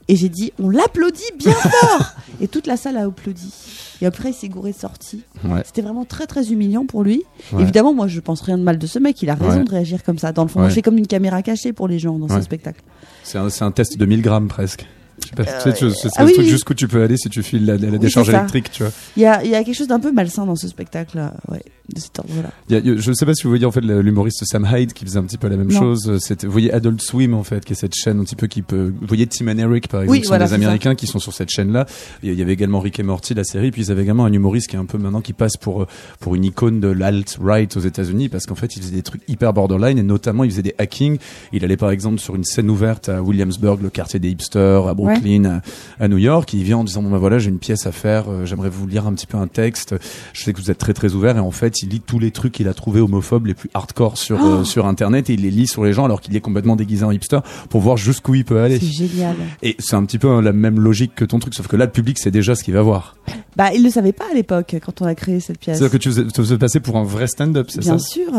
Et 0.08 0.16
j'ai 0.16 0.28
dit 0.28 0.52
On 0.58 0.68
l'applaudit 0.68 1.22
bien 1.38 1.52
fort 1.54 2.12
Et 2.40 2.48
toute 2.48 2.66
la 2.66 2.76
salle 2.76 2.96
a 2.96 3.04
applaudi. 3.04 3.52
Et 4.00 4.06
après, 4.06 4.30
il 4.30 4.34
s'est 4.34 4.48
gouré 4.48 4.72
de 4.72 4.76
sortie. 4.76 5.22
Ouais. 5.44 5.62
C'était 5.64 5.82
vraiment 5.82 6.04
très 6.04 6.26
très 6.26 6.50
humiliant 6.52 6.86
pour 6.86 7.04
lui. 7.04 7.22
Ouais. 7.52 7.62
Évidemment, 7.62 7.94
moi 7.94 8.08
je 8.08 8.18
pense 8.20 8.40
rien 8.40 8.58
de 8.58 8.62
mal 8.64 8.78
de 8.78 8.86
ce 8.86 8.98
mec, 8.98 9.22
il 9.22 9.30
a 9.30 9.34
raison 9.34 9.58
Ouais. 9.58 9.64
de 9.64 9.70
réagir 9.70 10.02
comme 10.02 10.18
ça. 10.18 10.32
Dans 10.32 10.42
le 10.42 10.48
fond, 10.48 10.68
je 10.68 10.74
fais 10.74 10.82
comme 10.82 10.98
une 10.98 11.06
caméra 11.06 11.42
cachée 11.42 11.72
pour 11.72 11.86
les 11.88 11.98
gens 12.00 12.18
dans 12.18 12.26
Ouais. 12.28 12.36
ce 12.36 12.42
spectacle. 12.42 12.82
C'est 13.22 13.38
un, 13.38 13.48
c'est 13.48 13.62
un 13.64 13.70
test 13.70 13.96
de 13.96 14.04
1000 14.06 14.22
grammes 14.22 14.48
presque. 14.48 14.86
Tu 15.20 15.42
sais, 15.42 15.72
c'est 15.74 16.08
ah 16.16 16.22
le 16.22 16.26
oui, 16.28 16.32
truc 16.34 16.44
oui. 16.46 16.50
jusqu'où 16.50 16.74
tu 16.74 16.88
peux 16.88 17.02
aller 17.02 17.16
si 17.16 17.28
tu 17.28 17.42
files 17.42 17.64
la, 17.64 17.76
la 17.76 17.88
Oui, 17.88 17.98
décharge 17.98 18.28
électrique, 18.28 18.70
tu 18.70 18.82
vois. 18.82 18.92
Il 19.16 19.22
y 19.22 19.26
a, 19.26 19.44
y 19.44 19.54
a 19.54 19.62
quelque 19.62 19.74
chose 19.76 19.88
d'un 19.88 20.00
peu 20.00 20.12
malsain 20.12 20.44
dans 20.46 20.56
ce 20.56 20.68
spectacle-là, 20.68 21.34
ouais, 21.48 21.62
de 21.94 22.00
cet 22.00 22.18
ordre-là. 22.18 22.50
Je 22.96 23.12
sais 23.12 23.24
pas 23.26 23.34
si 23.34 23.44
vous 23.44 23.50
voyez 23.50 23.64
en 23.64 23.70
fait 23.70 23.80
l'humoriste 23.82 24.44
Sam 24.44 24.66
Hyde 24.70 24.92
qui 24.92 25.04
faisait 25.04 25.18
un 25.18 25.24
petit 25.24 25.38
peu 25.38 25.48
la 25.48 25.56
même 25.56 25.70
Non. 25.72 25.78
chose. 25.78 26.10
Vous 26.42 26.50
voyez 26.50 26.72
Adult 26.72 27.00
Swim 27.02 27.34
en 27.34 27.44
fait, 27.44 27.64
qui 27.64 27.72
est 27.72 27.76
cette 27.76 27.94
chaîne 27.94 28.20
un 28.20 28.24
petit 28.24 28.36
peu 28.36 28.46
qui 28.46 28.62
peut. 28.62 28.92
Vous 29.00 29.06
voyez 29.06 29.26
Tim 29.26 29.48
and 29.48 29.58
Eric 29.58 29.88
par 29.88 30.02
exemple, 30.02 30.18
qui 30.20 30.26
sont 30.26 30.38
des 30.38 30.52
Américains 30.54 30.94
qui 30.94 31.06
sont 31.06 31.18
sur 31.18 31.32
cette 31.32 31.50
chaîne-là. 31.50 31.86
Il 32.22 32.32
y 32.34 32.42
avait 32.42 32.52
également 32.52 32.80
Rick 32.80 32.98
et 33.00 33.02
Morty 33.02 33.34
la 33.34 33.44
série, 33.44 33.70
puis 33.70 33.82
ils 33.82 33.90
avaient 33.92 34.02
également 34.02 34.24
un 34.24 34.32
humoriste 34.32 34.68
qui 34.68 34.76
est 34.76 34.80
un 34.80 34.86
peu 34.86 34.98
maintenant 34.98 35.20
qui 35.20 35.32
passe 35.32 35.56
pour 35.56 35.82
euh, 35.82 35.86
pour 36.20 36.34
une 36.34 36.44
icône 36.44 36.80
de 36.80 36.88
l'alt 36.88 37.38
right 37.40 37.76
aux 37.76 37.80
États-Unis 37.80 38.28
parce 38.28 38.46
qu'en 38.46 38.54
fait 38.54 38.74
il 38.76 38.82
faisait 38.82 38.96
des 38.96 39.02
trucs 39.02 39.22
hyper 39.28 39.52
borderline 39.52 39.98
et 39.98 40.02
notamment 40.02 40.44
il 40.44 40.50
faisait 40.50 40.62
des 40.62 40.74
hackings. 40.78 41.18
Il 41.52 41.64
allait 41.64 41.76
par 41.76 41.90
exemple 41.90 42.18
sur 42.18 42.34
une 42.34 42.44
scène 42.44 42.70
ouverte 42.70 43.08
à 43.08 43.22
Williamsburg, 43.22 43.80
le 43.82 43.90
quartier 43.90 44.18
des 44.20 44.30
hipsters, 44.30 44.86
à 44.86 44.94
Brooklyn, 44.94 45.11
à, 45.20 45.60
à 46.00 46.08
New 46.08 46.18
York. 46.18 46.52
Il 46.52 46.62
vient 46.64 46.78
en 46.78 46.84
disant 46.84 47.02
bon 47.02 47.10
ben 47.10 47.18
voilà 47.18 47.38
j'ai 47.38 47.48
une 47.50 47.58
pièce 47.58 47.86
à 47.86 47.92
faire, 47.92 48.24
euh, 48.30 48.44
j'aimerais 48.46 48.68
vous 48.70 48.86
lire 48.86 49.06
un 49.06 49.12
petit 49.14 49.26
peu 49.26 49.36
un 49.38 49.46
texte. 49.46 49.94
Je 50.32 50.42
sais 50.42 50.52
que 50.52 50.60
vous 50.60 50.70
êtes 50.70 50.78
très 50.78 50.92
très 50.94 51.14
ouvert 51.14 51.36
et 51.36 51.40
en 51.40 51.50
fait 51.50 51.82
il 51.82 51.88
lit 51.90 52.00
tous 52.00 52.18
les 52.18 52.30
trucs 52.30 52.52
qu'il 52.52 52.68
a 52.68 52.74
trouvé 52.74 53.00
homophobes 53.00 53.46
les 53.46 53.54
plus 53.54 53.70
hardcore 53.74 54.18
sur 54.18 54.38
Oh 54.42 54.46
euh, 54.46 54.64
sur 54.64 54.86
internet 54.86 55.30
et 55.30 55.34
il 55.34 55.42
les 55.42 55.50
lit 55.50 55.66
sur 55.66 55.84
les 55.84 55.92
gens 55.92 56.04
alors 56.04 56.20
qu'il 56.20 56.34
est 56.36 56.40
complètement 56.40 56.76
déguisé 56.76 57.04
en 57.04 57.10
hipster 57.10 57.40
pour 57.68 57.80
voir 57.80 57.96
jusqu'où 57.96 58.34
il 58.34 58.44
peut 58.44 58.60
aller. 58.60 58.78
C'est 58.78 59.06
génial. 59.08 59.36
Et 59.62 59.76
c'est 59.78 59.96
un 59.96 60.04
petit 60.04 60.18
peu 60.18 60.28
hein, 60.28 60.42
la 60.42 60.52
même 60.52 60.80
logique 60.80 61.14
que 61.14 61.24
ton 61.24 61.38
truc 61.38 61.54
sauf 61.54 61.66
que 61.68 61.76
là 61.76 61.84
le 61.86 61.90
public 61.92 62.18
sait 62.18 62.30
déjà 62.30 62.54
ce 62.54 62.64
qu'il 62.64 62.74
va 62.74 62.82
voir. 62.82 63.16
Bah, 63.56 63.70
il 63.74 63.80
ne 63.80 63.84
le 63.86 63.90
savait 63.90 64.12
pas 64.12 64.24
à 64.30 64.34
l'époque 64.34 64.76
quand 64.84 65.02
on 65.02 65.06
a 65.06 65.14
créé 65.14 65.38
cette 65.40 65.58
pièce. 65.58 65.78
C'est-à-dire 65.78 65.92
que 65.92 66.02
tu 66.02 66.08
faisais, 66.08 66.24
tu 66.24 66.40
faisais 66.40 66.56
passer 66.58 66.80
pour 66.80 66.96
un 66.96 67.04
vrai 67.04 67.26
stand-up, 67.26 67.66
c'est 67.70 67.80
Bien 67.80 67.98
ça? 67.98 68.04
sûr. 68.06 68.32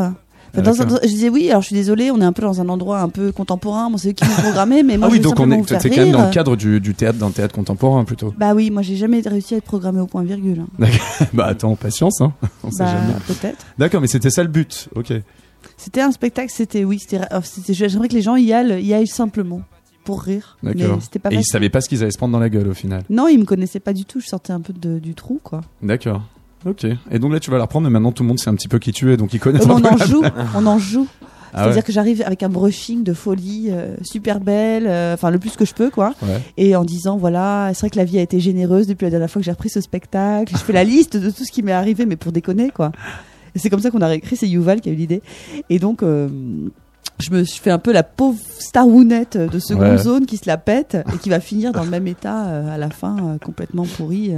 Ah, 0.55 0.61
Dans 0.61 0.81
un- 0.81 0.85
d'accord. 0.85 0.99
je 1.03 1.07
disais 1.07 1.29
oui, 1.29 1.49
alors 1.49 1.61
je 1.63 1.67
suis 1.67 1.75
désolée, 1.75 2.11
on 2.11 2.21
est 2.21 2.25
un 2.25 2.31
peu 2.33 2.43
dans 2.43 2.61
un 2.61 2.69
endroit 2.69 2.99
un 3.01 3.09
peu 3.09 3.31
contemporain, 3.31 3.89
bon, 3.89 3.97
c'est 3.97 4.09
eux 4.09 4.13
qui 4.13 4.23
m'ont 4.23 4.35
programmé, 4.35 4.83
mais 4.83 4.97
moi 4.97 5.07
Ah 5.07 5.11
oui, 5.11 5.17
je 5.17 5.23
donc 5.23 5.39
on 5.39 5.49
est 5.49 5.63
t'es 5.65 5.89
quand 5.89 5.97
même 5.97 6.11
dans 6.11 6.25
le 6.27 6.31
cadre 6.31 6.55
du, 6.55 6.79
du 6.79 6.93
théâtre 6.93 7.17
d'un 7.17 7.31
théâtre 7.31 7.55
contemporain 7.55 8.03
plutôt. 8.05 8.33
Bah 8.37 8.53
oui, 8.53 8.69
moi 8.69 8.81
j'ai 8.83 8.95
jamais 8.95 9.21
réussi 9.21 9.55
à 9.55 9.57
être 9.57 9.63
programmé 9.65 9.99
au 9.99 10.05
point 10.05 10.21
virgule. 10.23 10.63
hein. 10.81 10.87
bah 11.33 11.45
attends, 11.47 11.75
patience 11.75 12.21
hein. 12.21 12.33
On 12.63 12.69
sait 12.71 12.83
Bah 12.83 12.91
jamais. 12.91 13.13
peut-être. 13.27 13.65
D'accord, 13.79 13.99
mais 14.01 14.07
c'était 14.07 14.29
ça 14.29 14.43
le 14.43 14.49
but. 14.49 14.89
OK. 14.95 15.11
C'était 15.77 16.01
un 16.01 16.11
spectacle, 16.11 16.51
c'était 16.53 16.83
oui, 16.83 16.99
c'était, 16.99 17.21
oh, 17.33 17.37
c'était- 17.43 17.73
j'aimerais 17.73 18.07
que 18.09 18.13
les 18.15 18.21
gens 18.21 18.35
y 18.35 18.53
aillent, 18.53 18.83
y 18.85 18.93
aillent 18.93 19.07
simplement. 19.07 19.61
pour 20.05 20.21
rire. 20.21 20.57
Mais 20.61 20.73
D'accord. 20.73 20.99
c'était 21.01 21.17
pas 21.19 21.31
Et 21.31 21.35
ils 21.37 21.45
savaient 21.45 21.69
pas 21.69 21.79
ce 21.79 21.87
qu'ils 21.87 22.01
allaient 22.03 22.11
se 22.11 22.17
prendre 22.17 22.33
dans 22.33 22.39
la 22.39 22.49
gueule 22.49 22.67
au 22.67 22.73
final. 22.73 23.03
Non, 23.09 23.29
ils 23.29 23.39
me 23.39 23.45
connaissaient 23.45 23.79
pas 23.79 23.93
du 23.93 24.03
tout. 24.03 24.19
Je 24.19 24.27
sortais 24.27 24.51
un 24.51 24.59
peu 24.59 24.73
de- 24.73 24.99
du 24.99 25.15
trou, 25.15 25.39
quoi. 25.41 25.61
D'accord. 25.81 26.21
Ok. 26.65 26.85
Et 27.11 27.19
donc 27.19 27.31
là, 27.33 27.39
tu 27.39 27.51
vas 27.51 27.57
la 27.57 27.63
reprendre, 27.63 27.85
mais 27.87 27.91
maintenant 27.91 28.11
tout 28.11 28.23
le 28.23 28.27
monde 28.29 28.39
sait 28.39 28.49
un 28.49 28.55
petit 28.55 28.67
peu 28.67 28.79
qui 28.79 28.91
tu 28.91 29.11
es, 29.11 29.17
donc 29.17 29.33
ils 29.33 29.39
connaissent 29.39 29.65
Euh, 29.67 29.69
un 29.71 29.75
on 29.77 29.81
peu 29.81 29.89
en 29.89 29.97
joue, 29.97 30.23
on 30.55 30.65
en 30.65 30.77
joue. 30.79 31.07
Ah 31.55 31.63
C'est-à-dire 31.65 31.75
ouais. 31.77 31.83
que 31.83 31.91
j'arrive 31.91 32.23
avec 32.25 32.41
un 32.41 32.49
brushing 32.49 33.03
de 33.03 33.13
folie 33.13 33.67
euh, 33.69 33.95
super 34.01 34.39
belle, 34.39 34.87
euh, 34.87 35.13
enfin 35.13 35.29
le 35.29 35.37
plus 35.37 35.55
que 35.55 35.65
je 35.65 35.73
peux, 35.75 35.91
quoi. 35.91 36.13
Ouais. 36.23 36.41
Et 36.57 36.75
en 36.75 36.83
disant 36.83 37.15
voilà, 37.17 37.69
c'est 37.73 37.81
vrai 37.81 37.89
que 37.91 37.97
la 37.97 38.05
vie 38.05 38.17
a 38.17 38.21
été 38.23 38.39
généreuse 38.39 38.87
depuis 38.87 39.05
la 39.05 39.11
dernière 39.11 39.29
fois 39.29 39.39
que 39.39 39.45
j'ai 39.45 39.51
repris 39.51 39.69
ce 39.69 39.79
spectacle. 39.79 40.51
Je 40.51 40.57
fais 40.63 40.73
la 40.73 40.83
liste 40.83 41.15
de 41.15 41.29
tout 41.29 41.43
ce 41.45 41.51
qui 41.51 41.61
m'est 41.61 41.71
arrivé, 41.71 42.07
mais 42.07 42.15
pour 42.15 42.31
déconner, 42.31 42.71
quoi. 42.71 42.91
Et 43.53 43.59
c'est 43.59 43.69
comme 43.69 43.81
ça 43.81 43.91
qu'on 43.91 44.01
a 44.01 44.07
réécrit. 44.07 44.35
C'est 44.35 44.47
Yuval 44.49 44.81
qui 44.81 44.89
a 44.89 44.91
eu 44.93 44.95
l'idée. 44.95 45.21
Et 45.69 45.77
donc. 45.79 46.01
euh, 46.01 46.27
je 47.19 47.29
me 47.29 47.43
fais 47.43 47.69
un 47.69 47.77
peu 47.77 47.93
la 47.93 48.01
pauvre 48.01 48.39
starounette 48.59 49.37
de 49.37 49.59
seconde 49.59 49.83
Ouais. 49.83 49.97
zone 49.99 50.25
qui 50.25 50.37
se 50.37 50.47
la 50.47 50.57
pète 50.57 50.97
et 51.13 51.17
qui 51.19 51.29
va 51.29 51.39
finir 51.39 51.71
dans 51.71 51.83
le 51.83 51.89
même 51.89 52.07
état 52.07 52.47
euh, 52.47 52.73
à 52.73 52.77
la 52.79 52.89
fin 52.89 53.15
euh, 53.17 53.37
complètement 53.37 53.85
pourri. 53.85 54.31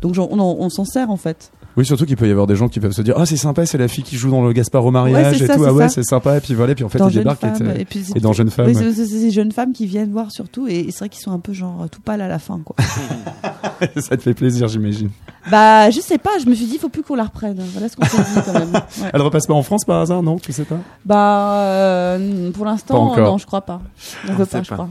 Donc 0.00 0.14
on 0.16 0.68
s'en 0.70 0.84
sert 0.84 1.10
en 1.10 1.16
fait. 1.16 1.50
Oui, 1.76 1.86
surtout 1.86 2.04
qu'il 2.04 2.16
peut 2.16 2.26
y 2.26 2.30
avoir 2.30 2.46
des 2.46 2.56
gens 2.56 2.68
qui 2.68 2.80
peuvent 2.80 2.92
se 2.92 3.02
dire 3.02 3.14
Ah, 3.16 3.26
c'est 3.26 3.36
sympa, 3.36 3.64
c'est 3.66 3.78
la 3.78 3.88
fille 3.88 4.04
qui 4.04 4.16
joue 4.16 4.30
dans 4.30 4.42
le 4.42 4.52
Gaspard 4.52 4.84
au 4.84 4.90
mariage 4.90 5.38
Ouais, 5.38 5.44
et 5.44 5.46
ça, 5.46 5.56
tout. 5.56 5.64
Ah 5.64 5.72
ouais, 5.72 5.88
c'est 5.88 6.02
sympa. 6.02 6.36
Et 6.36 6.40
puis 6.40 6.54
voilà, 6.54 6.72
et 6.72 6.74
puis 6.74 6.84
en 6.84 6.88
fait, 6.88 6.98
dans 6.98 7.08
ils 7.08 7.18
débarquent 7.18 7.44
et, 7.44 7.54
Femme, 7.54 7.74
et 7.78 7.84
puis 7.84 8.04
et 8.14 8.20
dans 8.20 8.32
Jeune 8.32 8.50
Femme. 8.50 8.66
Oui, 8.66 8.74
c'est 8.74 9.06
ces 9.06 9.30
jeunes 9.30 9.52
femmes 9.52 9.72
qui 9.72 9.86
viennent 9.86 10.12
voir 10.12 10.30
surtout 10.30 10.66
et, 10.68 10.80
et 10.80 10.90
c'est 10.90 11.00
vrai 11.00 11.08
qu'ils 11.08 11.22
sont 11.22 11.32
un 11.32 11.38
peu 11.38 11.52
genre 11.52 11.88
tout 11.90 12.00
pâles 12.00 12.20
à 12.20 12.28
la 12.28 12.38
fin 12.38 12.60
quoi. 12.64 12.76
ça 13.96 14.16
te 14.16 14.22
fait 14.22 14.34
plaisir, 14.34 14.68
j'imagine. 14.68 15.10
bah 15.50 15.90
je 15.90 16.00
sais 16.00 16.18
pas, 16.18 16.30
je 16.42 16.48
me 16.48 16.54
suis 16.54 16.66
dit 16.66 16.78
faut 16.78 16.88
plus 16.88 17.02
qu'on 17.02 17.14
la 17.14 17.24
reprenne. 17.24 17.60
Voilà 17.72 17.88
ce 17.88 17.96
qu'on 17.96 18.04
s'est 18.04 18.18
dit 18.18 18.40
quand 18.44 18.52
même. 18.52 18.72
Ouais. 18.72 19.10
Elle 19.14 19.22
repasse 19.22 19.46
pas 19.46 19.54
en 19.54 19.62
France 19.62 19.84
par 19.84 20.00
hasard, 20.00 20.22
non? 20.22 20.38
Tu 20.38 20.52
sais 20.52 20.64
pas? 20.64 20.78
Bah 21.04 21.54
euh, 21.54 22.50
pour 22.50 22.64
l'instant 22.64 23.16
non, 23.16 23.38
je 23.38 23.46
crois 23.46 23.62
pas. 23.62 23.80
On 24.28 24.34
veut 24.34 24.44
sait 24.44 24.58
pas, 24.58 24.62
je 24.62 24.72
crois. 24.72 24.88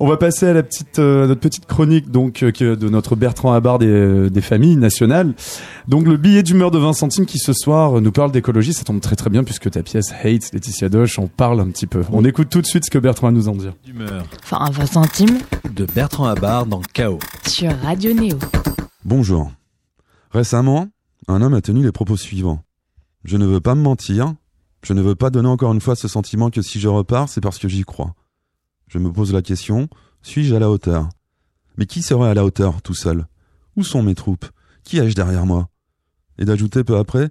On 0.00 0.06
va 0.06 0.16
passer 0.16 0.46
à 0.46 0.52
la 0.52 0.62
petite, 0.62 0.98
euh, 0.98 1.26
notre 1.26 1.40
petite 1.40 1.66
chronique 1.66 2.10
donc 2.10 2.42
euh, 2.42 2.76
de 2.76 2.88
notre 2.88 3.16
Bertrand 3.16 3.52
Habard 3.52 3.78
des, 3.78 3.86
euh, 3.86 4.30
des 4.30 4.40
familles 4.40 4.76
nationales. 4.76 5.34
Donc 5.88 6.06
le 6.06 6.16
billet 6.16 6.42
d'humeur 6.42 6.70
de 6.70 6.78
20 6.78 6.92
centimes 6.92 7.26
qui 7.26 7.38
ce 7.38 7.52
soir 7.52 8.00
nous 8.00 8.12
parle 8.12 8.32
d'écologie, 8.32 8.72
ça 8.72 8.84
tombe 8.84 9.00
très 9.00 9.16
très 9.16 9.30
bien 9.30 9.44
puisque 9.44 9.70
ta 9.70 9.82
pièce 9.82 10.12
Hate, 10.22 10.52
Laetitia 10.52 10.88
Doche, 10.88 11.18
en 11.18 11.26
parle 11.26 11.60
un 11.60 11.68
petit 11.68 11.86
peu. 11.86 12.02
On 12.12 12.24
écoute 12.24 12.48
tout 12.50 12.60
de 12.62 12.66
suite 12.66 12.84
ce 12.84 12.90
que 12.90 12.98
Bertrand 12.98 13.26
a 13.28 13.30
à 13.30 13.32
nous 13.32 13.48
en 13.48 13.54
dire. 13.56 13.74
D'humeur 13.84 14.24
Enfin, 14.42 14.70
20 14.70 14.86
centimes 14.86 15.38
de 15.74 15.86
Bertrand 15.86 16.26
Habard 16.26 16.66
dans 16.66 16.80
Chaos. 16.92 17.18
sur 17.46 17.72
Radio 17.82 18.12
Néo. 18.12 18.38
Bonjour. 19.04 19.50
Récemment, 20.30 20.88
un 21.28 21.40
homme 21.42 21.54
a 21.54 21.60
tenu 21.60 21.82
les 21.82 21.92
propos 21.92 22.16
suivants. 22.16 22.62
Je 23.24 23.36
ne 23.36 23.46
veux 23.46 23.60
pas 23.60 23.74
me 23.74 23.82
mentir, 23.82 24.34
je 24.82 24.92
ne 24.92 25.02
veux 25.02 25.14
pas 25.14 25.30
donner 25.30 25.48
encore 25.48 25.72
une 25.72 25.80
fois 25.80 25.96
ce 25.96 26.06
sentiment 26.08 26.50
que 26.50 26.62
si 26.62 26.78
je 26.78 26.88
repars, 26.88 27.28
c'est 27.28 27.40
parce 27.40 27.58
que 27.58 27.68
j'y 27.68 27.82
crois. 27.84 28.14
Je 28.88 28.98
me 28.98 29.12
pose 29.12 29.32
la 29.32 29.42
question, 29.42 29.88
suis-je 30.22 30.54
à 30.54 30.60
la 30.60 30.70
hauteur? 30.70 31.08
Mais 31.76 31.86
qui 31.86 32.02
serait 32.02 32.28
à 32.28 32.34
la 32.34 32.44
hauteur 32.44 32.82
tout 32.82 32.94
seul? 32.94 33.26
Où 33.76 33.82
sont 33.82 34.02
mes 34.02 34.14
troupes? 34.14 34.46
Qui 34.84 34.98
ai-je 34.98 35.16
derrière 35.16 35.44
moi? 35.44 35.68
Et 36.38 36.44
d'ajouter 36.44 36.84
peu 36.84 36.96
après, 36.96 37.30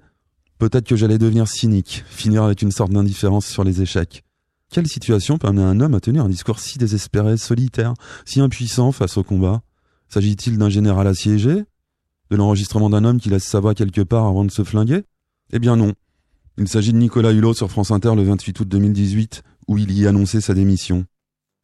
peut-être 0.58 0.88
que 0.88 0.98
j'allais 0.98 1.18
devenir 1.18 1.48
cynique, 1.48 2.04
finir 2.08 2.44
avec 2.44 2.62
une 2.62 2.72
sorte 2.72 2.92
d'indifférence 2.92 3.46
sur 3.46 3.64
les 3.64 3.82
échecs. 3.82 4.24
Quelle 4.70 4.88
situation 4.88 5.38
peut 5.38 5.48
amener 5.48 5.64
un 5.64 5.80
homme 5.80 5.94
à 5.94 6.02
tenir 6.02 6.26
un 6.26 6.30
discours 6.30 6.60
si 6.60 6.78
désespéré, 6.78 7.38
solitaire, 7.38 7.94
si 8.26 8.42
impuissant 8.42 8.92
face 8.92 9.16
au 9.16 9.24
combat? 9.24 9.62
S'agit-il 10.10 10.58
d'un 10.58 10.70
général 10.70 11.08
assiégé? 11.08 11.64
De 12.32 12.36
l'enregistrement 12.36 12.90
d'un 12.90 13.06
homme 13.06 13.20
qui 13.20 13.30
laisse 13.30 13.46
sa 13.46 13.62
voix 13.62 13.76
quelque 13.76 14.02
part 14.02 14.26
avant 14.26 14.44
de 14.44 14.52
se 14.52 14.64
flinguer? 14.64 15.04
Eh 15.54 15.60
bien 15.60 15.78
non. 15.78 15.94
Il 16.58 16.68
s'agit 16.68 16.92
de 16.92 16.98
Nicolas 16.98 17.32
Hulot 17.32 17.54
sur 17.54 17.72
France 17.72 17.92
Inter 17.92 18.14
le 18.16 18.24
28 18.24 18.60
août 18.60 18.68
2018, 18.68 19.44
où 19.68 19.78
il 19.78 19.92
y 19.92 20.08
annonçait 20.08 20.42
sa 20.42 20.54
démission. 20.54 21.06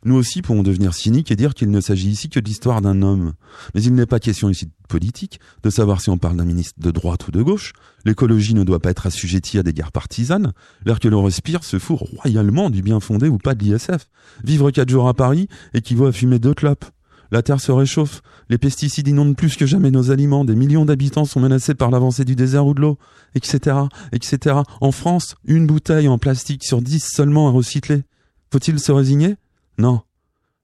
Nous 0.03 0.15
aussi 0.15 0.41
pouvons 0.41 0.63
devenir 0.63 0.95
cyniques 0.95 1.31
et 1.31 1.35
dire 1.35 1.53
qu'il 1.53 1.69
ne 1.69 1.79
s'agit 1.79 2.09
ici 2.09 2.27
que 2.27 2.39
de 2.39 2.45
l'histoire 2.45 2.81
d'un 2.81 3.03
homme. 3.03 3.33
Mais 3.75 3.83
il 3.83 3.93
n'est 3.93 4.07
pas 4.07 4.19
question 4.19 4.49
ici 4.49 4.65
de 4.65 4.71
politique, 4.87 5.39
de 5.61 5.69
savoir 5.69 6.01
si 6.01 6.09
on 6.09 6.17
parle 6.17 6.37
d'un 6.37 6.45
ministre 6.45 6.73
de 6.79 6.89
droite 6.89 7.27
ou 7.27 7.31
de 7.31 7.43
gauche. 7.43 7.73
L'écologie 8.03 8.55
ne 8.55 8.63
doit 8.63 8.79
pas 8.79 8.89
être 8.89 9.05
assujettie 9.05 9.59
à 9.59 9.63
des 9.63 9.73
guerres 9.73 9.91
partisanes. 9.91 10.53
L'air 10.85 10.99
que 10.99 11.07
l'on 11.07 11.23
respire 11.23 11.63
se 11.63 11.77
fout 11.77 11.99
royalement 11.99 12.71
du 12.71 12.81
bien 12.81 12.99
fondé 12.99 13.27
ou 13.27 13.37
pas 13.37 13.53
de 13.53 13.63
l'ISF. 13.63 14.09
Vivre 14.43 14.71
quatre 14.71 14.89
jours 14.89 15.07
à 15.07 15.13
Paris 15.13 15.47
équivaut 15.75 16.07
à 16.07 16.11
fumer 16.11 16.39
deux 16.39 16.55
clopes. 16.55 16.85
La 17.31 17.43
terre 17.43 17.61
se 17.61 17.71
réchauffe, 17.71 18.21
les 18.49 18.57
pesticides 18.57 19.07
inondent 19.07 19.37
plus 19.37 19.55
que 19.55 19.65
jamais 19.65 19.89
nos 19.89 20.11
aliments, 20.11 20.43
des 20.43 20.55
millions 20.55 20.83
d'habitants 20.83 21.23
sont 21.23 21.39
menacés 21.39 21.75
par 21.75 21.89
l'avancée 21.89 22.25
du 22.25 22.35
désert 22.35 22.65
ou 22.65 22.73
de 22.73 22.81
l'eau, 22.81 22.97
etc., 23.35 23.77
etc. 24.11 24.57
En 24.81 24.91
France, 24.91 25.35
une 25.45 25.65
bouteille 25.65 26.09
en 26.09 26.17
plastique 26.17 26.65
sur 26.65 26.81
dix 26.81 27.07
seulement 27.07 27.47
à 27.47 27.51
recycler. 27.51 28.03
Faut-il 28.51 28.79
se 28.79 28.91
résigner? 28.91 29.37
Non. 29.81 30.01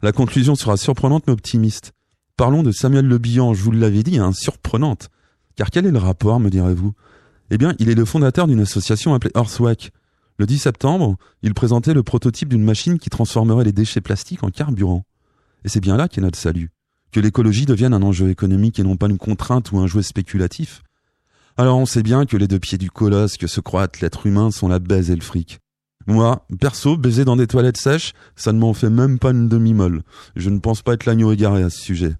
La 0.03 0.11
conclusion 0.11 0.53
sera 0.53 0.77
surprenante 0.77 1.23
mais 1.25 1.33
optimiste. 1.33 1.91
Parlons 2.35 2.61
de 2.61 2.71
Samuel 2.71 3.07
Le 3.07 3.17
Bihan, 3.17 3.55
je 3.55 3.63
vous 3.63 3.71
l'avais 3.71 4.03
dit, 4.03 4.19
hein, 4.19 4.31
surprenante. 4.31 5.09
Car 5.55 5.71
quel 5.71 5.87
est 5.87 5.91
le 5.91 5.97
rapport, 5.97 6.39
me 6.39 6.51
direz-vous? 6.51 6.93
Eh 7.49 7.57
bien, 7.57 7.73
il 7.79 7.89
est 7.89 7.95
le 7.95 8.05
fondateur 8.05 8.45
d'une 8.45 8.59
association 8.59 9.15
appelée 9.15 9.31
Earthwack. 9.35 9.89
Le 10.37 10.45
10 10.45 10.59
septembre, 10.59 11.17
il 11.41 11.55
présentait 11.55 11.95
le 11.95 12.03
prototype 12.03 12.49
d'une 12.49 12.63
machine 12.63 12.99
qui 12.99 13.09
transformerait 13.09 13.63
les 13.63 13.71
déchets 13.71 14.01
plastiques 14.01 14.43
en 14.43 14.51
carburant. 14.51 15.03
Et 15.65 15.69
c'est 15.69 15.79
bien 15.79 15.97
là 15.97 16.07
qu'est 16.07 16.21
notre 16.21 16.37
salut. 16.37 16.69
Que 17.11 17.19
l'écologie 17.19 17.65
devienne 17.65 17.95
un 17.95 18.03
enjeu 18.03 18.29
économique 18.29 18.77
et 18.77 18.83
non 18.83 18.97
pas 18.97 19.07
une 19.07 19.17
contrainte 19.17 19.71
ou 19.71 19.79
un 19.79 19.87
jouet 19.87 20.03
spéculatif. 20.03 20.83
Alors 21.57 21.79
on 21.79 21.87
sait 21.87 22.03
bien 22.03 22.27
que 22.27 22.37
les 22.37 22.47
deux 22.47 22.59
pieds 22.59 22.77
du 22.77 22.91
colosse 22.91 23.37
que 23.37 23.47
se 23.47 23.61
croit 23.61 23.85
être 23.85 23.99
l'être 23.99 24.27
humain 24.27 24.51
sont 24.51 24.67
la 24.67 24.77
baise 24.77 25.09
et 25.09 25.15
le 25.15 25.21
fric. 25.21 25.57
Moi, 26.07 26.45
perso, 26.59 26.95
baiser 26.95 27.25
dans 27.25 27.35
des 27.35 27.47
toilettes 27.47 27.77
sèches, 27.77 28.13
ça 28.37 28.53
ne 28.53 28.59
m'en 28.59 28.73
fait 28.73 28.89
même 28.89 29.19
pas 29.19 29.31
une 29.31 29.49
demi-molle. 29.49 30.03
Je 30.37 30.49
ne 30.49 30.59
pense 30.59 30.81
pas 30.81 30.93
être 30.93 31.05
l'agneau 31.05 31.33
égaré 31.33 31.63
à 31.63 31.69
ce 31.69 31.81
sujet. 31.81 32.15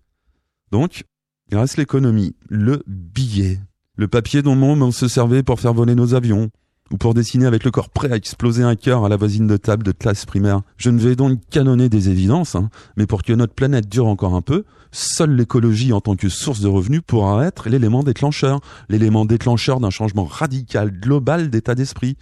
Donc, 0.72 1.06
il 1.50 1.58
reste 1.58 1.78
l'économie, 1.78 2.36
le 2.50 2.84
billet, 2.86 3.62
le 3.96 4.10
papier 4.10 4.42
dont 4.42 4.62
on 4.62 4.92
se 4.92 5.08
servait 5.08 5.42
pour 5.42 5.62
faire 5.62 5.74
voler 5.74 5.96
nos 5.96 6.14
avions, 6.14 6.52
ou 6.92 6.98
pour 6.98 7.14
dessiner 7.14 7.46
avec 7.46 7.64
le 7.64 7.72
corps 7.72 7.90
prêt 7.90 8.12
à 8.12 8.16
exploser 8.16 8.64
un 8.64 8.76
cœur 8.76 9.06
à 9.06 9.10
la 9.10 9.16
voisine 9.16 9.48
de 9.48 9.58
table 9.58 9.84
de 9.84 9.92
classe 9.92 10.26
primaire. 10.26 10.62
Je 10.78 10.90
ne 10.90 11.00
vais 11.00 11.16
donc 11.16 11.40
canonner 11.50 11.90
des 11.90 12.10
évidences, 12.10 12.56
hein, 12.56 12.70
mais 12.98 13.06
pour 13.06 13.24
que 13.24 13.34
notre 13.34 13.54
planète 13.54 13.90
dure 13.90 14.08
encore 14.08 14.36
un 14.36 14.42
peu, 14.42 14.64
seule 14.92 15.36
l'écologie 15.36 15.94
en 15.94 16.02
tant 16.02 16.16
que 16.16 16.30
source 16.30 16.60
de 16.60 16.68
revenus 16.68 17.02
pourra 17.06 17.46
être 17.46 17.70
l'élément 17.70 18.04
déclencheur, 18.04 18.60
l'élément 18.90 19.26
déclencheur 19.26 19.80
d'un 19.80 19.90
changement 19.90 20.26
radical, 20.26 20.92
global 20.92 21.50
d'état 21.50 21.76
d'esprit, 21.76 22.18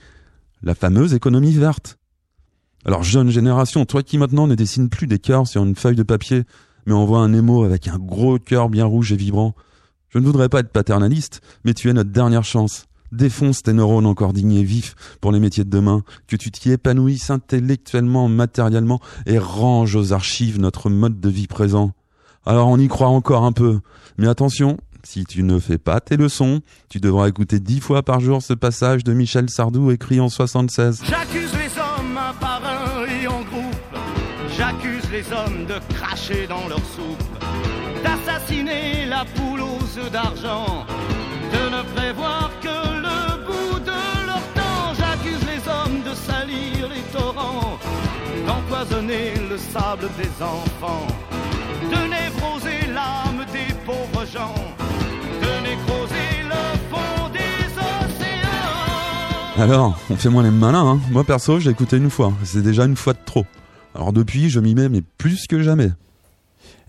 la 0.65 0.75
fameuse 0.75 1.13
économie 1.13 1.53
verte. 1.53 1.97
Alors 2.85 3.03
jeune 3.03 3.29
génération, 3.29 3.85
toi 3.85 4.03
qui 4.03 4.17
maintenant 4.17 4.47
ne 4.47 4.55
dessine 4.55 4.89
plus 4.89 5.07
des 5.07 5.19
cœurs 5.19 5.47
sur 5.47 5.63
une 5.63 5.75
feuille 5.75 5.95
de 5.95 6.03
papier, 6.03 6.43
mais 6.85 6.93
envoie 6.93 7.19
un 7.19 7.33
émo 7.33 7.63
avec 7.63 7.87
un 7.87 7.97
gros 7.97 8.39
cœur 8.39 8.69
bien 8.69 8.85
rouge 8.85 9.11
et 9.13 9.15
vibrant, 9.15 9.55
je 10.09 10.19
ne 10.19 10.25
voudrais 10.25 10.49
pas 10.49 10.59
être 10.59 10.71
paternaliste, 10.71 11.41
mais 11.63 11.73
tu 11.73 11.89
es 11.89 11.93
notre 11.93 12.11
dernière 12.11 12.43
chance. 12.43 12.85
Défonce 13.11 13.63
tes 13.63 13.73
neurones 13.73 14.05
encore 14.05 14.33
dignes 14.33 14.53
et 14.53 14.63
vifs 14.63 14.95
pour 15.21 15.31
les 15.31 15.39
métiers 15.39 15.63
de 15.63 15.69
demain, 15.69 16.03
que 16.27 16.35
tu 16.35 16.51
t'y 16.51 16.71
épanouisses 16.71 17.29
intellectuellement, 17.29 18.27
matériellement, 18.27 18.99
et 19.25 19.37
range 19.37 19.95
aux 19.95 20.13
archives 20.13 20.59
notre 20.59 20.89
mode 20.89 21.19
de 21.19 21.29
vie 21.29 21.47
présent. 21.47 21.91
Alors 22.45 22.69
on 22.69 22.77
y 22.77 22.87
croit 22.87 23.07
encore 23.07 23.43
un 23.43 23.51
peu, 23.51 23.79
mais 24.17 24.27
attention, 24.27 24.77
si 25.05 25.23
tu 25.23 25.43
ne 25.43 25.59
fais 25.59 25.77
pas 25.77 25.99
tes 25.99 26.17
leçons, 26.17 26.61
tu 26.89 26.99
devras 26.99 27.27
écouter 27.29 27.59
dix 27.59 27.79
fois 27.79 28.03
par 28.03 28.19
jour 28.19 28.41
ce 28.41 28.53
passage 28.53 29.03
de 29.03 29.13
Michel 29.13 29.49
Sardou 29.49 29.91
écrit 29.91 30.19
en 30.19 30.29
76. 30.29 31.03
J'accuse 31.07 31.53
les 31.53 31.79
hommes 31.79 32.17
un 32.17 32.33
par 32.33 32.61
un 32.65 33.05
et 33.05 33.27
en 33.27 33.41
groupe. 33.41 33.75
J'accuse 34.57 35.03
les 35.11 35.25
hommes 35.31 35.65
de 35.67 35.93
cracher 35.95 36.47
dans 36.47 36.67
leur 36.67 36.79
soupe, 36.79 37.45
d'assassiner 38.03 39.05
la 39.05 39.25
poule 39.25 39.61
aux 39.61 39.99
œufs 39.99 40.11
d'argent, 40.11 40.85
de 41.53 41.75
ne 41.75 41.83
prévoir 41.93 42.51
que 42.61 42.67
le 42.67 43.45
bout 43.45 43.79
de 43.79 44.25
leur 44.25 44.41
temps. 44.53 44.93
J'accuse 44.97 45.45
les 45.45 45.61
hommes 45.69 46.01
de 46.03 46.15
salir 46.15 46.89
les 46.89 47.03
torrents, 47.17 47.77
d'empoisonner 48.47 49.33
le 49.49 49.57
sable 49.57 50.09
des 50.17 50.43
enfants, 50.43 51.07
de 51.91 52.09
névroser 52.09 52.87
l'âme 52.93 53.45
des 53.51 53.73
pauvres 53.85 54.25
gens, 54.25 54.55
Alors, 59.57 59.97
on 60.09 60.15
fait 60.15 60.29
moins 60.29 60.43
les 60.43 60.51
malins, 60.51 60.85
hein. 60.85 60.99
Moi 61.11 61.23
perso, 61.23 61.59
j'ai 61.59 61.69
écouté 61.69 61.97
une 61.97 62.09
fois, 62.09 62.33
c'est 62.43 62.61
déjà 62.61 62.85
une 62.85 62.97
fois 62.97 63.13
de 63.13 63.19
trop. 63.25 63.45
Alors 63.95 64.11
depuis, 64.11 64.49
je 64.49 64.59
m'y 64.59 64.75
mets, 64.75 64.89
mais 64.89 65.01
plus 65.17 65.47
que 65.47 65.61
jamais. 65.61 65.91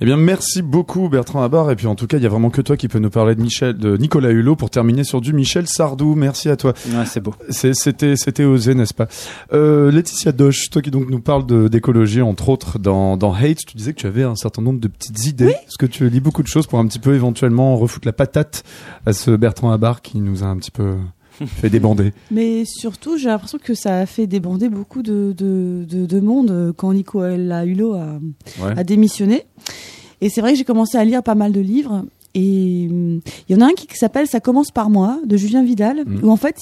Eh 0.00 0.04
bien, 0.04 0.16
merci 0.18 0.60
beaucoup 0.60 1.08
Bertrand 1.08 1.42
Abar. 1.42 1.70
Et 1.70 1.76
puis 1.76 1.86
en 1.86 1.94
tout 1.94 2.06
cas, 2.06 2.16
il 2.18 2.22
y 2.22 2.26
a 2.26 2.28
vraiment 2.28 2.50
que 2.50 2.60
toi 2.60 2.76
qui 2.76 2.86
peux 2.88 2.98
nous 2.98 3.08
parler 3.08 3.34
de 3.34 3.40
Michel, 3.40 3.78
de 3.78 3.96
Nicolas 3.96 4.30
Hulot 4.30 4.56
pour 4.56 4.68
terminer 4.68 5.04
sur 5.04 5.20
du 5.22 5.32
Michel 5.32 5.66
Sardou. 5.68 6.14
Merci 6.16 6.50
à 6.50 6.56
toi. 6.56 6.74
Ouais, 6.88 7.06
c'est 7.06 7.20
beau. 7.20 7.32
C'était, 7.48 8.14
c'était 8.16 8.44
osé, 8.44 8.74
n'est-ce 8.74 8.92
pas? 8.92 9.06
Euh, 9.54 9.90
Laetitia 9.92 10.32
Doche, 10.32 10.68
toi 10.70 10.82
qui 10.82 10.90
donc 10.90 11.08
nous 11.08 11.20
parles 11.20 11.46
de- 11.46 11.68
d'écologie, 11.68 12.20
entre 12.20 12.48
autres 12.50 12.78
dans, 12.78 13.16
dans 13.16 13.32
Hate, 13.32 13.58
tu 13.66 13.76
disais 13.76 13.94
que 13.94 14.00
tu 14.00 14.06
avais 14.06 14.24
un 14.24 14.34
certain 14.34 14.60
nombre 14.60 14.80
de 14.80 14.88
petites 14.88 15.24
idées. 15.26 15.54
Parce 15.64 15.76
que 15.78 15.86
tu 15.86 16.10
lis 16.10 16.20
beaucoup 16.20 16.42
de 16.42 16.48
choses 16.48 16.66
pour 16.66 16.78
un 16.80 16.86
petit 16.86 16.98
peu 16.98 17.14
éventuellement 17.14 17.76
refoutre 17.76 18.06
la 18.06 18.12
patate 18.12 18.64
à 19.06 19.12
ce 19.14 19.30
Bertrand 19.30 19.70
Abar 19.70 20.02
qui 20.02 20.18
nous 20.18 20.42
a 20.42 20.46
un 20.46 20.56
petit 20.58 20.72
peu 20.72 20.96
fait 21.46 21.70
débander. 21.70 22.12
Mais 22.30 22.64
surtout, 22.64 23.16
j'ai 23.18 23.28
l'impression 23.28 23.58
que 23.62 23.74
ça 23.74 23.98
a 24.00 24.06
fait 24.06 24.26
débander 24.26 24.68
beaucoup 24.68 25.02
de, 25.02 25.34
de, 25.36 25.84
de, 25.88 26.06
de 26.06 26.20
monde 26.20 26.72
quand 26.76 26.92
Nicolas 26.92 27.64
Hulot 27.64 27.94
a, 27.94 28.18
Ouais. 28.62 28.72
a 28.76 28.84
démissionné. 28.84 29.44
Et 30.20 30.28
c'est 30.30 30.40
vrai 30.40 30.52
que 30.52 30.58
j'ai 30.58 30.64
commencé 30.64 30.96
à 30.96 31.04
lire 31.04 31.22
pas 31.22 31.34
mal 31.34 31.52
de 31.52 31.60
livres. 31.60 32.04
Et 32.34 32.88
hum, 32.90 33.20
il 33.48 33.56
y 33.56 33.58
en 33.58 33.62
a 33.66 33.70
un 33.70 33.72
qui 33.72 33.86
s'appelle 33.96 34.26
Ça 34.26 34.40
commence 34.40 34.70
par 34.70 34.90
moi, 34.90 35.18
de 35.24 35.36
Julien 35.36 35.62
Vidal, 35.64 36.04
Mhm. 36.06 36.20
où 36.22 36.30
en 36.30 36.36
fait, 36.36 36.56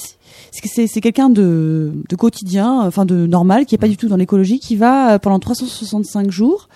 c'est- 0.52 0.86
c'est 0.86 1.00
quelqu'un 1.00 1.30
de, 1.30 1.92
de 2.08 2.16
quotidien, 2.16 2.80
enfin 2.82 3.04
de 3.04 3.26
normal, 3.26 3.66
qui 3.66 3.74
est 3.74 3.78
pas 3.78 3.88
du 3.88 3.96
tout 3.96 4.08
dans 4.08 4.16
l'écologie, 4.16 4.58
qui 4.60 4.76
va 4.76 5.14
euh, 5.14 5.18
pendant 5.18 5.38
365 5.40 6.30
jours 6.30 6.68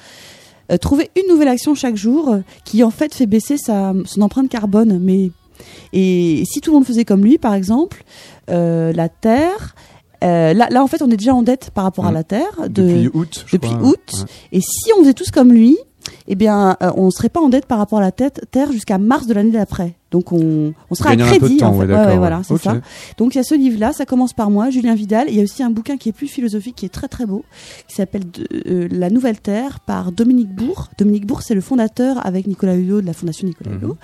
euh, 0.71 0.77
trouver 0.77 1.11
une 1.17 1.33
nouvelle 1.33 1.49
action 1.49 1.75
chaque 1.75 1.97
jour 1.97 2.29
euh, 2.29 2.39
qui 2.65 2.83
en 2.85 2.91
fait 2.91 3.15
fait 3.15 3.27
baisser 3.27 3.57
sa, 3.57 3.95
son 4.05 4.21
empreinte 4.23 4.49
carbone. 4.51 4.99
Mais 5.01 5.31
et 5.93 6.43
si 6.51 6.61
tout 6.61 6.71
le 6.71 6.77
monde 6.77 6.87
faisait 6.87 7.05
comme 7.05 7.23
lui, 7.25 7.39
par 7.39 7.55
exemple, 7.55 8.05
euh, 8.51 8.93
la 8.93 9.09
Terre. 9.09 9.75
euh, 10.25 10.53
là, 10.53 10.67
là, 10.71 10.83
en 10.83 10.87
fait, 10.89 11.01
on 11.03 11.11
est 11.11 11.17
déjà 11.17 11.35
en 11.35 11.43
dette 11.43 11.71
par 11.71 11.85
rapport 11.85 12.05
à 12.07 12.09
Mhm. 12.09 12.15
la 12.15 12.25
Terre. 12.25 12.61
De, 12.69 12.69
Depuis 12.69 13.11
août, 13.15 13.45
je 13.47 13.57
depuis 13.57 13.69
crois. 13.71 13.89
août. 13.89 14.11
Ouais. 14.15 14.25
Et 14.53 14.61
si 14.61 14.91
on 14.97 15.01
faisait 15.03 15.15
tous 15.15 15.31
comme 15.31 15.53
lui, 15.53 15.77
eh 16.27 16.35
bien, 16.35 16.77
euh, 16.83 16.91
on 16.97 17.11
serait 17.11 17.29
pas 17.29 17.41
en 17.41 17.49
dette 17.49 17.67
par 17.67 17.79
rapport 17.79 17.99
à 17.99 18.03
la 18.03 18.13
tête, 18.13 18.45
Terre 18.51 18.73
jusqu'à 18.73 18.99
mars 18.99 19.27
de 19.27 19.35
l'année 19.35 19.51
d'après. 19.53 19.95
Donc, 20.11 20.33
on, 20.33 20.73
on 20.91 20.95
sera 20.95 21.11
à 21.11 21.17
crédit. 21.17 21.59
temps, 21.59 21.69
en 21.75 21.81
fait. 21.81 21.87
ouais, 21.87 22.17
voilà, 22.17 22.41
c'est 22.43 22.57
ça. 22.57 22.81
Donc, 23.19 23.35
il 23.35 23.39
y 23.39 23.41
a 23.41 23.45
ce 23.45 23.55
livre-là, 23.55 23.93
ça 23.93 24.07
commence 24.07 24.33
par 24.33 24.51
moi, 24.51 24.71
Julien 24.71 24.95
Vidal. 24.95 25.27
Il 25.29 25.37
y 25.37 25.41
a 25.41 25.43
aussi 25.43 25.63
un 25.63 25.71
bouquin 25.71 25.97
qui 25.99 26.09
est 26.09 26.13
plus 26.13 26.29
philosophique, 26.29 26.77
qui 26.77 26.87
est 26.87 26.91
très 26.91 27.09
très 27.09 27.27
beau, 27.27 27.45
qui 27.89 27.95
s'appelle 27.95 28.23
euh, 28.67 28.89
La 28.91 29.11
Nouvelle 29.11 29.39
Terre 29.41 29.81
par 29.81 30.13
Dominique 30.13 30.55
Bourg. 30.55 30.89
Dominique 30.99 31.27
Bourg, 31.27 31.43
c'est 31.43 31.55
le 31.55 31.61
fondateur 31.61 32.25
avec 32.27 32.47
Nicolas 32.47 32.75
Hulot 32.77 33.01
de 33.03 33.07
la 33.07 33.13
Fondation 33.13 33.47
Nicolas 33.47 33.71
Mhm. 33.73 33.79
Hulot. 33.83 33.97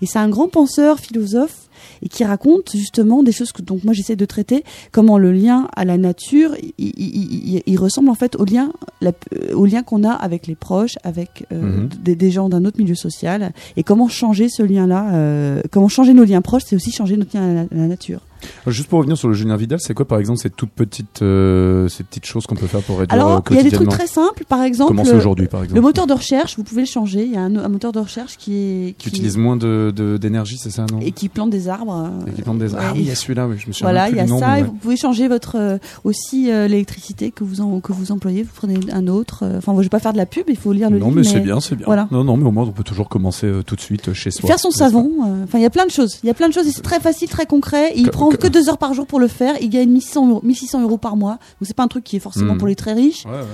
Et 0.00 0.06
c'est 0.06 0.18
un 0.18 0.28
grand 0.28 0.48
penseur, 0.48 0.98
philosophe, 0.98 1.68
et 2.00 2.08
qui 2.08 2.24
raconte 2.24 2.70
justement 2.74 3.22
des 3.22 3.32
choses 3.32 3.50
que 3.52 3.60
donc 3.60 3.82
moi 3.84 3.92
j'essaie 3.92 4.14
de 4.16 4.24
traiter, 4.24 4.62
comment 4.92 5.18
le 5.18 5.32
lien 5.32 5.68
à 5.74 5.84
la 5.84 5.98
nature, 5.98 6.54
il, 6.62 6.72
il- 6.78 6.92
il- 6.96 7.54
il- 7.56 7.62
il 7.66 7.78
ressemble 7.78 8.08
en 8.08 8.14
fait 8.14 8.36
au 8.36 8.44
lien, 8.44 8.72
la- 9.00 9.10
euh, 9.34 9.54
au 9.54 9.66
lien 9.66 9.82
qu'on 9.82 10.04
a 10.04 10.12
avec 10.12 10.46
les 10.46 10.54
proches, 10.54 10.94
avec 11.02 11.44
euh, 11.52 11.60
Mhm. 11.60 11.88
des, 12.02 12.14
des 12.14 12.30
gens 12.30 12.48
d'un 12.48 12.64
autre 12.64 12.78
milieu 12.78 12.94
social, 12.94 13.52
et 13.76 13.82
comment 13.82 14.06
changer 14.08 14.48
ce 14.48 14.62
lien-là, 14.62 15.12
euh, 15.14 15.41
comment 15.70 15.88
changer 15.88 16.14
nos 16.14 16.24
liens 16.24 16.42
proches, 16.42 16.62
c'est 16.66 16.76
aussi 16.76 16.92
changer 16.92 17.16
notre 17.16 17.36
lien 17.36 17.50
à 17.50 17.54
la, 17.54 17.60
à 17.62 17.66
la 17.70 17.86
nature. 17.86 18.20
Juste 18.66 18.88
pour 18.88 18.98
revenir 18.98 19.16
sur 19.16 19.28
le 19.28 19.34
Julien 19.34 19.56
Vidal, 19.56 19.78
c'est 19.80 19.94
quoi 19.94 20.06
par 20.06 20.18
exemple 20.18 20.38
ces 20.40 20.50
toutes 20.50 20.70
petites, 20.70 21.22
euh, 21.22 21.88
ces 21.88 22.04
petites 22.04 22.26
choses 22.26 22.46
qu'on 22.46 22.54
peut 22.54 22.66
faire 22.66 22.80
pour 22.82 22.98
réduire 22.98 23.18
euh, 23.20 23.26
Alors 23.26 23.42
il 23.50 23.56
y 23.56 23.60
a 23.60 23.62
des 23.62 23.70
trucs 23.70 23.88
très 23.88 24.06
simples, 24.06 24.44
par 24.48 24.62
exemple, 24.62 24.88
Commencez 24.88 25.12
aujourd'hui 25.12 25.46
par 25.46 25.62
exemple. 25.62 25.76
le 25.76 25.80
moteur 25.82 26.06
de 26.06 26.12
recherche, 26.12 26.56
vous 26.56 26.64
pouvez 26.64 26.82
le 26.82 26.86
changer. 26.86 27.24
Il 27.24 27.32
y 27.32 27.36
a 27.36 27.40
un, 27.42 27.56
un 27.56 27.68
moteur 27.68 27.92
de 27.92 27.98
recherche 27.98 28.36
qui 28.36 28.54
est 28.54 28.94
Qui 28.98 29.08
utilise 29.08 29.36
moins 29.36 29.56
de 29.56 29.92
de- 29.94 30.16
d'énergie, 30.16 30.58
c'est 30.58 30.70
ça 30.70 30.86
non 30.90 31.00
et 31.00 31.12
qui 31.12 31.28
plante 31.28 31.50
des 31.50 31.68
arbres. 31.68 32.10
euh, 32.26 32.30
Et 32.30 32.34
qui 32.34 32.42
plante 32.42 32.58
des- 32.58 32.72
ouais, 32.72 32.78
Ah 32.80 32.92
oui, 32.94 33.00
il 33.02 33.08
y 33.08 33.10
a 33.10 33.14
celui-là, 33.14 33.46
oui, 33.48 33.56
je 33.58 33.66
me 33.68 33.72
souviens 33.72 33.86
Voilà, 33.92 34.08
il 34.10 34.16
y 34.16 34.20
a 34.20 34.26
nom, 34.26 34.38
ça. 34.38 34.48
mais 34.52 34.58
et 34.58 34.62
ouais. 34.62 34.68
vous 34.68 34.74
pouvez 34.74 34.96
changer 34.96 35.28
votre 35.28 35.56
euh, 35.56 35.78
aussi 36.04 36.50
euh, 36.50 36.68
l'électricité 36.68 37.30
que 37.30 37.44
vous 37.44 37.60
en, 37.60 37.80
que 37.80 37.92
vous 37.92 38.12
employez. 38.12 38.42
Vous 38.42 38.50
prenez 38.54 38.78
un 38.92 39.06
autre. 39.08 39.40
euh, 39.44 39.58
Enfin, 39.58 39.74
je 39.76 39.82
vais 39.82 39.88
pas 39.88 39.98
faire 40.00 40.12
de 40.12 40.18
la 40.18 40.26
pub. 40.26 40.44
Il 40.48 40.56
faut 40.56 40.72
lire 40.72 40.90
le 40.90 40.98
Non, 40.98 41.06
livre. 41.06 41.16
mais 41.18 41.24
c'est 41.24 41.40
bien, 41.40 41.60
c'est 41.60 41.76
bien. 41.76 41.86
Voilà. 41.86 42.08
Non, 42.10 42.24
non, 42.24 42.36
mais 42.36 42.46
au 42.46 42.50
moins 42.50 42.64
on 42.64 42.72
peut 42.72 42.82
toujours 42.84 43.08
commencer 43.08 43.46
euh, 43.46 43.62
tout 43.62 43.76
de 43.76 43.80
suite 43.80 44.08
euh, 44.08 44.14
chez 44.14 44.30
soi. 44.30 44.46
Faire 44.48 44.58
son 44.58 44.70
savon. 44.70 45.10
euh, 45.24 45.44
Enfin, 45.44 45.58
il 45.58 45.62
y 45.62 45.66
a 45.66 45.70
plein 45.70 45.86
de 45.86 45.90
choses. 45.90 46.18
Il 46.22 46.26
y 46.26 46.30
a 46.30 46.34
plein 46.34 46.48
de 46.48 46.54
choses 46.54 46.66
et 46.66 46.70
c'est 46.70 46.82
très 46.82 47.00
facile, 47.00 47.28
très 47.28 47.46
concret. 47.46 47.92
Et 47.94 48.00
il 48.00 48.10
prend 48.10 48.30
que- 48.36 48.42
que 48.42 48.48
deux 48.48 48.68
heures 48.68 48.78
par 48.78 48.94
jour 48.94 49.06
pour 49.06 49.20
le 49.20 49.28
faire. 49.28 49.54
Il 49.60 49.68
gagne 49.70 49.88
1600 49.90 50.28
euros, 50.28 50.40
1600 50.42 50.82
euros 50.82 50.98
par 50.98 51.16
mois. 51.16 51.32
Donc 51.60 51.62
c'est 51.66 51.74
pas 51.76 51.82
un 51.84 51.88
truc 51.88 52.04
qui 52.04 52.16
est 52.16 52.20
forcément 52.20 52.54
Hmm. 52.54 52.58
pour 52.58 52.68
les 52.68 52.76
très 52.76 52.92
riches. 52.92 53.24
Ouais, 53.26 53.32
ouais. 53.32 53.46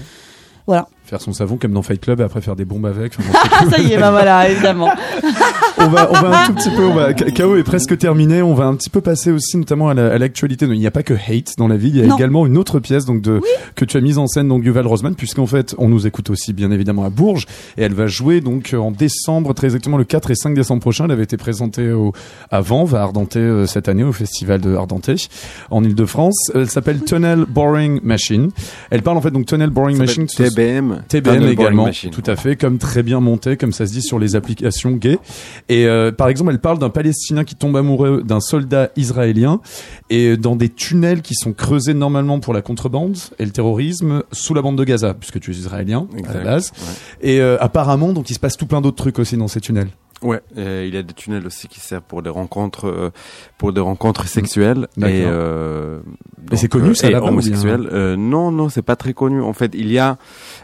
Voilà. 0.66 0.88
Faire 1.09 1.22
son 1.22 1.32
savon 1.32 1.56
comme 1.56 1.72
dans 1.72 1.80
Fight 1.80 2.00
Club 2.02 2.20
et 2.20 2.22
après 2.22 2.42
faire 2.42 2.54
des 2.54 2.66
bombes 2.66 2.84
avec. 2.84 3.14
Enfin, 3.18 3.32
bon, 3.64 3.70
ça 3.76 3.78
y 3.80 3.92
est, 3.94 3.98
bah 3.98 4.11
voilà, 4.11 4.50
évidemment. 4.50 4.90
on 5.78 5.88
va, 5.88 6.11
on 6.11 6.20
va 6.20 6.42
un 6.42 6.46
tout 6.48 6.52
petit 6.52 6.68
peu, 6.70 6.84
on 6.84 6.92
va, 6.94 7.14
KO 7.14 7.56
est 7.56 7.62
presque 7.62 7.96
terminé. 7.96 8.42
On 8.42 8.52
va 8.52 8.64
un 8.66 8.74
petit 8.74 8.90
peu 8.90 9.00
passer 9.00 9.30
aussi 9.30 9.56
notamment 9.56 9.88
à 9.88 9.94
la- 9.94 10.12
à 10.12 10.18
l'actualité. 10.18 10.66
Il 10.66 10.78
n'y 10.78 10.86
a 10.86 10.90
pas 10.90 11.02
que 11.02 11.14
hate 11.14 11.54
dans 11.56 11.66
la 11.66 11.78
vie. 11.78 11.88
Il 11.88 11.96
y 11.96 12.02
a 12.02 12.06
Non. 12.06 12.16
également 12.16 12.46
une 12.46 12.59
autre 12.59 12.78
pièce 12.78 13.06
donc 13.06 13.22
de 13.22 13.40
que 13.74 13.86
tu 13.86 13.96
as 13.96 14.00
mise 14.02 14.18
en 14.18 14.26
scène 14.26 14.48
donc 14.48 14.64
Yuval 14.64 14.86
Rosman, 14.86 15.14
puisqu'en 15.14 15.46
fait 15.46 15.74
on 15.78 15.88
nous 15.88 16.06
écoute 16.06 16.28
aussi 16.28 16.52
bien 16.52 16.70
évidemment 16.70 17.04
à 17.04 17.11
Bourges 17.11 17.46
et 17.78 17.82
elle 17.84 17.94
va 17.94 18.06
jouer 18.06 18.42
donc 18.42 18.74
en 18.78 18.90
décembre, 18.90 19.54
très 19.54 19.68
exactement 19.68 19.96
le 19.96 20.04
4 20.04 20.30
et 20.30 20.34
5 20.34 20.54
décembre 20.54 20.82
prochain. 20.82 21.06
Elle 21.06 21.12
avait 21.12 21.24
été 21.24 21.38
présentée 21.38 21.90
au 21.90 22.12
à 22.50 22.61
Vanves, 22.61 22.94
à 22.94 23.00
Ardenté 23.02 23.38
euh, 23.38 23.64
cette 23.66 23.88
année 23.88 24.04
au 24.04 24.12
festival 24.12 24.61
de 24.61 24.74
Ardenté 24.74 25.14
en 25.70 25.82
Île-de-France. 25.82 26.50
Elle 26.54 26.68
s'appelle 26.68 27.02
Tunnel 27.02 27.46
Boring 27.48 28.00
Machine. 28.02 28.50
Elle 28.90 29.00
parle 29.02 29.16
en 29.16 29.22
fait 29.22 29.30
donc 29.30 29.46
Tunnel 29.46 29.70
Boring 29.70 29.96
Ça 29.96 30.02
Machine. 30.02 30.26
TBM, 30.26 30.97
TBM 31.09 31.44
également. 31.49 31.84
Machine. 31.84 32.11
Tout 32.11 32.22
à 32.26 32.36
fait, 32.36 32.57
comme 32.57 32.78
très 32.78 33.03
bien 33.03 33.20
monté, 33.20 33.57
comme 33.57 33.72
ça 33.72 33.86
se 33.86 33.92
dit 33.92 34.03
sur 34.03 34.18
les 34.18 34.36
applications 34.36 34.92
gays. 34.92 35.18
Et 35.68 35.86
euh, 35.86 36.12
par 36.12 36.28
exemple, 36.28 36.51
elle 36.53 36.61
parle 36.61 36.78
d'un 36.78 36.90
Palestinien 36.90 37.44
qui 37.44 37.55
tombe 37.55 37.76
amoureux 37.76 38.22
d'un 38.24 38.40
soldat 38.40 38.90
israélien 38.96 39.61
et 40.11 40.36
dans 40.36 40.57
des 40.57 40.68
tunnels 40.68 41.22
qui 41.22 41.34
sont 41.34 41.53
creusés 41.53 41.94
normalement 41.94 42.40
pour 42.40 42.55
la 42.55 42.62
contrebande 42.62 43.16
et 43.38 43.44
le 43.44 43.51
terrorisme 43.51 44.22
sous 44.32 44.55
la 44.55 44.62
bande 44.62 44.76
de 44.76 44.84
Gaza, 44.84 45.14
puisque 45.14 45.40
tu 45.40 45.51
es 45.51 45.55
israélien 45.55 46.09
à 46.28 46.34
la 46.34 46.44
base. 46.44 46.72
ouais. 47.22 47.30
Et 47.30 47.40
euh, 47.40 47.57
apparemment, 47.61 48.12
donc 48.12 48.30
il 48.30 48.34
se 48.34 48.40
passe 48.40 48.57
tout 48.57 48.66
plein 48.66 48.80
d'autres 48.80 48.96
trucs 48.96 49.18
aussi 49.18 49.36
dans 49.36 49.49
ces 49.49 49.61
tunnels. 49.61 49.88
Ouais, 50.22 50.40
euh, 50.56 50.84
il 50.86 50.94
y 50.94 50.98
a 50.98 51.02
des 51.02 51.14
tunnels 51.14 51.46
aussi 51.46 51.68
qui 51.68 51.80
servent 51.80 52.02
pour 52.02 52.22
des 52.22 52.30
rencontres, 52.30 52.86
euh, 52.88 53.10
pour 53.56 53.72
des 53.72 53.80
rencontres 53.80 54.26
sexuelles 54.26 54.88
D'accord. 54.96 55.14
et, 55.16 55.24
euh, 55.24 56.00
c'est 56.54 56.68
connu, 56.68 56.90
euh, 56.90 56.94
ça, 56.94 57.08
et 57.08 57.12
là-bas, 57.12 57.26
ou 57.26 57.28
bien 57.28 57.32
homosexuels. 57.32 57.88
Euh, 57.92 58.16
non, 58.16 58.50
non, 58.50 58.68
c'est 58.68 58.82
pas 58.82 58.96
très 58.96 59.14
connu. 59.14 59.40
En 59.40 59.52
fait, 59.52 59.72
il 59.74 59.92
y 59.92 59.98
a 59.98 60.18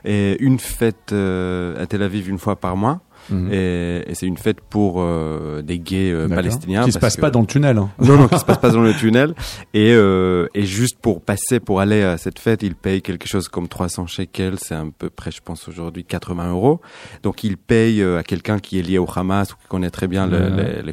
euh, 0.07 0.36
une 0.40 0.59
fête 0.59 1.12
euh, 1.12 1.80
à 1.80 1.86
Tel 1.86 2.02
Aviv 2.02 2.28
une 2.28 2.38
fois 2.38 2.57
par 2.57 2.76
mois. 2.76 3.00
Mhm. 3.31 3.51
Et, 3.53 4.03
et 4.07 4.14
c'est 4.14 4.27
une 4.27 4.37
fête 4.37 4.61
pour 4.61 4.97
euh, 5.01 5.62
des 5.62 5.79
gays 5.79 6.11
euh, 6.12 6.29
palestiniens. 6.37 6.85
Qui 6.85 6.93
se 6.93 6.99
passe 6.99 7.16
pas 7.16 7.31
dans 7.31 7.41
le 7.41 7.47
tunnel. 7.47 7.79
hein. 7.79 7.91
Non, 8.01 8.16
non, 8.16 8.29
qui 8.29 8.39
se 8.39 8.45
passe 8.45 8.59
pas 8.59 8.70
dans 8.70 8.83
le 8.83 8.93
tunnel. 8.95 9.35
Et, 9.72 9.93
euh, 9.95 10.47
et 10.55 10.64
juste 10.64 10.99
pour 10.99 11.20
passer, 11.22 11.61
pour 11.61 11.81
aller 11.81 12.03
à 12.03 12.16
cette 12.18 12.39
fête, 12.39 12.62
ils 12.62 12.75
payent 12.75 13.03
quelque 13.03 13.27
chose 13.27 13.49
comme 13.49 13.68
300 13.68 14.07
shekels. 14.07 14.59
C'est 14.59 14.75
à 14.75 14.85
peu 14.99 15.11
près, 15.11 15.31
je 15.31 15.41
pense, 15.43 15.68
aujourd'hui 15.68 16.05
80 16.05 16.51
euros. 16.51 16.81
Donc, 17.22 17.45
ils 17.45 17.57
payent 17.57 18.03
euh, 18.03 18.18
à 18.18 18.22
quelqu'un 18.22 18.59
qui 18.59 18.79
est 18.79 18.83
lié 18.83 18.99
au 18.99 19.07
Hamas 19.14 19.53
ou 19.53 19.57
qui 19.57 19.68
connaît 19.68 19.91
très 19.91 20.07
bien 20.07 20.27
le- 20.27 20.49
les, 20.49 20.83
les, 20.83 20.93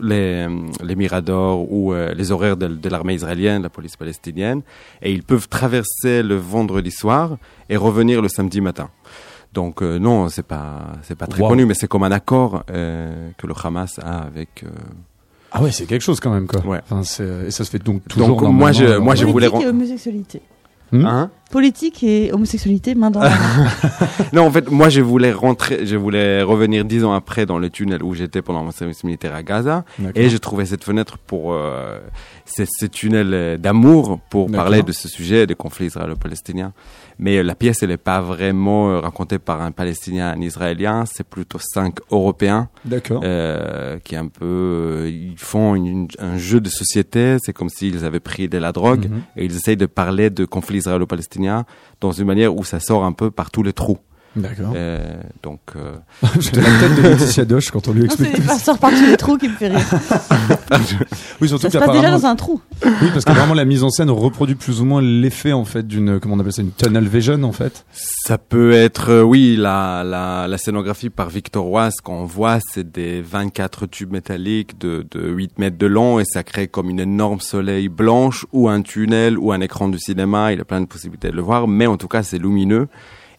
les, 0.00 0.46
euh, 0.46 0.48
les 0.84 0.96
miradors 0.96 1.70
ou 1.72 1.92
euh, 1.92 2.12
les 2.14 2.32
horaires 2.32 2.56
de, 2.56 2.66
de 2.68 2.88
l'armée 2.88 3.14
israélienne, 3.14 3.62
la 3.62 3.68
police 3.70 3.96
palestinienne. 3.96 4.62
Et 5.02 5.12
ils 5.12 5.22
peuvent 5.22 5.48
traverser 5.48 6.22
le 6.22 6.34
vendredi 6.36 6.90
soir 6.90 7.36
et 7.70 7.76
revenir 7.76 8.22
le 8.22 8.28
samedi 8.28 8.60
matin. 8.60 8.88
Donc 9.54 9.82
euh, 9.82 9.98
non, 9.98 10.28
c'est 10.28 10.42
pas 10.46 10.92
c'est 11.02 11.16
pas 11.16 11.26
très 11.26 11.42
Wow. 11.42 11.48
connu, 11.48 11.64
mais 11.66 11.74
c'est 11.74 11.88
comme 11.88 12.02
un 12.02 12.12
accord 12.12 12.64
euh, 12.70 13.30
que 13.38 13.46
le 13.46 13.54
Hamas 13.62 13.98
a 13.98 14.18
avec 14.18 14.62
euh, 14.64 14.68
Ah 15.52 15.62
ouais, 15.62 15.70
c'est 15.72 15.86
quelque 15.86 16.02
chose 16.02 16.20
quand 16.20 16.30
même 16.30 16.46
quoi. 16.46 16.60
Ouais. 16.66 16.80
Enfin, 16.90 17.00
et 17.46 17.50
ça 17.50 17.64
se 17.64 17.70
fait 17.70 17.82
donc 17.82 18.06
toujours. 18.06 18.28
Donc, 18.40 18.42
moi, 18.52 18.72
je- 18.72 18.98
moi, 18.98 19.14
je 19.14 19.24
voulais 19.24 19.48
Politique 19.48 19.66
et 19.66 19.70
homosexualité. 19.70 20.42
Hmm 20.90 21.04
hein 21.04 21.30
Politique 21.50 22.02
et 22.02 22.30
homosexualité, 22.32 22.94
main 22.94 23.10
dans 23.10 23.20
la 23.20 23.30
main. 23.30 23.66
Non, 24.34 24.46
en 24.46 24.50
fait, 24.50 24.70
moi, 24.70 24.88
je 24.90 25.00
voulais 25.02 25.32
rentrer, 25.32 25.86
je 25.86 25.96
voulais 25.96 26.42
revenir 26.42 26.84
dix 26.84 27.04
ans 27.04 27.12
après 27.14 27.44
dans 27.46 27.58
le 27.58 27.68
tunnel 27.70 28.02
où 28.02 28.14
j'étais 28.14 28.40
pendant 28.42 28.62
mon 28.64 28.70
service 28.70 29.02
militaire 29.04 29.34
à 29.34 29.42
Gaza. 29.42 29.84
Et 30.14 30.28
j'ai 30.30 30.38
trouvé 30.38 30.64
cette 30.66 30.84
fenêtre 30.84 31.16
pour, 31.18 31.52
euh, 31.52 31.98
ce, 32.46 32.86
tunnel 32.86 33.58
d'amour 33.58 34.18
pour 34.30 34.50
parler 34.50 34.82
de 34.82 34.92
ce 34.92 35.08
sujet, 35.08 35.46
des 35.46 35.54
conflits 35.54 35.86
israélo-palestiniens. 35.86 36.72
Mais 37.18 37.38
euh, 37.38 37.42
la 37.42 37.54
pièce, 37.54 37.82
elle 37.82 37.88
n'est 37.88 37.96
pas 37.96 38.20
vraiment 38.20 38.90
euh, 38.90 39.00
racontée 39.00 39.38
par 39.38 39.60
un 39.60 39.72
Palestinien, 39.72 40.28
un 40.36 40.40
Israélien. 40.40 41.04
C'est 41.06 41.26
plutôt 41.26 41.58
cinq 41.60 41.96
Européens 42.10 42.68
D'accord. 42.84 43.20
euh, 43.24 43.98
qui 44.04 44.14
un 44.16 44.28
peu, 44.28 44.44
euh, 44.44 45.10
ils 45.10 45.38
font 45.38 45.74
une- 45.74 45.86
une- 45.86 46.08
un 46.18 46.38
jeu 46.38 46.60
de 46.60 46.68
société. 46.68 47.36
C'est 47.42 47.52
comme 47.52 47.68
s'ils 47.70 48.04
avaient 48.04 48.20
pris 48.20 48.48
de 48.48 48.58
la 48.58 48.72
drogue 48.72 49.08
Mhm. 49.10 49.20
et 49.36 49.44
ils 49.44 49.56
essayent 49.56 49.76
de 49.76 49.86
parler 49.86 50.30
de 50.30 50.44
conflits 50.44 50.78
israélo-palestiniens 50.78 51.64
dans 52.00 52.12
une 52.12 52.26
manière 52.26 52.54
où 52.54 52.64
ça 52.64 52.78
sort 52.80 53.04
un 53.04 53.12
peu 53.12 53.30
par 53.30 53.50
tous 53.50 53.62
les 53.62 53.72
trous. 53.72 53.98
D'accord. 54.40 54.72
Euh, 54.74 55.20
donc, 55.42 55.60
euh, 55.76 55.96
J'ai 56.40 56.60
la 56.60 56.78
tête 56.78 56.94
de 56.96 57.02
Laetitia 57.02 57.44
Doche 57.44 57.70
quand 57.70 57.88
on 57.88 57.92
lui 57.92 58.04
explique. 58.04 58.36
c'est 58.36 58.42
ça 58.42 58.58
sort 58.58 58.78
par 58.78 58.90
tous 58.90 59.04
les 59.06 59.16
trous 59.16 59.36
qui 59.36 59.48
me 59.48 59.54
fait 59.54 59.68
rire. 59.68 59.80
Oui, 61.40 61.48
surtout 61.48 61.62
Ça 61.62 61.70
se 61.70 61.78
passe 61.78 61.92
déjà 61.96 62.10
dans 62.10 62.26
un 62.26 62.34
trou. 62.36 62.60
Oui, 62.84 63.08
parce 63.12 63.24
que 63.24 63.32
vraiment 63.32 63.54
la 63.54 63.64
mise 63.64 63.84
en 63.84 63.90
scène 63.90 64.10
reproduit 64.10 64.54
plus 64.56 64.80
ou 64.80 64.84
moins 64.84 65.00
l'effet 65.00 65.52
en 65.52 65.64
fait 65.64 65.86
d'une 65.86 66.18
comment 66.18 66.34
on 66.34 66.40
appelle 66.40 66.52
ça 66.52 66.62
une 66.62 66.72
tunnel 66.72 67.06
vision 67.06 67.42
en 67.44 67.52
fait. 67.52 67.84
ça 67.92 68.38
peut 68.38 68.72
être, 68.72 69.10
euh, 69.10 69.22
oui, 69.22 69.56
la, 69.56 70.02
la, 70.04 70.48
la 70.48 70.58
scénographie 70.58 71.10
par 71.10 71.28
Victor 71.28 71.64
Roy, 71.64 71.90
ce 71.90 72.02
qu'on 72.02 72.24
voit, 72.24 72.58
c'est 72.72 72.90
des 72.90 73.22
24 73.22 73.86
tubes 73.86 74.12
métalliques 74.12 74.78
de, 74.78 75.06
de 75.10 75.28
8 75.28 75.58
mètres 75.58 75.78
de 75.78 75.86
long 75.86 76.18
et 76.18 76.24
ça 76.24 76.42
crée 76.42 76.66
comme 76.68 76.90
une 76.90 77.00
énorme 77.00 77.40
soleil 77.40 77.88
blanche 77.88 78.46
ou 78.52 78.68
un 78.68 78.82
tunnel 78.82 79.38
ou 79.38 79.52
un 79.52 79.60
écran 79.60 79.88
du 79.88 79.98
cinéma. 79.98 80.52
Il 80.52 80.58
y 80.58 80.60
a 80.60 80.64
plein 80.64 80.80
de 80.80 80.86
possibilités 80.86 81.30
de 81.30 81.36
le 81.36 81.42
voir, 81.42 81.68
mais 81.68 81.86
en 81.86 81.96
tout 81.96 82.08
cas, 82.08 82.22
c'est 82.22 82.38
lumineux. 82.38 82.88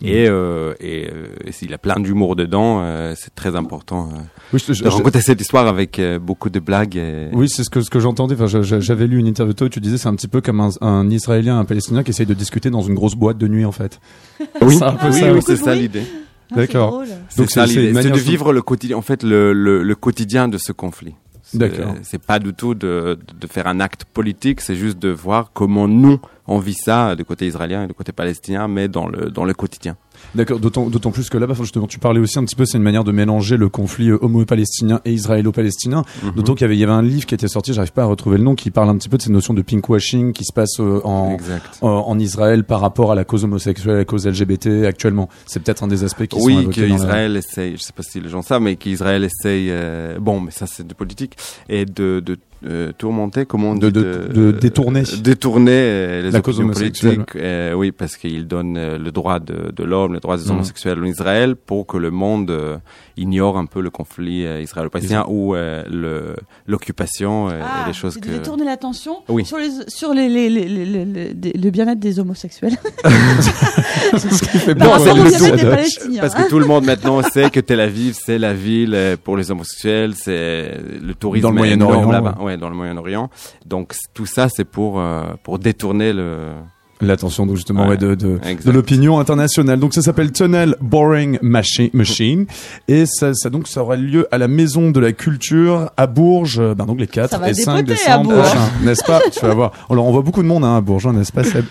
Et, 0.01 0.29
euh, 0.29 0.73
et, 0.79 1.09
euh, 1.11 1.27
et 1.45 1.73
a 1.73 1.77
plein 1.77 1.99
d'humour 1.99 2.37
dedans, 2.37 2.79
euh, 2.81 3.13
c'est 3.17 3.35
très 3.35 3.55
important 3.57 4.07
euh, 4.13 4.17
Oui, 4.53 4.63
je- 4.65 4.71
je- 4.71 4.83
de 4.83 4.87
raconter 4.87 5.19
cette 5.19 5.41
histoire 5.41 5.67
avec 5.67 5.99
euh, 5.99 6.19
beaucoup 6.19 6.49
de 6.49 6.59
blagues. 6.59 6.95
Et... 6.95 7.27
Oui, 7.33 7.49
c'est 7.49 7.65
ce 7.65 7.69
que 7.69 7.81
ce 7.81 7.89
que 7.89 7.99
j'entendais. 7.99 8.35
Enfin, 8.35 8.47
je- 8.47 8.61
je- 8.61 8.79
j'avais 8.79 9.07
lu 9.07 9.17
une 9.19 9.27
interview 9.27 9.51
de 9.53 9.57
toi 9.57 9.67
où 9.67 9.69
tu 9.69 9.81
disais 9.81 9.97
c'est 9.97 10.07
un 10.07 10.15
petit 10.15 10.29
peu 10.29 10.39
comme 10.39 10.61
un, 10.61 10.69
un 10.79 11.09
Israélien, 11.09 11.59
un 11.59 11.65
Palestinien 11.65 12.03
qui 12.03 12.11
essaye 12.11 12.25
de 12.25 12.33
discuter 12.33 12.69
dans 12.69 12.81
une 12.81 12.95
grosse 12.95 13.15
boîte 13.15 13.37
de 13.37 13.47
nuit 13.49 13.65
en 13.65 13.73
fait. 13.73 13.99
Oui, 14.61 14.75
C'est 14.77 14.83
un 14.85 14.93
peu 14.93 15.07
oui, 15.07 15.19
ça, 15.19 15.25
oui, 15.27 15.31
oui. 15.35 15.43
c'est 15.45 15.57
ça 15.57 15.75
l'idée. 15.75 16.03
Ah, 16.05 16.15
c'est 16.51 16.55
D'accord. 16.55 16.91
drôle. 16.91 17.07
Donc 17.07 17.17
c'est 17.35 17.45
ça 17.49 17.67
c'est- 17.67 17.73
c'est 17.73 17.79
l'idée, 17.81 17.89
une 17.89 17.95
c'est 17.95 18.03
manière 18.03 18.13
de 18.15 18.19
vivre 18.19 18.53
le 18.53 18.61
quotidien, 18.61 18.95
en 18.97 19.01
fait, 19.01 19.21
le, 19.23 19.51
le, 19.51 19.83
le 19.83 19.95
quotidien 19.95 20.47
de 20.47 20.57
ce 20.57 20.71
conflit. 20.71 21.13
C'est- 21.43 21.57
D'accord. 21.57 21.95
C'est 22.03 22.21
pas 22.23 22.39
du 22.39 22.53
tout 22.53 22.73
de, 22.73 23.19
de 23.39 23.47
faire 23.47 23.67
un 23.67 23.79
acte 23.81 24.05
politique, 24.05 24.61
c'est 24.61 24.75
juste 24.75 24.97
de 24.99 25.09
voir 25.09 25.51
comment 25.53 25.87
nous 25.89 26.19
on 26.49 26.59
vit 26.59 26.73
ça 26.73 27.15
du 27.15 27.23
côté 27.23 27.47
israélien 27.47 27.83
et 27.83 27.87
du 27.87 27.93
côté 27.93 28.11
palestinien, 28.11 28.67
mais 28.67 28.87
dans 28.87 29.07
le 29.07 29.29
dans 29.29 29.45
le 29.45 29.53
quotidien. 29.53 29.95
D'accord, 30.35 30.59
d'autant 30.59 31.11
plus 31.11 31.29
que 31.29 31.37
là-bas, 31.37 31.53
justement, 31.53 31.87
tu 31.87 31.97
parlais 31.97 32.19
aussi 32.19 32.37
un 32.37 32.43
petit 32.43 32.55
peu, 32.57 32.65
c'est 32.65 32.77
une 32.77 32.83
manière 32.83 33.05
de 33.05 33.13
mélanger 33.13 33.55
le 33.55 33.69
conflit 33.69 34.09
euh, 34.09 34.17
homo-palestinien 34.21 34.99
et 35.05 35.13
israélo-palestinien. 35.13 36.03
Mhm. 36.23 36.31
D'autant 36.35 36.53
qu'il 36.55 36.63
y 36.63 36.65
avait, 36.65 36.75
il 36.75 36.79
y 36.79 36.83
avait 36.83 36.91
un 36.91 37.01
livre 37.01 37.25
qui 37.25 37.33
était 37.33 37.47
sorti, 37.47 37.73
j'arrive 37.73 37.93
pas 37.93 38.01
à 38.03 38.05
retrouver 38.05 38.37
le 38.37 38.43
nom, 38.43 38.53
qui 38.53 38.69
parle 38.69 38.89
un 38.89 38.97
petit 38.97 39.07
peu 39.07 39.15
de 39.15 39.21
cette 39.21 39.31
notion 39.31 39.53
de 39.53 39.61
pinkwashing 39.61 40.33
qui 40.33 40.43
se 40.43 40.51
passe 40.53 40.79
euh, 40.81 40.99
en, 41.05 41.37
en, 41.81 41.87
en 41.89 42.19
Israël 42.19 42.65
par 42.65 42.81
rapport 42.81 43.13
à 43.13 43.15
la 43.15 43.23
cause 43.23 43.45
homosexuelle, 43.45 43.95
à 43.95 43.97
la 43.99 44.05
cause 44.05 44.27
LGBT 44.27 44.83
actuellement. 44.85 45.29
C'est 45.45 45.61
peut-être 45.63 45.83
un 45.83 45.87
des 45.87 46.03
aspects 46.03 46.25
qui 46.27 46.37
sont 46.39 46.45
oui, 46.45 46.59
évoqués 46.59 46.81
dans 46.81 46.87
la- 46.87 46.95
qu'Israël 46.95 47.37
essaye, 47.37 47.77
je 47.77 47.81
sais 47.83 47.93
pas 47.93 48.03
si 48.03 48.19
les 48.19 48.27
gens 48.29 48.41
savent, 48.41 48.61
mais 48.61 48.75
qu'Israël 48.75 49.23
essaye, 49.23 49.67
euh, 49.71 50.19
bon, 50.19 50.41
mais 50.41 50.51
ça 50.51 50.67
c'est 50.67 50.85
de 50.85 50.93
politique, 50.93 51.37
et 51.69 51.85
de, 51.85 52.19
de 52.19 52.37
euh, 52.65 52.91
tourmenter, 52.97 53.45
comment 53.45 53.71
on 53.71 53.75
De- 53.75 53.89
dit, 53.89 53.99
de- 53.99 54.27
de 54.33 54.51
détourner. 54.51 55.03
détourner 55.21 55.71
euh, 55.73 56.21
les 56.23 56.31
La 56.31 56.41
cause 56.41 56.57
politiques, 56.61 57.35
euh, 57.35 57.73
oui, 57.73 57.91
parce 57.91 58.17
qu'il 58.17 58.47
donne 58.47 58.75
euh, 58.77 58.97
le 58.97 59.11
droit 59.11 59.39
de, 59.39 59.71
de 59.75 59.83
l'homme, 59.83 60.13
le 60.13 60.19
droit 60.19 60.37
des 60.37 60.43
Mhm. 60.45 60.51
homosexuels 60.51 60.99
en 60.99 61.05
Israël, 61.05 61.55
pour 61.55 61.85
que 61.87 61.97
le 61.97 62.11
monde 62.11 62.51
euh, 62.51 62.77
ignore 63.17 63.57
un 63.57 63.65
peu 63.65 63.81
le 63.81 63.89
conflit 63.89 64.43
israélo-palestinien 64.61 65.25
ou 65.27 65.55
euh, 65.55 66.33
l'occupation 66.67 67.49
euh, 67.49 67.59
Ah, 67.61 67.83
et 67.85 67.87
les 67.87 67.93
choses 67.93 68.17
que. 68.17 68.29
détourner 68.29 68.65
l'attention 68.65 69.17
Oui. 69.29 69.45
sur, 69.45 69.57
les, 69.57 69.69
sur 69.87 70.13
les, 70.13 70.27
les, 70.29 70.49
les, 70.49 70.67
les- 70.67 70.85
les- 70.85 71.05
les- 71.05 71.33
des- 71.33 71.53
le 71.53 71.69
bien-être 71.69 71.99
des 71.99 72.19
homosexuels. 72.19 72.75
Ce 74.17 74.41
qui 74.51 74.57
fait. 74.59 74.75
Parce 74.75 76.35
que 76.35 76.49
tout 76.49 76.59
le 76.59 76.65
monde 76.65 76.85
maintenant 76.85 77.21
sait 77.23 77.49
que 77.49 77.59
Tel 77.59 77.79
Aviv 77.79 78.15
c'est 78.19 78.37
la 78.37 78.53
ville 78.53 78.97
pour 79.23 79.37
les 79.37 79.51
homosexuels, 79.51 80.13
c'est 80.15 80.71
le 81.01 81.13
tourisme 81.13 81.49
Moyen-Orient, 81.51 82.11
là-bas, 82.11 82.35
ouais, 82.49 82.57
dans 82.57 82.69
le 82.69 82.75
Moyen-Orient. 82.75 83.29
Donc 83.65 83.95
tout 84.13 84.25
ça 84.25 84.49
c'est 84.49 84.65
pour 84.65 84.99
euh, 84.99 85.33
pour 85.43 85.59
détourner 85.59 86.13
le 86.13 86.53
L'attention 87.01 87.45
donc 87.45 87.55
justement 87.55 87.83
Ouais, 87.83 87.91
ouais, 87.91 87.97
de, 87.97 88.13
de, 88.15 88.39
de 88.65 88.71
l'opinion 88.71 89.19
internationale. 89.19 89.79
Donc 89.79 89.93
ça 89.93 90.01
s'appelle 90.01 90.31
Tunnel 90.33 90.75
Boring 90.81 91.39
Machi- 91.41 91.91
Machine 91.93 92.45
et 92.89 93.05
ça, 93.05 93.33
ça 93.33 93.49
donc 93.49 93.67
ça 93.69 93.81
aura 93.83 93.95
lieu 93.95 94.27
à 94.31 94.37
la 94.37 94.49
Maison 94.49 94.91
de 94.91 94.99
la 94.99 95.13
Culture 95.13 95.91
à 95.95 96.07
Bourges, 96.07 96.59
euh, 96.59 96.75
ben 96.75 96.85
donc 96.85 96.99
les 96.99 97.07
4 97.07 97.29
Ça 97.31 97.37
va 97.37 97.49
et 97.49 97.53
5 97.53 97.85
dépoter 97.85 97.93
à 98.11 98.17
décembre 98.17 98.33
prochains, 98.41 98.69
n'est-ce 98.83 99.03
pas? 99.05 99.21
Tu 99.31 99.39
vas 99.45 99.53
voir. 99.53 99.71
Alors 99.89 100.05
on 100.07 100.11
voit 100.11 100.23
beaucoup 100.23 100.41
de 100.43 100.47
monde 100.47 100.65
hein, 100.65 100.75
à 100.75 100.81
Bourges, 100.81 101.07
hein, 101.07 101.13
n'est-ce 101.13 101.31
pas 101.31 101.43
Seb? 101.45 101.63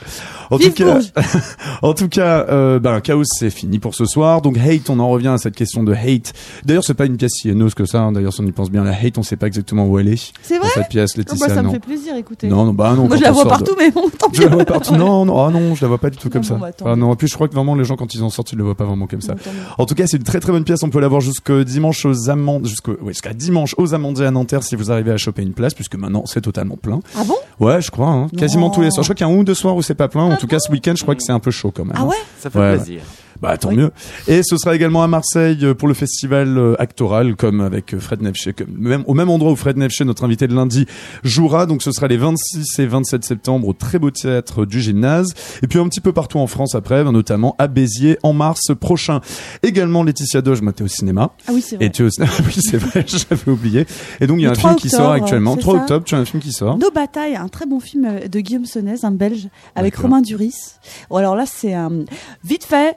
En 0.51 0.57
tout 0.59 0.71
cas, 0.73 0.99
en 1.83 1.93
tout 1.93 2.09
cas, 2.09 2.47
euh, 2.49 2.79
ben 2.79 3.01
Chaos 3.03 3.25
c'est 3.25 3.51
fini 3.51 3.79
pour 3.79 3.95
ce 3.95 4.07
soir. 4.07 4.41
Donc 4.41 4.57
Hate, 4.57 4.89
on 4.89 4.99
en 4.99 5.11
revient 5.11 5.29
à 5.29 5.37
cette 5.37 5.55
question 5.55 5.83
de 5.83 5.93
Hate. 5.93 6.33
D'ailleurs 6.65 6.85
c'est 6.85 6.95
pas 6.95 7.05
une 7.05 7.19
pièce 7.19 7.33
si 7.35 7.51
haineuse 7.51 7.75
que 7.75 7.85
ça. 7.85 8.01
hein. 8.01 8.13
D'ailleurs 8.13 8.33
si 8.33 8.41
on 8.41 8.47
y 8.47 8.53
pense 8.53 8.71
bien, 8.71 8.83
la 8.83 8.93
Hate, 8.93 9.19
on 9.19 9.23
sait 9.23 9.37
pas 9.37 9.47
exactement 9.47 9.87
où 9.87 9.99
elle 9.99 10.09
est. 10.09 10.33
C'est 10.43 10.57
vrai? 10.59 10.69
cette 10.73 10.89
pièce, 10.89 11.11
Oh, 11.17 11.19
Laetitia. 11.19 11.49
bah, 11.49 11.55
ça 11.55 11.61
me 11.63 11.67
non. 11.67 11.73
fait 11.75 11.81
plaisir, 11.81 12.17
écoutez. 12.17 12.49
Non, 12.49 12.65
non, 12.65 12.73
bah 12.73 12.95
non. 12.97 13.09
Moi, 13.09 13.19
je 13.19 13.23
la 13.25 13.31
vois 13.33 13.45
de- 13.45 13.49
partout, 13.51 13.75
mais 13.79 13.91
bon, 13.91 14.09
tant 14.19 14.29
je 14.33 14.41
la 14.41 14.49
pis. 14.49 14.55
vois 14.55 14.65
partout. 14.65 14.95
Non, 14.97 15.18
non, 15.25 15.45
ah 15.45 15.51
non, 15.51 15.75
je 15.75 15.83
la 15.83 15.89
vois 15.89 15.99
pas 15.99 16.11
du 16.11 16.17
tout 16.19 16.31
comme 16.31 16.43
bon, 16.43 16.49
ça. 16.49 16.55
bah, 16.57 16.71
ah 16.85 16.97
non, 16.97 17.13
et 17.13 17.17
puis 17.17 17.29
je 17.29 17.35
crois 17.35 17.49
que 17.49 17.55
vraiment 17.55 17.75
les 17.75 17.85
gens 17.85 17.97
quand 17.97 18.15
ils 18.15 18.23
en 18.23 18.31
sortent, 18.31 18.53
ils 18.53 18.59
le 18.59 18.65
voient 18.65 18.75
pas 18.75 18.85
vraiment 18.85 19.07
comme 19.07 19.21
ça. 19.21 19.35
En 19.79 19.87
tout 19.87 19.95
cas, 19.95 20.07
c'est 20.07 20.17
une 20.17 20.23
très 20.23 20.41
très 20.41 20.53
bonne 20.53 20.65
pièce. 20.65 20.83
On 20.83 20.91
peut 20.91 21.01
l'avoir 21.01 21.21
jusqu'au 21.21 21.65
dimanche 21.65 22.05
aux 22.05 22.31
Amandes, 22.31 22.67
jusqu'à 23.07 23.33
dimanche 23.35 23.75
aux 23.79 23.95
Amandiers 23.95 24.27
à 24.27 24.31
Nanterre 24.31 24.63
si 24.63 24.77
vous 24.77 24.91
arrivez 24.91 25.11
à 25.13 25.17
choper 25.17 25.43
une 25.43 25.53
place, 25.55 25.75
puisque 25.75 25.97
maintenant 25.97 26.25
c'est 26.27 26.41
totalement 26.41 26.77
plein. 26.77 27.01
Ah 27.17 27.25
bon? 27.25 27.35
Ouais, 27.61 27.81
je 27.81 27.91
crois. 27.91 28.09
Hein. 28.09 28.29
Quasiment 28.37 28.69
Non. 28.69 28.75
tous 28.75 28.81
les 28.83 28.91
soirs. 28.91 29.03
Je 29.05 29.09
crois 29.09 29.15
qu'il 29.17 29.27
y 29.27 29.31
a 29.31 29.33
un 29.33 29.37
ou 29.37 29.45
deux 29.45 29.55
soirs 29.55 29.75
où 29.77 29.83
c'est 29.83 29.95
pas 29.95 30.09
plein. 30.09 30.23
En 30.25 30.37
tout 30.37 30.47
cas, 30.47 30.59
ce 30.59 30.71
week-end, 30.71 30.95
je 30.97 31.03
crois 31.03 31.15
que 31.15 31.23
c'est 31.23 31.33
un 31.33 31.41
peu 31.41 31.51
chaud 31.51 31.73
quand 31.75 31.85
même. 31.85 31.95
Ah 31.97 32.03
hein. 32.03 32.07
ouais? 32.07 32.17
Ça 32.41 32.51
fait 32.51 32.59
Ouais, 32.59 32.77
plaisir. 32.77 33.01
Bah 33.41 33.57
tant 33.57 33.73
mieux. 33.73 33.91
Et 34.27 34.43
ce 34.43 34.57
sera 34.57 34.75
également 34.75 35.03
à 35.03 35.07
Marseille 35.07 35.59
euh, 35.63 35.75
pour 35.75 35.87
le 35.87 35.95
festival 35.95 36.59
euh, 36.59 36.75
actoral, 36.81 37.37
comme 37.37 37.61
avec 37.61 37.95
euh, 37.95 38.01
Fred 38.01 38.21
Nefché, 38.23 38.53
comme 38.53 38.69
même 38.77 39.05
au 39.07 39.15
même 39.15 39.31
endroit 39.31 39.53
où 39.53 39.57
Fred 39.57 39.77
Nefché, 39.77 40.05
notre 40.05 40.25
invité 40.25 40.49
de 40.49 40.55
lundi, 40.55 40.87
jouera. 41.23 41.67
Donc 41.67 41.83
ce 41.83 41.93
sera 41.93 42.09
les 42.09 42.17
26 42.17 42.79
et 42.79 42.87
27 42.87 43.25
septembre 43.25 43.69
au 43.69 43.73
très 43.73 43.99
beau 43.99 44.11
théâtre 44.11 44.65
du 44.65 44.81
gymnase. 44.81 45.35
Et 45.63 45.67
puis 45.67 45.79
un 45.79 45.89
petit 45.89 46.01
peu 46.01 46.13
partout 46.13 46.39
en 46.39 46.47
France 46.47 46.75
après, 46.75 47.05
notamment 47.05 47.55
à 47.59 47.69
Béziers 47.69 48.19
en 48.23 48.33
mars 48.33 48.73
prochain. 48.81 49.21
Également 49.63 50.03
Laetitia 50.03 50.41
Doge, 50.43 50.63
moi 50.63 50.73
t'es 50.73 50.83
au 50.85 50.89
cinéma. 50.89 51.31
Ah 51.47 51.53
oui, 51.55 51.63
c'est 51.63 51.77
vrai. 51.77 51.87
Et 51.87 51.91
tu 51.91 52.03
es 52.03 52.07
au 52.07 52.11
cinéma. 52.11 52.33
oui 52.41 52.55
c'est 52.59 52.79
vrai, 52.79 53.05
j'avais 53.07 53.51
oublié. 53.51 53.87
Et 54.21 54.27
donc 54.27 54.39
il 54.39 54.43
y 54.43 54.47
a 54.47 54.51
Le 54.51 54.57
un 54.57 54.61
film 54.61 54.71
3 54.71 54.81
qui 54.81 54.91
sort 54.91 55.13
actuellement. 55.13 55.55
c'est 55.55 55.61
3 55.61 55.75
ça 55.75 55.81
octobre, 55.83 56.05
tu 56.05 56.15
as 56.15 56.19
un 56.19 56.25
film 56.25 56.43
qui 56.43 56.53
sort. 56.53 56.79
Nos 56.79 56.91
batailles, 56.91 57.37
un 57.37 57.49
très 57.49 57.67
bon 57.67 57.79
film 57.79 58.21
de 58.29 58.41
Guillaume 58.41 58.67
Sonès, 58.67 59.05
un 59.05 59.13
Belge, 59.13 59.49
avec. 59.77 59.97
Romain 59.99 60.23
Duris. 60.23 60.55
Bon, 61.11 61.17
alors 61.17 61.37
là, 61.37 61.45
c'est 61.47 61.75
un 61.75 61.91
vite 62.45 62.65
fait 62.65 62.97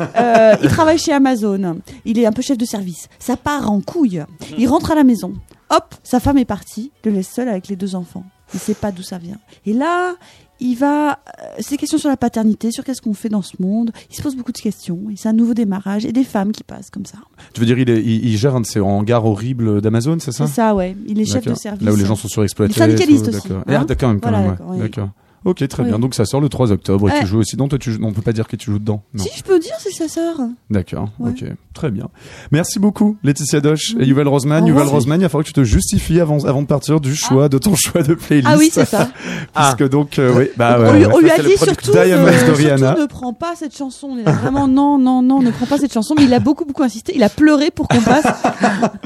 Euh, 0.00 0.54
il 0.62 0.68
travaille 0.68 0.98
chez 0.98 1.12
Amazon. 1.12 1.78
Il 2.04 2.18
est 2.18 2.26
un 2.26 2.32
peu 2.32 2.42
chef 2.42 2.58
de 2.58 2.64
service. 2.64 3.08
Ça 3.18 3.36
part 3.36 3.70
en 3.70 3.80
couille. 3.80 4.22
Il 4.58 4.68
rentre 4.68 4.90
à 4.90 4.94
la 4.94 5.04
maison. 5.04 5.32
Hop, 5.70 5.94
sa 6.02 6.20
femme 6.20 6.38
est 6.38 6.44
partie. 6.44 6.92
Il 7.04 7.10
le 7.10 7.16
laisse 7.16 7.30
seul 7.30 7.48
avec 7.48 7.68
les 7.68 7.76
deux 7.76 7.94
enfants. 7.94 8.24
Il 8.54 8.60
sait 8.60 8.74
pas 8.74 8.92
d'où 8.92 9.02
ça 9.02 9.16
vient. 9.18 9.38
Et 9.64 9.72
là, 9.72 10.12
il 10.60 10.74
va. 10.74 11.12
euh, 11.12 11.46
C'est 11.60 11.70
des 11.70 11.76
questions 11.78 11.96
sur 11.96 12.10
la 12.10 12.18
paternité, 12.18 12.70
sur 12.70 12.84
qu'est-ce 12.84 13.00
qu'on 13.00 13.14
fait 13.14 13.30
dans 13.30 13.40
ce 13.40 13.54
monde. 13.60 13.90
Il 14.10 14.16
se 14.16 14.20
pose 14.22 14.36
beaucoup 14.36 14.52
de 14.52 14.58
questions. 14.58 14.98
Et 15.10 15.16
c'est 15.16 15.28
un 15.30 15.32
nouveau 15.32 15.54
démarrage. 15.54 16.04
Et 16.04 16.12
des 16.12 16.24
femmes 16.24 16.52
qui 16.52 16.62
passent 16.62 16.90
comme 16.90 17.06
ça. 17.06 17.16
Tu 17.54 17.60
veux 17.60 17.66
dire 17.66 17.78
il, 17.78 17.88
est, 17.88 18.02
il, 18.02 18.26
il 18.28 18.36
gère 18.36 18.54
un 18.54 18.60
de 18.60 18.66
ces 18.66 18.80
hangars 18.80 19.24
horribles 19.24 19.80
d'Amazon, 19.80 20.18
c'est 20.20 20.32
ça? 20.32 20.46
C'est 20.46 20.52
ça, 20.54 20.74
ouais. 20.74 20.94
Il 21.06 21.18
est 21.20 21.24
chef 21.24 21.46
de 21.46 21.54
service. 21.54 21.86
Là 21.86 21.92
où 21.92 21.96
les 21.96 22.04
gens 22.04 22.16
sont 22.16 22.28
surexploités. 22.28 22.74
Il 22.76 22.82
est 22.82 22.86
syndicaliste 22.86 23.28
aussi, 23.28 23.48
D'accord. 23.48 23.64
hein. 23.66 23.86
Ah, 23.88 23.94
quand 23.98 24.08
même, 24.08 24.20
quand 24.20 24.28
Voilà, 24.30 24.44
même, 24.50 24.58
ouais. 24.68 24.78
D'accord. 24.80 25.08
Ok, 25.44 25.66
très 25.68 25.82
Oui. 25.82 25.88
bien. 25.88 25.98
Donc 25.98 26.14
ça 26.14 26.24
sort 26.24 26.40
le 26.40 26.48
3 26.48 26.72
octobre. 26.72 27.08
Et 27.08 27.12
Ouais. 27.12 27.20
tu 27.20 27.26
joues 27.26 27.38
aussi. 27.40 27.56
Non, 27.56 27.68
toi, 27.68 27.78
tu 27.78 27.92
joues... 27.92 28.00
non, 28.00 28.08
on 28.08 28.12
peut 28.12 28.22
pas 28.22 28.32
dire 28.32 28.46
que 28.48 28.56
tu 28.56 28.70
joues 28.70 28.78
dedans. 28.78 29.02
Non. 29.14 29.24
Si 29.24 29.30
je 29.36 29.42
peux 29.42 29.58
dire, 29.58 29.74
c'est 29.78 29.90
sa 29.92 30.08
sœur. 30.08 30.36
D'accord. 30.70 31.08
Ouais. 31.18 31.30
Ok. 31.30 31.44
Très 31.74 31.90
bien. 31.90 32.08
Merci 32.50 32.78
beaucoup, 32.78 33.16
Laetitia 33.22 33.60
Doche 33.60 33.92
et 33.94 34.00
Oui. 34.00 34.06
Yuval 34.08 34.28
Rosman. 34.28 34.66
Yuval. 34.66 34.86
Rosman, 34.86 35.20
il 35.20 35.22
va 35.22 35.28
falloir 35.28 35.42
que 35.44 35.48
tu 35.48 35.54
te 35.54 35.64
justifies 35.64 36.20
avant, 36.20 36.44
avant 36.44 36.62
de 36.62 36.66
partir 36.66 37.00
du 37.00 37.16
choix, 37.16 37.48
de 37.48 37.56
ton 37.58 37.74
choix 37.74 38.02
de 38.02 38.14
playlist. 38.14 38.48
Ah 38.50 38.56
oui, 38.58 38.70
c'est 38.72 38.84
ça. 38.84 39.08
Puisque 39.54 39.88
donc, 39.88 40.18
euh, 40.18 40.32
oui, 40.36 40.50
bah 40.56 40.78
ouais. 40.78 40.88
on 40.88 40.92
lui, 40.92 41.06
on 41.06 41.18
lui 41.18 41.28
Ça, 41.28 41.34
a 41.36 41.42
dit 41.42 41.56
surtout, 41.56 41.92
euh, 41.96 42.32
surtout 42.38 43.00
ne 43.00 43.06
prends 43.06 43.32
pas 43.32 43.54
cette 43.56 43.76
chanson. 43.76 44.08
On 44.12 44.18
est 44.18 44.24
là, 44.24 44.32
vraiment 44.32 44.68
non, 44.68 44.98
non, 44.98 45.22
non, 45.22 45.40
ne 45.40 45.50
prends 45.50 45.66
pas 45.66 45.78
cette 45.78 45.92
chanson. 45.92 46.14
Mais 46.16 46.24
il 46.24 46.34
a 46.34 46.40
beaucoup, 46.40 46.64
beaucoup 46.64 46.82
insisté. 46.82 47.12
Il 47.16 47.22
a 47.22 47.28
pleuré 47.30 47.70
pour 47.70 47.88
qu'on 47.88 48.00
passe. 48.00 48.24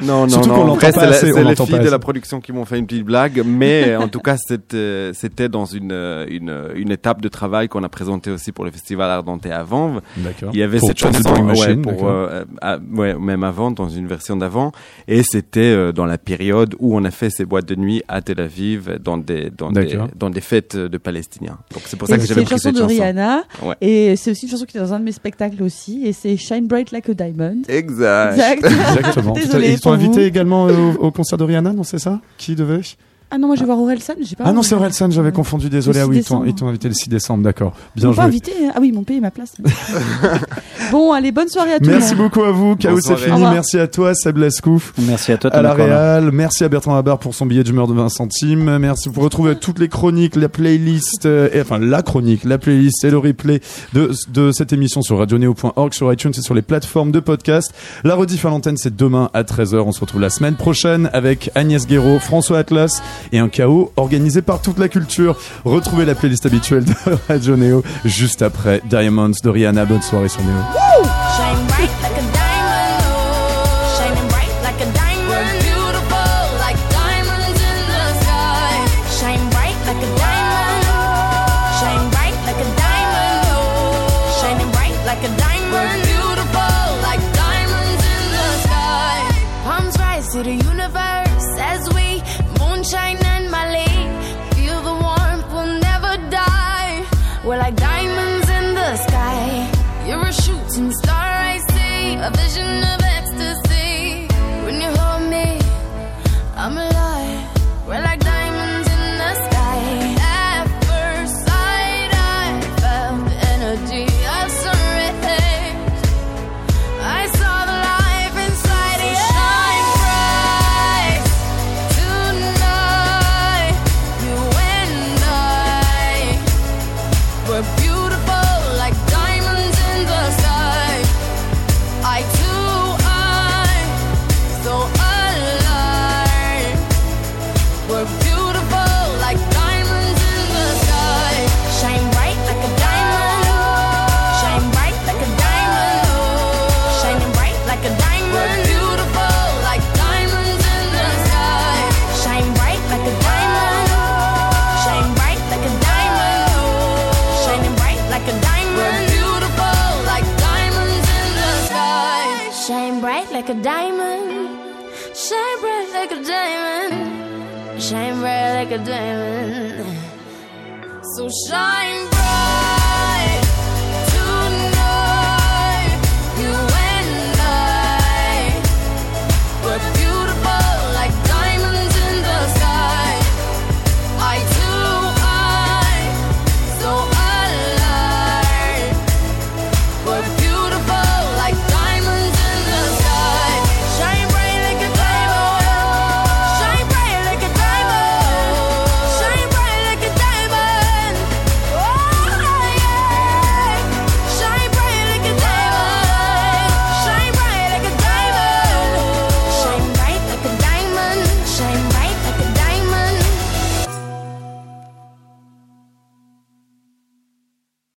Non, 0.02 0.22
non, 0.22 0.28
Surtout 0.28 0.50
qu'on 0.50 0.64
non. 0.66 0.74
Après, 0.74 0.92
c'est 0.92 1.32
les 1.42 1.56
filles 1.56 1.78
de 1.80 1.88
la 1.88 1.98
production 1.98 2.40
qui 2.40 2.52
m'ont 2.52 2.64
fait 2.64 2.78
une 2.78 2.86
petite 2.86 3.04
blague, 3.04 3.42
mais 3.46 3.96
en 3.96 4.08
tout 4.08 4.20
cas, 4.20 4.36
c'était 4.36 5.10
c'était 5.14 5.48
dans 5.48 5.64
une, 5.64 5.92
euh, 5.92 6.25
une 6.28 6.54
une 6.74 6.90
étape 6.90 7.20
de 7.20 7.28
travail 7.28 7.68
qu'on 7.68 7.82
a 7.84 7.88
présenté 7.88 8.30
aussi 8.30 8.52
pour 8.52 8.64
le 8.64 8.70
festival 8.70 9.10
Ardente 9.10 9.46
à 9.46 9.62
Vanves. 9.62 10.00
Il 10.52 10.58
y 10.58 10.62
avait 10.62 10.78
Pour 10.78 10.88
cette 10.88 10.98
chanson, 10.98 11.34
ouais, 11.34 11.42
Machine, 11.42 11.82
pour 11.82 12.08
euh, 12.08 12.44
à- 12.60 12.78
ouais, 12.78 13.14
même 13.14 13.44
avant, 13.44 13.70
dans 13.70 13.88
une 13.88 14.06
version 14.06 14.36
d'avant, 14.36 14.72
et 15.08 15.22
c'était 15.22 15.60
euh, 15.60 15.92
dans 15.92 16.06
la 16.06 16.18
période 16.18 16.74
où 16.78 16.96
on 16.96 17.04
a 17.04 17.10
fait 17.10 17.30
ces 17.30 17.44
boîtes 17.44 17.66
de 17.66 17.74
nuit 17.74 18.02
à 18.08 18.20
Tel 18.22 18.40
Aviv, 18.40 18.98
dans 19.02 19.16
des 19.18 19.50
dans 19.50 19.70
des 19.72 19.98
dans 20.16 20.30
des 20.30 20.40
fêtes 20.40 20.76
de 20.76 20.98
Palestiniens. 20.98 21.58
Donc 21.72 21.82
c'est 21.86 21.96
pour 21.96 22.08
ça 22.08 22.14
Et 22.14 22.18
que 22.18 22.22
C'est 22.22 22.28
j'avais 22.28 22.40
une 22.42 22.46
pris 22.46 22.54
chanson 22.56 22.68
cette 22.68 22.74
de 22.74 22.80
chanson. 22.80 22.94
Rihanna. 22.94 23.42
Ouais. 23.62 23.74
Et 23.80 24.16
c'est 24.16 24.30
aussi 24.32 24.46
une 24.46 24.50
chanson 24.52 24.64
qui 24.64 24.76
est 24.76 24.80
dans 24.80 24.92
un 24.92 24.98
de 25.00 25.04
mes 25.04 25.12
spectacles 25.12 25.62
aussi. 25.62 26.02
Et 26.06 26.12
c'est 26.12 26.36
Shine 26.36 26.66
Bright 26.66 26.90
Like 26.92 27.08
a 27.08 27.14
Diamond. 27.14 27.62
Exact. 27.68 28.32
Exact. 28.34 28.64
Exactement. 28.98 29.32
Désolée 29.34 29.72
Ils 29.72 29.76
t'ont 29.80 29.90
pour 29.90 29.92
invité 29.92 30.20
vous. 30.22 30.26
également 30.26 30.68
euh, 30.68 30.92
au, 30.98 31.06
au 31.06 31.10
concert 31.10 31.38
de 31.38 31.44
Rihanna, 31.44 31.72
non, 31.72 31.82
c'est 31.82 31.98
ça? 31.98 32.20
Qui 32.38 32.54
devait? 32.54 32.80
Ah 33.30 33.38
non, 33.38 33.48
moi 33.48 33.56
je 33.56 33.60
vais 33.60 33.66
voir 33.66 33.80
Orelsan. 33.80 34.14
J'ai 34.22 34.36
pas. 34.36 34.44
Ah 34.46 34.52
non, 34.52 34.62
c'est 34.62 34.74
Orelsan, 34.76 35.10
j'avais 35.10 35.32
confondu, 35.32 35.68
désolé. 35.68 35.98
Ah 35.98 36.04
6 36.04 36.08
oui, 36.10 36.16
ils 36.18 36.24
t'ont- 36.24 36.34
décembre. 36.40 36.46
ils 36.46 36.54
t'ont 36.54 36.68
invité 36.68 36.88
le 36.88 36.94
6 36.94 37.08
décembre, 37.08 37.42
d'accord. 37.42 37.72
Bien 37.96 38.08
m'ont 38.08 38.14
pas 38.14 38.22
joué. 38.22 38.28
invité. 38.28 38.52
Ah 38.74 38.78
oui, 38.80 38.88
ils 38.88 38.94
m'ont 38.94 39.02
payé 39.02 39.20
ma 39.20 39.30
place. 39.32 39.54
bon, 40.92 41.12
allez, 41.12 41.32
bonne 41.32 41.48
soirée 41.48 41.74
à 41.74 41.78
tous. 41.80 41.88
Merci 41.88 42.14
beaucoup 42.14 42.42
à 42.42 42.52
vous, 42.52 42.76
Chaos 42.76 43.00
c'est 43.00 43.16
fini. 43.16 43.40
Merci 43.40 43.78
à 43.78 43.88
toi, 43.88 44.14
Seb 44.14 44.36
Lascouf. 44.36 44.92
Merci 44.98 45.32
à 45.32 45.38
toi, 45.38 45.50
à 45.50 45.62
la. 45.62 45.74
Réal. 45.74 46.30
Merci 46.32 46.64
à 46.64 46.68
Bertrand 46.68 46.94
Habar 46.96 47.18
pour 47.18 47.34
son 47.34 47.46
billet 47.46 47.64
d'humeur 47.64 47.86
de 47.88 47.94
20 47.94 48.08
centimes. 48.08 48.78
Merci. 48.78 49.08
Vous 49.08 49.20
retrouvez 49.20 49.56
toutes 49.56 49.78
les 49.78 49.88
chroniques, 49.88 50.36
la 50.36 50.48
playlist, 50.48 51.26
euh, 51.26 51.48
et, 51.52 51.60
enfin 51.60 51.78
la 51.78 52.02
chronique, 52.02 52.44
la 52.44 52.58
playlist 52.58 53.04
et 53.04 53.10
le 53.10 53.18
replay 53.18 53.60
de, 53.92 54.10
de 54.32 54.52
cette 54.52 54.72
émission 54.72 55.02
sur 55.02 55.18
radioneo.org, 55.18 55.92
sur 55.94 56.12
iTunes 56.12 56.32
et 56.36 56.42
sur 56.42 56.54
les 56.54 56.62
plateformes 56.62 57.10
de 57.10 57.20
podcast. 57.20 57.72
La 58.04 58.14
rediff 58.14 58.44
à 58.46 58.50
l'antenne, 58.50 58.76
c'est 58.76 58.94
demain 58.94 59.30
à 59.34 59.42
13h. 59.42 59.80
On 59.80 59.92
se 59.92 60.00
retrouve 60.00 60.20
la 60.20 60.30
semaine 60.30 60.54
prochaine 60.54 61.10
avec 61.12 61.50
Agnès 61.54 61.86
Guéraud, 61.86 62.18
François 62.20 62.58
Atlas 62.58 63.02
et 63.32 63.38
un 63.38 63.48
chaos 63.48 63.92
organisé 63.96 64.42
par 64.42 64.60
toute 64.60 64.78
la 64.78 64.88
culture. 64.88 65.36
Retrouvez 65.64 66.04
la 66.04 66.14
playlist 66.14 66.46
habituelle 66.46 66.84
de 66.84 66.94
Radio 67.28 67.56
Neo 67.56 67.82
juste 68.04 68.42
après 68.42 68.80
Diamonds 68.84 69.30
de 69.42 69.48
Rihanna. 69.48 69.84
Bonne 69.84 70.02
soirée 70.02 70.28
sur 70.28 70.42
Neo. 70.42 71.06